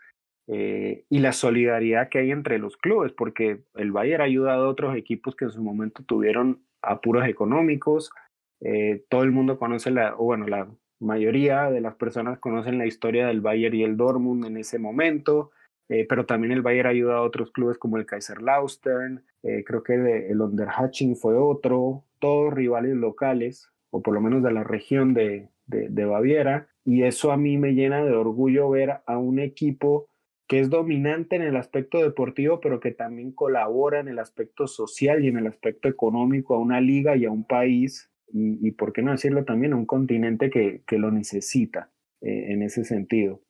Eh, 0.48 1.04
y 1.08 1.20
la 1.20 1.32
solidaridad 1.32 2.08
que 2.08 2.18
hay 2.18 2.30
entre 2.30 2.58
los 2.58 2.76
clubes, 2.76 3.12
porque 3.12 3.62
el 3.74 3.92
Bayern 3.92 4.22
ha 4.22 4.24
ayudado 4.24 4.66
a 4.66 4.68
otros 4.68 4.96
equipos 4.96 5.36
que 5.36 5.44
en 5.44 5.52
su 5.52 5.62
momento 5.62 6.02
tuvieron 6.04 6.64
apuros 6.82 7.26
económicos. 7.26 8.10
Eh, 8.60 9.04
todo 9.08 9.22
el 9.22 9.30
mundo 9.30 9.58
conoce 9.58 9.90
la, 9.90 10.14
o 10.16 10.24
bueno, 10.24 10.46
la 10.48 10.68
mayoría 11.00 11.70
de 11.70 11.80
las 11.80 11.94
personas 11.94 12.38
conocen 12.38 12.78
la 12.78 12.86
historia 12.86 13.26
del 13.26 13.40
Bayern 13.40 13.74
y 13.74 13.82
el 13.84 13.96
Dortmund 13.96 14.44
en 14.44 14.56
ese 14.56 14.78
momento, 14.78 15.52
eh, 15.88 16.06
pero 16.08 16.26
también 16.26 16.52
el 16.52 16.62
Bayern 16.62 16.86
ha 16.86 16.90
ayudado 16.90 17.18
a 17.18 17.26
otros 17.26 17.52
clubes 17.52 17.78
como 17.78 17.96
el 17.96 18.06
Kaiserslautern, 18.06 19.24
creo 19.42 19.82
que 19.82 19.94
el 20.30 20.40
Underhaching 20.40 21.16
fue 21.16 21.34
otro, 21.36 22.04
todos 22.20 22.54
rivales 22.54 22.94
locales, 22.94 23.72
o 23.90 24.00
por 24.00 24.14
lo 24.14 24.20
menos 24.20 24.44
de 24.44 24.52
la 24.52 24.62
región 24.62 25.14
de, 25.14 25.48
de 25.66 26.04
Baviera, 26.04 26.68
y 26.84 27.02
eso 27.02 27.32
a 27.32 27.36
mí 27.36 27.58
me 27.58 27.74
llena 27.74 28.04
de 28.04 28.12
orgullo 28.12 28.70
ver 28.70 29.00
a 29.04 29.18
un 29.18 29.40
equipo 29.40 30.08
que 30.46 30.60
es 30.60 30.70
dominante 30.70 31.36
en 31.36 31.42
el 31.42 31.56
aspecto 31.56 31.98
deportivo, 31.98 32.60
pero 32.60 32.80
que 32.80 32.90
también 32.90 33.32
colabora 33.32 34.00
en 34.00 34.08
el 34.08 34.18
aspecto 34.18 34.66
social 34.66 35.24
y 35.24 35.28
en 35.28 35.38
el 35.38 35.46
aspecto 35.46 35.88
económico 35.88 36.54
a 36.54 36.58
una 36.58 36.80
liga 36.80 37.16
y 37.16 37.24
a 37.24 37.30
un 37.30 37.44
país, 37.44 38.10
y, 38.34 38.70
por 38.72 38.92
qué 38.92 39.02
no 39.02 39.12
decirlo 39.12 39.44
también, 39.44 39.74
a 39.74 39.76
un 39.76 39.86
continente 39.86 40.50
que, 40.50 40.98
lo 40.98 41.10
necesita 41.10 41.90
eh, 42.22 42.52
en 42.52 42.62
ese 42.62 42.84
sentido. 42.84 43.42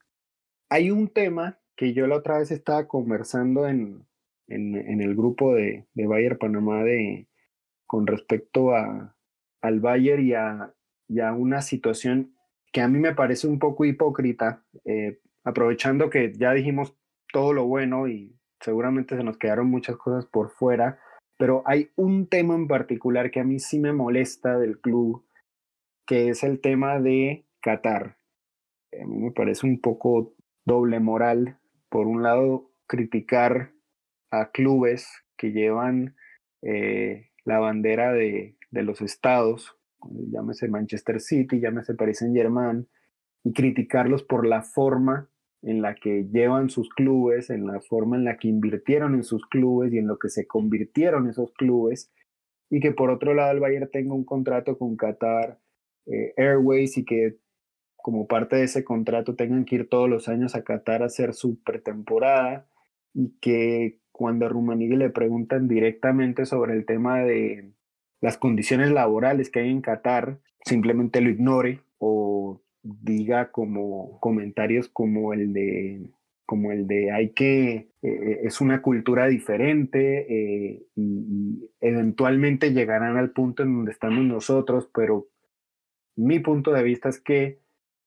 Hay 0.69 0.91
un 0.91 1.09
tema 1.09 1.61
que 1.77 1.93
yo 1.93 2.07
la 2.07 2.17
otra 2.17 2.39
vez 2.39 2.51
estaba 2.51 2.89
conversando 2.89 3.69
en, 3.69 4.05
en, 4.49 5.01
el 5.01 5.15
grupo 5.15 5.55
de, 5.55 5.87
de 5.95 6.07
Bayer 6.07 6.39
Panamá 6.39 6.83
de, 6.83 7.29
con 7.87 8.07
respecto 8.07 8.75
a, 8.75 9.17
al 9.61 9.81
Bayer 9.81 10.21
y 10.21 10.35
a, 10.35 10.75
y 11.09 11.21
una 11.21 11.63
situación 11.63 12.35
que 12.73 12.81
a 12.81 12.89
mí 12.89 12.99
me 12.99 13.15
parece 13.15 13.47
un 13.47 13.59
poco 13.59 13.85
hipócrita, 13.85 14.65
eh, 14.85 15.21
aprovechando 15.45 16.11
que 16.11 16.33
ya 16.35 16.53
dijimos 16.53 16.97
todo 17.33 17.53
lo 17.53 17.67
bueno 17.67 18.09
y 18.09 18.37
seguramente 18.61 19.17
se 19.17 19.25
nos 19.25 19.39
quedaron 19.39 19.69
muchas 19.69 19.97
cosas 19.97 20.27
por 20.27 20.51
fuera, 20.51 21.01
pero 21.39 21.63
hay 21.67 21.91
un 21.97 22.29
tema 22.29 22.55
en 22.55 22.69
particular 22.69 23.31
que 23.31 23.41
a 23.41 23.45
mí 23.45 23.59
sí 23.59 23.81
me 23.81 23.93
molesta 23.93 24.59
del 24.59 24.81
club, 24.81 25.27
que 26.07 26.29
es 26.29 26.45
el 26.45 26.61
tema 26.61 27.01
de 27.01 27.45
Qatar. 27.61 28.17
A 29.01 29.07
mí 29.07 29.19
me 29.19 29.33
parece 29.33 29.67
un 29.67 29.81
poco 29.81 30.35
doble 30.65 31.01
moral, 31.01 31.59
por 31.89 32.07
un 32.07 32.23
lado, 32.23 32.71
criticar 32.87 33.73
a 34.31 34.51
clubes 34.51 35.09
que 35.37 35.53
llevan 35.53 36.15
eh, 36.63 37.31
la 37.45 37.59
bandera 37.59 38.13
de, 38.13 38.57
de 38.71 38.83
los 38.83 39.01
estados, 39.01 39.77
llámese 40.31 40.69
Manchester 40.69 41.21
City, 41.21 41.61
llámese 41.61 41.95
Paris 41.95 42.19
Saint 42.19 42.37
Germain, 42.37 42.89
y 43.45 43.53
criticarlos 43.53 44.23
por 44.23 44.47
la 44.47 44.63
forma 44.63 45.29
en 45.63 45.81
la 45.81 45.95
que 45.95 46.27
llevan 46.33 46.71
sus 46.71 46.89
clubes, 46.91 47.51
en 47.51 47.67
la 47.67 47.81
forma 47.81 48.17
en 48.17 48.25
la 48.25 48.37
que 48.37 48.49
invirtieron 48.49 49.15
en 49.15 49.23
sus 49.23 49.47
clubes 49.47 49.93
y 49.93 49.99
en 49.99 50.09
lo 50.09 50.19
que 50.19 50.29
se 50.29 50.47
convirtieron 50.47 51.29
esos 51.29 51.53
clubes, 51.53 52.13
y 52.71 52.81
que 52.81 52.93
por 52.93 53.11
otro 53.11 53.35
lado 53.35 53.53
el 53.53 53.61
Bayern 53.61 53.91
tenga 53.91 54.15
un 54.15 54.25
contrato 54.25 54.79
con 54.79 54.97
Qatar 54.97 55.59
eh, 56.07 56.33
Airways 56.37 56.99
y 56.99 57.05
que 57.05 57.37
como 57.97 58.27
parte 58.27 58.57
de 58.57 58.65
ese 58.65 58.83
contrato 58.83 59.37
tengan 59.37 59.65
que 59.65 59.77
ir 59.77 59.89
todos 59.89 60.09
los 60.09 60.29
años 60.29 60.55
a 60.55 60.65
Qatar 60.65 61.03
a 61.03 61.07
hacer 61.07 61.35
su 61.35 61.63
pretemporada 61.63 62.67
y 63.15 63.35
que 63.41 64.01
cuando 64.11 64.47
a 64.47 64.49
Rumanigui 64.49 64.97
le 64.97 65.11
preguntan 65.11 65.69
directamente 65.69 66.47
sobre 66.47 66.75
el 66.75 66.85
tema 66.85 67.21
de 67.21 67.73
las 68.21 68.39
condiciones 68.39 68.91
laborales 68.91 69.51
que 69.51 69.61
hay 69.61 69.71
en 69.71 69.83
Qatar, 69.83 70.41
simplemente 70.65 71.21
lo 71.21 71.31
ignore 71.31 71.81
o 71.99 72.63
diga 72.83 73.51
como 73.51 74.19
comentarios 74.21 74.89
como 74.89 75.33
el 75.33 75.53
de 75.53 76.11
como 76.47 76.73
el 76.73 76.87
de 76.87 77.13
hay 77.13 77.31
que 77.31 77.89
eh, 78.03 78.41
es 78.43 78.61
una 78.61 78.83
cultura 78.83 79.27
diferente 79.29 80.27
eh, 80.29 80.83
y, 80.97 81.71
eventualmente 81.81 82.73
llegarán 82.73 83.17
al 83.17 83.31
punto 83.31 83.63
en 83.63 83.75
donde 83.75 83.93
estamos 83.93 84.25
nosotros, 84.25 84.89
pero 84.95 85.29
mi 86.17 86.41
punto 86.41 86.73
de 86.73 86.83
vista 86.83 87.09
es 87.09 87.21
que 87.21 87.61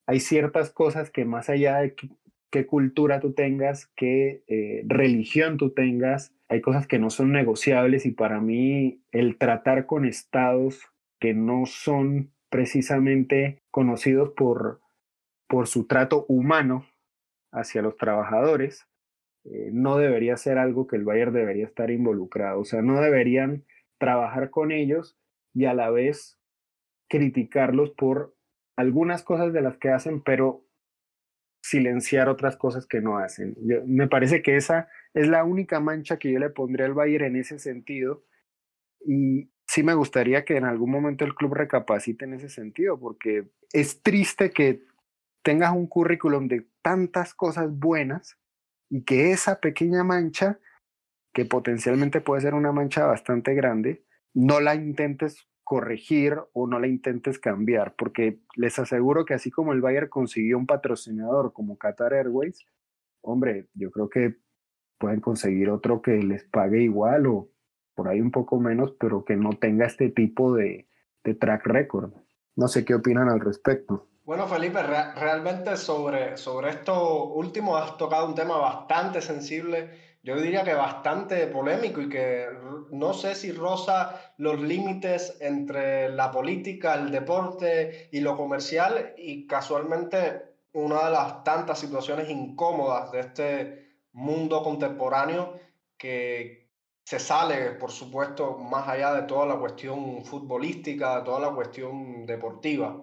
hay 0.06 0.20
ciertas 0.20 0.70
cosas 0.70 1.10
que 1.10 1.26
más 1.26 1.50
allá 1.50 1.78
de 1.80 1.96
qué 2.52 2.66
cultura 2.68 3.20
tú 3.20 3.34
tengas, 3.34 3.88
qué 3.96 4.44
eh, 4.48 4.84
religión 4.86 5.58
tú 5.58 5.72
tengas, 5.72 6.34
hay 6.48 6.62
cosas 6.62 6.88
que 6.88 7.00
no 7.00 7.10
son 7.10 7.32
negociables 7.32 8.06
y 8.06 8.12
para 8.12 8.40
mí 8.40 9.02
el 9.12 9.38
tratar 9.38 9.88
con 9.88 10.06
estados 10.06 10.82
que 11.20 11.34
no 11.34 11.66
son 11.66 12.32
precisamente 12.50 13.64
conocidos 13.76 14.30
por, 14.30 14.80
por 15.50 15.68
su 15.68 15.86
trato 15.86 16.26
humano 16.30 16.88
hacia 17.52 17.82
los 17.82 17.98
trabajadores, 17.98 18.88
eh, 19.44 19.70
no 19.74 19.98
debería 19.98 20.38
ser 20.38 20.58
algo 20.60 20.88
que 20.88 20.96
el 20.96 21.04
Bayern 21.04 21.34
debería 21.34 21.66
estar 21.66 21.92
involucrado. 21.92 22.62
O 22.62 22.64
sea, 22.64 22.82
no 22.82 23.02
deberían 23.02 23.66
trabajar 23.98 24.50
con 24.50 24.72
ellos 24.72 25.20
y 25.54 25.66
a 25.66 25.74
la 25.74 25.90
vez 25.90 26.40
criticarlos 27.10 27.92
por 27.92 28.34
algunas 28.78 29.24
cosas 29.24 29.52
de 29.52 29.60
las 29.60 29.78
que 29.78 29.90
hacen, 29.90 30.22
pero 30.22 30.64
silenciar 31.62 32.30
otras 32.30 32.56
cosas 32.56 32.88
que 32.88 33.02
no 33.02 33.18
hacen. 33.18 33.58
me 33.88 34.08
parece 34.08 34.42
que 34.42 34.56
esa 34.56 34.88
es 35.14 35.28
la 35.28 35.44
única 35.44 35.82
mancha 35.82 36.18
que 36.18 36.32
yo 36.32 36.40
le 36.40 36.50
pondría 36.50 36.86
al 36.86 36.94
Bayern 36.94 37.26
en 37.26 37.36
ese 37.36 37.60
sentido. 37.60 38.24
Y 39.06 39.50
sí 39.68 39.84
me 39.84 39.93
gustaría 39.93 40.45
que 40.45 40.57
en 40.57 40.66
algún 40.66 40.91
momento 40.91 41.26
el 41.26 41.36
club 41.36 41.53
recapacite 41.53 42.26
en 42.26 42.34
ese 42.34 42.49
sentido, 42.49 42.99
porque 42.99 43.49
es 43.74 44.01
triste 44.01 44.51
que 44.51 44.84
tengas 45.43 45.74
un 45.74 45.88
currículum 45.88 46.47
de 46.47 46.68
tantas 46.82 47.34
cosas 47.34 47.70
buenas 47.72 48.38
y 48.89 49.03
que 49.03 49.32
esa 49.32 49.59
pequeña 49.59 50.03
mancha, 50.03 50.59
que 51.34 51.45
potencialmente 51.45 52.22
puede 52.22 52.41
ser 52.41 52.53
una 52.53 52.72
mancha 52.72 53.05
bastante 53.05 53.53
grande, 53.53 54.05
no 54.34 54.59
la 54.59 54.76
intentes 54.76 55.47
corregir 55.63 56.38
o 56.53 56.68
no 56.68 56.80
la 56.80 56.88
intentes 56.88 57.39
cambiar, 57.39 57.95
porque 57.95 58.39
les 58.55 58.78
aseguro 58.78 59.26
que 59.26 59.34
así 59.34 59.49
como 59.49 59.74
el 59.74 59.82
Bayern 59.82 60.09
consiguió 60.09 60.57
un 60.57 60.68
patrocinador 60.68 61.53
como 61.53 61.78
Qatar 61.78 62.13
Airways, 62.13 62.66
hombre, 63.22 63.68
yo 63.74 63.89
creo 63.91 64.09
que 64.09 64.38
pueden 64.99 65.22
conseguir 65.22 65.70
otro 65.70 66.01
que 66.01 66.18
les 66.18 66.43
pague 66.45 66.82
igual 66.82 67.28
o 67.28 67.49
por 67.96 68.10
ahí 68.10 68.22
un 68.22 68.32
poco 68.32 68.60
menos, 68.60 68.93
pero 69.00 69.24
que 69.24 69.36
no 69.36 69.52
tenga 69.52 69.86
este 69.86 70.10
tipo 70.10 70.54
de, 70.54 70.88
track 71.39 71.66
record. 71.66 72.14
No 72.56 72.68
sé 72.68 72.86
qué 72.86 72.93
opinan 72.93 73.30
al 73.30 73.39
respecto. 73.39 74.08
Bueno, 74.26 74.48
Felipe, 74.48 74.82
realmente 74.84 75.76
sobre, 75.78 76.38
sobre 76.38 76.70
esto 76.70 77.34
último 77.34 77.78
has 77.78 77.98
tocado 77.98 78.28
un 78.28 78.36
tema 78.36 78.58
bastante 78.58 79.22
sensible, 79.22 79.89
yo 80.24 80.36
diría 80.36 80.64
que 80.64 80.74
bastante 80.74 81.46
polémico 81.48 82.02
y 82.02 82.10
que 82.10 82.48
no 82.91 83.14
sé 83.14 83.36
si 83.36 83.52
roza 83.52 84.34
los 84.38 84.60
límites 84.60 85.38
entre 85.39 86.10
la 86.10 86.32
política, 86.32 86.96
el 86.96 87.12
deporte 87.12 88.10
y 88.12 88.22
lo 88.22 88.36
comercial 88.36 89.14
y 89.18 89.46
casualmente 89.46 90.56
una 90.74 91.06
de 91.06 91.12
las 91.12 91.43
tantas 91.43 91.80
situaciones 91.80 92.30
incómodas 92.30 93.12
de 93.12 93.20
este 93.20 93.86
mundo 94.14 94.64
contemporáneo 94.64 95.60
que, 95.96 96.64
se 97.06 97.20
sale, 97.20 97.72
por 97.74 97.91
supuesto, 97.91 98.58
más 98.58 98.88
allá 98.88 99.14
de 99.14 99.22
toda 99.24 99.45
la 99.45 99.58
cuestión 99.58 100.26
futbolística, 100.26 101.18
de 101.18 101.24
toda 101.24 101.39
la 101.39 101.51
cuestión 101.51 102.26
deportiva. 102.26 102.99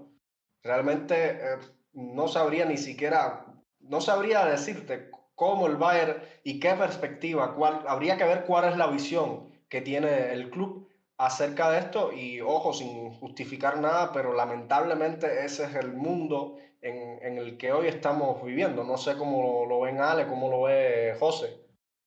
Realmente 0.60 1.14
eh, 1.30 1.58
no 1.92 2.26
sabría 2.26 2.64
ni 2.64 2.78
siquiera, 2.78 3.46
no 3.78 4.00
sabría 4.00 4.44
decirte 4.44 5.08
cómo 5.36 5.68
el 5.68 5.76
Bayern 5.76 6.20
y 6.42 6.58
qué 6.58 6.74
perspectiva, 6.74 7.54
cuál, 7.54 7.84
habría 7.86 8.16
que 8.16 8.24
ver 8.24 8.44
cuál 8.44 8.64
es 8.64 8.76
la 8.76 8.88
visión 8.88 9.52
que 9.68 9.80
tiene 9.80 10.32
el 10.32 10.50
club 10.50 10.88
acerca 11.16 11.70
de 11.70 11.78
esto 11.78 12.12
y 12.12 12.40
ojo, 12.40 12.72
sin 12.72 13.14
justificar 13.14 13.78
nada, 13.78 14.10
pero 14.12 14.32
lamentablemente 14.32 15.44
ese 15.44 15.64
es 15.64 15.76
el 15.76 15.92
mundo 15.92 16.56
en, 16.80 17.20
en 17.22 17.38
el 17.38 17.56
que 17.56 17.72
hoy 17.72 17.86
estamos 17.86 18.42
viviendo. 18.42 18.82
No 18.82 18.96
sé 18.96 19.16
cómo 19.16 19.42
lo, 19.42 19.66
lo 19.66 19.80
ven 19.82 20.00
Ale, 20.00 20.26
cómo 20.26 20.50
lo 20.50 20.62
ve 20.62 21.14
José. 21.20 21.61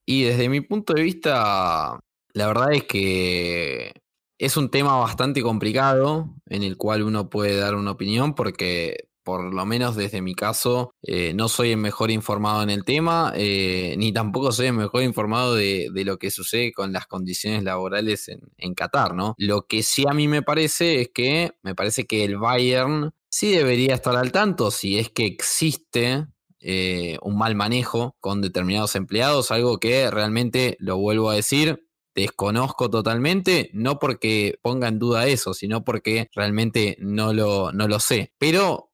Y 0.05 0.23
desde 0.23 0.49
mi 0.49 0.61
punto 0.61 0.93
de 0.93 1.03
vista, 1.03 1.99
la 2.33 2.47
verdad 2.47 2.73
es 2.73 2.83
que 2.83 3.93
es 4.37 4.57
un 4.57 4.69
tema 4.69 4.97
bastante 4.97 5.41
complicado 5.41 6.35
en 6.47 6.63
el 6.63 6.77
cual 6.77 7.03
uno 7.03 7.29
puede 7.29 7.55
dar 7.57 7.75
una 7.75 7.91
opinión 7.91 8.35
porque 8.35 9.07
por 9.25 9.51
lo 9.51 9.65
menos 9.65 9.95
desde 9.95 10.21
mi 10.21 10.35
caso, 10.35 10.93
eh, 11.01 11.33
no 11.33 11.49
soy 11.49 11.71
el 11.71 11.77
mejor 11.77 12.11
informado 12.11 12.61
en 12.61 12.69
el 12.69 12.85
tema, 12.85 13.33
eh, 13.35 13.95
ni 13.97 14.13
tampoco 14.13 14.51
soy 14.51 14.67
el 14.67 14.73
mejor 14.73 15.01
informado 15.01 15.55
de, 15.55 15.89
lo 16.05 16.19
que 16.19 16.29
sucede 16.29 16.71
con 16.71 16.93
las 16.93 17.07
condiciones 17.07 17.63
laborales 17.63 18.29
en, 18.29 18.41
en, 18.57 18.75
Qatar, 18.75 19.15
¿no? 19.15 19.33
Lo 19.39 19.65
que 19.65 19.81
sí 19.81 20.05
a 20.07 20.13
mí 20.13 20.27
me 20.27 20.43
parece 20.43 21.01
es 21.01 21.09
que 21.09 21.53
me 21.63 21.73
parece 21.73 22.05
que 22.05 22.23
el 22.23 22.37
Bayern 22.37 23.13
sí 23.27 23.51
debería 23.51 23.95
estar 23.95 24.15
al 24.15 24.31
tanto 24.31 24.69
si 24.69 24.99
es 24.99 25.09
que 25.09 25.25
existe 25.25 26.27
eh, 26.67 27.17
un 27.21 27.37
mal 27.37 27.55
manejo 27.55 28.15
con 28.19 28.41
determinados 28.41 28.95
empleados, 28.95 29.51
algo 29.51 29.79
que 29.79 30.09
realmente, 30.11 30.77
lo 30.79 30.97
vuelvo 30.97 31.29
a 31.29 31.35
decir, 31.35 31.87
desconozco 32.15 32.89
totalmente, 32.89 33.69
no 33.73 33.99
porque 33.99 34.57
ponga 34.61 34.87
en 34.87 34.99
duda 34.99 35.27
eso, 35.27 35.53
sino 35.53 35.83
porque 35.83 36.29
realmente 36.33 36.97
no 36.99 37.33
lo, 37.33 37.71
no 37.71 37.87
lo 37.87 37.99
sé. 37.99 38.33
Pero 38.39 38.89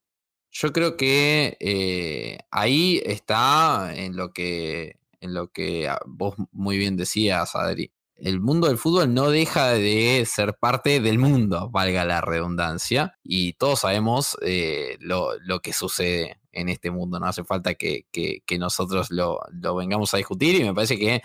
Yo 0.52 0.74
creo 0.74 0.98
que 0.98 1.58
eh, 1.62 2.40
ahí 2.52 3.02
está 3.06 3.94
en 3.96 4.18
lo 4.18 4.34
que, 4.34 4.98
en 5.22 5.34
lo 5.34 5.48
que 5.52 5.88
ah, 5.88 6.00
vos 6.06 6.36
muy 6.52 6.78
bien 6.78 6.98
decías, 6.98 7.56
Adri. 7.56 7.92
El 8.22 8.40
mundo 8.40 8.68
del 8.68 8.78
fútbol 8.78 9.12
no 9.16 9.32
deja 9.32 9.70
de 9.70 10.24
ser 10.28 10.54
parte 10.54 11.00
del 11.00 11.18
mundo, 11.18 11.72
valga 11.72 12.06
la 12.06 12.22
redundancia, 12.22 13.18
y 13.24 13.54
todos 13.54 13.80
sabemos 13.80 14.38
eh, 14.44 14.96
lo, 15.00 15.32
que 15.64 15.74
sucede 15.74 16.40
en 16.52 16.70
este 16.70 16.92
mundo. 16.92 17.20
No 17.20 17.26
hace 17.26 17.44
falta 17.44 17.74
que, 17.74 18.06
nosotros 18.60 19.10
lo, 19.10 19.40
vengamos 19.76 20.14
a 20.14 20.18
discutir 20.18 20.62
y 20.62 20.64
me 20.64 20.76
parece 20.76 21.00
que 21.00 21.22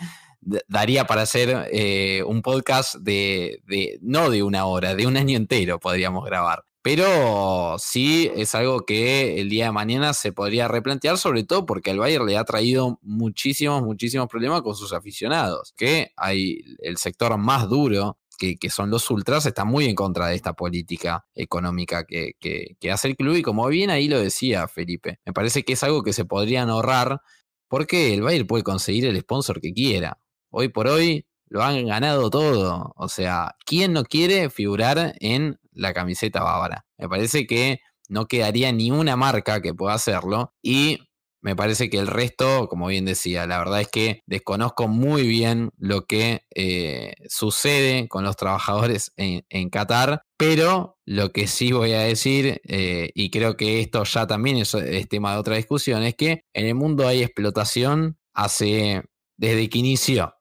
daría 0.67 1.05
para 1.05 1.21
hacer 1.21 1.69
eh, 1.71 2.23
un 2.25 2.41
podcast 2.41 2.95
de, 2.95 3.61
de, 3.67 3.99
no 4.01 4.31
de 4.31 4.41
una 4.41 4.65
hora, 4.65 4.95
de 4.95 5.05
un 5.05 5.17
año 5.17 5.37
entero 5.37 5.79
podríamos 5.79 6.25
grabar. 6.25 6.63
Pero 6.87 7.75
sí 7.79 8.31
es 8.33 8.55
algo 8.55 8.85
que 8.85 9.41
el 9.41 9.49
día 9.49 9.65
de 9.65 9.71
mañana 9.73 10.13
se 10.13 10.31
podría 10.31 10.69
replantear, 10.69 11.17
sobre 11.17 11.43
todo 11.43 11.65
porque 11.65 11.91
el 11.91 11.99
Bayern 11.99 12.25
le 12.25 12.37
ha 12.37 12.45
traído 12.45 12.97
muchísimos, 13.01 13.83
muchísimos 13.83 14.29
problemas 14.29 14.61
con 14.61 14.73
sus 14.73 14.93
aficionados. 14.93 15.73
Que 15.75 16.13
hay 16.15 16.61
el 16.79 16.95
sector 16.95 17.37
más 17.37 17.67
duro 17.67 18.17
que, 18.37 18.57
son 18.69 18.89
los 18.89 19.11
ultras, 19.11 19.45
está 19.45 19.65
muy 19.65 19.83
en 19.83 19.95
contra 19.95 20.27
de 20.27 20.35
esta 20.35 20.53
política 20.53 21.25
económica 21.35 22.05
que, 22.05 22.35
que, 22.39 22.89
hace 22.89 23.09
el 23.09 23.17
club. 23.17 23.35
Y 23.35 23.41
como 23.41 23.67
bien 23.67 23.89
ahí 23.89 24.07
lo 24.07 24.21
decía 24.21 24.65
Felipe, 24.69 25.19
me 25.25 25.33
parece 25.33 25.63
que 25.63 25.73
es 25.73 25.83
algo 25.83 26.03
que 26.03 26.13
se 26.13 26.23
podrían 26.23 26.69
ahorrar 26.69 27.19
porque 27.67 28.13
el 28.13 28.21
Bayern 28.21 28.47
puede 28.47 28.63
conseguir 28.63 29.07
el 29.07 29.19
sponsor 29.19 29.59
que 29.59 29.73
quiera. 29.73 30.19
Hoy 30.51 30.69
por 30.69 30.87
hoy 30.87 31.25
lo 31.49 31.63
han 31.63 31.85
ganado 31.85 32.29
todo. 32.29 32.93
O 32.95 33.09
sea, 33.09 33.57
¿quién 33.65 33.91
no 33.91 34.05
quiere 34.05 34.49
figurar 34.49 35.15
en 35.19 35.59
la 35.77 35.93
camiseta 35.93 36.43
bávara? 36.43 36.85
Me 36.97 37.07
parece 37.07 37.47
que 37.47 37.79
no 38.09 38.27
quedaría 38.27 38.71
ni 38.71 38.91
una 38.91 39.15
marca 39.15 39.61
que 39.61 39.73
pueda 39.73 39.93
hacerlo 39.93 40.53
y 40.61 40.99
me 41.41 41.55
parece 41.55 41.89
que 41.89 41.99
el 41.99 42.07
resto, 42.07 42.67
como 42.67 42.87
bien 42.87 43.05
decía, 43.05 43.45
la 43.45 43.59
verdad 43.59 43.81
es 43.81 43.89
que 43.89 44.21
desconozco 44.25 44.87
muy 44.87 45.27
bien 45.27 45.69
lo 45.77 46.05
que 46.05 46.45
eh, 46.53 47.13
sucede 47.29 48.07
con 48.07 48.23
los 48.23 48.35
trabajadores 48.35 49.13
en, 49.17 49.69
Qatar, 49.69 50.23
pero 50.35 50.97
lo 51.05 51.31
que 51.31 51.47
sí 51.47 51.71
voy 51.71 51.93
a 51.93 51.99
decir, 51.99 52.59
eh, 52.67 53.11
y 53.13 53.29
creo 53.29 53.55
que 53.55 53.81
esto 53.81 54.03
ya 54.03 54.25
también 54.27 54.57
es, 54.57 54.73
es 54.73 55.07
tema 55.07 55.33
de 55.33 55.39
otra 55.39 55.55
discusión, 55.55 56.03
es 56.03 56.15
que 56.15 56.43
en 56.53 56.65
el 56.65 56.75
mundo 56.75 57.07
hay 57.07 57.21
explotación 57.21 58.17
hace 58.33 59.03
desde 59.37 59.69
que 59.69 59.77
inició 59.77 60.37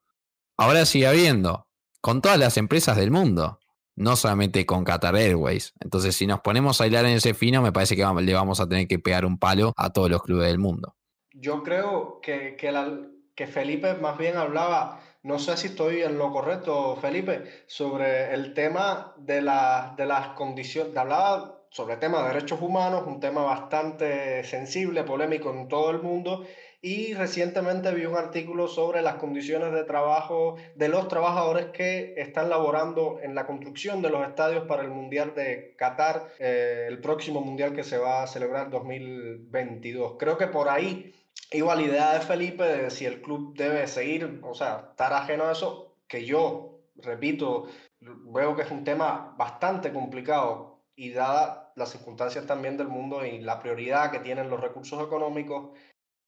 ahora 0.56 0.86
sigue 0.86 1.06
habiendo, 1.06 1.68
con 2.00 2.22
todas 2.22 2.38
las 2.38 2.56
empresas 2.56 2.96
del 2.96 3.10
mundo, 3.10 3.60
no 3.96 4.14
solamente 4.14 4.64
con 4.66 4.84
Qatar 4.84 5.16
Airways. 5.16 5.74
Entonces, 5.80 6.14
si 6.14 6.26
nos 6.26 6.40
ponemos 6.40 6.80
a 6.80 6.84
bailar 6.84 7.06
en 7.06 7.12
ese 7.12 7.34
fino, 7.34 7.62
me 7.62 7.72
parece 7.72 7.96
que 7.96 8.04
le 8.04 8.34
vamos 8.34 8.60
a 8.60 8.68
tener 8.68 8.86
que 8.86 8.98
pegar 8.98 9.24
un 9.24 9.38
palo 9.38 9.72
a 9.76 9.90
todos 9.90 10.10
los 10.10 10.22
clubes 10.22 10.46
del 10.46 10.58
mundo. 10.58 10.94
Yo 11.32 11.62
creo 11.62 12.20
que, 12.22 12.56
que, 12.56 13.46
Felipe 13.46 13.94
más 13.94 14.16
bien 14.16 14.36
hablaba, 14.36 15.00
no 15.22 15.38
sé 15.38 15.56
si 15.56 15.68
estoy 15.68 16.02
en 16.02 16.18
lo 16.18 16.30
correcto, 16.30 16.96
Felipe, 16.96 17.64
sobre 17.66 18.32
el 18.32 18.54
tema 18.54 19.14
de, 19.18 19.34
de 19.36 20.06
las 20.06 20.28
condiciones, 20.28 20.96
hablaba 20.96 21.56
sobre 21.70 21.94
el 21.94 22.00
tema 22.00 22.22
de 22.22 22.28
derechos 22.28 22.60
humanos, 22.62 23.04
un 23.06 23.20
tema 23.20 23.42
bastante 23.42 24.44
sensible, 24.44 25.04
polémico 25.04 25.50
en 25.50 25.68
todo 25.68 25.90
el 25.90 26.00
mundo, 26.00 26.46
y 26.82 27.14
recientemente 27.14 27.92
vi 27.92 28.06
un 28.06 28.16
artículo 28.16 28.68
sobre 28.68 29.02
las 29.02 29.16
condiciones 29.16 29.72
de 29.72 29.84
trabajo 29.84 30.56
de 30.74 30.88
los 30.88 31.08
trabajadores 31.08 31.66
que 31.66 32.14
están 32.16 32.50
laborando 32.50 33.18
en 33.22 33.34
la 33.34 33.46
construcción 33.46 34.02
de 34.02 34.10
los 34.10 34.26
estadios 34.26 34.66
para 34.66 34.82
el 34.82 34.90
Mundial 34.90 35.34
de 35.34 35.74
Qatar, 35.76 36.28
eh, 36.38 36.86
el 36.88 37.00
próximo 37.00 37.40
Mundial 37.40 37.74
que 37.74 37.84
se 37.84 37.98
va 37.98 38.22
a 38.22 38.26
celebrar 38.26 38.66
en 38.66 38.70
2022. 38.70 40.16
Creo 40.18 40.38
que 40.38 40.46
por 40.46 40.68
ahí 40.68 41.14
iba 41.52 41.74
la 41.74 41.82
idea 41.82 42.14
de 42.14 42.20
Felipe 42.20 42.64
de 42.64 42.90
si 42.90 43.06
el 43.06 43.20
club 43.22 43.54
debe 43.56 43.86
seguir, 43.86 44.40
o 44.42 44.54
sea, 44.54 44.88
estar 44.90 45.12
ajeno 45.12 45.44
a 45.44 45.52
eso, 45.52 45.96
que 46.08 46.24
yo, 46.24 46.80
repito, 46.96 47.66
veo 48.00 48.54
que 48.56 48.62
es 48.62 48.70
un 48.70 48.84
tema 48.84 49.34
bastante 49.36 49.92
complicado 49.92 50.80
y 50.94 51.10
dada 51.12 51.72
las 51.76 51.90
circunstancias 51.90 52.46
también 52.46 52.76
del 52.76 52.88
mundo 52.88 53.24
y 53.24 53.40
la 53.40 53.60
prioridad 53.60 54.10
que 54.10 54.20
tienen 54.20 54.48
los 54.48 54.60
recursos 54.60 55.02
económicos, 55.02 55.76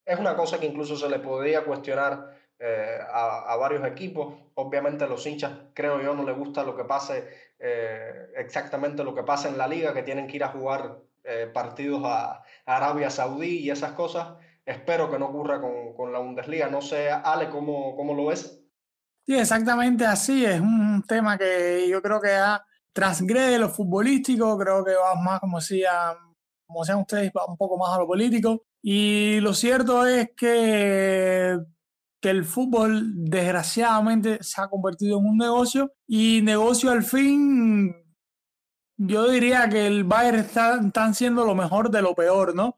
es 0.08 0.18
una 0.18 0.34
cosa 0.34 0.58
que 0.58 0.66
incluso 0.66 0.96
se 0.96 1.08
le 1.08 1.18
podría 1.18 1.64
cuestionar 1.64 2.34
eh, 2.58 2.98
a, 3.12 3.54
varios 3.56 3.86
equipos. 3.86 4.34
Obviamente 4.54 5.04
a 5.04 5.06
los 5.06 5.24
hinchas, 5.26 5.52
creo 5.74 6.00
yo, 6.00 6.14
no 6.14 6.24
les 6.24 6.36
gusta 6.36 6.64
lo 6.64 6.74
que 6.74 6.84
pase, 6.84 7.28
eh, 7.58 8.28
exactamente 8.36 9.04
lo 9.04 9.14
que 9.14 9.22
pasa 9.22 9.48
en 9.48 9.58
la 9.58 9.68
liga, 9.68 9.92
que 9.92 10.02
tienen 10.02 10.26
que 10.26 10.36
ir 10.36 10.44
a 10.44 10.48
jugar 10.48 10.98
eh, 11.24 11.50
partidos 11.52 12.02
a, 12.04 12.42
Arabia 12.64 13.10
Saudí 13.10 13.58
y 13.58 13.70
esas 13.70 13.92
cosas. 13.92 14.28
Espero 14.64 15.10
que 15.10 15.18
no 15.18 15.26
ocurra 15.26 15.60
con, 15.60 16.12
la 16.12 16.18
Bundesliga. 16.20 16.68
No 16.68 16.80
sé, 16.80 17.10
Ale, 17.10 17.50
¿cómo, 17.50 17.94
¿cómo, 17.94 18.14
lo 18.14 18.26
ves? 18.26 18.62
Sí, 19.26 19.38
exactamente 19.38 20.06
así. 20.06 20.44
Es 20.44 20.60
un 20.60 21.04
tema 21.06 21.36
que 21.36 21.86
yo 21.88 22.00
creo 22.00 22.20
que 22.20 22.34
transgrede 22.94 23.58
lo 23.58 23.68
futbolístico, 23.68 24.58
creo 24.58 24.82
que 24.84 24.94
va 24.94 25.14
más 25.14 25.40
como 25.40 25.58
decían, 25.58 26.16
como 26.66 26.84
sean 26.84 26.98
ustedes, 26.98 27.30
va 27.36 27.44
un 27.46 27.56
poco 27.58 27.76
más 27.76 27.94
a 27.94 27.98
lo 27.98 28.06
político. 28.06 28.64
Y 28.90 29.40
lo 29.40 29.52
cierto 29.52 30.06
es 30.06 30.30
que, 30.34 31.58
que 32.22 32.30
el 32.30 32.46
fútbol 32.46 33.12
desgraciadamente 33.16 34.42
se 34.42 34.62
ha 34.62 34.68
convertido 34.68 35.18
en 35.18 35.26
un 35.26 35.36
negocio 35.36 35.92
y 36.06 36.40
negocio 36.40 36.90
al 36.90 37.02
fin, 37.02 37.94
yo 38.96 39.28
diría 39.28 39.68
que 39.68 39.86
el 39.86 40.04
Bayern 40.04 40.38
está, 40.38 40.80
están 40.80 41.14
siendo 41.14 41.44
lo 41.44 41.54
mejor 41.54 41.90
de 41.90 42.00
lo 42.00 42.14
peor, 42.14 42.54
¿no? 42.54 42.76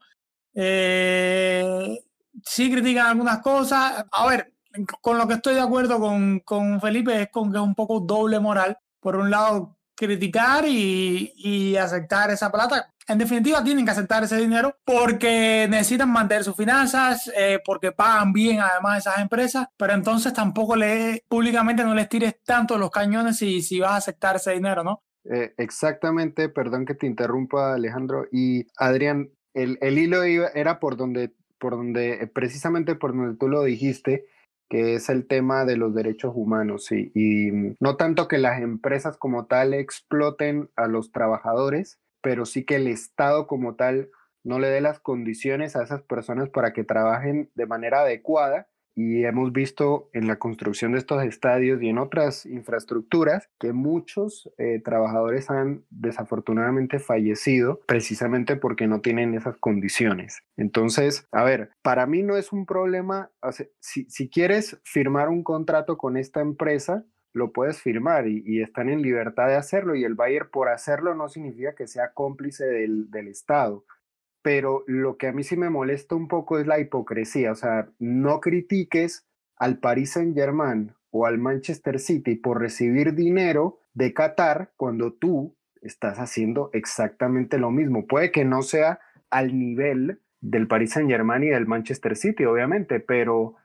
Eh, 0.53 1.97
sí 2.43 2.69
critican 2.69 3.07
algunas 3.07 3.39
cosas. 3.41 4.05
A 4.11 4.27
ver, 4.27 4.53
con 4.99 5.17
lo 5.17 5.25
que 5.29 5.35
estoy 5.35 5.53
de 5.53 5.61
acuerdo 5.61 5.97
con, 5.97 6.41
con 6.41 6.81
Felipe 6.81 7.21
es 7.21 7.29
con 7.31 7.53
que 7.53 7.57
es 7.57 7.63
un 7.63 7.73
poco 7.73 8.01
doble 8.01 8.37
moral. 8.41 8.77
Por 8.99 9.15
un 9.15 9.31
lado, 9.31 9.77
criticar 9.95 10.65
y, 10.67 11.31
y 11.37 11.77
aceptar 11.77 12.31
esa 12.31 12.51
plata 12.51 12.93
en 13.11 13.17
definitiva 13.17 13.63
tienen 13.63 13.85
que 13.85 13.91
aceptar 13.91 14.23
ese 14.23 14.37
dinero 14.37 14.75
porque 14.85 15.67
necesitan 15.69 16.09
mantener 16.09 16.43
sus 16.43 16.55
finanzas, 16.55 17.31
eh, 17.37 17.59
porque 17.65 17.91
pagan 17.91 18.33
bien 18.33 18.59
además 18.59 18.99
esas 18.99 19.19
empresas, 19.19 19.67
pero 19.77 19.93
entonces 19.93 20.33
tampoco 20.33 20.75
le 20.75 21.23
públicamente 21.27 21.83
no 21.83 21.93
les 21.93 22.09
tires 22.09 22.41
tanto 22.43 22.77
los 22.77 22.89
cañones 22.89 23.37
si, 23.37 23.61
si 23.61 23.79
vas 23.79 23.91
a 23.91 23.97
aceptar 23.97 24.37
ese 24.37 24.53
dinero, 24.53 24.83
¿no? 24.83 25.03
Eh, 25.25 25.53
exactamente, 25.57 26.49
perdón 26.49 26.85
que 26.85 26.95
te 26.95 27.05
interrumpa 27.05 27.73
Alejandro 27.73 28.25
y 28.31 28.65
Adrián, 28.77 29.29
el, 29.53 29.77
el 29.81 29.97
hilo 29.99 30.23
era 30.23 30.79
por 30.79 30.97
donde, 30.97 31.33
por 31.59 31.73
donde, 31.73 32.29
precisamente 32.33 32.95
por 32.95 33.15
donde 33.15 33.37
tú 33.37 33.47
lo 33.47 33.63
dijiste, 33.63 34.25
que 34.67 34.95
es 34.95 35.09
el 35.09 35.27
tema 35.27 35.65
de 35.65 35.75
los 35.75 35.93
derechos 35.93 36.31
humanos 36.33 36.91
y, 36.91 37.11
y, 37.13 37.75
no 37.79 37.97
tanto 37.97 38.29
que 38.29 38.37
las 38.37 38.61
empresas 38.61 39.17
como 39.17 39.45
tal 39.45 39.73
exploten 39.73 40.69
a 40.77 40.87
los 40.87 41.11
trabajadores, 41.11 41.99
pero 42.21 42.45
sí 42.45 42.63
que 42.63 42.75
el 42.75 42.87
Estado 42.87 43.47
como 43.47 43.75
tal 43.75 44.09
no 44.43 44.59
le 44.59 44.69
dé 44.69 44.81
las 44.81 44.99
condiciones 44.99 45.75
a 45.75 45.83
esas 45.83 46.01
personas 46.01 46.49
para 46.49 46.73
que 46.73 46.83
trabajen 46.83 47.49
de 47.55 47.65
manera 47.65 48.01
adecuada. 48.01 48.67
Y 48.93 49.23
hemos 49.23 49.53
visto 49.53 50.09
en 50.11 50.27
la 50.27 50.37
construcción 50.37 50.91
de 50.91 50.97
estos 50.97 51.23
estadios 51.23 51.81
y 51.81 51.87
en 51.87 51.97
otras 51.97 52.45
infraestructuras 52.45 53.49
que 53.57 53.71
muchos 53.71 54.51
eh, 54.57 54.81
trabajadores 54.83 55.49
han 55.49 55.85
desafortunadamente 55.89 56.99
fallecido 56.99 57.79
precisamente 57.87 58.57
porque 58.57 58.87
no 58.87 58.99
tienen 58.99 59.33
esas 59.33 59.55
condiciones. 59.55 60.43
Entonces, 60.57 61.25
a 61.31 61.45
ver, 61.45 61.69
para 61.81 62.05
mí 62.05 62.21
no 62.21 62.35
es 62.35 62.51
un 62.51 62.65
problema, 62.65 63.31
si, 63.79 64.03
si 64.09 64.29
quieres 64.29 64.77
firmar 64.83 65.29
un 65.29 65.43
contrato 65.43 65.97
con 65.97 66.17
esta 66.17 66.41
empresa, 66.41 67.05
lo 67.33 67.51
puedes 67.51 67.81
firmar 67.81 68.27
y, 68.27 68.61
están 68.61 68.89
en 68.89 69.01
libertad 69.01 69.47
de 69.47 69.55
hacerlo 69.55 69.95
y 69.95 70.03
el 70.03 70.15
Bayern 70.15 70.49
por 70.51 70.69
hacerlo 70.69 71.15
no 71.15 71.29
significa 71.29 71.75
que 71.75 71.87
sea 71.87 72.13
cómplice 72.13 72.65
del, 72.65 73.09
del, 73.09 73.27
Estado. 73.27 73.85
Pero 74.41 74.83
lo 74.87 75.17
que 75.17 75.27
a 75.27 75.33
mí 75.33 75.43
sí 75.43 75.55
me 75.55 75.69
molesta 75.69 76.15
un 76.15 76.27
poco 76.27 76.59
es 76.59 76.67
la 76.67 76.79
hipocresía, 76.79 77.51
o 77.51 77.55
sea, 77.55 77.89
no 77.99 78.39
critiques 78.41 79.27
al 79.55 79.77
Paris 79.77 80.13
Saint 80.13 80.35
Germain 80.35 80.93
o 81.11 81.25
al 81.25 81.37
Manchester 81.37 81.99
City 81.99 82.35
por 82.35 82.59
recibir 82.59 83.13
dinero 83.13 83.79
de 83.93 84.13
Qatar 84.13 84.71
cuando 84.77 85.13
tú 85.13 85.55
estás 85.81 86.17
haciendo 86.17 86.69
exactamente 86.73 87.57
lo 87.57 87.71
mismo. 87.71 88.07
Puede 88.07 88.31
que 88.31 88.45
no 88.45 88.61
sea 88.61 88.99
al 89.29 89.57
nivel 89.57 90.19
del 90.39 90.67
Paris 90.67 90.93
Saint 90.93 91.09
Germain 91.09 91.43
y 91.43 91.49
del 91.49 91.67
Manchester 91.67 92.15
City, 92.15 92.45
obviamente, 92.45 92.99
pero 92.99 93.55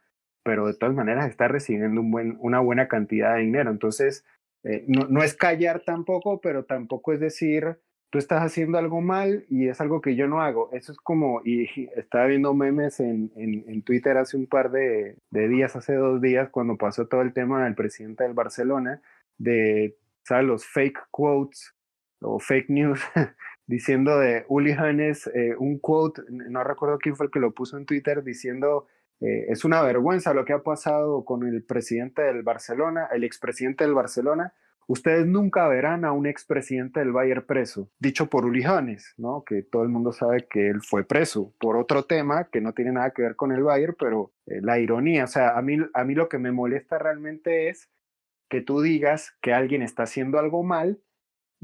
pero 0.46 0.68
de 0.68 0.74
todas 0.74 0.94
maneras 0.94 1.28
está 1.28 1.48
recibiendo 1.48 2.00
una 2.00 2.60
buena 2.60 2.86
cantidad 2.86 3.34
de 3.34 3.42
dinero. 3.42 3.72
Entonces, 3.72 4.24
eh, 4.62 4.84
no, 4.86 5.08
no, 5.08 5.24
es 5.24 5.34
callar 5.34 5.82
tampoco, 5.84 6.40
pero 6.40 6.64
tampoco 6.64 7.12
es 7.12 7.18
decir, 7.18 7.78
tú 8.10 8.18
estás 8.18 8.42
haciendo 8.42 8.78
algo 8.78 9.00
mal 9.00 9.44
y 9.50 9.66
es 9.66 9.80
algo 9.80 10.00
que 10.00 10.14
yo 10.14 10.28
no 10.28 10.40
hago. 10.40 10.70
Eso 10.72 10.92
es 10.92 10.98
como, 10.98 11.42
y 11.44 11.68
estaba 11.96 12.26
viendo 12.26 12.54
memes 12.54 13.00
en, 13.00 13.32
en, 13.34 13.82
Twitter 13.82 14.16
hace 14.18 14.36
un 14.36 14.46
par 14.46 14.70
de, 14.70 15.16
de, 15.30 15.48
días, 15.48 15.74
hace 15.74 15.94
dos 15.94 16.20
días, 16.20 16.48
cuando 16.50 16.76
pasó 16.76 17.08
todo 17.08 17.22
el 17.22 17.32
tema 17.32 17.64
del 17.64 17.74
presidente 17.74 18.22
del 18.22 18.34
Barcelona, 18.34 19.02
de, 19.38 19.96
¿sabes? 20.22 20.46
Los 20.46 20.64
fake 20.64 21.08
quotes 21.10 21.74
o 22.20 22.38
fake 22.38 22.70
news 22.70 23.00
diciendo 23.66 24.20
de 24.20 24.44
Uli 24.46 24.70
Hannes, 24.70 25.26
eh, 25.34 25.56
un 25.58 25.80
quote, 25.80 26.22
no 26.28 26.62
recuerdo 26.62 26.98
quién 26.98 27.16
fue 27.16 27.26
el 27.26 27.32
que 27.32 27.40
lo 27.40 27.52
puso 27.52 27.76
en 27.76 27.84
Twitter, 27.84 28.22
diciendo, 28.22 28.86
eh, 29.20 29.46
es 29.48 29.64
una 29.64 29.82
vergüenza 29.82 30.34
lo 30.34 30.44
que 30.44 30.52
ha 30.52 30.62
pasado 30.62 31.24
con 31.24 31.46
el 31.46 31.62
presidente 31.64 32.22
del 32.22 32.42
Barcelona, 32.42 33.08
el 33.12 33.24
expresidente 33.24 33.84
del 33.84 33.94
Barcelona. 33.94 34.52
Ustedes 34.88 35.26
nunca 35.26 35.66
verán 35.66 36.04
a 36.04 36.12
un 36.12 36.26
expresidente 36.26 37.00
del 37.00 37.10
Bayern 37.10 37.44
preso, 37.44 37.90
dicho 37.98 38.26
por 38.28 38.44
Uli 38.44 38.62
Hannes, 38.62 39.14
¿no? 39.16 39.42
que 39.44 39.62
todo 39.62 39.82
el 39.82 39.88
mundo 39.88 40.12
sabe 40.12 40.46
que 40.48 40.68
él 40.68 40.80
fue 40.80 41.02
preso 41.02 41.52
por 41.58 41.76
otro 41.76 42.04
tema 42.04 42.48
que 42.50 42.60
no 42.60 42.72
tiene 42.72 42.92
nada 42.92 43.10
que 43.10 43.22
ver 43.22 43.34
con 43.34 43.50
el 43.50 43.64
Bayern, 43.64 43.96
pero 43.98 44.32
eh, 44.46 44.60
la 44.62 44.78
ironía, 44.78 45.24
o 45.24 45.28
sea, 45.28 45.58
a 45.58 45.62
mí, 45.62 45.78
a 45.92 46.04
mí 46.04 46.14
lo 46.14 46.28
que 46.28 46.38
me 46.38 46.52
molesta 46.52 46.98
realmente 46.98 47.68
es 47.68 47.90
que 48.48 48.60
tú 48.60 48.80
digas 48.80 49.36
que 49.40 49.52
alguien 49.52 49.82
está 49.82 50.04
haciendo 50.04 50.38
algo 50.38 50.62
mal 50.62 51.00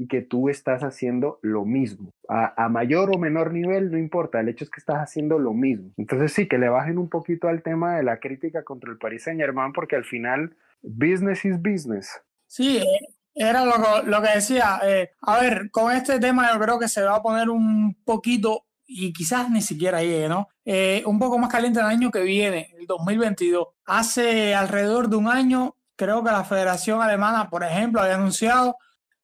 y 0.03 0.07
que 0.07 0.21
tú 0.21 0.49
estás 0.49 0.83
haciendo 0.83 1.39
lo 1.41 1.63
mismo. 1.63 2.09
A, 2.27 2.67
mayor 2.67 3.09
o 3.15 3.17
menor 3.17 3.53
nivel, 3.53 3.89
no 3.89 3.97
importa, 3.97 4.41
el 4.41 4.49
hecho 4.49 4.65
es 4.65 4.69
que 4.69 4.79
estás 4.79 4.97
haciendo 4.97 5.39
lo 5.39 5.53
mismo. 5.53 5.91
Entonces 5.97 6.33
sí, 6.33 6.47
que 6.47 6.57
le 6.57 6.67
bajen 6.67 6.97
un 6.97 7.09
poquito 7.09 7.47
al 7.47 7.63
tema 7.63 7.95
de 7.95 8.03
la 8.03 8.19
crítica 8.19 8.63
contra 8.63 8.91
el 8.91 8.97
Paris 8.97 9.23
Saint 9.23 9.39
Germain, 9.39 9.71
porque 9.71 9.95
al 9.95 10.03
final, 10.03 10.57
business 10.81 11.45
is 11.45 11.61
business. 11.61 12.21
Sí, 12.47 12.83
era 13.33 13.63
lo, 13.63 14.21
que 14.21 14.29
decía. 14.35 14.81
Eh, 14.83 15.11
a 15.21 15.39
ver, 15.39 15.71
con 15.71 15.95
este 15.95 16.19
tema 16.19 16.51
yo 16.51 16.59
creo 16.59 16.79
que 16.79 16.89
se 16.89 17.01
va 17.01 17.15
a 17.15 17.23
poner 17.23 17.49
un 17.49 17.95
poquito, 18.03 18.65
y 18.85 19.13
quizás 19.13 19.49
ni 19.49 19.61
siquiera 19.61 20.01
llegue, 20.01 20.27
¿no? 20.27 20.49
Eh, 20.65 21.01
un 21.05 21.17
poco 21.17 21.37
más 21.37 21.49
caliente 21.49 21.79
el 21.79 21.85
año 21.85 22.11
que 22.11 22.23
viene, 22.23 22.73
el 22.77 22.87
2022. 22.87 23.67
Hace 23.85 24.53
alrededor 24.53 25.07
de 25.07 25.15
un 25.15 25.29
año, 25.29 25.77
creo 25.95 26.23
que 26.23 26.31
la 26.31 26.43
Federación 26.43 27.01
Alemana, 27.01 27.49
por 27.49 27.63
ejemplo, 27.63 28.01
había 28.01 28.15
anunciado 28.15 28.75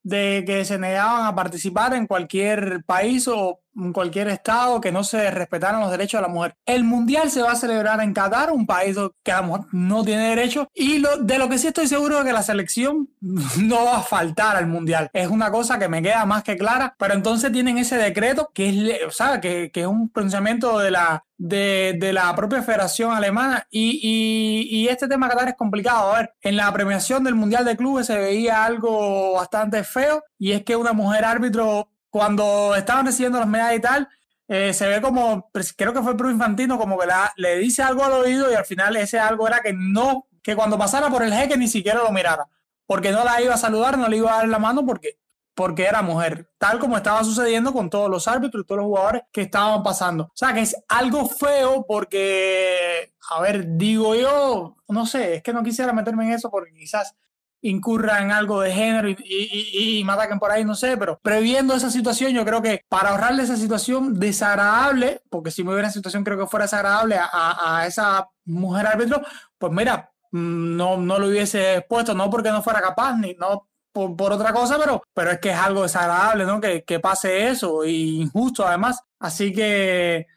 de 0.03 0.43
que 0.45 0.65
se 0.65 0.77
negaban 0.77 1.25
a 1.25 1.35
participar 1.35 1.93
en 1.93 2.07
cualquier 2.07 2.83
país 2.85 3.27
o 3.27 3.59
en 3.75 3.93
cualquier 3.93 4.27
estado 4.29 4.81
que 4.81 4.91
no 4.91 5.03
se 5.03 5.31
respetaran 5.31 5.81
los 5.81 5.91
derechos 5.91 6.19
de 6.19 6.27
la 6.27 6.33
mujer. 6.33 6.55
El 6.65 6.83
mundial 6.83 7.31
se 7.31 7.41
va 7.41 7.51
a 7.53 7.55
celebrar 7.55 8.01
en 8.01 8.13
Qatar, 8.13 8.51
un 8.51 8.65
país 8.65 8.97
que 9.23 9.31
a 9.31 9.41
mujer 9.41 9.65
no 9.71 10.03
tiene 10.03 10.29
derecho, 10.29 10.67
y 10.73 10.99
lo, 10.99 11.17
de 11.17 11.37
lo 11.37 11.49
que 11.49 11.57
sí 11.57 11.67
estoy 11.67 11.87
seguro 11.87 12.19
es 12.19 12.25
que 12.25 12.33
la 12.33 12.43
selección 12.43 13.09
no 13.21 13.85
va 13.85 13.97
a 13.97 14.03
faltar 14.03 14.55
al 14.55 14.67
mundial. 14.67 15.09
Es 15.13 15.27
una 15.27 15.51
cosa 15.51 15.79
que 15.79 15.87
me 15.87 16.01
queda 16.01 16.25
más 16.25 16.43
que 16.43 16.57
clara, 16.57 16.95
pero 16.97 17.13
entonces 17.13 17.51
tienen 17.51 17.77
ese 17.77 17.97
decreto 17.97 18.51
que 18.53 18.69
es, 18.69 19.05
o 19.07 19.11
sea, 19.11 19.39
que, 19.39 19.71
que 19.71 19.81
es 19.81 19.87
un 19.87 20.09
pronunciamiento 20.09 20.79
de 20.79 20.91
la, 20.91 21.25
de, 21.37 21.95
de, 21.99 22.13
la 22.13 22.35
propia 22.35 22.61
Federación 22.61 23.11
Alemana. 23.11 23.65
Y, 23.69 23.99
y, 24.01 24.77
y, 24.77 24.87
este 24.87 25.07
tema 25.07 25.29
Qatar 25.29 25.49
es 25.49 25.55
complicado. 25.55 26.13
A 26.13 26.19
ver, 26.19 26.33
en 26.41 26.57
la 26.57 26.71
premiación 26.71 27.23
del 27.23 27.35
Mundial 27.35 27.65
de 27.65 27.77
Clubes 27.77 28.07
se 28.07 28.17
veía 28.17 28.65
algo 28.65 29.33
bastante 29.33 29.83
feo 29.83 30.23
y 30.37 30.51
es 30.51 30.63
que 30.63 30.75
una 30.75 30.93
mujer 30.93 31.25
árbitro 31.25 31.89
cuando 32.09 32.75
estaban 32.75 33.05
recibiendo 33.05 33.39
las 33.39 33.47
medallas 33.47 33.77
y 33.77 33.81
tal, 33.81 34.09
eh, 34.47 34.73
se 34.73 34.87
ve 34.87 34.99
como, 34.99 35.51
creo 35.77 35.93
que 35.93 36.01
fue 36.01 36.17
Pro 36.17 36.31
Infantino, 36.31 36.79
como 36.79 36.97
que 36.97 37.07
le 37.35 37.59
dice 37.59 37.83
algo 37.83 38.03
al 38.03 38.13
oído 38.13 38.51
y 38.51 38.55
al 38.55 38.65
final 38.65 38.95
ese 38.97 39.19
algo 39.19 39.47
era 39.47 39.61
que 39.61 39.73
no, 39.73 40.27
que 40.41 40.55
cuando 40.55 40.77
pasara 40.77 41.09
por 41.09 41.21
el 41.21 41.31
jeque 41.31 41.55
ni 41.55 41.67
siquiera 41.67 42.01
lo 42.01 42.11
mirara, 42.11 42.47
porque 42.87 43.11
no 43.11 43.23
la 43.23 43.39
iba 43.41 43.53
a 43.53 43.57
saludar, 43.57 43.97
no 43.97 44.07
le 44.07 44.17
iba 44.17 44.33
a 44.33 44.37
dar 44.37 44.47
la 44.47 44.57
mano 44.57 44.83
porque, 44.87 45.19
porque 45.53 45.83
era 45.83 46.01
mujer, 46.01 46.49
tal 46.57 46.79
como 46.79 46.97
estaba 46.97 47.23
sucediendo 47.23 47.71
con 47.73 47.91
todos 47.91 48.09
los 48.09 48.27
árbitros 48.27 48.63
y 48.63 48.65
todos 48.65 48.79
los 48.79 48.87
jugadores 48.87 49.21
que 49.31 49.41
estaban 49.41 49.83
pasando. 49.83 50.23
O 50.23 50.31
sea, 50.33 50.51
que 50.51 50.61
es 50.61 50.75
algo 50.87 51.27
feo 51.27 51.85
porque, 51.87 53.13
a 53.29 53.41
ver, 53.41 53.77
digo 53.77 54.15
yo, 54.15 54.77
no 54.87 55.05
sé, 55.05 55.35
es 55.35 55.43
que 55.43 55.53
no 55.53 55.61
quisiera 55.61 55.93
meterme 55.93 56.25
en 56.25 56.33
eso 56.33 56.49
porque 56.49 56.73
quizás 56.73 57.15
incurra 57.61 58.21
en 58.21 58.31
algo 58.31 58.61
de 58.61 58.71
género 58.71 59.09
y, 59.09 59.17
y, 59.23 59.99
y, 59.99 60.03
me 60.03 60.13
ataquen 60.13 60.39
por 60.39 60.51
ahí, 60.51 60.63
no 60.63 60.75
sé, 60.75 60.97
pero 60.97 61.19
previendo 61.21 61.73
esa 61.73 61.89
situación, 61.91 62.31
yo 62.31 62.45
creo 62.45 62.61
que 62.61 62.85
para 62.87 63.09
ahorrarle 63.09 63.43
esa 63.43 63.57
situación 63.57 64.19
desagradable, 64.19 65.21
porque 65.29 65.51
si 65.51 65.63
me 65.63 65.71
hubiera 65.71 65.87
una 65.87 65.93
situación 65.93 66.23
creo 66.23 66.37
que 66.37 66.47
fuera 66.47 66.65
desagradable 66.65 67.17
a, 67.17 67.79
a, 67.79 67.87
esa 67.87 68.29
mujer 68.45 68.87
árbitro, 68.87 69.21
pues 69.57 69.73
mira, 69.73 70.11
mm, 70.31 70.77
no, 70.77 70.97
no 70.97 71.19
lo 71.19 71.27
hubiese 71.27 71.77
expuesto, 71.77 72.13
no 72.13 72.29
porque 72.29 72.51
no 72.51 72.61
fuera 72.63 72.81
capaz, 72.81 73.17
ni 73.17 73.33
no 73.35 73.67
por, 73.91 74.15
por, 74.15 74.31
otra 74.33 74.53
cosa, 74.53 74.77
pero, 74.79 75.01
pero 75.13 75.31
es 75.31 75.39
que 75.39 75.49
es 75.49 75.57
algo 75.57 75.83
desagradable, 75.83 76.45
¿no? 76.45 76.61
Que, 76.61 76.83
que 76.83 76.99
pase 76.99 77.47
eso, 77.47 77.83
y 77.85 78.21
injusto 78.21 78.65
además. 78.65 79.01
Así 79.19 79.51
que 79.51 80.27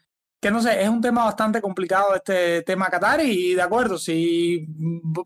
que 0.43 0.51
no 0.51 0.61
sé, 0.61 0.83
es 0.83 0.89
un 0.89 1.01
tema 1.01 1.23
bastante 1.23 1.61
complicado 1.61 2.13
este 2.13 2.63
tema 2.63 2.89
Qatar 2.89 3.21
y 3.21 3.55
de 3.55 3.61
acuerdo, 3.61 3.97
si 3.97 4.67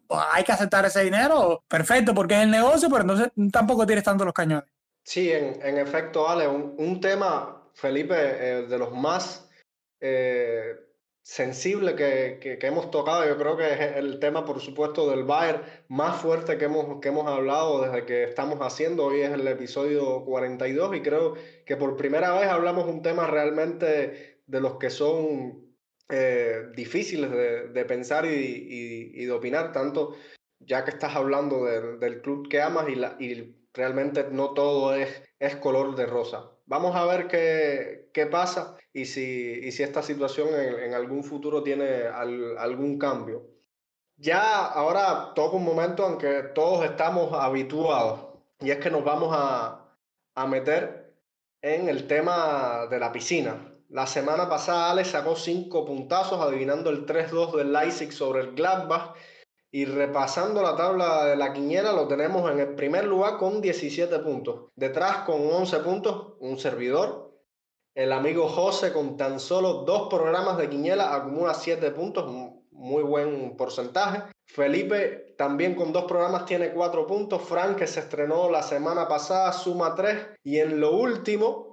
hay 0.09 0.43
que 0.43 0.51
aceptar 0.51 0.85
ese 0.85 1.03
dinero, 1.03 1.63
perfecto, 1.67 2.13
porque 2.13 2.35
es 2.35 2.41
el 2.41 2.51
negocio, 2.51 2.87
pero 2.87 3.01
entonces 3.01 3.31
tampoco 3.51 3.87
tienes 3.87 4.05
tanto 4.05 4.23
los 4.23 4.33
cañones. 4.33 4.69
Sí, 5.03 5.31
en, 5.31 5.77
efecto, 5.79 6.29
Ale, 6.29 6.47
un, 6.47 6.75
un 6.77 7.01
tema, 7.01 7.63
Felipe, 7.73 8.13
eh, 8.15 8.67
de 8.67 8.77
los 8.77 8.93
más 8.93 9.49
eh, 9.99 10.75
sensibles 11.23 11.95
que, 11.95 12.37
que, 12.39 12.59
que, 12.59 12.67
hemos 12.67 12.91
tocado, 12.91 13.25
yo 13.25 13.37
creo 13.37 13.57
que 13.57 13.73
es 13.73 13.95
el 13.95 14.19
tema, 14.19 14.45
por 14.45 14.59
supuesto, 14.59 15.09
del 15.09 15.23
Bayern 15.23 15.63
más 15.87 16.21
fuerte 16.21 16.59
que 16.59 16.65
hemos, 16.65 17.01
que 17.01 17.07
hemos 17.07 17.25
hablado 17.25 17.81
desde 17.81 18.05
que 18.05 18.23
estamos 18.25 18.59
haciendo. 18.59 19.05
Hoy 19.05 19.21
es 19.21 19.31
el 19.31 19.47
episodio 19.47 20.23
42 20.25 20.95
y 20.95 21.01
creo 21.01 21.33
que 21.65 21.75
por 21.75 21.97
primera 21.97 22.37
vez 22.37 22.49
hablamos 22.49 22.85
un 22.85 23.01
tema 23.01 23.25
realmente 23.25 24.36
de 24.47 24.61
los 24.61 24.77
que 24.77 24.89
son 24.89 25.67
eh, 26.09 26.71
difíciles 26.75 27.29
de, 27.29 27.85
pensar 27.85 28.25
y, 28.25 29.25
de 29.25 29.31
opinar, 29.31 29.71
tanto 29.73 30.15
ya 30.59 30.83
que 30.83 30.91
estás 30.91 31.15
hablando 31.15 31.65
de, 31.65 31.97
del 31.97 32.21
club 32.21 32.47
que 32.49 32.61
amas 32.61 32.87
y, 33.19 33.53
realmente 33.73 34.25
no 34.31 34.53
todo 34.53 34.95
es, 34.95 35.21
es 35.37 35.55
color 35.57 35.95
de 35.95 36.07
rosa. 36.07 36.49
Vamos 36.65 36.95
a 36.95 37.05
ver 37.05 37.27
qué, 37.27 38.09
qué 38.11 38.25
pasa 38.25 38.75
y 38.91 39.05
si, 39.05 39.59
y 39.63 39.71
si 39.71 39.83
esta 39.83 40.01
situación 40.01 40.49
en, 40.55 40.95
algún 40.95 41.23
futuro 41.23 41.61
tiene 41.61 42.07
al, 42.07 42.57
algún 42.57 42.97
cambio. 42.97 43.45
Ya 44.15 44.65
ahora 44.65 45.33
toca 45.35 45.57
un 45.57 45.63
momento 45.63 46.07
en 46.07 46.17
que 46.17 46.41
todos 46.55 46.83
estamos 46.83 47.31
habituados 47.33 48.39
y 48.59 48.71
es 48.71 48.77
que 48.79 48.89
nos 48.89 49.03
vamos 49.03 49.29
a, 49.31 49.93
a 50.33 50.47
meter 50.47 51.13
en 51.61 51.89
el 51.89 52.07
tema 52.07 52.87
de 52.89 52.99
la 52.99 53.11
piscina. 53.11 53.76
La 53.89 54.05
semana 54.05 54.49
pasada 54.49 54.91
Alex 54.91 55.11
sacó 55.11 55.37
cinco 55.37 55.85
puntazos 55.85 56.41
adivinando 56.41 56.89
el 56.89 57.05
3-2 57.05 57.55
del 57.55 57.71
Leipzig 57.71 58.11
sobre 58.11 58.41
el 58.41 58.51
Gladbach 58.53 59.15
y 59.71 59.85
repasando 59.85 60.61
la 60.61 60.75
tabla 60.75 61.25
de 61.25 61.37
la 61.37 61.53
quiniela 61.53 61.93
lo 61.93 62.05
tenemos 62.05 62.51
en 62.51 62.59
el 62.59 62.75
primer 62.75 63.05
lugar 63.05 63.37
con 63.37 63.61
17 63.61 64.19
puntos. 64.19 64.71
Detrás 64.75 65.19
con 65.19 65.41
11 65.49 65.79
puntos 65.79 66.33
un 66.39 66.59
servidor. 66.59 67.31
El 67.95 68.11
amigo 68.11 68.49
José 68.49 68.91
con 68.91 69.15
tan 69.15 69.39
solo 69.39 69.85
dos 69.85 70.09
programas 70.09 70.57
de 70.57 70.69
quiniela 70.69 71.15
acumula 71.15 71.53
7 71.53 71.91
puntos, 71.91 72.29
muy 72.71 73.03
buen 73.03 73.55
porcentaje. 73.55 74.23
Felipe 74.45 75.33
también 75.37 75.75
con 75.75 75.93
dos 75.93 76.03
programas 76.03 76.45
tiene 76.45 76.71
4 76.71 77.07
puntos. 77.07 77.41
Frank 77.41 77.77
que 77.77 77.87
se 77.87 78.01
estrenó 78.01 78.49
la 78.49 78.63
semana 78.63 79.07
pasada 79.07 79.53
suma 79.53 79.95
3 79.95 80.39
y 80.43 80.57
en 80.59 80.81
lo 80.81 80.91
último 80.91 81.66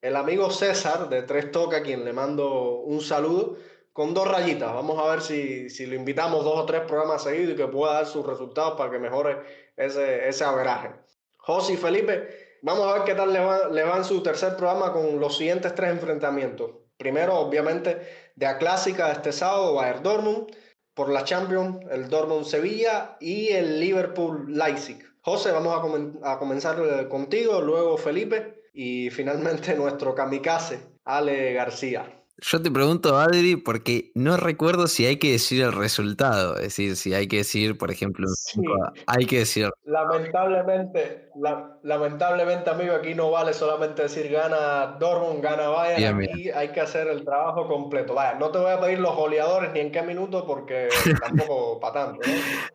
el 0.00 0.16
amigo 0.16 0.50
César 0.50 1.08
de 1.08 1.22
Tres 1.22 1.50
Toca, 1.50 1.78
a 1.78 1.82
quien 1.82 2.04
le 2.04 2.12
mando 2.12 2.80
un 2.80 3.00
saludo, 3.00 3.56
con 3.92 4.12
dos 4.12 4.28
rayitas. 4.28 4.72
Vamos 4.74 4.98
a 4.98 5.10
ver 5.10 5.22
si, 5.22 5.70
si 5.70 5.86
lo 5.86 5.94
invitamos 5.94 6.44
dos 6.44 6.58
o 6.58 6.66
tres 6.66 6.82
programas 6.82 7.22
seguidos 7.22 7.54
y 7.54 7.56
que 7.56 7.66
pueda 7.66 7.94
dar 7.94 8.06
sus 8.06 8.26
resultados 8.26 8.74
para 8.76 8.90
que 8.90 8.98
mejore 8.98 9.38
ese, 9.76 10.28
ese 10.28 10.44
averaje. 10.44 10.90
José 11.38 11.74
y 11.74 11.76
Felipe, 11.76 12.58
vamos 12.62 12.86
a 12.86 12.94
ver 12.94 13.04
qué 13.04 13.14
tal 13.14 13.32
le 13.32 13.40
va, 13.40 13.68
le 13.68 13.84
va 13.84 13.96
en 13.96 14.04
su 14.04 14.22
tercer 14.22 14.56
programa 14.56 14.92
con 14.92 15.18
los 15.18 15.36
siguientes 15.36 15.74
tres 15.74 15.90
enfrentamientos. 15.90 16.72
Primero, 16.98 17.36
obviamente, 17.36 18.30
de 18.34 18.46
la 18.46 18.58
clásica 18.58 19.12
este 19.12 19.32
sábado, 19.32 19.74
Bayern 19.74 20.02
Dortmund, 20.02 20.46
por 20.94 21.10
la 21.10 21.24
Champions, 21.24 21.84
el 21.90 22.08
Dortmund 22.08 22.44
Sevilla 22.46 23.16
y 23.20 23.48
el 23.48 23.80
Liverpool 23.80 24.46
Leipzig. 24.48 24.98
José, 25.20 25.52
vamos 25.52 25.76
a, 25.76 25.80
com 25.80 26.20
a 26.22 26.38
comenzar 26.38 27.08
contigo, 27.08 27.60
luego 27.60 27.96
Felipe 27.98 28.55
y 28.76 29.10
finalmente 29.10 29.74
nuestro 29.76 30.14
kamikaze, 30.14 30.78
Ale 31.04 31.54
García. 31.54 32.12
Yo 32.38 32.60
te 32.60 32.70
pregunto, 32.70 33.18
Adri, 33.18 33.56
porque 33.56 34.12
no 34.14 34.36
recuerdo 34.36 34.88
si 34.88 35.06
hay 35.06 35.16
que 35.16 35.32
decir 35.32 35.62
el 35.62 35.72
resultado. 35.72 36.56
Es 36.56 36.64
decir, 36.64 36.94
si 36.96 37.14
hay 37.14 37.28
que 37.28 37.38
decir, 37.38 37.78
por 37.78 37.90
ejemplo, 37.90 38.28
sí. 38.28 38.60
hay 39.06 39.24
que 39.24 39.38
decir. 39.38 39.70
Lamentablemente, 39.84 41.30
la, 41.36 41.78
lamentablemente, 41.82 42.68
amigo, 42.68 42.94
aquí 42.94 43.14
no 43.14 43.30
vale 43.30 43.54
solamente 43.54 44.02
decir 44.02 44.30
gana 44.30 44.98
Dortmund, 45.00 45.42
gana 45.42 45.68
Bayern. 45.68 46.18
Bien, 46.18 46.30
aquí 46.30 46.50
hay 46.50 46.72
que 46.72 46.80
hacer 46.82 47.08
el 47.08 47.24
trabajo 47.24 47.66
completo. 47.66 48.12
Vaya, 48.12 48.34
no 48.34 48.50
te 48.50 48.58
voy 48.58 48.70
a 48.70 48.80
pedir 48.80 48.98
los 48.98 49.16
goleadores 49.16 49.72
ni 49.72 49.80
en 49.80 49.90
qué 49.90 50.02
minuto 50.02 50.46
porque 50.46 50.88
tampoco 51.22 51.80
para 51.80 52.04
tanto. 52.04 52.20
¿no? 52.20 52.34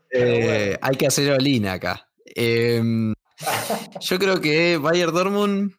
Eh, 0.10 0.44
bueno. 0.44 0.80
Hay 0.82 0.96
que 0.96 1.06
hacer 1.06 1.32
olina 1.32 1.74
acá. 1.74 2.10
Eh, 2.26 2.82
yo 4.00 4.18
creo 4.18 4.42
que 4.42 4.78
Bayern 4.78 5.14
Dortmund 5.14 5.74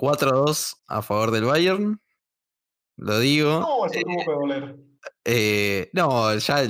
4-2 0.00 0.76
a 0.86 1.02
favor 1.02 1.30
del 1.30 1.44
Bayern. 1.44 2.00
Lo 2.96 3.18
digo. 3.18 3.60
No, 3.60 3.86
eso 3.86 4.00
tuvo 4.00 4.24
que 4.24 4.32
doler. 4.32 4.76
Eh, 5.24 5.90
no, 5.92 6.34
ya 6.36 6.62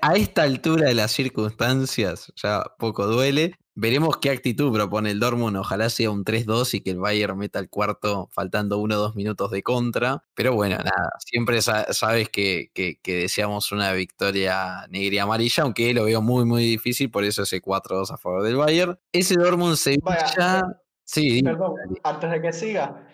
a 0.00 0.16
esta 0.16 0.42
altura 0.42 0.86
de 0.88 0.94
las 0.94 1.12
circunstancias 1.12 2.32
ya 2.34 2.64
poco 2.78 3.06
duele. 3.06 3.58
Veremos 3.74 4.18
qué 4.18 4.30
actitud 4.30 4.72
propone 4.72 5.10
el 5.10 5.20
Dortmund. 5.20 5.56
Ojalá 5.56 5.88
sea 5.88 6.10
un 6.10 6.24
3-2 6.24 6.74
y 6.74 6.80
que 6.80 6.90
el 6.90 6.98
Bayern 6.98 7.38
meta 7.38 7.58
el 7.58 7.70
cuarto 7.70 8.28
faltando 8.32 8.78
uno 8.78 8.96
o 8.96 8.98
dos 8.98 9.14
minutos 9.16 9.50
de 9.50 9.62
contra. 9.62 10.22
Pero 10.34 10.54
bueno, 10.54 10.76
nada, 10.76 11.10
siempre 11.18 11.60
sabes 11.62 12.28
que, 12.30 12.70
deseamos 13.04 13.72
una 13.72 13.92
victoria 13.92 14.86
negra 14.90 15.14
y 15.14 15.18
amarilla, 15.18 15.62
aunque 15.62 15.94
lo 15.94 16.04
veo 16.04 16.20
muy, 16.20 16.44
muy 16.44 16.64
difícil, 16.64 17.10
por 17.10 17.24
eso 17.24 17.42
ese 17.42 17.62
4-2 17.62 18.12
a 18.12 18.18
favor 18.18 18.42
del 18.42 18.56
Bayern. 18.56 18.98
Ese 19.10 19.36
Dortmund 19.36 19.76
Sevilla. 19.76 20.81
Sí, 21.04 21.42
perdón, 21.42 21.74
antes 22.02 22.30
de 22.30 22.40
que 22.40 22.52
siga, 22.52 23.06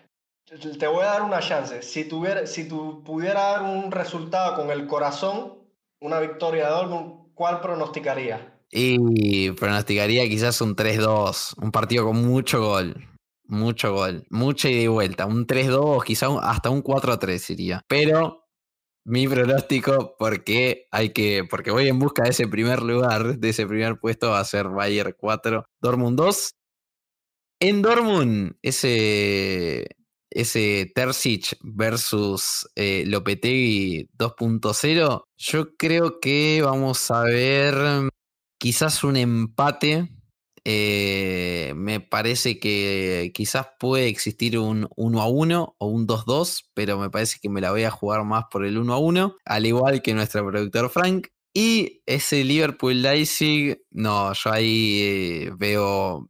te 0.78 0.86
voy 0.86 1.02
a 1.02 1.10
dar 1.10 1.22
una 1.22 1.40
chance. 1.40 1.82
Si, 1.82 2.04
tuviera, 2.04 2.46
si 2.46 2.68
tú 2.68 3.02
pudiera 3.04 3.52
dar 3.52 3.62
un 3.62 3.90
resultado 3.90 4.56
con 4.56 4.70
el 4.70 4.86
corazón, 4.86 5.58
una 6.00 6.20
victoria 6.20 6.66
de 6.66 6.70
Dortmund, 6.70 7.32
¿cuál 7.34 7.60
pronosticaría? 7.60 8.54
Y 8.70 9.50
pronosticaría 9.52 10.28
quizás 10.28 10.60
un 10.60 10.76
3-2, 10.76 11.54
un 11.62 11.72
partido 11.72 12.04
con 12.04 12.24
mucho 12.26 12.60
gol. 12.60 12.94
Mucho 13.50 13.94
gol, 13.94 14.26
mucha 14.28 14.68
ida 14.68 14.82
y 14.82 14.86
vuelta. 14.88 15.24
Un 15.24 15.46
3-2, 15.46 16.04
quizás 16.04 16.30
hasta 16.42 16.68
un 16.68 16.82
4-3 16.82 17.50
iría. 17.50 17.80
Pero 17.88 18.44
mi 19.06 19.26
pronóstico, 19.26 20.16
porque 20.18 20.86
hay 20.90 21.14
que, 21.14 21.46
porque 21.48 21.70
voy 21.70 21.88
en 21.88 21.98
busca 21.98 22.24
de 22.24 22.30
ese 22.30 22.46
primer 22.46 22.82
lugar, 22.82 23.38
de 23.38 23.48
ese 23.48 23.66
primer 23.66 23.98
puesto, 23.98 24.30
va 24.32 24.40
a 24.40 24.44
ser 24.44 24.68
Bayern 24.68 25.14
4, 25.18 25.64
Dortmund 25.80 26.18
2. 26.18 26.50
En 27.60 27.82
Dortmund, 27.82 28.56
ese, 28.62 29.96
ese 30.30 30.92
Terzic 30.94 31.56
versus 31.62 32.68
eh, 32.76 33.02
Lopetegui 33.06 34.08
2.0, 34.16 35.24
yo 35.36 35.76
creo 35.76 36.20
que 36.20 36.60
vamos 36.62 37.10
a 37.10 37.22
ver 37.24 37.74
quizás 38.58 39.02
un 39.02 39.16
empate. 39.16 40.08
Eh, 40.64 41.72
me 41.76 41.98
parece 42.00 42.60
que 42.60 43.32
quizás 43.34 43.66
puede 43.80 44.06
existir 44.08 44.58
un 44.58 44.86
1 44.96 45.20
a 45.22 45.28
1 45.28 45.76
o 45.78 45.86
un 45.86 46.06
2-2, 46.06 46.64
pero 46.74 46.98
me 46.98 47.10
parece 47.10 47.38
que 47.42 47.48
me 47.48 47.60
la 47.60 47.70
voy 47.72 47.84
a 47.84 47.90
jugar 47.90 48.22
más 48.24 48.44
por 48.52 48.64
el 48.66 48.78
1 48.78 48.92
a 48.94 48.98
1, 48.98 49.36
al 49.44 49.66
igual 49.66 50.02
que 50.02 50.14
nuestro 50.14 50.46
productor 50.46 50.90
Frank. 50.90 51.28
Y 51.54 52.02
ese 52.06 52.44
Liverpool 52.44 53.02
Leipzig, 53.02 53.78
no, 53.90 54.32
yo 54.32 54.52
ahí 54.52 55.00
eh, 55.02 55.52
veo. 55.58 56.28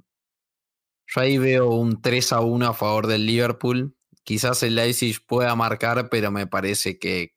Yo 1.08 1.22
ahí 1.22 1.38
veo 1.38 1.70
un 1.70 2.02
3 2.02 2.32
a 2.34 2.40
1 2.40 2.66
a 2.66 2.74
favor 2.74 3.06
del 3.06 3.24
Liverpool. 3.24 3.96
Quizás 4.24 4.62
el 4.62 4.74
Leipzig 4.74 5.16
pueda 5.26 5.56
marcar, 5.56 6.10
pero 6.10 6.30
me 6.30 6.46
parece 6.46 6.98
que, 6.98 7.32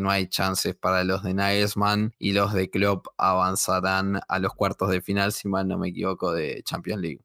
no 0.00 0.10
hay 0.10 0.26
chances 0.26 0.74
para 0.74 1.04
los 1.04 1.22
de 1.22 1.34
Nagelsmann 1.34 2.14
y 2.18 2.32
los 2.32 2.54
de 2.54 2.70
Klopp 2.70 3.08
avanzarán 3.18 4.20
a 4.26 4.38
los 4.38 4.54
cuartos 4.54 4.88
de 4.88 5.02
final, 5.02 5.32
si 5.32 5.48
mal 5.48 5.68
no 5.68 5.76
me 5.76 5.88
equivoco, 5.88 6.32
de 6.32 6.62
Champions 6.62 7.02
League. 7.02 7.20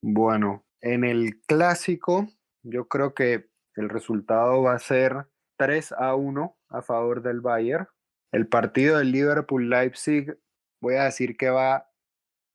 Bueno, 0.00 0.64
en 0.80 1.02
el 1.02 1.40
clásico, 1.40 2.28
yo 2.62 2.86
creo 2.86 3.12
que 3.12 3.50
el 3.74 3.88
resultado 3.88 4.62
va 4.62 4.74
a 4.74 4.78
ser 4.78 5.26
3 5.58 5.90
a 5.98 6.14
1 6.14 6.56
a 6.68 6.82
favor 6.82 7.22
del 7.22 7.40
Bayern. 7.40 7.88
El 8.30 8.46
partido 8.46 8.98
del 8.98 9.10
Liverpool-Leipzig, 9.10 10.38
voy 10.80 10.94
a 10.94 11.04
decir 11.04 11.36
que 11.36 11.50
va 11.50 11.85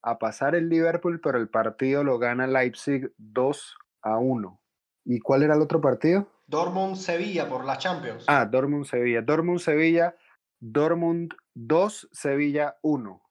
a 0.03 0.19
pasar 0.19 0.55
el 0.55 0.69
Liverpool, 0.69 1.19
pero 1.21 1.37
el 1.37 1.49
partido 1.49 2.03
lo 2.03 2.19
gana 2.19 2.47
Leipzig 2.47 3.11
2 3.17 3.77
a 4.03 4.17
1. 4.17 4.61
¿Y 5.05 5.19
cuál 5.19 5.43
era 5.43 5.55
el 5.55 5.61
otro 5.61 5.81
partido? 5.81 6.27
Dortmund-Sevilla 6.47 7.47
por 7.47 7.65
la 7.65 7.77
Champions. 7.77 8.25
Ah, 8.27 8.45
Dortmund-Sevilla. 8.45 9.21
Dortmund-Sevilla, 9.21 10.15
Dortmund 10.59 11.33
2, 11.53 12.09
Sevilla 12.11 12.77
1. 12.81 13.21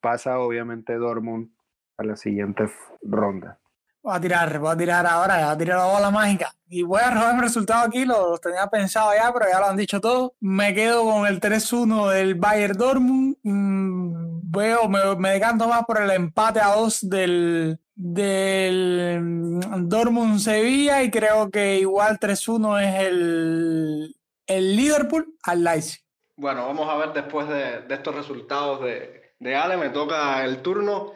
Pasa 0.00 0.38
obviamente 0.38 0.94
Dortmund 0.94 1.50
a 1.98 2.04
la 2.04 2.16
siguiente 2.16 2.70
ronda. 3.02 3.58
Voy 4.02 4.14
a 4.14 4.20
tirar, 4.20 4.58
voy 4.60 4.70
a 4.72 4.76
tirar 4.76 5.06
ahora, 5.06 5.34
voy 5.34 5.54
a 5.54 5.58
tirar 5.58 5.78
la 5.78 5.86
bola 5.86 6.10
mágica. 6.10 6.54
Y 6.68 6.82
voy 6.82 7.00
a 7.02 7.10
robar 7.10 7.34
mi 7.34 7.40
resultado 7.40 7.86
aquí, 7.86 8.04
lo, 8.04 8.38
tenía 8.38 8.66
pensado 8.68 9.10
ya, 9.12 9.32
pero 9.32 9.46
ya 9.50 9.58
lo 9.58 9.66
han 9.66 9.76
dicho 9.76 10.00
todo. 10.00 10.34
Me 10.38 10.74
quedo 10.74 11.04
con 11.04 11.26
el 11.26 11.40
3-1 11.40 12.10
del 12.10 12.36
Bayern 12.36 12.78
Dortmund. 12.78 13.36
Mm, 13.42 14.35
veo, 14.56 14.88
me, 14.88 15.14
me 15.16 15.30
decanto 15.32 15.68
más 15.68 15.84
por 15.84 16.00
el 16.00 16.10
empate 16.10 16.60
a 16.60 16.74
2 16.74 17.08
del, 17.08 17.78
del 17.94 19.60
Dortmund 19.88 20.40
Sevilla 20.40 21.02
y 21.02 21.10
creo 21.10 21.50
que 21.50 21.78
igual 21.78 22.18
3-1 22.18 22.82
es 22.82 23.00
el, 23.06 24.16
el 24.46 24.76
Liverpool 24.76 25.36
al 25.44 25.62
Leipzig. 25.62 26.00
Bueno, 26.38 26.66
vamos 26.66 26.88
a 26.88 26.96
ver 26.96 27.12
después 27.12 27.48
de, 27.48 27.82
de 27.82 27.94
estos 27.94 28.14
resultados 28.14 28.82
de, 28.82 29.34
de, 29.38 29.54
Ale, 29.54 29.76
me 29.76 29.90
toca 29.90 30.44
el 30.44 30.60
turno. 30.62 31.12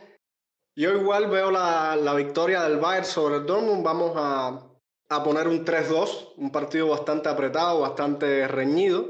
Yo 0.76 0.92
igual 0.92 1.28
veo 1.28 1.50
la, 1.50 1.96
la 1.96 2.14
victoria 2.14 2.62
del 2.62 2.78
Bayern 2.78 3.04
sobre 3.04 3.36
el 3.36 3.46
Dortmund, 3.46 3.82
vamos 3.82 4.12
a, 4.16 4.66
a 5.10 5.24
poner 5.24 5.48
un 5.48 5.64
3-2, 5.64 6.34
un 6.36 6.50
partido 6.50 6.88
bastante 6.88 7.28
apretado, 7.28 7.80
bastante 7.80 8.46
reñido. 8.46 9.08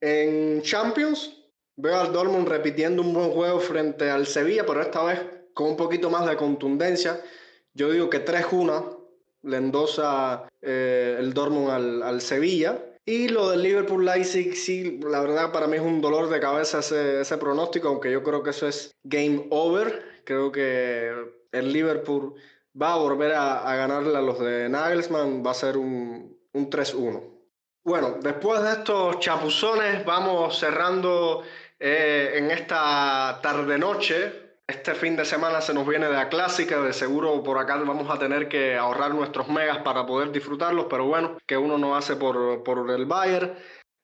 En 0.00 0.62
Champions 0.62 1.37
veo 1.78 1.96
al 1.96 2.12
Dortmund 2.12 2.48
repitiendo 2.48 3.02
un 3.02 3.14
buen 3.14 3.30
juego 3.30 3.60
frente 3.60 4.10
al 4.10 4.26
Sevilla, 4.26 4.66
pero 4.66 4.82
esta 4.82 5.02
vez 5.04 5.20
con 5.54 5.70
un 5.70 5.76
poquito 5.76 6.10
más 6.10 6.26
de 6.26 6.36
contundencia. 6.36 7.20
Yo 7.72 7.90
digo 7.90 8.10
que 8.10 8.24
3-1 8.24 8.98
le 9.42 9.56
endosa 9.56 10.48
eh, 10.60 11.16
el 11.18 11.32
Dortmund 11.32 11.70
al, 11.70 12.02
al, 12.02 12.20
Sevilla. 12.20 12.78
Y 13.04 13.28
lo 13.28 13.50
del 13.50 13.62
Liverpool 13.62 14.04
Leipzig, 14.04 14.54
sí, 14.54 15.00
la 15.02 15.20
verdad 15.20 15.52
para 15.52 15.66
mí 15.66 15.76
es 15.76 15.82
un 15.82 16.00
dolor 16.00 16.28
de 16.28 16.40
cabeza 16.40 16.80
ese, 16.80 17.20
ese 17.20 17.38
pronóstico, 17.38 17.88
aunque 17.88 18.10
yo 18.10 18.22
creo 18.22 18.42
que 18.42 18.50
eso 18.50 18.66
es 18.66 18.92
game 19.04 19.46
over. 19.50 20.20
Creo 20.24 20.52
que 20.52 21.12
el 21.52 21.72
Liverpool 21.72 22.34
va 22.80 22.94
a 22.94 22.98
volver 22.98 23.32
a, 23.32 23.70
a 23.70 23.76
ganarle 23.76 24.16
a 24.18 24.20
los 24.20 24.38
de 24.40 24.68
Nagelsmann, 24.68 25.44
va 25.46 25.52
a 25.52 25.54
ser 25.54 25.78
un, 25.78 26.36
un 26.52 26.70
3-1. 26.70 27.22
Bueno, 27.84 28.18
después 28.20 28.62
de 28.62 28.72
estos 28.72 29.18
chapuzones, 29.20 30.04
vamos 30.04 30.58
cerrando 30.58 31.42
eh, 31.78 32.32
en 32.34 32.50
esta 32.50 33.38
tarde-noche 33.42 34.48
este 34.68 34.94
fin 34.94 35.16
de 35.16 35.24
semana 35.24 35.62
se 35.62 35.72
nos 35.72 35.86
viene 35.86 36.08
de 36.08 36.12
la 36.12 36.28
clásica, 36.28 36.82
de 36.82 36.92
seguro 36.92 37.42
por 37.42 37.56
acá 37.56 37.76
vamos 37.76 38.10
a 38.10 38.18
tener 38.18 38.50
que 38.50 38.76
ahorrar 38.76 39.14
nuestros 39.14 39.48
megas 39.48 39.78
para 39.78 40.04
poder 40.04 40.30
disfrutarlos, 40.30 40.86
pero 40.90 41.06
bueno, 41.06 41.38
que 41.46 41.56
uno 41.56 41.78
no 41.78 41.96
hace 41.96 42.16
por, 42.16 42.62
por 42.62 42.90
el 42.90 43.06
Bayern. 43.06 43.54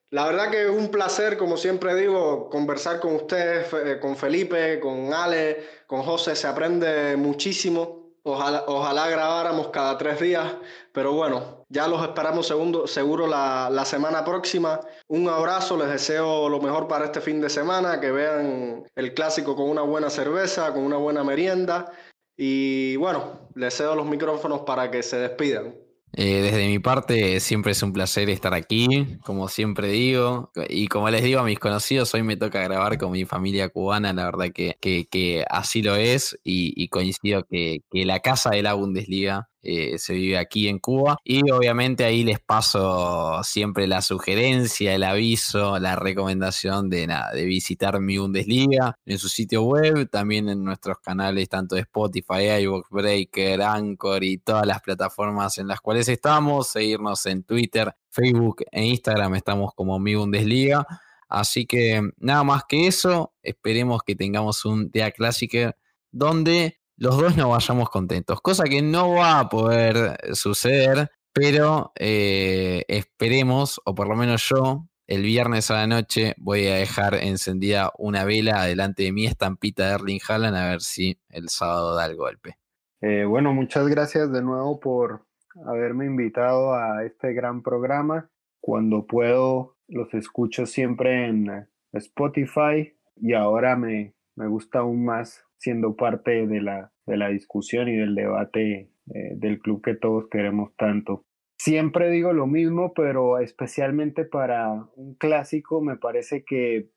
La 0.09 0.25
verdad 0.25 0.49
que 0.49 0.63
es 0.63 0.69
un 0.71 0.89
placer, 0.89 1.37
como 1.37 1.55
siempre 1.55 1.93
digo, 1.95 2.49
conversar 2.49 2.99
con 2.99 3.15
ustedes, 3.15 3.71
eh, 3.73 3.99
con 4.01 4.17
Felipe, 4.17 4.79
con 4.79 5.13
Ale, 5.13 5.83
con 5.85 6.01
José, 6.01 6.35
se 6.35 6.47
aprende 6.47 7.15
muchísimo. 7.15 8.04
Ojalá, 8.27 8.63
ojalá 8.65 9.07
grabáramos 9.07 9.67
cada 9.67 9.99
tres 9.99 10.19
días, 10.19 10.51
pero 10.91 11.13
bueno, 11.13 11.63
ya 11.69 11.87
los 11.87 12.01
esperamos 12.01 12.47
segundo, 12.47 12.87
seguro 12.87 13.27
la, 13.27 13.69
la, 13.69 13.85
semana 13.85 14.25
próxima. 14.25 14.79
Un 15.07 15.29
abrazo, 15.29 15.77
les 15.77 15.89
deseo 15.89 16.49
lo 16.49 16.59
mejor 16.59 16.87
para 16.87 17.05
este 17.05 17.21
fin 17.21 17.39
de 17.39 17.51
semana, 17.51 17.99
que 17.99 18.09
vean 18.09 18.83
el 18.95 19.13
clásico 19.13 19.55
con 19.55 19.69
una 19.69 19.83
buena 19.83 20.09
cerveza, 20.09 20.73
con 20.73 20.81
una 20.83 20.97
buena 20.97 21.23
merienda. 21.23 21.91
Y 22.35 22.95
bueno, 22.95 23.47
les 23.53 23.77
cedo 23.77 23.95
los 23.95 24.07
micrófonos 24.07 24.61
para 24.61 24.89
que 24.89 25.03
se 25.03 25.17
despidan. 25.17 25.84
Eh, 26.17 26.41
desde 26.41 26.67
mi 26.67 26.79
parte, 26.79 27.41
siempre 27.41 27.73
es 27.73 27.83
un 27.83 27.91
placer 27.91 28.29
estar 28.29 28.53
aquí, 28.53 29.17
como 29.25 29.49
siempre 29.49 29.89
digo. 29.89 30.51
Y 30.69 30.87
como 30.87 31.09
les 31.09 31.23
digo 31.23 31.41
a 31.41 31.43
mis 31.43 31.59
conocidos, 31.59 32.13
hoy 32.13 32.23
me 32.23 32.37
toca 32.37 32.63
grabar 32.63 32.97
con 32.97 33.11
mi 33.11 33.25
familia 33.25 33.67
cubana, 33.67 34.13
la 34.13 34.25
verdad 34.25 34.51
que, 34.53 34.77
que, 34.79 35.45
así 35.49 35.81
lo 35.81 35.95
es. 35.97 36.39
Y, 36.43 36.87
coincido 36.87 37.43
que, 37.43 37.81
que, 37.91 38.05
la 38.05 38.21
casa 38.21 38.51
de 38.51 38.63
la 38.63 38.75
Bundesliga 38.75 39.49
eh, 39.67 39.97
se 39.97 40.13
vive 40.13 40.37
aquí 40.37 40.67
en 40.67 40.79
Cuba. 40.79 41.17
Y 41.23 41.49
obviamente 41.49 42.05
ahí 42.05 42.23
les 42.23 42.39
paso 42.39 43.43
siempre 43.43 43.87
la 43.87 44.01
sugerencia, 44.01 44.93
el 44.93 45.03
aviso, 45.03 45.79
la 45.79 45.95
recomendación 45.95 46.89
de, 46.89 47.07
nada, 47.07 47.31
de 47.31 47.45
visitar 47.45 47.99
mi 47.99 48.17
Bundesliga 48.19 48.97
en 49.05 49.17
su 49.17 49.27
sitio 49.27 49.63
web, 49.63 50.07
también 50.09 50.49
en 50.49 50.63
nuestros 50.63 50.99
canales 50.99 51.49
tanto 51.49 51.75
de 51.75 51.81
Spotify, 51.81 52.61
iVoox, 52.61 52.89
Breaker, 52.91 53.61
Anchor 53.61 54.23
y 54.23 54.37
todas 54.37 54.67
las 54.67 54.81
plataformas 54.81 55.57
en 55.57 55.67
las 55.67 55.81
cuales 55.81 56.07
estamos, 56.09 56.67
seguirnos 56.67 57.25
en 57.25 57.43
Twitter, 57.43 57.95
Facebook 58.09 58.63
e 58.71 58.85
Instagram, 58.85 59.35
estamos 59.35 59.73
como 59.73 59.99
mi 59.99 60.15
Bundesliga. 60.15 60.85
Así 61.27 61.65
que 61.65 62.01
nada 62.17 62.43
más 62.43 62.63
que 62.67 62.87
eso, 62.87 63.33
esperemos 63.41 64.03
que 64.03 64.15
tengamos 64.15 64.63
un 64.63 64.91
día 64.91 65.11
clásico 65.11 65.71
donde 66.11 66.79
los 66.97 67.17
dos 67.17 67.35
nos 67.37 67.49
vayamos 67.49 67.89
contentos, 67.89 68.41
cosa 68.41 68.63
que 68.65 68.81
no 68.81 69.11
va 69.11 69.39
a 69.39 69.49
poder 69.49 70.17
suceder, 70.33 71.09
pero 71.33 71.91
eh, 71.95 72.83
esperemos, 72.87 73.81
o 73.85 73.93
por 73.93 74.07
lo 74.07 74.15
menos 74.15 74.47
yo, 74.49 74.87
el 75.07 75.21
viernes 75.21 75.69
a 75.69 75.75
la 75.75 75.87
noche 75.87 76.33
voy 76.37 76.67
a 76.67 76.75
dejar 76.75 77.15
encendida 77.15 77.91
una 77.97 78.23
vela 78.23 78.61
adelante 78.61 79.03
de 79.03 79.11
mi 79.11 79.25
estampita 79.25 79.87
de 79.87 79.95
Erling 79.95 80.19
Haaland 80.27 80.55
a 80.55 80.69
ver 80.69 80.81
si 80.81 81.19
el 81.29 81.49
sábado 81.49 81.95
da 81.95 82.05
el 82.05 82.15
golpe. 82.15 82.57
Eh, 83.01 83.25
bueno, 83.25 83.53
muchas 83.53 83.87
gracias 83.87 84.31
de 84.31 84.41
nuevo 84.41 84.79
por 84.79 85.25
haberme 85.67 86.05
invitado 86.05 86.73
a 86.73 87.03
este 87.03 87.33
gran 87.33 87.61
programa. 87.61 88.29
Cuando 88.59 89.05
puedo, 89.05 89.77
los 89.87 90.11
escucho 90.15 90.65
siempre 90.65 91.27
en 91.27 91.67
Spotify 91.93 92.97
y 93.15 93.33
ahora 93.33 93.75
me, 93.75 94.15
me 94.35 94.47
gusta 94.47 94.79
aún 94.79 95.05
más 95.05 95.44
siendo 95.57 95.95
parte 95.95 96.47
de 96.47 96.61
la, 96.61 96.91
de 97.05 97.17
la 97.17 97.29
discusión 97.29 97.87
y 97.87 97.95
del 97.95 98.15
debate 98.15 98.89
eh, 99.13 99.33
del 99.35 99.59
club 99.59 99.81
que 99.83 99.95
todos 99.95 100.27
queremos 100.29 100.75
tanto. 100.75 101.25
Siempre 101.57 102.09
digo 102.09 102.33
lo 102.33 102.47
mismo, 102.47 102.93
pero 102.93 103.39
especialmente 103.39 104.25
para 104.25 104.71
un 104.95 105.15
clásico 105.15 105.81
me 105.81 105.95
parece 105.95 106.43
que, 106.43 106.89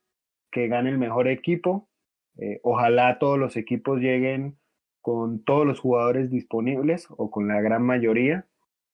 que 0.51 0.68
gane 0.68 0.90
el 0.90 0.98
mejor 0.98 1.28
equipo. 1.28 1.89
Eh, 2.39 2.60
ojalá 2.62 3.18
todos 3.18 3.39
los 3.39 3.56
equipos 3.56 4.01
lleguen 4.01 4.59
con 5.01 5.43
todos 5.44 5.66
los 5.66 5.80
jugadores 5.80 6.30
disponibles 6.30 7.06
o 7.10 7.30
con 7.30 7.48
la 7.48 7.60
gran 7.60 7.82
mayoría, 7.82 8.47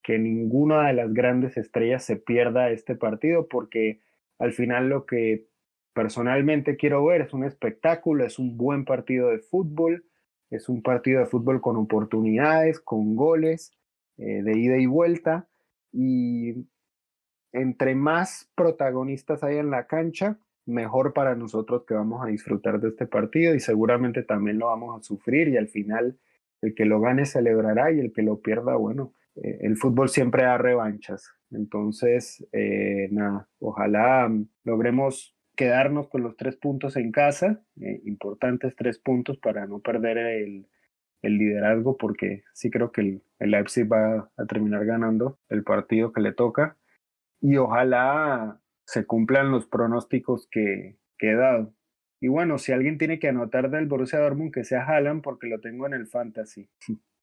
que 0.02 0.18
ninguna 0.18 0.86
de 0.86 0.92
las 0.92 1.12
grandes 1.12 1.56
estrellas 1.56 2.04
se 2.04 2.16
pierda 2.16 2.70
este 2.70 2.94
partido, 2.94 3.48
porque 3.48 4.00
al 4.38 4.52
final 4.52 4.88
lo 4.88 5.06
que 5.06 5.46
personalmente 5.94 6.76
quiero 6.76 7.04
ver 7.04 7.22
es 7.22 7.32
un 7.32 7.44
espectáculo, 7.44 8.24
es 8.24 8.38
un 8.38 8.56
buen 8.56 8.84
partido 8.84 9.30
de 9.30 9.38
fútbol, 9.38 10.04
es 10.50 10.68
un 10.68 10.82
partido 10.82 11.20
de 11.20 11.26
fútbol 11.26 11.60
con 11.60 11.76
oportunidades, 11.76 12.80
con 12.80 13.16
goles, 13.16 13.72
eh, 14.18 14.42
de 14.42 14.58
ida 14.58 14.76
y 14.76 14.86
vuelta, 14.86 15.48
y 15.92 16.66
entre 17.52 17.94
más 17.94 18.50
protagonistas 18.54 19.42
hay 19.42 19.56
en 19.56 19.70
la 19.70 19.86
cancha, 19.86 20.38
mejor 20.66 21.12
para 21.12 21.34
nosotros 21.34 21.84
que 21.86 21.94
vamos 21.94 22.24
a 22.24 22.28
disfrutar 22.28 22.80
de 22.80 22.88
este 22.88 23.06
partido 23.06 23.54
y 23.54 23.60
seguramente 23.60 24.22
también 24.22 24.58
lo 24.58 24.66
vamos 24.66 24.98
a 24.98 25.02
sufrir 25.02 25.48
y 25.48 25.56
al 25.56 25.68
final 25.68 26.18
el 26.62 26.74
que 26.74 26.84
lo 26.84 27.00
gane 27.00 27.26
celebrará 27.26 27.92
y 27.92 28.00
el 28.00 28.12
que 28.12 28.22
lo 28.22 28.40
pierda, 28.40 28.74
bueno, 28.74 29.12
eh, 29.36 29.58
el 29.62 29.76
fútbol 29.76 30.08
siempre 30.08 30.44
da 30.44 30.58
revanchas. 30.58 31.30
Entonces, 31.50 32.44
eh, 32.52 33.08
nada, 33.10 33.48
ojalá 33.58 34.32
logremos 34.64 35.33
quedarnos 35.56 36.08
con 36.08 36.22
los 36.22 36.36
tres 36.36 36.56
puntos 36.56 36.96
en 36.96 37.12
casa, 37.12 37.62
eh, 37.80 38.00
importantes 38.04 38.74
tres 38.76 38.98
puntos 38.98 39.38
para 39.38 39.66
no 39.66 39.80
perder 39.80 40.18
el, 40.18 40.66
el, 41.22 41.38
liderazgo, 41.38 41.96
porque 41.96 42.44
sí 42.52 42.70
creo 42.70 42.92
que 42.92 43.00
el, 43.00 43.22
el 43.38 43.50
Leipzig 43.50 43.90
va 43.90 44.30
a 44.36 44.46
terminar 44.46 44.84
ganando 44.84 45.38
el 45.48 45.64
partido 45.64 46.12
que 46.12 46.20
le 46.20 46.32
toca. 46.32 46.76
Y 47.40 47.56
ojalá 47.56 48.60
se 48.86 49.06
cumplan 49.06 49.50
los 49.50 49.66
pronósticos 49.66 50.48
que, 50.50 50.98
que 51.18 51.30
he 51.30 51.36
dado. 51.36 51.74
Y 52.20 52.28
bueno, 52.28 52.58
si 52.58 52.72
alguien 52.72 52.98
tiene 52.98 53.18
que 53.18 53.28
anotar 53.28 53.70
del 53.70 53.86
Borussia 53.86 54.18
Dortmund, 54.18 54.52
que 54.52 54.64
sea 54.64 54.84
Haaland, 54.84 55.22
porque 55.22 55.46
lo 55.46 55.60
tengo 55.60 55.86
en 55.86 55.94
el 55.94 56.06
Fantasy. 56.06 56.68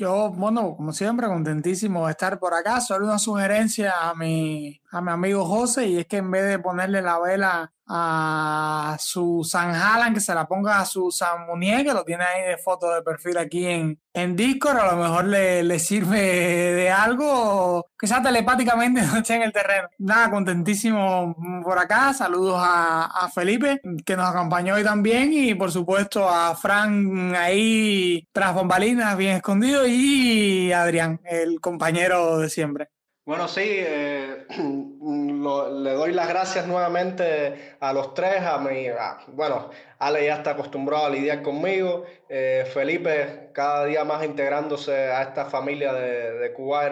Yo, 0.00 0.30
bueno, 0.30 0.76
como 0.76 0.94
siempre, 0.94 1.26
contentísimo 1.26 2.06
de 2.06 2.12
estar 2.12 2.38
por 2.38 2.54
acá. 2.54 2.80
Solo 2.80 3.04
una 3.04 3.18
sugerencia 3.18 4.08
a 4.08 4.14
mi, 4.14 4.80
a 4.90 5.02
mi 5.02 5.10
amigo 5.10 5.44
José, 5.44 5.88
y 5.88 5.98
es 5.98 6.06
que 6.06 6.16
en 6.16 6.30
vez 6.30 6.48
de 6.48 6.58
ponerle 6.58 7.02
la 7.02 7.18
vela 7.18 7.74
a 7.92 8.96
su 9.00 9.42
San 9.44 9.74
Haaland, 9.74 10.14
que 10.14 10.20
se 10.20 10.32
la 10.32 10.46
ponga 10.46 10.78
a 10.78 10.86
su 10.86 11.10
San 11.10 11.46
Munier, 11.46 11.84
que 11.84 11.92
lo 11.92 12.04
tiene 12.04 12.22
ahí 12.22 12.48
de 12.48 12.56
foto 12.56 12.94
de 12.94 13.02
perfil 13.02 13.36
aquí 13.36 13.66
en, 13.66 14.00
en 14.14 14.36
Discord, 14.36 14.78
a 14.78 14.92
lo 14.92 15.02
mejor 15.02 15.24
le, 15.24 15.64
le 15.64 15.78
sirve 15.80 16.20
de 16.20 16.88
algo, 16.88 17.88
quizás 17.98 18.22
telepáticamente 18.22 19.02
no 19.06 19.16
esté 19.18 19.34
en 19.34 19.42
el 19.42 19.52
terreno. 19.52 19.88
Nada, 19.98 20.30
contentísimo 20.30 21.36
por 21.64 21.78
acá. 21.78 22.14
Saludos 22.14 22.60
a, 22.60 23.06
a, 23.06 23.28
Felipe, 23.28 23.80
que 24.04 24.16
nos 24.16 24.28
acompañó 24.28 24.76
hoy 24.76 24.84
también, 24.84 25.32
y 25.32 25.54
por 25.54 25.72
supuesto 25.72 26.28
a 26.28 26.54
Fran 26.54 27.34
ahí 27.34 28.24
tras 28.32 28.54
bombalinas, 28.54 29.16
bien 29.16 29.36
escondido, 29.36 29.84
y 29.84 30.72
Adrián, 30.72 31.20
el 31.24 31.60
compañero 31.60 32.38
de 32.38 32.48
siempre. 32.50 32.88
Bueno, 33.30 33.46
sí, 33.46 33.62
eh, 33.64 34.44
le 34.58 35.92
doy 35.92 36.12
las 36.12 36.28
gracias 36.28 36.66
nuevamente 36.66 37.76
a 37.78 37.92
los 37.92 38.12
tres, 38.12 38.42
a 38.42 38.58
mi, 38.58 38.88
bueno, 39.28 39.70
Ale 40.00 40.26
ya 40.26 40.34
está 40.34 40.50
acostumbrado 40.50 41.06
a 41.06 41.10
lidiar 41.10 41.40
conmigo, 41.40 42.06
eh, 42.28 42.68
Felipe 42.74 43.50
cada 43.52 43.84
día 43.84 44.02
más 44.02 44.24
integrándose 44.24 44.92
a 44.92 45.22
esta 45.22 45.44
familia 45.44 45.92
de, 45.92 46.38
de 46.40 46.50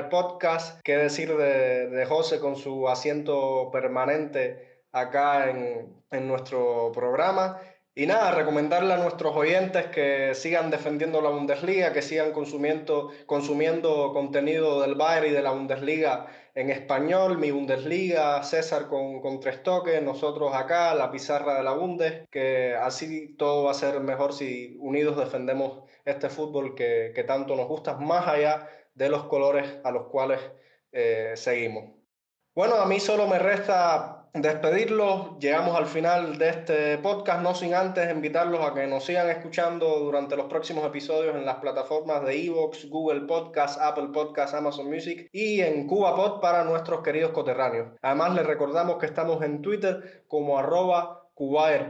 Podcast, 0.08 0.80
qué 0.84 0.96
decir 0.96 1.36
de, 1.36 1.88
de, 1.88 2.06
José 2.06 2.38
con 2.38 2.54
su 2.54 2.88
asiento 2.88 3.70
permanente 3.72 4.84
acá 4.92 5.50
en, 5.50 5.92
en 6.12 6.28
nuestro 6.28 6.92
programa. 6.92 7.60
Y 7.98 8.06
nada, 8.06 8.30
recomendarle 8.30 8.94
a 8.94 8.96
nuestros 8.98 9.34
oyentes 9.34 9.86
que 9.86 10.32
sigan 10.32 10.70
defendiendo 10.70 11.20
la 11.20 11.30
Bundesliga, 11.30 11.92
que 11.92 12.00
sigan 12.00 12.30
consumiendo, 12.30 13.10
consumiendo 13.26 14.12
contenido 14.12 14.80
del 14.82 14.94
Bayern 14.94 15.26
y 15.26 15.30
de 15.30 15.42
la 15.42 15.50
Bundesliga 15.50 16.28
en 16.54 16.70
español, 16.70 17.38
mi 17.38 17.50
Bundesliga, 17.50 18.40
César 18.44 18.86
con, 18.86 19.20
con 19.20 19.40
tres 19.40 19.64
toques, 19.64 20.00
nosotros 20.00 20.54
acá, 20.54 20.94
la 20.94 21.10
pizarra 21.10 21.56
de 21.56 21.64
la 21.64 21.72
Bundes, 21.72 22.28
que 22.30 22.76
así 22.76 23.34
todo 23.36 23.64
va 23.64 23.72
a 23.72 23.74
ser 23.74 23.98
mejor 23.98 24.32
si 24.32 24.76
unidos 24.78 25.16
defendemos 25.16 25.82
este 26.04 26.28
fútbol 26.28 26.76
que, 26.76 27.10
que 27.16 27.24
tanto 27.24 27.56
nos 27.56 27.66
gusta, 27.66 27.96
más 27.96 28.28
allá 28.28 28.68
de 28.94 29.08
los 29.08 29.24
colores 29.24 29.80
a 29.82 29.90
los 29.90 30.04
cuales 30.04 30.38
eh, 30.92 31.32
seguimos. 31.34 31.98
Bueno, 32.54 32.76
a 32.76 32.86
mí 32.86 33.00
solo 33.00 33.26
me 33.26 33.40
resta 33.40 34.17
despedirlos. 34.34 35.38
Llegamos 35.38 35.76
al 35.76 35.86
final 35.86 36.38
de 36.38 36.48
este 36.48 36.98
podcast, 36.98 37.42
no 37.42 37.54
sin 37.54 37.74
antes 37.74 38.10
invitarlos 38.10 38.60
a 38.60 38.74
que 38.74 38.86
nos 38.86 39.04
sigan 39.04 39.28
escuchando 39.28 39.98
durante 39.98 40.36
los 40.36 40.46
próximos 40.46 40.84
episodios 40.86 41.34
en 41.34 41.44
las 41.44 41.56
plataformas 41.56 42.24
de 42.24 42.46
Evox, 42.46 42.88
Google 42.88 43.22
Podcast, 43.22 43.80
Apple 43.80 44.08
Podcast, 44.12 44.54
Amazon 44.54 44.90
Music 44.90 45.28
y 45.32 45.60
en 45.60 45.86
CubaPod 45.86 46.40
para 46.40 46.64
nuestros 46.64 47.02
queridos 47.02 47.32
coterráneos. 47.32 47.88
Además, 48.02 48.34
les 48.34 48.46
recordamos 48.46 48.98
que 48.98 49.06
estamos 49.06 49.42
en 49.42 49.62
Twitter 49.62 50.24
como 50.28 50.58
arroba 50.58 51.28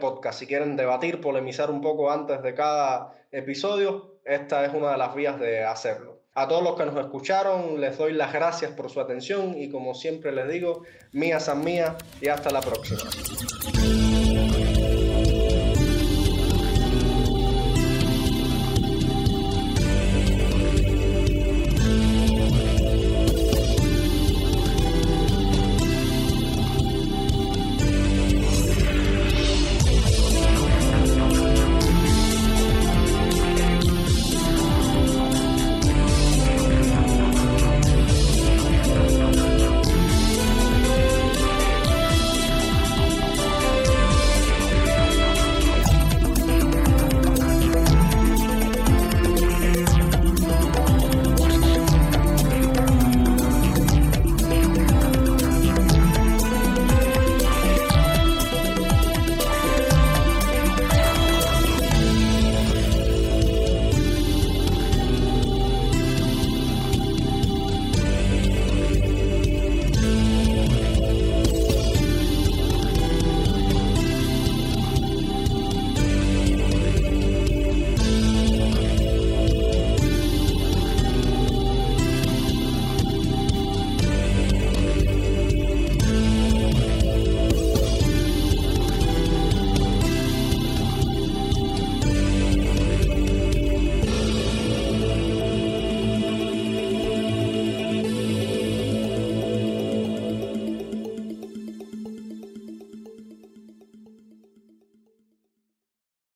Podcast. 0.00 0.40
Si 0.40 0.46
quieren 0.46 0.76
debatir, 0.76 1.22
polemizar 1.22 1.70
un 1.70 1.80
poco 1.80 2.10
antes 2.10 2.42
de 2.42 2.54
cada 2.54 3.14
episodio, 3.30 4.18
esta 4.24 4.64
es 4.66 4.74
una 4.74 4.92
de 4.92 4.98
las 4.98 5.14
vías 5.14 5.40
de 5.40 5.64
hacerlo. 5.64 6.17
A 6.40 6.46
todos 6.46 6.62
los 6.62 6.76
que 6.76 6.86
nos 6.86 6.96
escucharon, 6.96 7.80
les 7.80 7.98
doy 7.98 8.12
las 8.12 8.32
gracias 8.32 8.70
por 8.70 8.88
su 8.90 9.00
atención 9.00 9.60
y 9.60 9.70
como 9.70 9.92
siempre 9.92 10.30
les 10.30 10.48
digo, 10.48 10.84
mía 11.10 11.40
san 11.40 11.64
mía 11.64 11.96
y 12.20 12.28
hasta 12.28 12.50
la 12.50 12.60
próxima. 12.60 13.00